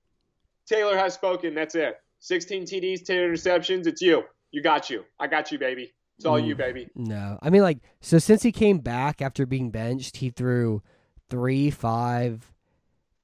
Taylor 0.66 0.96
has 0.96 1.14
spoken. 1.14 1.54
That's 1.54 1.74
it. 1.74 2.00
16 2.20 2.64
TDs, 2.64 3.04
10 3.04 3.16
interceptions. 3.16 3.86
It's 3.86 4.00
you. 4.00 4.24
You 4.50 4.62
got 4.62 4.88
you. 4.88 5.04
I 5.20 5.26
got 5.26 5.52
you, 5.52 5.58
baby. 5.58 5.92
It's 6.16 6.24
all 6.26 6.38
you, 6.38 6.54
Mm. 6.54 6.58
baby. 6.58 6.88
No, 6.94 7.38
I 7.42 7.50
mean 7.50 7.62
like 7.62 7.78
so 8.00 8.18
since 8.18 8.42
he 8.42 8.52
came 8.52 8.78
back 8.78 9.20
after 9.20 9.46
being 9.46 9.70
benched, 9.70 10.18
he 10.18 10.30
threw 10.30 10.82
three, 11.30 11.70
five, 11.70 12.52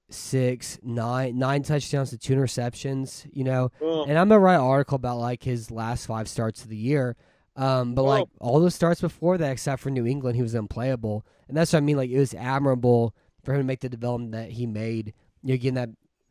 six, 0.09 0.78
nine, 0.82 1.38
nine 1.38 1.62
touchdowns 1.62 2.11
to 2.11 2.18
two 2.18 2.34
interceptions. 2.34 3.26
You 3.32 3.45
know, 3.45 3.70
and 3.80 4.18
I'm 4.18 4.28
gonna 4.28 4.41
write 4.41 4.57
an 4.57 4.61
article 4.62 4.97
about 4.97 5.18
like 5.18 5.43
his 5.45 5.70
last 5.70 6.07
five 6.07 6.28
starts 6.28 6.62
of 6.62 6.68
the 6.68 6.76
year. 6.76 7.16
Um, 7.57 7.95
but 7.95 8.05
like 8.05 8.24
all 8.41 8.61
those 8.61 8.74
starts 8.74 9.01
before 9.01 9.36
that, 9.38 9.51
except 9.53 9.82
for 9.82 9.91
New 9.91 10.07
England, 10.07 10.36
he 10.36 10.43
was 10.43 10.55
unplayable, 10.55 11.24
and 11.49 11.57
that's 11.57 11.72
what 11.72 11.78
I 11.78 11.82
mean. 11.82 11.97
Like 11.97 12.11
it 12.11 12.18
was 12.18 12.34
admirable 12.34 13.14
for 13.45 13.53
him 13.55 13.61
to 13.61 13.64
make 13.64 13.80
the 13.80 13.88
development 13.88 14.32
that 14.32 14.51
he 14.51 14.66
made. 14.66 15.14
You 15.43 15.55
know, 15.55 15.57
getting 15.59 15.74
that 15.74 15.91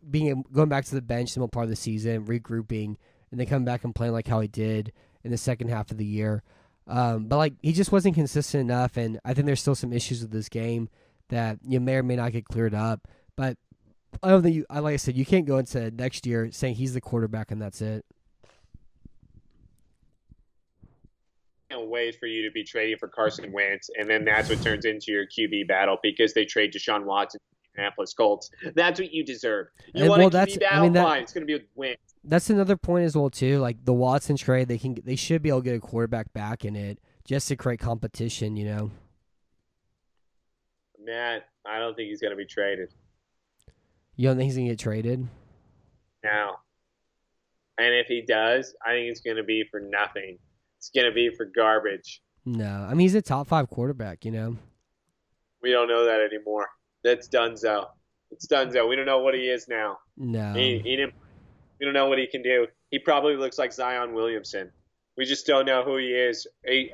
being 0.10 0.44
going 0.52 0.70
back 0.70 0.86
to 0.86 0.96
the 0.96 1.02
bench 1.02 1.34
the 1.34 1.40
middle 1.40 1.50
part 1.50 1.66
of 1.66 1.70
the 1.70 1.76
season, 1.76 2.26
regrouping, 2.26 2.96
and 3.32 3.40
then 3.40 3.48
coming 3.48 3.66
back 3.66 3.84
and 3.84 3.94
playing 3.94 4.14
like 4.14 4.28
how 4.28 4.40
he 4.40 4.48
did 4.48 4.92
in 5.24 5.32
the 5.32 5.38
second 5.38 5.70
half 5.70 5.92
of 5.92 5.98
the 5.98 6.06
year. 6.06 6.44
Um, 6.88 7.26
but 7.26 7.38
like 7.38 7.54
he 7.62 7.72
just 7.72 7.92
wasn't 7.92 8.16
consistent 8.16 8.62
enough, 8.62 8.98
and 8.98 9.20
I 9.24 9.34
think 9.34 9.46
there's 9.46 9.62
still 9.62 9.76
some 9.76 9.94
issues 9.94 10.22
with 10.22 10.32
this 10.32 10.50
game 10.50 10.90
that 11.30 11.60
you 11.64 11.80
may 11.80 11.96
or 11.96 12.04
may 12.04 12.16
not 12.16 12.32
get 12.32 12.46
cleared 12.46 12.74
up. 12.74 13.08
But 13.36 13.58
I 14.24 14.30
don't 14.30 14.42
think 14.42 14.56
you, 14.56 14.66
like 14.70 14.94
I 14.94 14.98
said, 14.98 15.16
you 15.16 15.26
can't 15.26 15.46
go 15.46 15.60
into 15.60 15.92
next 15.92 16.26
year 16.26 16.50
saying 16.52 16.76
he's 16.76 16.94
the 16.94 17.02
quarterback 17.02 17.52
and 17.52 17.62
that's 17.62 17.82
it. 17.82 18.06
wait 21.90 22.20
for 22.20 22.28
you 22.28 22.44
to 22.44 22.52
be 22.52 22.64
trading 22.64 22.98
for 22.98 23.08
Carson 23.08 23.52
Wentz, 23.52 23.90
and 23.98 24.10
then 24.10 24.24
that's 24.24 24.50
what 24.50 24.62
turns 24.62 24.86
into 24.86 25.12
your 25.12 25.26
QB 25.26 25.68
battle 25.68 25.98
because 26.02 26.34
they 26.34 26.46
trade 26.46 26.74
Deshaun 26.74 27.04
Watson 27.04 27.40
Indianapolis 27.80 28.14
Colts. 28.14 28.52
That's 28.76 29.00
what 29.00 29.12
you 29.12 29.24
deserve. 29.24 29.68
You 29.94 30.02
And, 30.02 30.10
want 30.10 30.20
well, 30.20 30.28
a 30.28 30.46
QB 30.46 30.60
that's- 30.60 30.72
I 30.72 30.82
mean, 30.82 30.94
that- 30.94 31.04
Fine. 31.04 31.24
It's 31.24 31.34
going 31.34 31.42
to 31.42 31.46
be 31.48 31.54
with 31.54 31.68
Wentz. 31.76 32.02
That's 32.24 32.50
another 32.50 32.76
point 32.78 33.06
as 33.06 33.16
well 33.16 33.30
too. 33.30 33.60
Like 33.60 33.86
the 33.86 33.94
Watson 33.94 34.36
trade, 34.36 34.68
they 34.68 34.78
can 34.78 34.98
they 35.06 35.16
should 35.16 35.42
be 35.42 35.50
able 35.50 35.62
to 35.62 35.66
get 35.66 35.76
a 35.76 35.80
quarterback 35.80 36.34
back 36.34 36.66
in 36.66 36.76
it 36.76 37.00
just 37.24 37.48
to 37.48 37.56
create 37.56 37.80
competition. 37.80 38.58
You 38.58 38.66
know, 38.66 38.92
Man, 41.04 41.42
I 41.66 41.80
don't 41.80 41.96
think 41.96 42.10
he's 42.10 42.20
going 42.22 42.32
to 42.32 42.38
be 42.38 42.46
traded 42.46 42.90
you 44.20 44.28
don't 44.28 44.36
think 44.36 44.48
he's 44.48 44.58
gonna 44.58 44.68
get 44.68 44.80
traded? 44.80 45.26
No. 46.26 46.56
And 47.78 47.96
if 47.96 48.08
he 48.08 48.22
does, 48.22 48.76
I 48.86 48.90
think 48.90 49.10
it's 49.10 49.22
going 49.22 49.38
to 49.38 49.44
be 49.44 49.64
for 49.72 49.80
nothing. 49.80 50.38
It's 50.78 50.90
going 50.90 51.06
to 51.08 51.14
be 51.14 51.30
for 51.30 51.46
garbage. 51.46 52.22
No, 52.44 52.68
I 52.70 52.90
mean 52.90 53.00
he's 53.06 53.16
a 53.16 53.22
top 53.22 53.48
five 53.48 53.70
quarterback. 53.70 54.26
You 54.26 54.32
know, 54.32 54.58
We 55.62 55.72
don't 55.72 55.88
know 55.88 56.04
that 56.04 56.20
anymore. 56.20 56.68
That's 57.04 57.28
Dunzo. 57.30 57.88
It's 58.32 58.48
Dunzo. 58.48 58.88
We 58.88 58.96
don't 58.96 59.06
know 59.06 59.20
what 59.20 59.34
he 59.34 59.50
is 59.50 59.68
now. 59.68 60.00
no. 60.18 60.54
He, 60.54 60.80
he 60.80 60.96
didn't. 60.96 61.14
We 61.80 61.86
don't 61.86 61.94
know 61.94 62.08
what 62.08 62.20
he 62.20 62.28
can 62.28 62.42
do. 62.42 62.68
He 62.92 63.00
probably 63.00 63.36
looks 63.38 63.58
like 63.58 63.72
Zion 63.72 64.14
Williamson. 64.14 64.72
We 65.18 65.26
just 65.26 65.46
don't 65.46 65.66
know 65.66 65.84
who 65.84 65.98
he 65.98 66.08
is. 66.08 66.46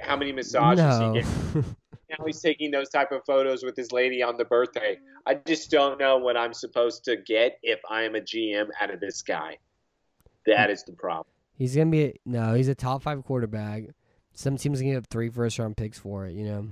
How 0.01 0.15
many 0.15 0.31
massages 0.31 0.77
no. 0.77 1.13
he 1.13 1.19
gets. 1.21 1.67
Now 2.09 2.25
he's 2.25 2.41
taking 2.41 2.71
those 2.71 2.89
type 2.89 3.11
of 3.11 3.21
photos 3.25 3.63
with 3.63 3.75
his 3.75 3.91
lady 3.91 4.21
on 4.21 4.37
the 4.37 4.45
birthday. 4.45 4.99
I 5.25 5.35
just 5.35 5.71
don't 5.71 5.99
know 5.99 6.17
what 6.17 6.37
I'm 6.37 6.53
supposed 6.53 7.03
to 7.05 7.17
get 7.17 7.57
if 7.63 7.79
I 7.89 8.03
am 8.03 8.15
a 8.15 8.21
GM 8.21 8.67
out 8.79 8.93
of 8.93 8.99
this 8.99 9.21
guy. 9.21 9.57
That 10.45 10.69
is 10.69 10.83
the 10.83 10.93
problem. 10.93 11.25
he's 11.57 11.75
gonna 11.75 11.89
be 11.89 12.03
a, 12.03 12.13
no. 12.25 12.53
He's 12.53 12.67
a 12.67 12.75
top 12.75 13.01
five 13.01 13.23
quarterback. 13.25 13.85
Some 14.33 14.57
teams 14.57 14.79
gonna 14.79 14.93
give 14.93 15.03
up 15.03 15.09
three 15.09 15.29
first 15.29 15.57
round 15.57 15.77
picks 15.77 15.97
for 15.97 16.27
it. 16.27 16.33
You 16.33 16.45
know, 16.45 16.67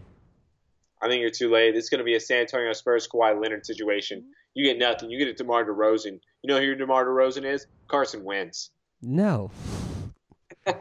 I 1.04 1.08
think 1.10 1.22
you're 1.22 1.30
too 1.30 1.51
late. 1.51 1.74
This 1.74 1.84
is 1.84 1.89
going 1.89 1.99
to 1.99 2.06
be 2.06 2.16
a 2.16 2.20
San 2.20 2.41
Antonio 2.41 2.72
Spurs 2.72 3.08
Kawhi 3.08 3.39
Leonard 3.39 3.66
situation. 3.66 4.24
You 4.54 4.64
get 4.66 4.78
nothing. 4.80 5.10
You 5.10 5.20
get 5.20 5.28
a 5.28 5.34
DeMar 5.34 5.66
DeRozan. 5.66 6.20
You 6.41 6.47
know 6.47 6.60
who 6.60 6.66
your 6.66 6.76
DeMar 6.76 7.06
DeRozan 7.06 7.43
is? 7.43 7.68
Carson 7.89 8.24
Wentz. 8.24 8.72
no, 9.01 9.51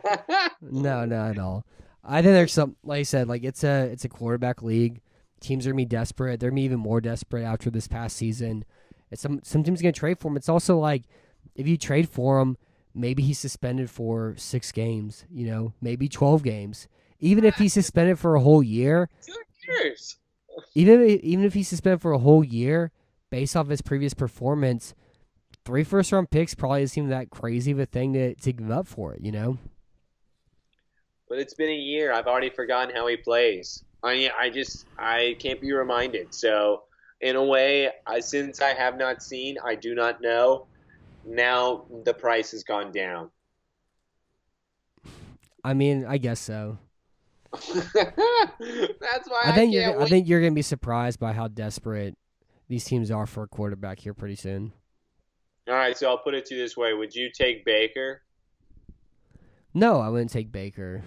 no, 0.60 1.04
not 1.04 1.30
at 1.30 1.38
all. 1.38 1.66
I 2.04 2.22
think 2.22 2.34
there's 2.34 2.52
some, 2.52 2.76
like 2.84 3.00
I 3.00 3.02
said, 3.04 3.28
like 3.28 3.44
it's 3.44 3.64
a 3.64 3.84
it's 3.84 4.04
a 4.04 4.08
quarterback 4.08 4.62
league. 4.62 5.00
Teams 5.40 5.66
are 5.66 5.70
gonna 5.70 5.76
be 5.78 5.84
desperate. 5.84 6.38
They're 6.38 6.50
gonna 6.50 6.60
be 6.60 6.64
even 6.64 6.78
more 6.78 7.00
desperate 7.00 7.44
after 7.44 7.70
this 7.70 7.88
past 7.88 8.16
season. 8.16 8.64
It's 9.10 9.22
some 9.22 9.40
some 9.42 9.62
teams 9.62 9.82
gonna 9.82 9.92
trade 9.92 10.18
for 10.18 10.28
him. 10.28 10.36
It's 10.36 10.48
also 10.48 10.78
like 10.78 11.04
if 11.54 11.66
you 11.66 11.76
trade 11.76 12.08
for 12.08 12.40
him, 12.40 12.56
maybe 12.94 13.22
he's 13.22 13.38
suspended 13.38 13.90
for 13.90 14.34
six 14.36 14.72
games. 14.72 15.24
You 15.30 15.46
know, 15.46 15.74
maybe 15.80 16.08
twelve 16.08 16.42
games. 16.42 16.88
Even 17.20 17.44
if 17.44 17.54
he's 17.54 17.72
suspended 17.72 18.18
for 18.18 18.34
a 18.34 18.40
whole 18.40 18.64
year, 18.64 19.08
Even 20.74 21.02
if, 21.02 21.20
even 21.22 21.44
if 21.44 21.54
he's 21.54 21.68
suspended 21.68 22.02
for 22.02 22.12
a 22.12 22.18
whole 22.18 22.44
year, 22.44 22.92
based 23.30 23.56
off 23.56 23.68
his 23.68 23.82
previous 23.82 24.14
performance, 24.14 24.94
three 25.64 25.84
first 25.84 26.12
round 26.12 26.30
picks 26.30 26.54
probably 26.54 26.80
doesn't 26.80 26.94
seem 26.94 27.08
that 27.08 27.30
crazy 27.30 27.70
of 27.72 27.78
a 27.78 27.86
thing 27.86 28.12
to 28.12 28.34
to 28.34 28.52
give 28.52 28.70
up 28.70 28.86
for 28.86 29.14
it. 29.14 29.22
You 29.22 29.32
know. 29.32 29.58
But 31.28 31.38
it's 31.38 31.54
been 31.54 31.70
a 31.70 31.74
year. 31.74 32.12
I've 32.12 32.26
already 32.26 32.50
forgotten 32.50 32.94
how 32.94 33.06
he 33.06 33.16
plays. 33.16 33.84
I 34.02 34.30
I 34.38 34.50
just 34.50 34.86
I 34.98 35.36
can't 35.38 35.60
be 35.60 35.72
reminded. 35.72 36.34
So 36.34 36.82
in 37.22 37.36
a 37.36 37.44
way, 37.44 37.90
I, 38.06 38.20
since 38.20 38.60
I 38.60 38.74
have 38.74 38.98
not 38.98 39.22
seen, 39.22 39.56
I 39.64 39.76
do 39.76 39.94
not 39.94 40.20
know. 40.20 40.66
Now 41.24 41.84
the 42.04 42.12
price 42.12 42.50
has 42.50 42.64
gone 42.64 42.90
down. 42.90 43.30
I 45.64 45.74
mean, 45.74 46.04
I 46.04 46.18
guess 46.18 46.40
so. 46.40 46.78
That's 47.74 49.28
why 49.28 49.42
I, 49.44 49.52
think 49.52 49.74
you're. 49.74 50.00
I 50.00 50.06
think 50.06 50.26
you're 50.26 50.40
gonna 50.40 50.52
be 50.52 50.62
surprised 50.62 51.20
by 51.20 51.32
how 51.32 51.48
desperate 51.48 52.16
these 52.68 52.84
teams 52.84 53.10
are 53.10 53.26
for 53.26 53.42
a 53.42 53.48
quarterback 53.48 53.98
here 54.00 54.14
pretty 54.14 54.36
soon. 54.36 54.72
All 55.68 55.74
right, 55.74 55.96
so 55.96 56.08
I'll 56.08 56.18
put 56.18 56.34
it 56.34 56.46
to 56.46 56.54
you 56.54 56.60
this 56.62 56.76
way: 56.76 56.94
Would 56.94 57.14
you 57.14 57.30
take 57.30 57.64
Baker? 57.64 58.22
No, 59.74 60.00
I 60.00 60.08
wouldn't 60.08 60.30
take 60.30 60.50
Baker. 60.50 61.02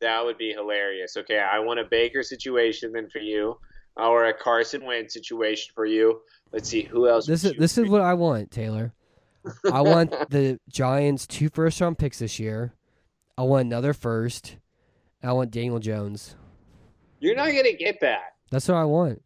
That 0.00 0.24
would 0.24 0.36
be 0.36 0.52
hilarious. 0.52 1.16
Okay, 1.16 1.38
I 1.38 1.60
want 1.60 1.78
a 1.78 1.84
Baker 1.84 2.24
situation 2.24 2.92
then 2.92 3.08
for 3.08 3.20
you, 3.20 3.56
or 3.96 4.26
a 4.26 4.34
Carson 4.34 4.84
Wentz 4.84 5.14
situation 5.14 5.70
for 5.74 5.86
you. 5.86 6.20
Let's 6.52 6.68
see 6.68 6.82
who 6.82 7.08
else. 7.08 7.26
This 7.26 7.44
is 7.44 7.54
this 7.56 7.78
is 7.78 7.88
what 7.88 8.00
I 8.00 8.14
want, 8.14 8.50
Taylor. 8.50 8.92
I 9.72 9.80
want 9.80 10.10
the 10.30 10.58
Giants 10.68 11.26
two 11.26 11.48
first 11.48 11.80
round 11.80 11.98
picks 11.98 12.18
this 12.18 12.38
year. 12.38 12.74
I 13.38 13.42
want 13.42 13.66
another 13.66 13.92
first. 13.92 14.56
I 15.22 15.32
want 15.32 15.50
Daniel 15.50 15.78
Jones. 15.78 16.34
You're 17.20 17.36
not 17.36 17.46
gonna 17.48 17.74
get 17.74 18.00
that. 18.00 18.34
That's 18.50 18.66
what 18.68 18.76
I 18.76 18.84
want. 18.84 19.22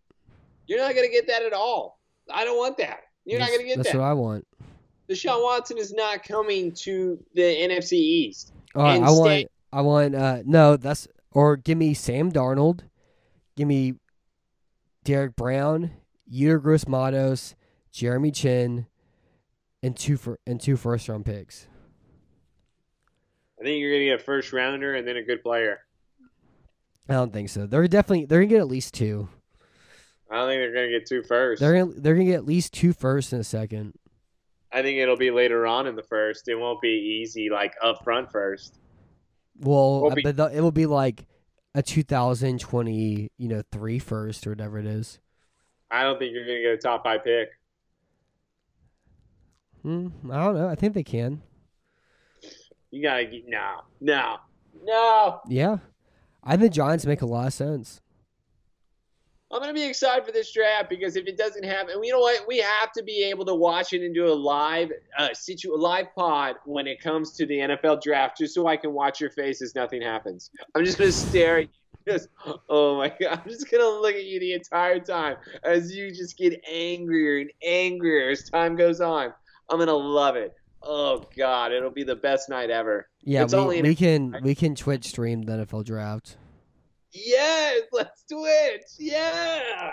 You're 0.66 0.78
not 0.78 0.94
gonna 0.94 1.08
get 1.08 1.26
that 1.28 1.42
at 1.42 1.52
all. 1.52 2.00
I 2.30 2.44
don't 2.44 2.58
want 2.58 2.76
that. 2.78 3.00
You're 3.24 3.40
not 3.40 3.48
gonna 3.50 3.64
get 3.64 3.76
That's 3.76 3.88
that. 3.92 3.98
That's 3.98 4.02
what 4.02 4.04
I 4.04 4.12
want. 4.12 4.46
Deshaun 5.08 5.42
Watson 5.42 5.78
is 5.78 5.92
not 5.92 6.24
coming 6.24 6.72
to 6.72 7.18
the 7.34 7.42
NFC 7.42 7.92
East. 7.92 8.52
All 8.74 8.82
right, 8.82 9.00
I 9.00 9.10
want. 9.10 9.30
stay- 9.30 9.48
I 9.72 9.80
want. 9.80 10.14
Uh, 10.14 10.42
no, 10.44 10.76
that's 10.76 11.08
or 11.32 11.56
give 11.56 11.78
me 11.78 11.94
Sam 11.94 12.32
Darnold, 12.32 12.80
give 13.56 13.68
me 13.68 13.94
Derrick 15.04 15.36
Brown, 15.36 15.92
Yetur 16.32 16.60
Gross 16.60 16.86
Matos, 16.86 17.54
Jeremy 17.92 18.30
Chinn, 18.30 18.86
and 19.82 19.96
two 19.96 20.16
for 20.16 20.38
and 20.46 20.60
two 20.60 20.76
first 20.76 21.08
round 21.08 21.24
picks. 21.24 21.68
I 23.60 23.64
think 23.64 23.80
you're 23.80 23.92
gonna 23.92 24.04
get 24.04 24.20
a 24.20 24.24
first 24.24 24.52
rounder 24.52 24.94
and 24.94 25.06
then 25.06 25.16
a 25.16 25.22
good 25.22 25.42
player. 25.42 25.80
I 27.08 27.14
don't 27.14 27.32
think 27.32 27.48
so. 27.48 27.66
They're 27.66 27.86
definitely 27.88 28.26
they're 28.26 28.40
gonna 28.40 28.48
get 28.48 28.60
at 28.60 28.68
least 28.68 28.94
two. 28.94 29.28
I 30.30 30.36
don't 30.36 30.48
think 30.48 30.60
they're 30.60 30.74
gonna 30.74 30.90
get 30.90 31.06
two 31.06 31.22
first. 31.22 31.60
They're 31.60 31.78
gonna 31.78 32.00
they're 32.00 32.14
gonna 32.14 32.26
get 32.26 32.34
at 32.34 32.46
least 32.46 32.72
two 32.72 32.92
first 32.92 33.32
and 33.32 33.40
a 33.40 33.44
second. 33.44 33.94
I 34.72 34.82
think 34.82 34.98
it'll 34.98 35.16
be 35.16 35.30
later 35.30 35.66
on 35.66 35.86
in 35.86 35.94
the 35.94 36.02
first. 36.02 36.48
It 36.48 36.56
won't 36.56 36.80
be 36.80 37.20
easy 37.22 37.48
like 37.50 37.74
up 37.82 38.02
front 38.02 38.30
first. 38.32 38.78
Well, 39.58 40.10
be- 40.10 40.22
but 40.22 40.52
it 40.52 40.60
will 40.60 40.72
be 40.72 40.86
like 40.86 41.26
a 41.74 41.82
2020, 41.82 43.30
you 43.38 43.48
know, 43.48 43.62
three 43.70 43.98
first 43.98 44.46
or 44.46 44.50
whatever 44.50 44.78
it 44.78 44.86
is. 44.86 45.20
I 45.90 46.02
don't 46.02 46.18
think 46.18 46.32
you're 46.32 46.44
gonna 46.44 46.62
get 46.62 46.72
a 46.72 46.78
top 46.78 47.04
five 47.04 47.22
pick. 47.22 47.50
Hmm, 49.82 50.08
I 50.30 50.44
don't 50.44 50.56
know. 50.56 50.68
I 50.68 50.74
think 50.74 50.94
they 50.94 51.04
can. 51.04 51.42
You 52.90 53.02
gotta 53.02 53.24
get 53.26 53.46
no, 53.46 53.82
no, 54.00 54.36
no. 54.82 55.40
Yeah, 55.48 55.78
I 56.48 56.56
think 56.56 56.72
Giants 56.72 57.04
make 57.04 57.22
a 57.22 57.26
lot 57.26 57.48
of 57.48 57.52
sense. 57.52 58.00
I'm 59.50 59.60
gonna 59.60 59.74
be 59.74 59.84
excited 59.84 60.24
for 60.24 60.32
this 60.32 60.52
draft 60.52 60.88
because 60.88 61.16
if 61.16 61.26
it 61.26 61.36
doesn't 61.36 61.64
happen, 61.64 62.02
you 62.02 62.12
know 62.12 62.20
what? 62.20 62.46
We 62.46 62.58
have 62.58 62.92
to 62.92 63.02
be 63.02 63.24
able 63.24 63.44
to 63.46 63.54
watch 63.54 63.92
it 63.92 64.04
and 64.04 64.14
do 64.14 64.26
a 64.26 64.34
live 64.34 64.90
uh, 65.18 65.28
situ 65.32 65.74
a 65.74 65.76
live 65.76 66.06
pod 66.14 66.56
when 66.64 66.86
it 66.86 67.00
comes 67.00 67.32
to 67.32 67.46
the 67.46 67.58
NFL 67.58 68.02
draft, 68.02 68.38
just 68.38 68.54
so 68.54 68.66
I 68.66 68.76
can 68.76 68.92
watch 68.92 69.20
your 69.20 69.30
face 69.30 69.62
as 69.62 69.74
nothing 69.74 70.02
happens. 70.02 70.50
I'm 70.74 70.84
just 70.84 70.98
gonna 70.98 71.12
stare 71.12 71.58
at 71.58 71.62
you. 71.64 71.68
Just, 72.08 72.28
oh 72.68 72.98
my 72.98 73.08
god! 73.08 73.40
I'm 73.44 73.50
just 73.50 73.68
gonna 73.70 73.84
look 73.84 74.14
at 74.14 74.24
you 74.24 74.38
the 74.38 74.52
entire 74.52 75.00
time 75.00 75.36
as 75.64 75.94
you 75.94 76.10
just 76.10 76.36
get 76.36 76.60
angrier 76.70 77.40
and 77.40 77.50
angrier 77.64 78.30
as 78.30 78.48
time 78.48 78.76
goes 78.76 79.00
on. 79.00 79.32
I'm 79.68 79.78
gonna 79.78 79.92
love 79.92 80.36
it. 80.36 80.54
Oh 80.88 81.24
god, 81.36 81.72
it'll 81.72 81.90
be 81.90 82.04
the 82.04 82.16
best 82.16 82.48
night 82.48 82.70
ever. 82.70 83.08
Yeah, 83.24 83.42
It's 83.42 83.52
we, 83.52 83.58
only 83.58 83.82
we 83.82 83.94
can 83.94 84.36
we 84.42 84.54
can 84.54 84.74
Twitch 84.74 85.06
stream 85.06 85.42
the 85.42 85.52
NFL 85.66 85.84
draft. 85.84 86.36
Yes, 87.12 87.82
let's 87.92 88.22
do 88.28 88.44
it. 88.44 88.84
Yeah. 88.98 89.90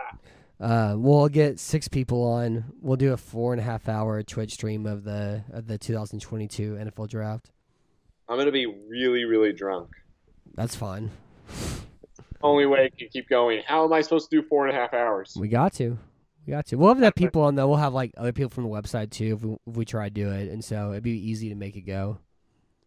Uh, 0.59 0.95
we'll 0.97 1.27
get 1.29 1.59
six 1.59 1.87
people 1.87 2.23
on. 2.23 2.65
We'll 2.79 2.97
do 2.97 3.11
a 3.11 3.17
four 3.17 3.53
and 3.53 3.59
a 3.59 3.63
half 3.63 3.89
hour 3.89 4.21
Twitch 4.23 4.53
stream 4.53 4.85
of 4.85 5.03
the 5.03 5.43
of 5.51 5.67
the 5.67 5.77
2022 5.77 6.75
NFL 6.75 7.09
draft. 7.09 7.49
I'm 8.29 8.37
gonna 8.37 8.51
be 8.51 8.67
really, 8.67 9.25
really 9.25 9.51
drunk. 9.51 9.89
That's 10.53 10.75
fine. 10.75 11.09
Only 12.43 12.65
way 12.65 12.85
I 12.85 12.89
can 12.97 13.07
keep 13.09 13.29
going. 13.29 13.61
How 13.65 13.85
am 13.85 13.93
I 13.93 14.01
supposed 14.01 14.29
to 14.29 14.41
do 14.41 14.47
four 14.47 14.67
and 14.67 14.75
a 14.75 14.79
half 14.79 14.93
hours? 14.93 15.35
We 15.39 15.47
got 15.47 15.73
to. 15.73 15.97
We 16.45 16.51
got 16.51 16.65
to. 16.67 16.75
We'll 16.75 16.89
have 16.89 16.99
that 16.99 17.15
people 17.15 17.41
on 17.43 17.55
though. 17.55 17.67
We'll 17.67 17.77
have 17.77 17.93
like 17.93 18.11
other 18.17 18.33
people 18.33 18.49
from 18.49 18.63
the 18.65 18.69
website 18.69 19.11
too 19.11 19.33
if 19.35 19.41
we, 19.43 19.53
if 19.71 19.77
we 19.77 19.85
try 19.85 20.05
to 20.09 20.13
do 20.13 20.29
it, 20.29 20.49
and 20.49 20.63
so 20.63 20.91
it'd 20.91 21.03
be 21.03 21.11
easy 21.11 21.49
to 21.49 21.55
make 21.55 21.75
it 21.75 21.81
go. 21.81 22.17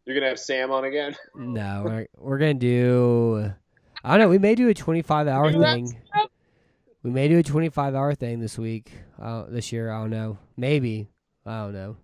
You're 0.05 0.15
gonna 0.15 0.29
have 0.29 0.39
Sam 0.39 0.71
on 0.71 0.85
again. 0.85 1.17
No, 1.35 1.83
we're, 1.85 2.07
we're 2.19 2.39
gonna 2.39 2.55
do. 2.55 3.53
I 4.05 4.11
don't 4.11 4.21
know. 4.21 4.29
We 4.29 4.39
may 4.39 4.55
do 4.55 4.69
a 4.69 4.75
25 4.75 5.27
hour 5.27 5.51
thing. 5.53 5.97
We 7.03 7.11
may 7.11 7.29
do 7.29 7.39
a 7.39 7.43
25 7.43 7.95
hour 7.95 8.15
thing 8.15 8.41
this 8.41 8.59
week. 8.59 8.93
Uh, 9.21 9.45
this 9.49 9.73
year, 9.73 9.91
I 9.91 10.01
don't 10.01 10.11
know. 10.11 10.39
Maybe. 10.57 11.09
I 11.45 11.63
don't 11.63 11.73
know. 11.73 11.97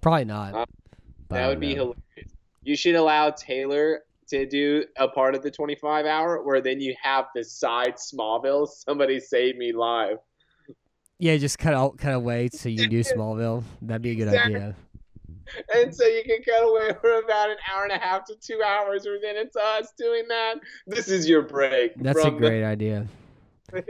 Probably 0.00 0.24
not. 0.24 0.54
Uh, 0.54 0.66
That 1.30 1.48
would 1.48 1.60
be 1.60 1.74
know. 1.74 1.94
hilarious. 1.94 2.32
You 2.62 2.76
should 2.76 2.94
allow 2.94 3.30
Taylor 3.30 4.00
to 4.28 4.44
do 4.46 4.84
a 4.98 5.08
part 5.08 5.34
of 5.34 5.42
the 5.42 5.50
25 5.50 6.04
hour 6.04 6.42
where 6.42 6.60
then 6.60 6.80
you 6.80 6.94
have 7.00 7.26
the 7.34 7.44
side 7.44 7.94
Smallville. 7.96 8.66
Somebody 8.68 9.20
save 9.20 9.56
me 9.56 9.72
live. 9.72 10.18
Yeah, 11.18 11.36
just 11.38 11.58
cut 11.58 11.72
out, 11.74 11.96
cut 11.98 12.14
away 12.14 12.48
so 12.52 12.68
you 12.68 12.76
can 12.78 12.90
do 12.90 13.00
Smallville. 13.04 13.64
That'd 13.82 14.02
be 14.02 14.10
a 14.10 14.14
good 14.14 14.28
Exactly. 14.28 14.56
idea. 14.56 14.76
And 15.74 15.94
so 15.94 16.04
you 16.04 16.22
can 16.24 16.42
cut 16.42 16.62
away 16.68 16.90
for 17.00 17.18
about 17.20 17.50
an 17.50 17.56
hour 17.72 17.84
and 17.84 17.92
a 17.92 17.98
half 17.98 18.24
to 18.26 18.34
two 18.34 18.60
hours, 18.66 19.06
or 19.06 19.18
then 19.22 19.36
it's 19.36 19.56
us 19.56 19.92
doing 19.96 20.24
that. 20.28 20.56
This 20.86 21.08
is 21.08 21.28
your 21.28 21.42
break. 21.42 21.92
That's 21.96 22.22
a 22.24 22.30
great 22.30 22.64
idea. 22.64 23.06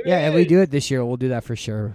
Yeah, 0.07 0.21
and 0.21 0.35
we 0.35 0.47
do 0.47 0.61
it 0.63 0.71
this 0.71 0.91
year, 0.91 1.05
we'll 1.05 1.19
do 1.19 1.29
that 1.29 1.45
for 1.45 1.55
sure. 1.55 1.95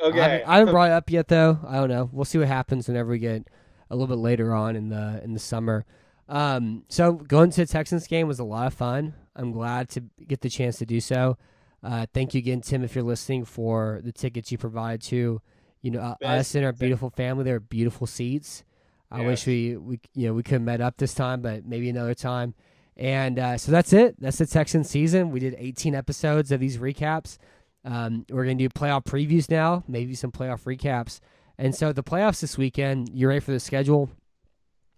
I 0.00 0.06
Okay. 0.06 0.18
haven't, 0.20 0.48
I 0.48 0.58
haven't 0.58 0.72
brought 0.72 0.90
it 0.90 0.92
up 0.92 1.10
yet, 1.10 1.26
though. 1.26 1.58
I 1.66 1.74
don't 1.74 1.88
know. 1.88 2.08
We'll 2.12 2.24
see 2.24 2.38
what 2.38 2.46
happens 2.46 2.86
whenever 2.86 3.10
we 3.10 3.18
get 3.18 3.48
a 3.90 3.96
little 3.96 4.06
bit 4.06 4.20
later 4.22 4.54
on 4.54 4.76
in 4.76 4.90
the 4.90 5.20
in 5.24 5.32
the 5.32 5.40
summer. 5.40 5.86
Um, 6.28 6.84
so 6.88 7.14
going 7.14 7.50
to 7.50 7.62
the 7.62 7.66
Texans 7.66 8.06
game 8.06 8.28
was 8.28 8.38
a 8.38 8.44
lot 8.44 8.68
of 8.68 8.74
fun. 8.74 9.14
I'm 9.34 9.50
glad 9.50 9.88
to 9.90 10.04
get 10.28 10.40
the 10.42 10.48
chance 10.48 10.78
to 10.78 10.86
do 10.86 11.00
so. 11.00 11.36
Uh, 11.84 12.06
thank 12.14 12.32
you 12.34 12.38
again, 12.38 12.62
Tim, 12.62 12.82
if 12.82 12.94
you're 12.94 13.04
listening, 13.04 13.44
for 13.44 14.00
the 14.02 14.12
tickets 14.12 14.50
you 14.50 14.56
provided 14.58 15.02
to 15.02 15.40
you 15.82 15.90
know 15.90 16.00
uh, 16.00 16.26
us 16.26 16.54
and 16.54 16.64
our 16.64 16.72
beautiful 16.72 17.10
family. 17.10 17.44
They're 17.44 17.60
beautiful 17.60 18.06
seats. 18.06 18.64
I 19.10 19.18
Yes. 19.18 19.26
wish 19.26 19.46
we 19.46 19.76
we 19.76 20.00
you 20.14 20.28
know 20.28 20.34
we 20.34 20.42
could 20.42 20.54
have 20.54 20.62
met 20.62 20.80
up 20.80 20.96
this 20.96 21.12
time, 21.14 21.42
but 21.42 21.66
maybe 21.66 21.90
another 21.90 22.14
time. 22.14 22.54
And 22.96 23.38
uh, 23.38 23.58
so 23.58 23.70
that's 23.72 23.92
it. 23.92 24.14
That's 24.20 24.38
the 24.38 24.46
Texans 24.46 24.88
season. 24.88 25.30
We 25.30 25.40
did 25.40 25.56
18 25.58 25.94
episodes 25.94 26.50
of 26.52 26.60
these 26.60 26.78
recaps. 26.78 27.38
Um, 27.84 28.24
we're 28.30 28.44
going 28.44 28.56
to 28.56 28.64
do 28.64 28.70
playoff 28.70 29.04
previews 29.04 29.50
now, 29.50 29.82
maybe 29.86 30.14
some 30.14 30.30
playoff 30.32 30.62
recaps. 30.62 31.20
And 31.58 31.74
so 31.74 31.92
the 31.92 32.02
playoffs 32.04 32.40
this 32.40 32.56
weekend, 32.56 33.10
you 33.12 33.28
ready 33.28 33.40
for 33.40 33.50
the 33.52 33.60
schedule? 33.60 34.10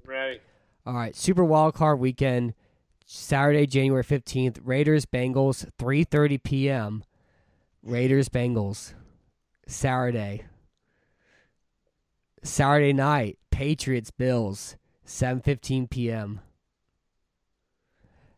Ready. 0.04 0.40
All 0.86 0.94
right, 0.94 1.16
Super 1.16 1.44
Wild 1.44 1.74
Card 1.74 1.98
weekend, 1.98 2.54
Saturday, 3.08 3.68
January 3.68 4.02
15th, 4.02 4.58
Raiders 4.64 5.06
Bengals 5.06 5.64
3:30 5.78 6.42
p.m. 6.42 7.04
Raiders 7.82 8.28
Bengals 8.28 8.94
Saturday. 9.68 10.44
Saturday 12.42 12.92
night, 12.92 13.38
Patriots 13.52 14.10
Bills 14.10 14.76
7:15 15.06 15.88
p.m. 15.88 16.40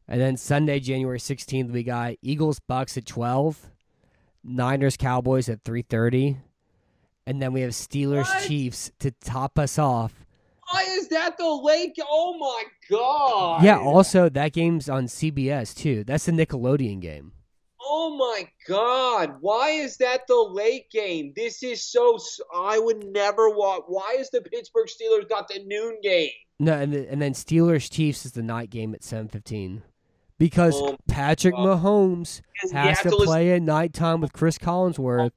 And 0.07 0.21
then 0.21 0.37
Sunday, 0.37 0.81
January 0.81 1.19
16th, 1.19 1.71
we 1.71 1.83
got 1.83 2.17
Eagles 2.21 2.61
Bucs 2.61 2.97
at 2.99 3.07
12, 3.07 3.71
Niners 4.45 4.99
Cowboys 4.99 5.49
at 5.49 5.65
3:30, 5.65 6.37
and 7.27 7.41
then 7.41 7.55
we 7.55 7.63
have 7.63 7.71
Steelers 7.71 8.29
What? 8.29 8.47
Chiefs 8.47 8.93
to 8.99 9.13
top 9.13 9.59
us 9.59 9.79
off. 9.79 10.27
Why 10.71 10.83
is 10.89 11.09
that 11.09 11.37
the 11.39 11.49
lake? 11.49 11.97
Oh 12.09 12.37
my 12.39 12.63
god. 12.91 13.63
Yeah, 13.65 13.79
also 13.79 14.29
that 14.29 14.53
game's 14.53 14.89
on 14.89 15.07
CBS 15.07 15.75
too. 15.75 16.05
That's 16.05 16.27
the 16.27 16.33
Nickelodeon 16.33 17.01
game. 17.01 17.33
Oh 17.81 18.17
my 18.17 18.47
god. 18.67 19.37
Why 19.41 19.71
is 19.71 19.97
that 19.99 20.27
the 20.29 20.37
late 20.37 20.91
game? 20.91 21.33
This 21.35 21.63
is 21.63 21.83
so. 21.83 22.19
I 22.55 22.79
would 22.79 23.05
never 23.05 23.49
watch. 23.51 23.83
Why 23.87 24.17
is 24.19 24.29
the 24.31 24.43
Pittsburgh 24.43 24.89
Steelers 24.89 25.29
got 25.29 25.49
the 25.49 25.65
noon 25.65 25.97
game? 26.03 26.31
No, 26.59 26.73
and, 26.75 26.93
the, 26.93 27.09
and 27.09 27.23
then 27.23 27.33
Steelers 27.33 27.91
Chiefs 27.91 28.27
is 28.27 28.33
the 28.33 28.43
night 28.43 28.69
game 28.69 28.95
at 28.95 29.03
seven 29.05 29.29
fifteen, 29.29 29.85
because 30.39 30.75
Oh, 30.77 30.97
Patrick 31.07 31.55
God. 31.55 31.81
Mahomes 31.83 32.43
has 32.73 33.01
to, 33.03 33.11
to 33.11 33.17
play 33.17 33.53
at 33.53 33.63
nighttime 33.63 34.21
with 34.21 34.33
Chris 34.33 34.59
Collinsworth, 34.59 35.31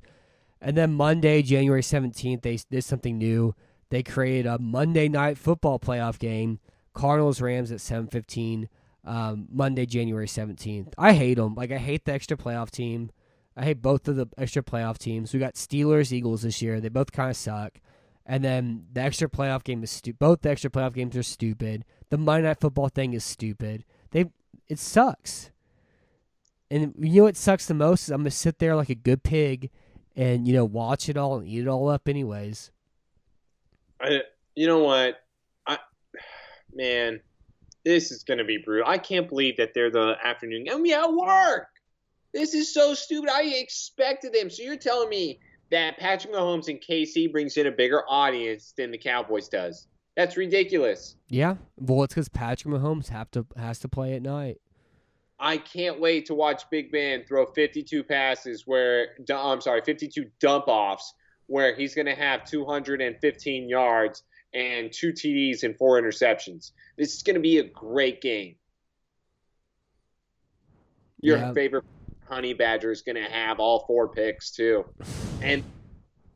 and 0.59 0.75
then 0.75 0.93
Monday, 0.93 1.41
January 1.43 1.83
seventeenth, 1.83 2.41
they 2.41 2.59
did 2.69 2.83
something 2.83 3.17
new. 3.17 3.55
They 3.91 4.03
created 4.03 4.47
a 4.47 4.57
Monday 4.57 5.09
night 5.09 5.37
football 5.37 5.77
playoff 5.77 6.17
game, 6.17 6.59
Cardinals 6.93 7.41
Rams 7.41 7.73
at 7.73 7.81
seven 7.81 8.07
fifteen, 8.07 8.69
um, 9.03 9.47
Monday, 9.51 9.85
January 9.85 10.29
seventeenth. 10.29 10.93
I 10.97 11.11
hate 11.11 11.35
them. 11.35 11.55
Like 11.55 11.71
I 11.71 11.77
hate 11.77 12.05
the 12.05 12.13
extra 12.13 12.37
playoff 12.37 12.71
team. 12.71 13.11
I 13.55 13.65
hate 13.65 13.81
both 13.81 14.07
of 14.07 14.15
the 14.15 14.27
extra 14.37 14.63
playoff 14.63 14.97
teams. 14.97 15.33
We 15.33 15.39
got 15.39 15.55
Steelers 15.55 16.13
Eagles 16.13 16.43
this 16.43 16.61
year. 16.61 16.79
They 16.79 16.87
both 16.87 17.11
kind 17.11 17.29
of 17.29 17.35
suck. 17.35 17.81
And 18.25 18.45
then 18.45 18.85
the 18.93 19.01
extra 19.01 19.27
playoff 19.29 19.65
game 19.65 19.83
is 19.83 19.91
stupid. 19.91 20.19
Both 20.19 20.41
the 20.41 20.51
extra 20.51 20.69
playoff 20.69 20.93
games 20.93 21.17
are 21.17 21.23
stupid. 21.23 21.83
The 22.09 22.17
Monday 22.17 22.47
Night 22.47 22.61
Football 22.61 22.87
thing 22.87 23.11
is 23.11 23.25
stupid. 23.25 23.83
They 24.11 24.31
it 24.69 24.79
sucks. 24.79 25.51
And 26.69 26.95
you 26.97 27.17
know 27.17 27.23
what 27.23 27.35
sucks 27.35 27.65
the 27.65 27.73
most 27.73 28.03
is 28.03 28.11
I'm 28.11 28.21
gonna 28.21 28.31
sit 28.31 28.59
there 28.59 28.77
like 28.77 28.89
a 28.89 28.95
good 28.95 29.23
pig, 29.23 29.69
and 30.15 30.47
you 30.47 30.53
know 30.53 30.63
watch 30.63 31.09
it 31.09 31.17
all 31.17 31.35
and 31.39 31.45
eat 31.45 31.59
it 31.59 31.67
all 31.67 31.89
up 31.89 32.07
anyways. 32.07 32.71
I, 34.01 34.21
you 34.55 34.67
know 34.67 34.79
what? 34.79 35.17
I 35.67 35.77
man, 36.73 37.21
this 37.83 38.11
is 38.11 38.23
gonna 38.23 38.45
be 38.45 38.57
brutal. 38.57 38.87
I 38.87 38.97
can't 38.97 39.27
believe 39.27 39.57
that 39.57 39.73
they're 39.73 39.91
the 39.91 40.15
afternoon. 40.23 40.67
I'm 40.71 40.85
at 40.85 41.13
work. 41.13 41.67
This 42.33 42.53
is 42.53 42.73
so 42.73 42.93
stupid. 42.93 43.29
I 43.29 43.43
expected 43.43 44.33
them. 44.33 44.49
So 44.49 44.63
you're 44.63 44.77
telling 44.77 45.09
me 45.09 45.39
that 45.69 45.97
Patrick 45.97 46.33
Mahomes 46.33 46.67
and 46.67 46.79
KC 46.79 47.31
brings 47.31 47.57
in 47.57 47.67
a 47.67 47.71
bigger 47.71 48.03
audience 48.07 48.73
than 48.77 48.91
the 48.91 48.97
Cowboys 48.97 49.49
does? 49.49 49.87
That's 50.15 50.37
ridiculous. 50.37 51.15
Yeah, 51.29 51.55
well 51.77 52.03
it's 52.03 52.13
because 52.13 52.29
Patrick 52.29 52.73
Mahomes 52.73 53.09
have 53.09 53.31
to 53.31 53.45
has 53.57 53.79
to 53.79 53.87
play 53.87 54.13
at 54.13 54.21
night. 54.21 54.59
I 55.39 55.57
can't 55.57 55.99
wait 55.99 56.27
to 56.27 56.35
watch 56.35 56.69
Big 56.69 56.91
Ben 56.91 57.23
throw 57.27 57.47
52 57.47 58.03
passes 58.03 58.67
where 58.67 59.07
I'm 59.33 59.59
sorry, 59.59 59.81
52 59.81 60.25
dump 60.39 60.65
offs 60.67 61.15
where 61.51 61.75
he's 61.75 61.93
going 61.93 62.05
to 62.05 62.15
have 62.15 62.45
215 62.45 63.67
yards 63.67 64.23
and 64.53 64.89
two 64.91 65.11
TDs 65.11 65.63
and 65.63 65.77
four 65.77 66.01
interceptions. 66.01 66.71
This 66.97 67.13
is 67.13 67.23
going 67.23 67.35
to 67.35 67.41
be 67.41 67.57
a 67.57 67.63
great 67.63 68.21
game. 68.21 68.55
Your 71.19 71.37
Yeah. 71.37 71.53
favorite 71.53 71.83
honey 72.27 72.53
badger 72.53 72.89
is 72.89 73.01
going 73.01 73.17
to 73.17 73.29
have 73.29 73.59
all 73.59 73.85
four 73.85 74.07
picks 74.07 74.51
too. 74.51 74.85
And 75.41 75.61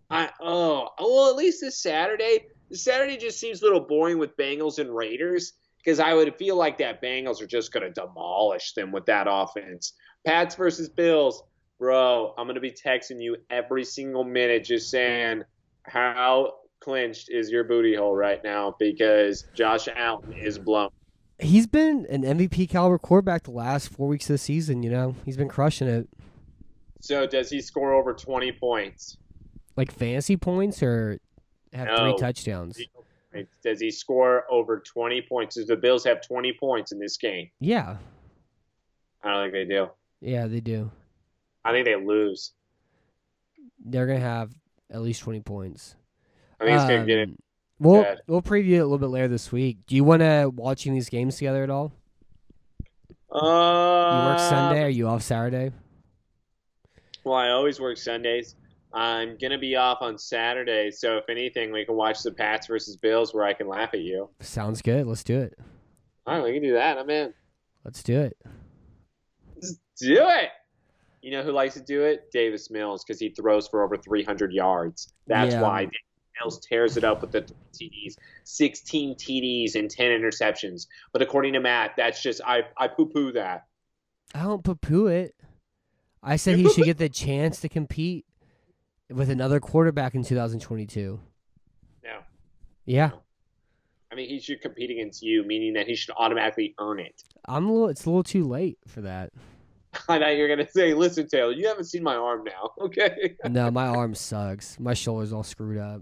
I 0.09 0.29
oh 0.41 0.89
well 0.99 1.29
at 1.29 1.37
least 1.37 1.61
this 1.61 1.81
Saturday. 1.81 2.47
This 2.69 2.83
Saturday 2.83 3.15
just 3.15 3.39
seems 3.39 3.61
a 3.61 3.65
little 3.65 3.79
boring 3.79 4.17
with 4.17 4.35
Bengals 4.35 4.79
and 4.79 4.93
Raiders 4.93 5.53
because 5.77 5.99
I 6.01 6.13
would 6.13 6.35
feel 6.35 6.57
like 6.57 6.77
that 6.79 7.01
Bengals 7.01 7.41
are 7.41 7.47
just 7.47 7.71
going 7.71 7.83
to 7.83 8.01
demolish 8.01 8.73
them 8.73 8.91
with 8.91 9.05
that 9.05 9.27
offense. 9.29 9.93
Pats 10.25 10.55
versus 10.55 10.89
Bills, 10.89 11.41
bro. 11.79 12.33
I'm 12.37 12.45
going 12.45 12.55
to 12.55 12.61
be 12.61 12.71
texting 12.71 13.21
you 13.21 13.37
every 13.49 13.83
single 13.83 14.23
minute, 14.23 14.63
just 14.63 14.89
saying 14.89 15.43
how 15.83 16.53
clinched 16.79 17.29
is 17.29 17.49
your 17.49 17.63
booty 17.63 17.95
hole 17.95 18.15
right 18.15 18.43
now 18.43 18.75
because 18.79 19.45
Josh 19.53 19.87
Allen 19.95 20.33
is 20.33 20.57
blown. 20.59 20.89
He's 21.39 21.67
been 21.67 22.05
an 22.09 22.23
MVP 22.23 22.69
caliber 22.69 22.97
quarterback 22.97 23.43
the 23.43 23.51
last 23.51 23.89
four 23.89 24.07
weeks 24.07 24.29
of 24.29 24.35
the 24.35 24.37
season. 24.37 24.83
You 24.83 24.89
know, 24.89 25.15
he's 25.25 25.35
been 25.37 25.49
crushing 25.49 25.87
it. 25.87 26.07
So 27.01 27.27
does 27.27 27.49
he 27.49 27.61
score 27.61 27.93
over 27.93 28.13
20 28.13 28.51
points? 28.53 29.17
Like 29.75 29.91
fantasy 29.91 30.37
points 30.37 30.81
or 30.81 31.19
have 31.73 31.89
three 31.97 32.15
touchdowns. 32.17 32.79
Does 33.61 33.81
he 33.81 33.91
score 33.91 34.45
over 34.49 34.79
20 34.79 35.21
points? 35.23 35.55
Does 35.55 35.67
the 35.67 35.75
Bills 35.75 36.05
have 36.05 36.25
20 36.25 36.53
points 36.53 36.93
in 36.93 36.99
this 36.99 37.17
game? 37.17 37.49
Yeah, 37.59 37.97
I 39.21 39.33
don't 39.33 39.51
think 39.51 39.53
they 39.53 39.75
do. 39.75 39.89
yeah, 40.21 40.47
they 40.47 40.61
do. 40.61 40.89
I 41.65 41.71
think 41.71 41.85
they 41.85 41.95
lose. 41.97 42.53
They're 43.83 44.07
gonna 44.07 44.19
have 44.19 44.51
at 44.89 45.01
least 45.01 45.21
twenty 45.23 45.41
points. 45.41 45.95
I 46.61 46.63
think 46.65 46.75
it's 46.77 46.85
going 46.87 47.01
to 47.01 47.05
get 47.05 47.17
it. 47.19 47.29
Um, 47.29 47.37
We'll 47.79 48.03
bad. 48.03 48.21
we'll 48.27 48.41
preview 48.41 48.75
it 48.75 48.77
a 48.77 48.83
little 48.85 48.97
bit 48.97 49.07
later 49.09 49.27
this 49.27 49.51
week. 49.51 49.79
Do 49.87 49.97
you 49.97 50.05
want 50.05 50.21
to 50.21 50.49
watching 50.55 50.93
these 50.93 51.09
games 51.09 51.35
together 51.35 51.61
at 51.63 51.69
all? 51.69 51.91
Uh, 53.29 53.37
You 53.37 54.29
work 54.29 54.39
Sunday? 54.39 54.83
Are 54.83 54.89
you 54.89 55.07
off 55.09 55.21
Saturday? 55.23 55.71
Well, 57.25 57.35
I 57.35 57.49
always 57.49 57.81
work 57.81 57.97
Sundays. 57.97 58.55
I'm 58.93 59.37
going 59.37 59.51
to 59.51 59.57
be 59.57 59.75
off 59.75 59.97
on 59.99 60.17
Saturday. 60.17 60.89
So 60.91 61.17
if 61.17 61.25
anything, 61.27 61.73
we 61.73 61.83
can 61.83 61.95
watch 61.95 62.23
the 62.23 62.31
Pats 62.31 62.67
versus 62.67 62.95
Bills 62.95 63.33
where 63.33 63.43
I 63.43 63.53
can 63.53 63.67
laugh 63.67 63.89
at 63.93 63.99
you. 63.99 64.29
Sounds 64.39 64.81
good. 64.81 65.05
Let's 65.05 65.25
do 65.25 65.37
it. 65.39 65.59
All 66.25 66.35
right, 66.37 66.43
we 66.45 66.53
can 66.53 66.63
do 66.63 66.73
that. 66.75 66.97
I'm 66.97 67.09
in. 67.09 67.33
Let's 67.83 68.01
do 68.03 68.21
it. 68.21 68.37
Let's 69.55 69.73
do 69.99 70.17
it. 70.19 70.49
You 71.25 71.31
know 71.31 71.41
who 71.41 71.51
likes 71.53 71.73
to 71.73 71.81
do 71.81 72.03
it? 72.03 72.29
Davis 72.31 72.69
Mills, 72.69 73.03
because 73.03 73.19
he 73.19 73.29
throws 73.29 73.67
for 73.67 73.83
over 73.83 73.97
300 73.97 74.53
yards. 74.53 75.11
That's 75.25 75.55
Yeah. 75.55 75.61
why 75.63 75.85
Davis 75.85 75.99
Mills 76.39 76.59
tears 76.69 76.97
it 76.97 77.03
up 77.03 77.21
with 77.21 77.31
the 77.31 77.41
TDs, 77.73 78.15
16 78.43 79.15
TDs 79.15 79.73
and 79.73 79.89
10 79.89 80.11
interceptions. 80.11 80.85
But 81.11 81.23
according 81.23 81.53
to 81.53 81.59
Matt, 81.59 81.93
that's 81.97 82.21
just 82.21 82.41
I 82.45 82.65
I 82.77 82.87
poo 82.89 83.07
poo 83.07 83.31
that. 83.31 83.65
I 84.35 84.43
don't 84.43 84.63
poo 84.63 84.75
poo 84.75 85.07
it. 85.07 85.33
I 86.21 86.35
said 86.35 86.57
he 86.59 86.69
should 86.69 86.85
get 86.85 86.99
the 86.99 87.09
chance 87.09 87.59
to 87.61 87.69
compete 87.69 88.27
with 89.09 89.31
another 89.31 89.59
quarterback 89.59 90.13
in 90.13 90.23
2022. 90.23 91.19
No, 92.03 92.19
Yeah, 92.85 93.11
I 94.11 94.15
mean 94.15 94.29
he 94.29 94.39
should 94.39 94.61
compete 94.61 94.91
against 94.91 95.23
you, 95.23 95.43
meaning 95.43 95.73
that 95.73 95.87
he 95.87 95.95
should 95.95 96.13
automatically 96.17 96.75
earn 96.79 96.99
it. 96.99 97.23
I'm 97.45 97.65
a 97.67 97.71
little. 97.73 97.89
It's 97.89 98.05
a 98.05 98.09
little 98.11 98.21
too 98.21 98.43
late 98.47 98.77
for 98.85 99.01
that. 99.01 99.33
I 100.07 100.17
know 100.17 100.29
you're 100.29 100.47
gonna 100.47 100.69
say, 100.69 100.93
"Listen, 100.93 101.27
Taylor, 101.27 101.51
you 101.51 101.67
haven't 101.67 101.85
seen 101.85 102.03
my 102.03 102.15
arm 102.15 102.43
now, 102.43 102.71
okay?" 102.85 103.35
No, 103.49 103.71
my 103.71 103.87
arm 103.87 104.15
sucks. 104.15 104.79
My 104.79 104.93
shoulder's 104.93 105.33
all 105.33 105.43
screwed 105.43 105.77
up. 105.77 106.01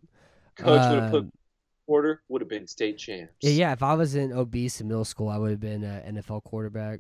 Coach 0.55 0.91
would 0.91 0.99
have 1.01 1.11
put 1.11 1.23
Um, 1.23 1.31
quarter 1.85 2.21
would 2.29 2.41
have 2.41 2.49
been 2.49 2.67
state 2.67 2.97
champs. 2.97 3.33
Yeah, 3.41 3.51
yeah. 3.51 3.71
If 3.73 3.83
I 3.83 3.93
was 3.95 4.15
in 4.15 4.31
obese 4.33 4.79
in 4.81 4.87
middle 4.87 5.05
school, 5.05 5.29
I 5.29 5.37
would 5.37 5.51
have 5.51 5.59
been 5.59 5.83
an 5.83 6.15
NFL 6.15 6.43
quarterback. 6.43 6.99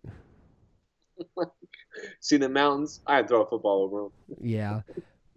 See 2.19 2.37
the 2.37 2.49
mountains? 2.49 3.01
I'd 3.05 3.27
throw 3.27 3.43
a 3.43 3.49
football 3.49 3.83
over 3.83 4.01
them. 4.03 4.37
Yeah, 4.41 4.81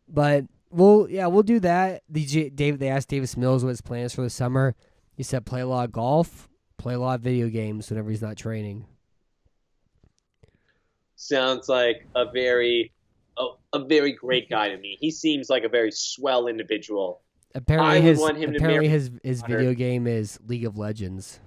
but 0.08 0.44
we'll 0.70 1.08
yeah 1.10 1.26
we'll 1.26 1.42
do 1.42 1.60
that. 1.60 2.02
The 2.08 2.50
David 2.50 2.80
they 2.80 2.88
asked 2.88 3.08
Davis 3.08 3.36
Mills 3.36 3.62
what 3.64 3.70
his 3.70 3.80
plans 3.80 4.14
for 4.14 4.22
the 4.22 4.30
summer. 4.30 4.74
He 5.14 5.22
said 5.22 5.46
play 5.46 5.60
a 5.60 5.66
lot 5.66 5.84
of 5.86 5.92
golf, 5.92 6.48
play 6.78 6.94
a 6.94 6.98
lot 6.98 7.16
of 7.16 7.20
video 7.22 7.48
games 7.48 7.90
whenever 7.90 8.10
he's 8.10 8.22
not 8.22 8.36
training. 8.36 8.86
Sounds 11.16 11.68
like 11.68 12.06
a 12.14 12.30
very, 12.30 12.92
a, 13.38 13.46
a 13.72 13.84
very 13.84 14.12
great 14.12 14.44
mm-hmm. 14.44 14.54
guy 14.54 14.68
to 14.68 14.76
me. 14.76 14.96
He 15.00 15.10
seems 15.10 15.50
like 15.50 15.64
a 15.64 15.68
very 15.68 15.90
swell 15.90 16.46
individual. 16.46 17.22
Apparently 17.54 17.96
I 17.96 18.00
his 18.00 18.18
want 18.18 18.36
him 18.36 18.54
apparently 18.54 18.88
his 18.88 19.10
his 19.22 19.40
daughter. 19.40 19.56
video 19.56 19.74
game 19.74 20.06
is 20.06 20.38
League 20.46 20.66
of 20.66 20.76
Legends. 20.76 21.40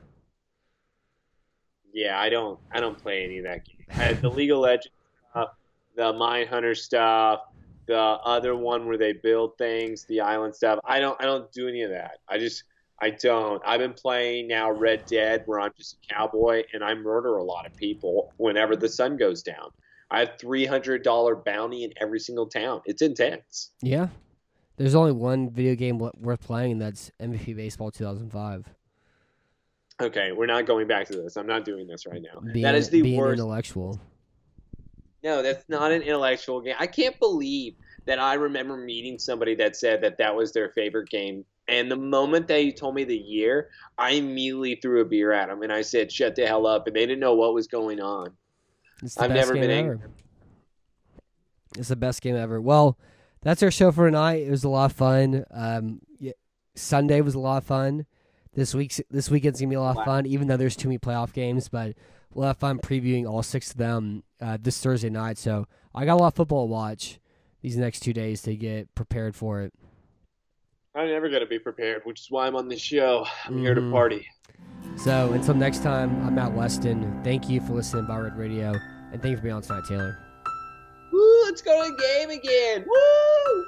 Yeah, 1.94 2.20
I 2.20 2.30
don't, 2.30 2.60
I 2.72 2.80
don't 2.80 2.98
play 2.98 3.24
any 3.24 3.38
of 3.38 3.46
that 3.46 3.66
game. 3.66 3.86
I, 3.96 4.14
the 4.14 4.30
League 4.30 4.52
of 4.52 4.60
Legends 4.60 4.94
stuff, 5.32 5.50
the 5.96 6.14
Mindhunter 6.14 6.76
stuff, 6.76 7.42
the 7.88 7.98
other 7.98 8.56
one 8.56 8.88
where 8.88 8.98
they 8.98 9.14
build 9.14 9.58
things, 9.58 10.06
the 10.06 10.22
island 10.22 10.56
stuff. 10.56 10.80
I 10.86 11.00
don't, 11.00 11.20
I 11.22 11.26
don't 11.26 11.52
do 11.52 11.68
any 11.68 11.82
of 11.82 11.92
that. 11.92 12.20
I 12.28 12.38
just, 12.38 12.64
I 13.02 13.12
don't. 13.12 13.62
I've 13.66 13.80
been 13.80 13.94
playing 13.94 14.48
now 14.48 14.72
Red 14.72 15.06
Dead, 15.06 15.44
where 15.46 15.60
I'm 15.60 15.72
just 15.78 15.98
a 16.04 16.14
cowboy 16.14 16.64
and 16.74 16.84
I 16.84 16.94
murder 16.94 17.38
a 17.38 17.44
lot 17.44 17.66
of 17.66 17.76
people 17.76 18.34
whenever 18.38 18.76
the 18.76 18.90
sun 18.90 19.18
goes 19.18 19.42
down. 19.42 19.72
I 20.12 20.20
have 20.20 20.32
three 20.40 20.66
hundred 20.66 21.04
dollar 21.04 21.36
bounty 21.36 21.84
in 21.84 21.94
every 22.02 22.20
single 22.20 22.48
town. 22.48 22.82
It's 22.86 23.02
intense. 23.02 23.72
Yeah, 23.82 24.08
there's 24.78 24.96
only 24.96 25.12
one 25.12 25.50
video 25.50 25.76
game 25.76 26.00
worth 26.00 26.42
playing, 26.42 26.74
and 26.74 26.82
that's 26.82 27.12
MVP 27.22 27.56
Baseball 27.56 27.92
2005. 27.92 28.66
Okay, 30.02 30.32
we're 30.32 30.46
not 30.46 30.66
going 30.66 30.88
back 30.88 31.08
to 31.08 31.18
this. 31.18 31.36
I'm 31.36 31.48
not 31.48 31.66
doing 31.66 31.86
this 31.86 32.08
right 32.08 32.22
now. 32.22 32.40
Being, 32.40 32.64
that 32.64 32.76
is 32.76 32.90
the 32.90 33.02
being 33.02 33.20
worst. 33.20 33.34
intellectual. 33.34 34.00
No, 35.22 35.42
that's 35.42 35.68
not 35.68 35.92
an 35.92 36.02
intellectual 36.02 36.62
game. 36.62 36.76
I 36.80 36.88
can't 36.88 37.20
believe 37.20 37.76
that 38.06 38.20
I 38.20 38.36
remember 38.36 38.78
meeting 38.78 39.20
somebody 39.20 39.56
that 39.56 39.76
said 39.76 40.02
that 40.02 40.18
that 40.18 40.34
was 40.34 40.54
their 40.54 40.70
favorite 40.70 41.10
game. 41.10 41.44
And 41.70 41.90
the 41.90 41.96
moment 41.96 42.48
that 42.48 42.56
they 42.56 42.72
told 42.72 42.96
me 42.96 43.04
the 43.04 43.18
year, 43.18 43.70
I 43.98 44.12
immediately 44.12 44.76
threw 44.76 45.02
a 45.02 45.06
beer 45.06 45.32
at 45.32 45.50
him 45.50 45.62
and 45.62 45.72
I 45.72 45.82
said, 45.82 46.12
"Shut 46.12 46.36
the 46.36 46.48
hell 46.48 46.66
up!" 46.66 46.88
And 46.88 46.96
they 46.96 47.06
didn't 47.06 47.20
know 47.20 47.36
what 47.36 47.54
was 47.54 47.68
going 47.68 48.02
on. 48.02 48.32
I've 49.18 49.32
never 49.32 49.54
been 49.54 49.64
ever. 49.64 49.92
angry. 49.94 50.10
It's 51.78 51.90
the 51.90 51.96
best 51.96 52.22
game 52.22 52.36
ever. 52.36 52.60
Well, 52.60 52.98
that's 53.42 53.64
our 53.64 53.72
show 53.72 53.92
for 53.92 54.08
tonight. 54.08 54.42
It 54.48 54.50
was 54.50 54.64
a 54.64 54.70
lot 54.70 54.92
of 54.92 54.98
fun. 54.98 55.46
Um, 55.52 56.02
yeah, 56.18 56.34
Sunday 56.76 57.22
was 57.22 57.36
a 57.36 57.40
lot 57.40 57.58
of 57.58 57.64
fun. 57.64 58.06
This 58.54 58.74
week's 58.74 59.00
this 59.12 59.30
weekend's 59.30 59.60
gonna 59.60 59.70
be 59.70 59.76
a 59.76 59.82
lot 59.82 59.98
of 59.98 60.06
fun, 60.06 60.26
even 60.26 60.48
though 60.48 60.58
there's 60.58 60.76
too 60.76 60.88
many 60.88 60.98
playoff 60.98 61.34
games. 61.34 61.70
But 61.70 61.94
we'll 62.34 62.48
have 62.48 62.58
fun 62.58 62.80
previewing 62.80 63.30
all 63.30 63.44
six 63.44 63.72
of 63.72 63.78
them 63.78 64.24
uh, 64.42 64.58
this 64.60 64.82
Thursday 64.82 65.10
night. 65.10 65.38
So 65.38 65.68
I 65.94 66.06
got 66.06 66.16
a 66.16 66.22
lot 66.22 66.28
of 66.28 66.36
football 66.36 66.66
to 66.66 66.72
watch 66.72 67.20
these 67.62 67.78
next 67.78 68.02
two 68.02 68.14
days 68.14 68.42
to 68.44 68.56
get 68.56 68.94
prepared 68.96 69.36
for 69.36 69.62
it. 69.62 69.74
I'm 70.96 71.08
never 71.08 71.30
gonna 71.30 71.46
be 71.46 71.60
prepared, 71.60 72.02
which 72.06 72.20
is 72.22 72.28
why 72.32 72.48
I'm 72.48 72.56
on 72.56 72.68
this 72.68 72.82
show. 72.82 73.26
I'm 73.46 73.60
here 73.60 73.76
to 73.76 73.82
Mhm. 73.82 73.92
party. 73.92 74.28
So 74.98 75.32
until 75.34 75.54
next 75.54 75.84
time, 75.84 76.10
I'm 76.26 76.36
Matt 76.36 76.54
Weston. 76.54 77.22
Thank 77.24 77.50
you 77.50 77.62
for 77.62 77.74
listening 77.74 78.04
to 78.04 78.08
Battle 78.08 78.24
Red 78.24 78.38
Radio, 78.38 78.74
and 79.12 79.22
thank 79.22 79.32
you 79.32 79.38
for 79.38 79.44
being 79.44 79.56
on 79.56 79.62
tonight, 79.62 79.84
Taylor. 79.88 80.18
Woo! 81.12 81.44
Let's 81.46 81.62
go 81.62 81.84
to 81.84 81.92
the 81.92 81.98
game 81.98 82.30
again. 82.32 82.86
Woo! 82.88 83.66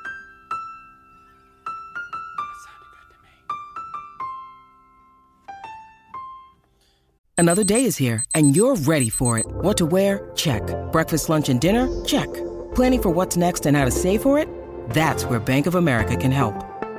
Another 7.37 7.63
day 7.63 7.85
is 7.85 7.97
here, 7.97 8.23
and 8.35 8.55
you're 8.55 8.75
ready 8.75 9.09
for 9.09 9.39
it. 9.39 9.47
What 9.49 9.77
to 9.77 9.85
wear? 9.87 10.29
Check. 10.35 10.61
Breakfast, 10.91 11.27
lunch, 11.27 11.49
and 11.49 11.59
dinner? 11.59 11.87
Check. 12.05 12.31
Planning 12.75 13.01
for 13.01 13.09
what's 13.09 13.35
next 13.35 13.65
and 13.65 13.75
how 13.75 13.83
to 13.85 13.91
save 13.91 14.21
for 14.21 14.37
it? 14.37 14.47
That's 14.89 15.25
where 15.25 15.39
Bank 15.39 15.65
of 15.65 15.73
America 15.75 16.15
can 16.15 16.31
help. 16.31 16.53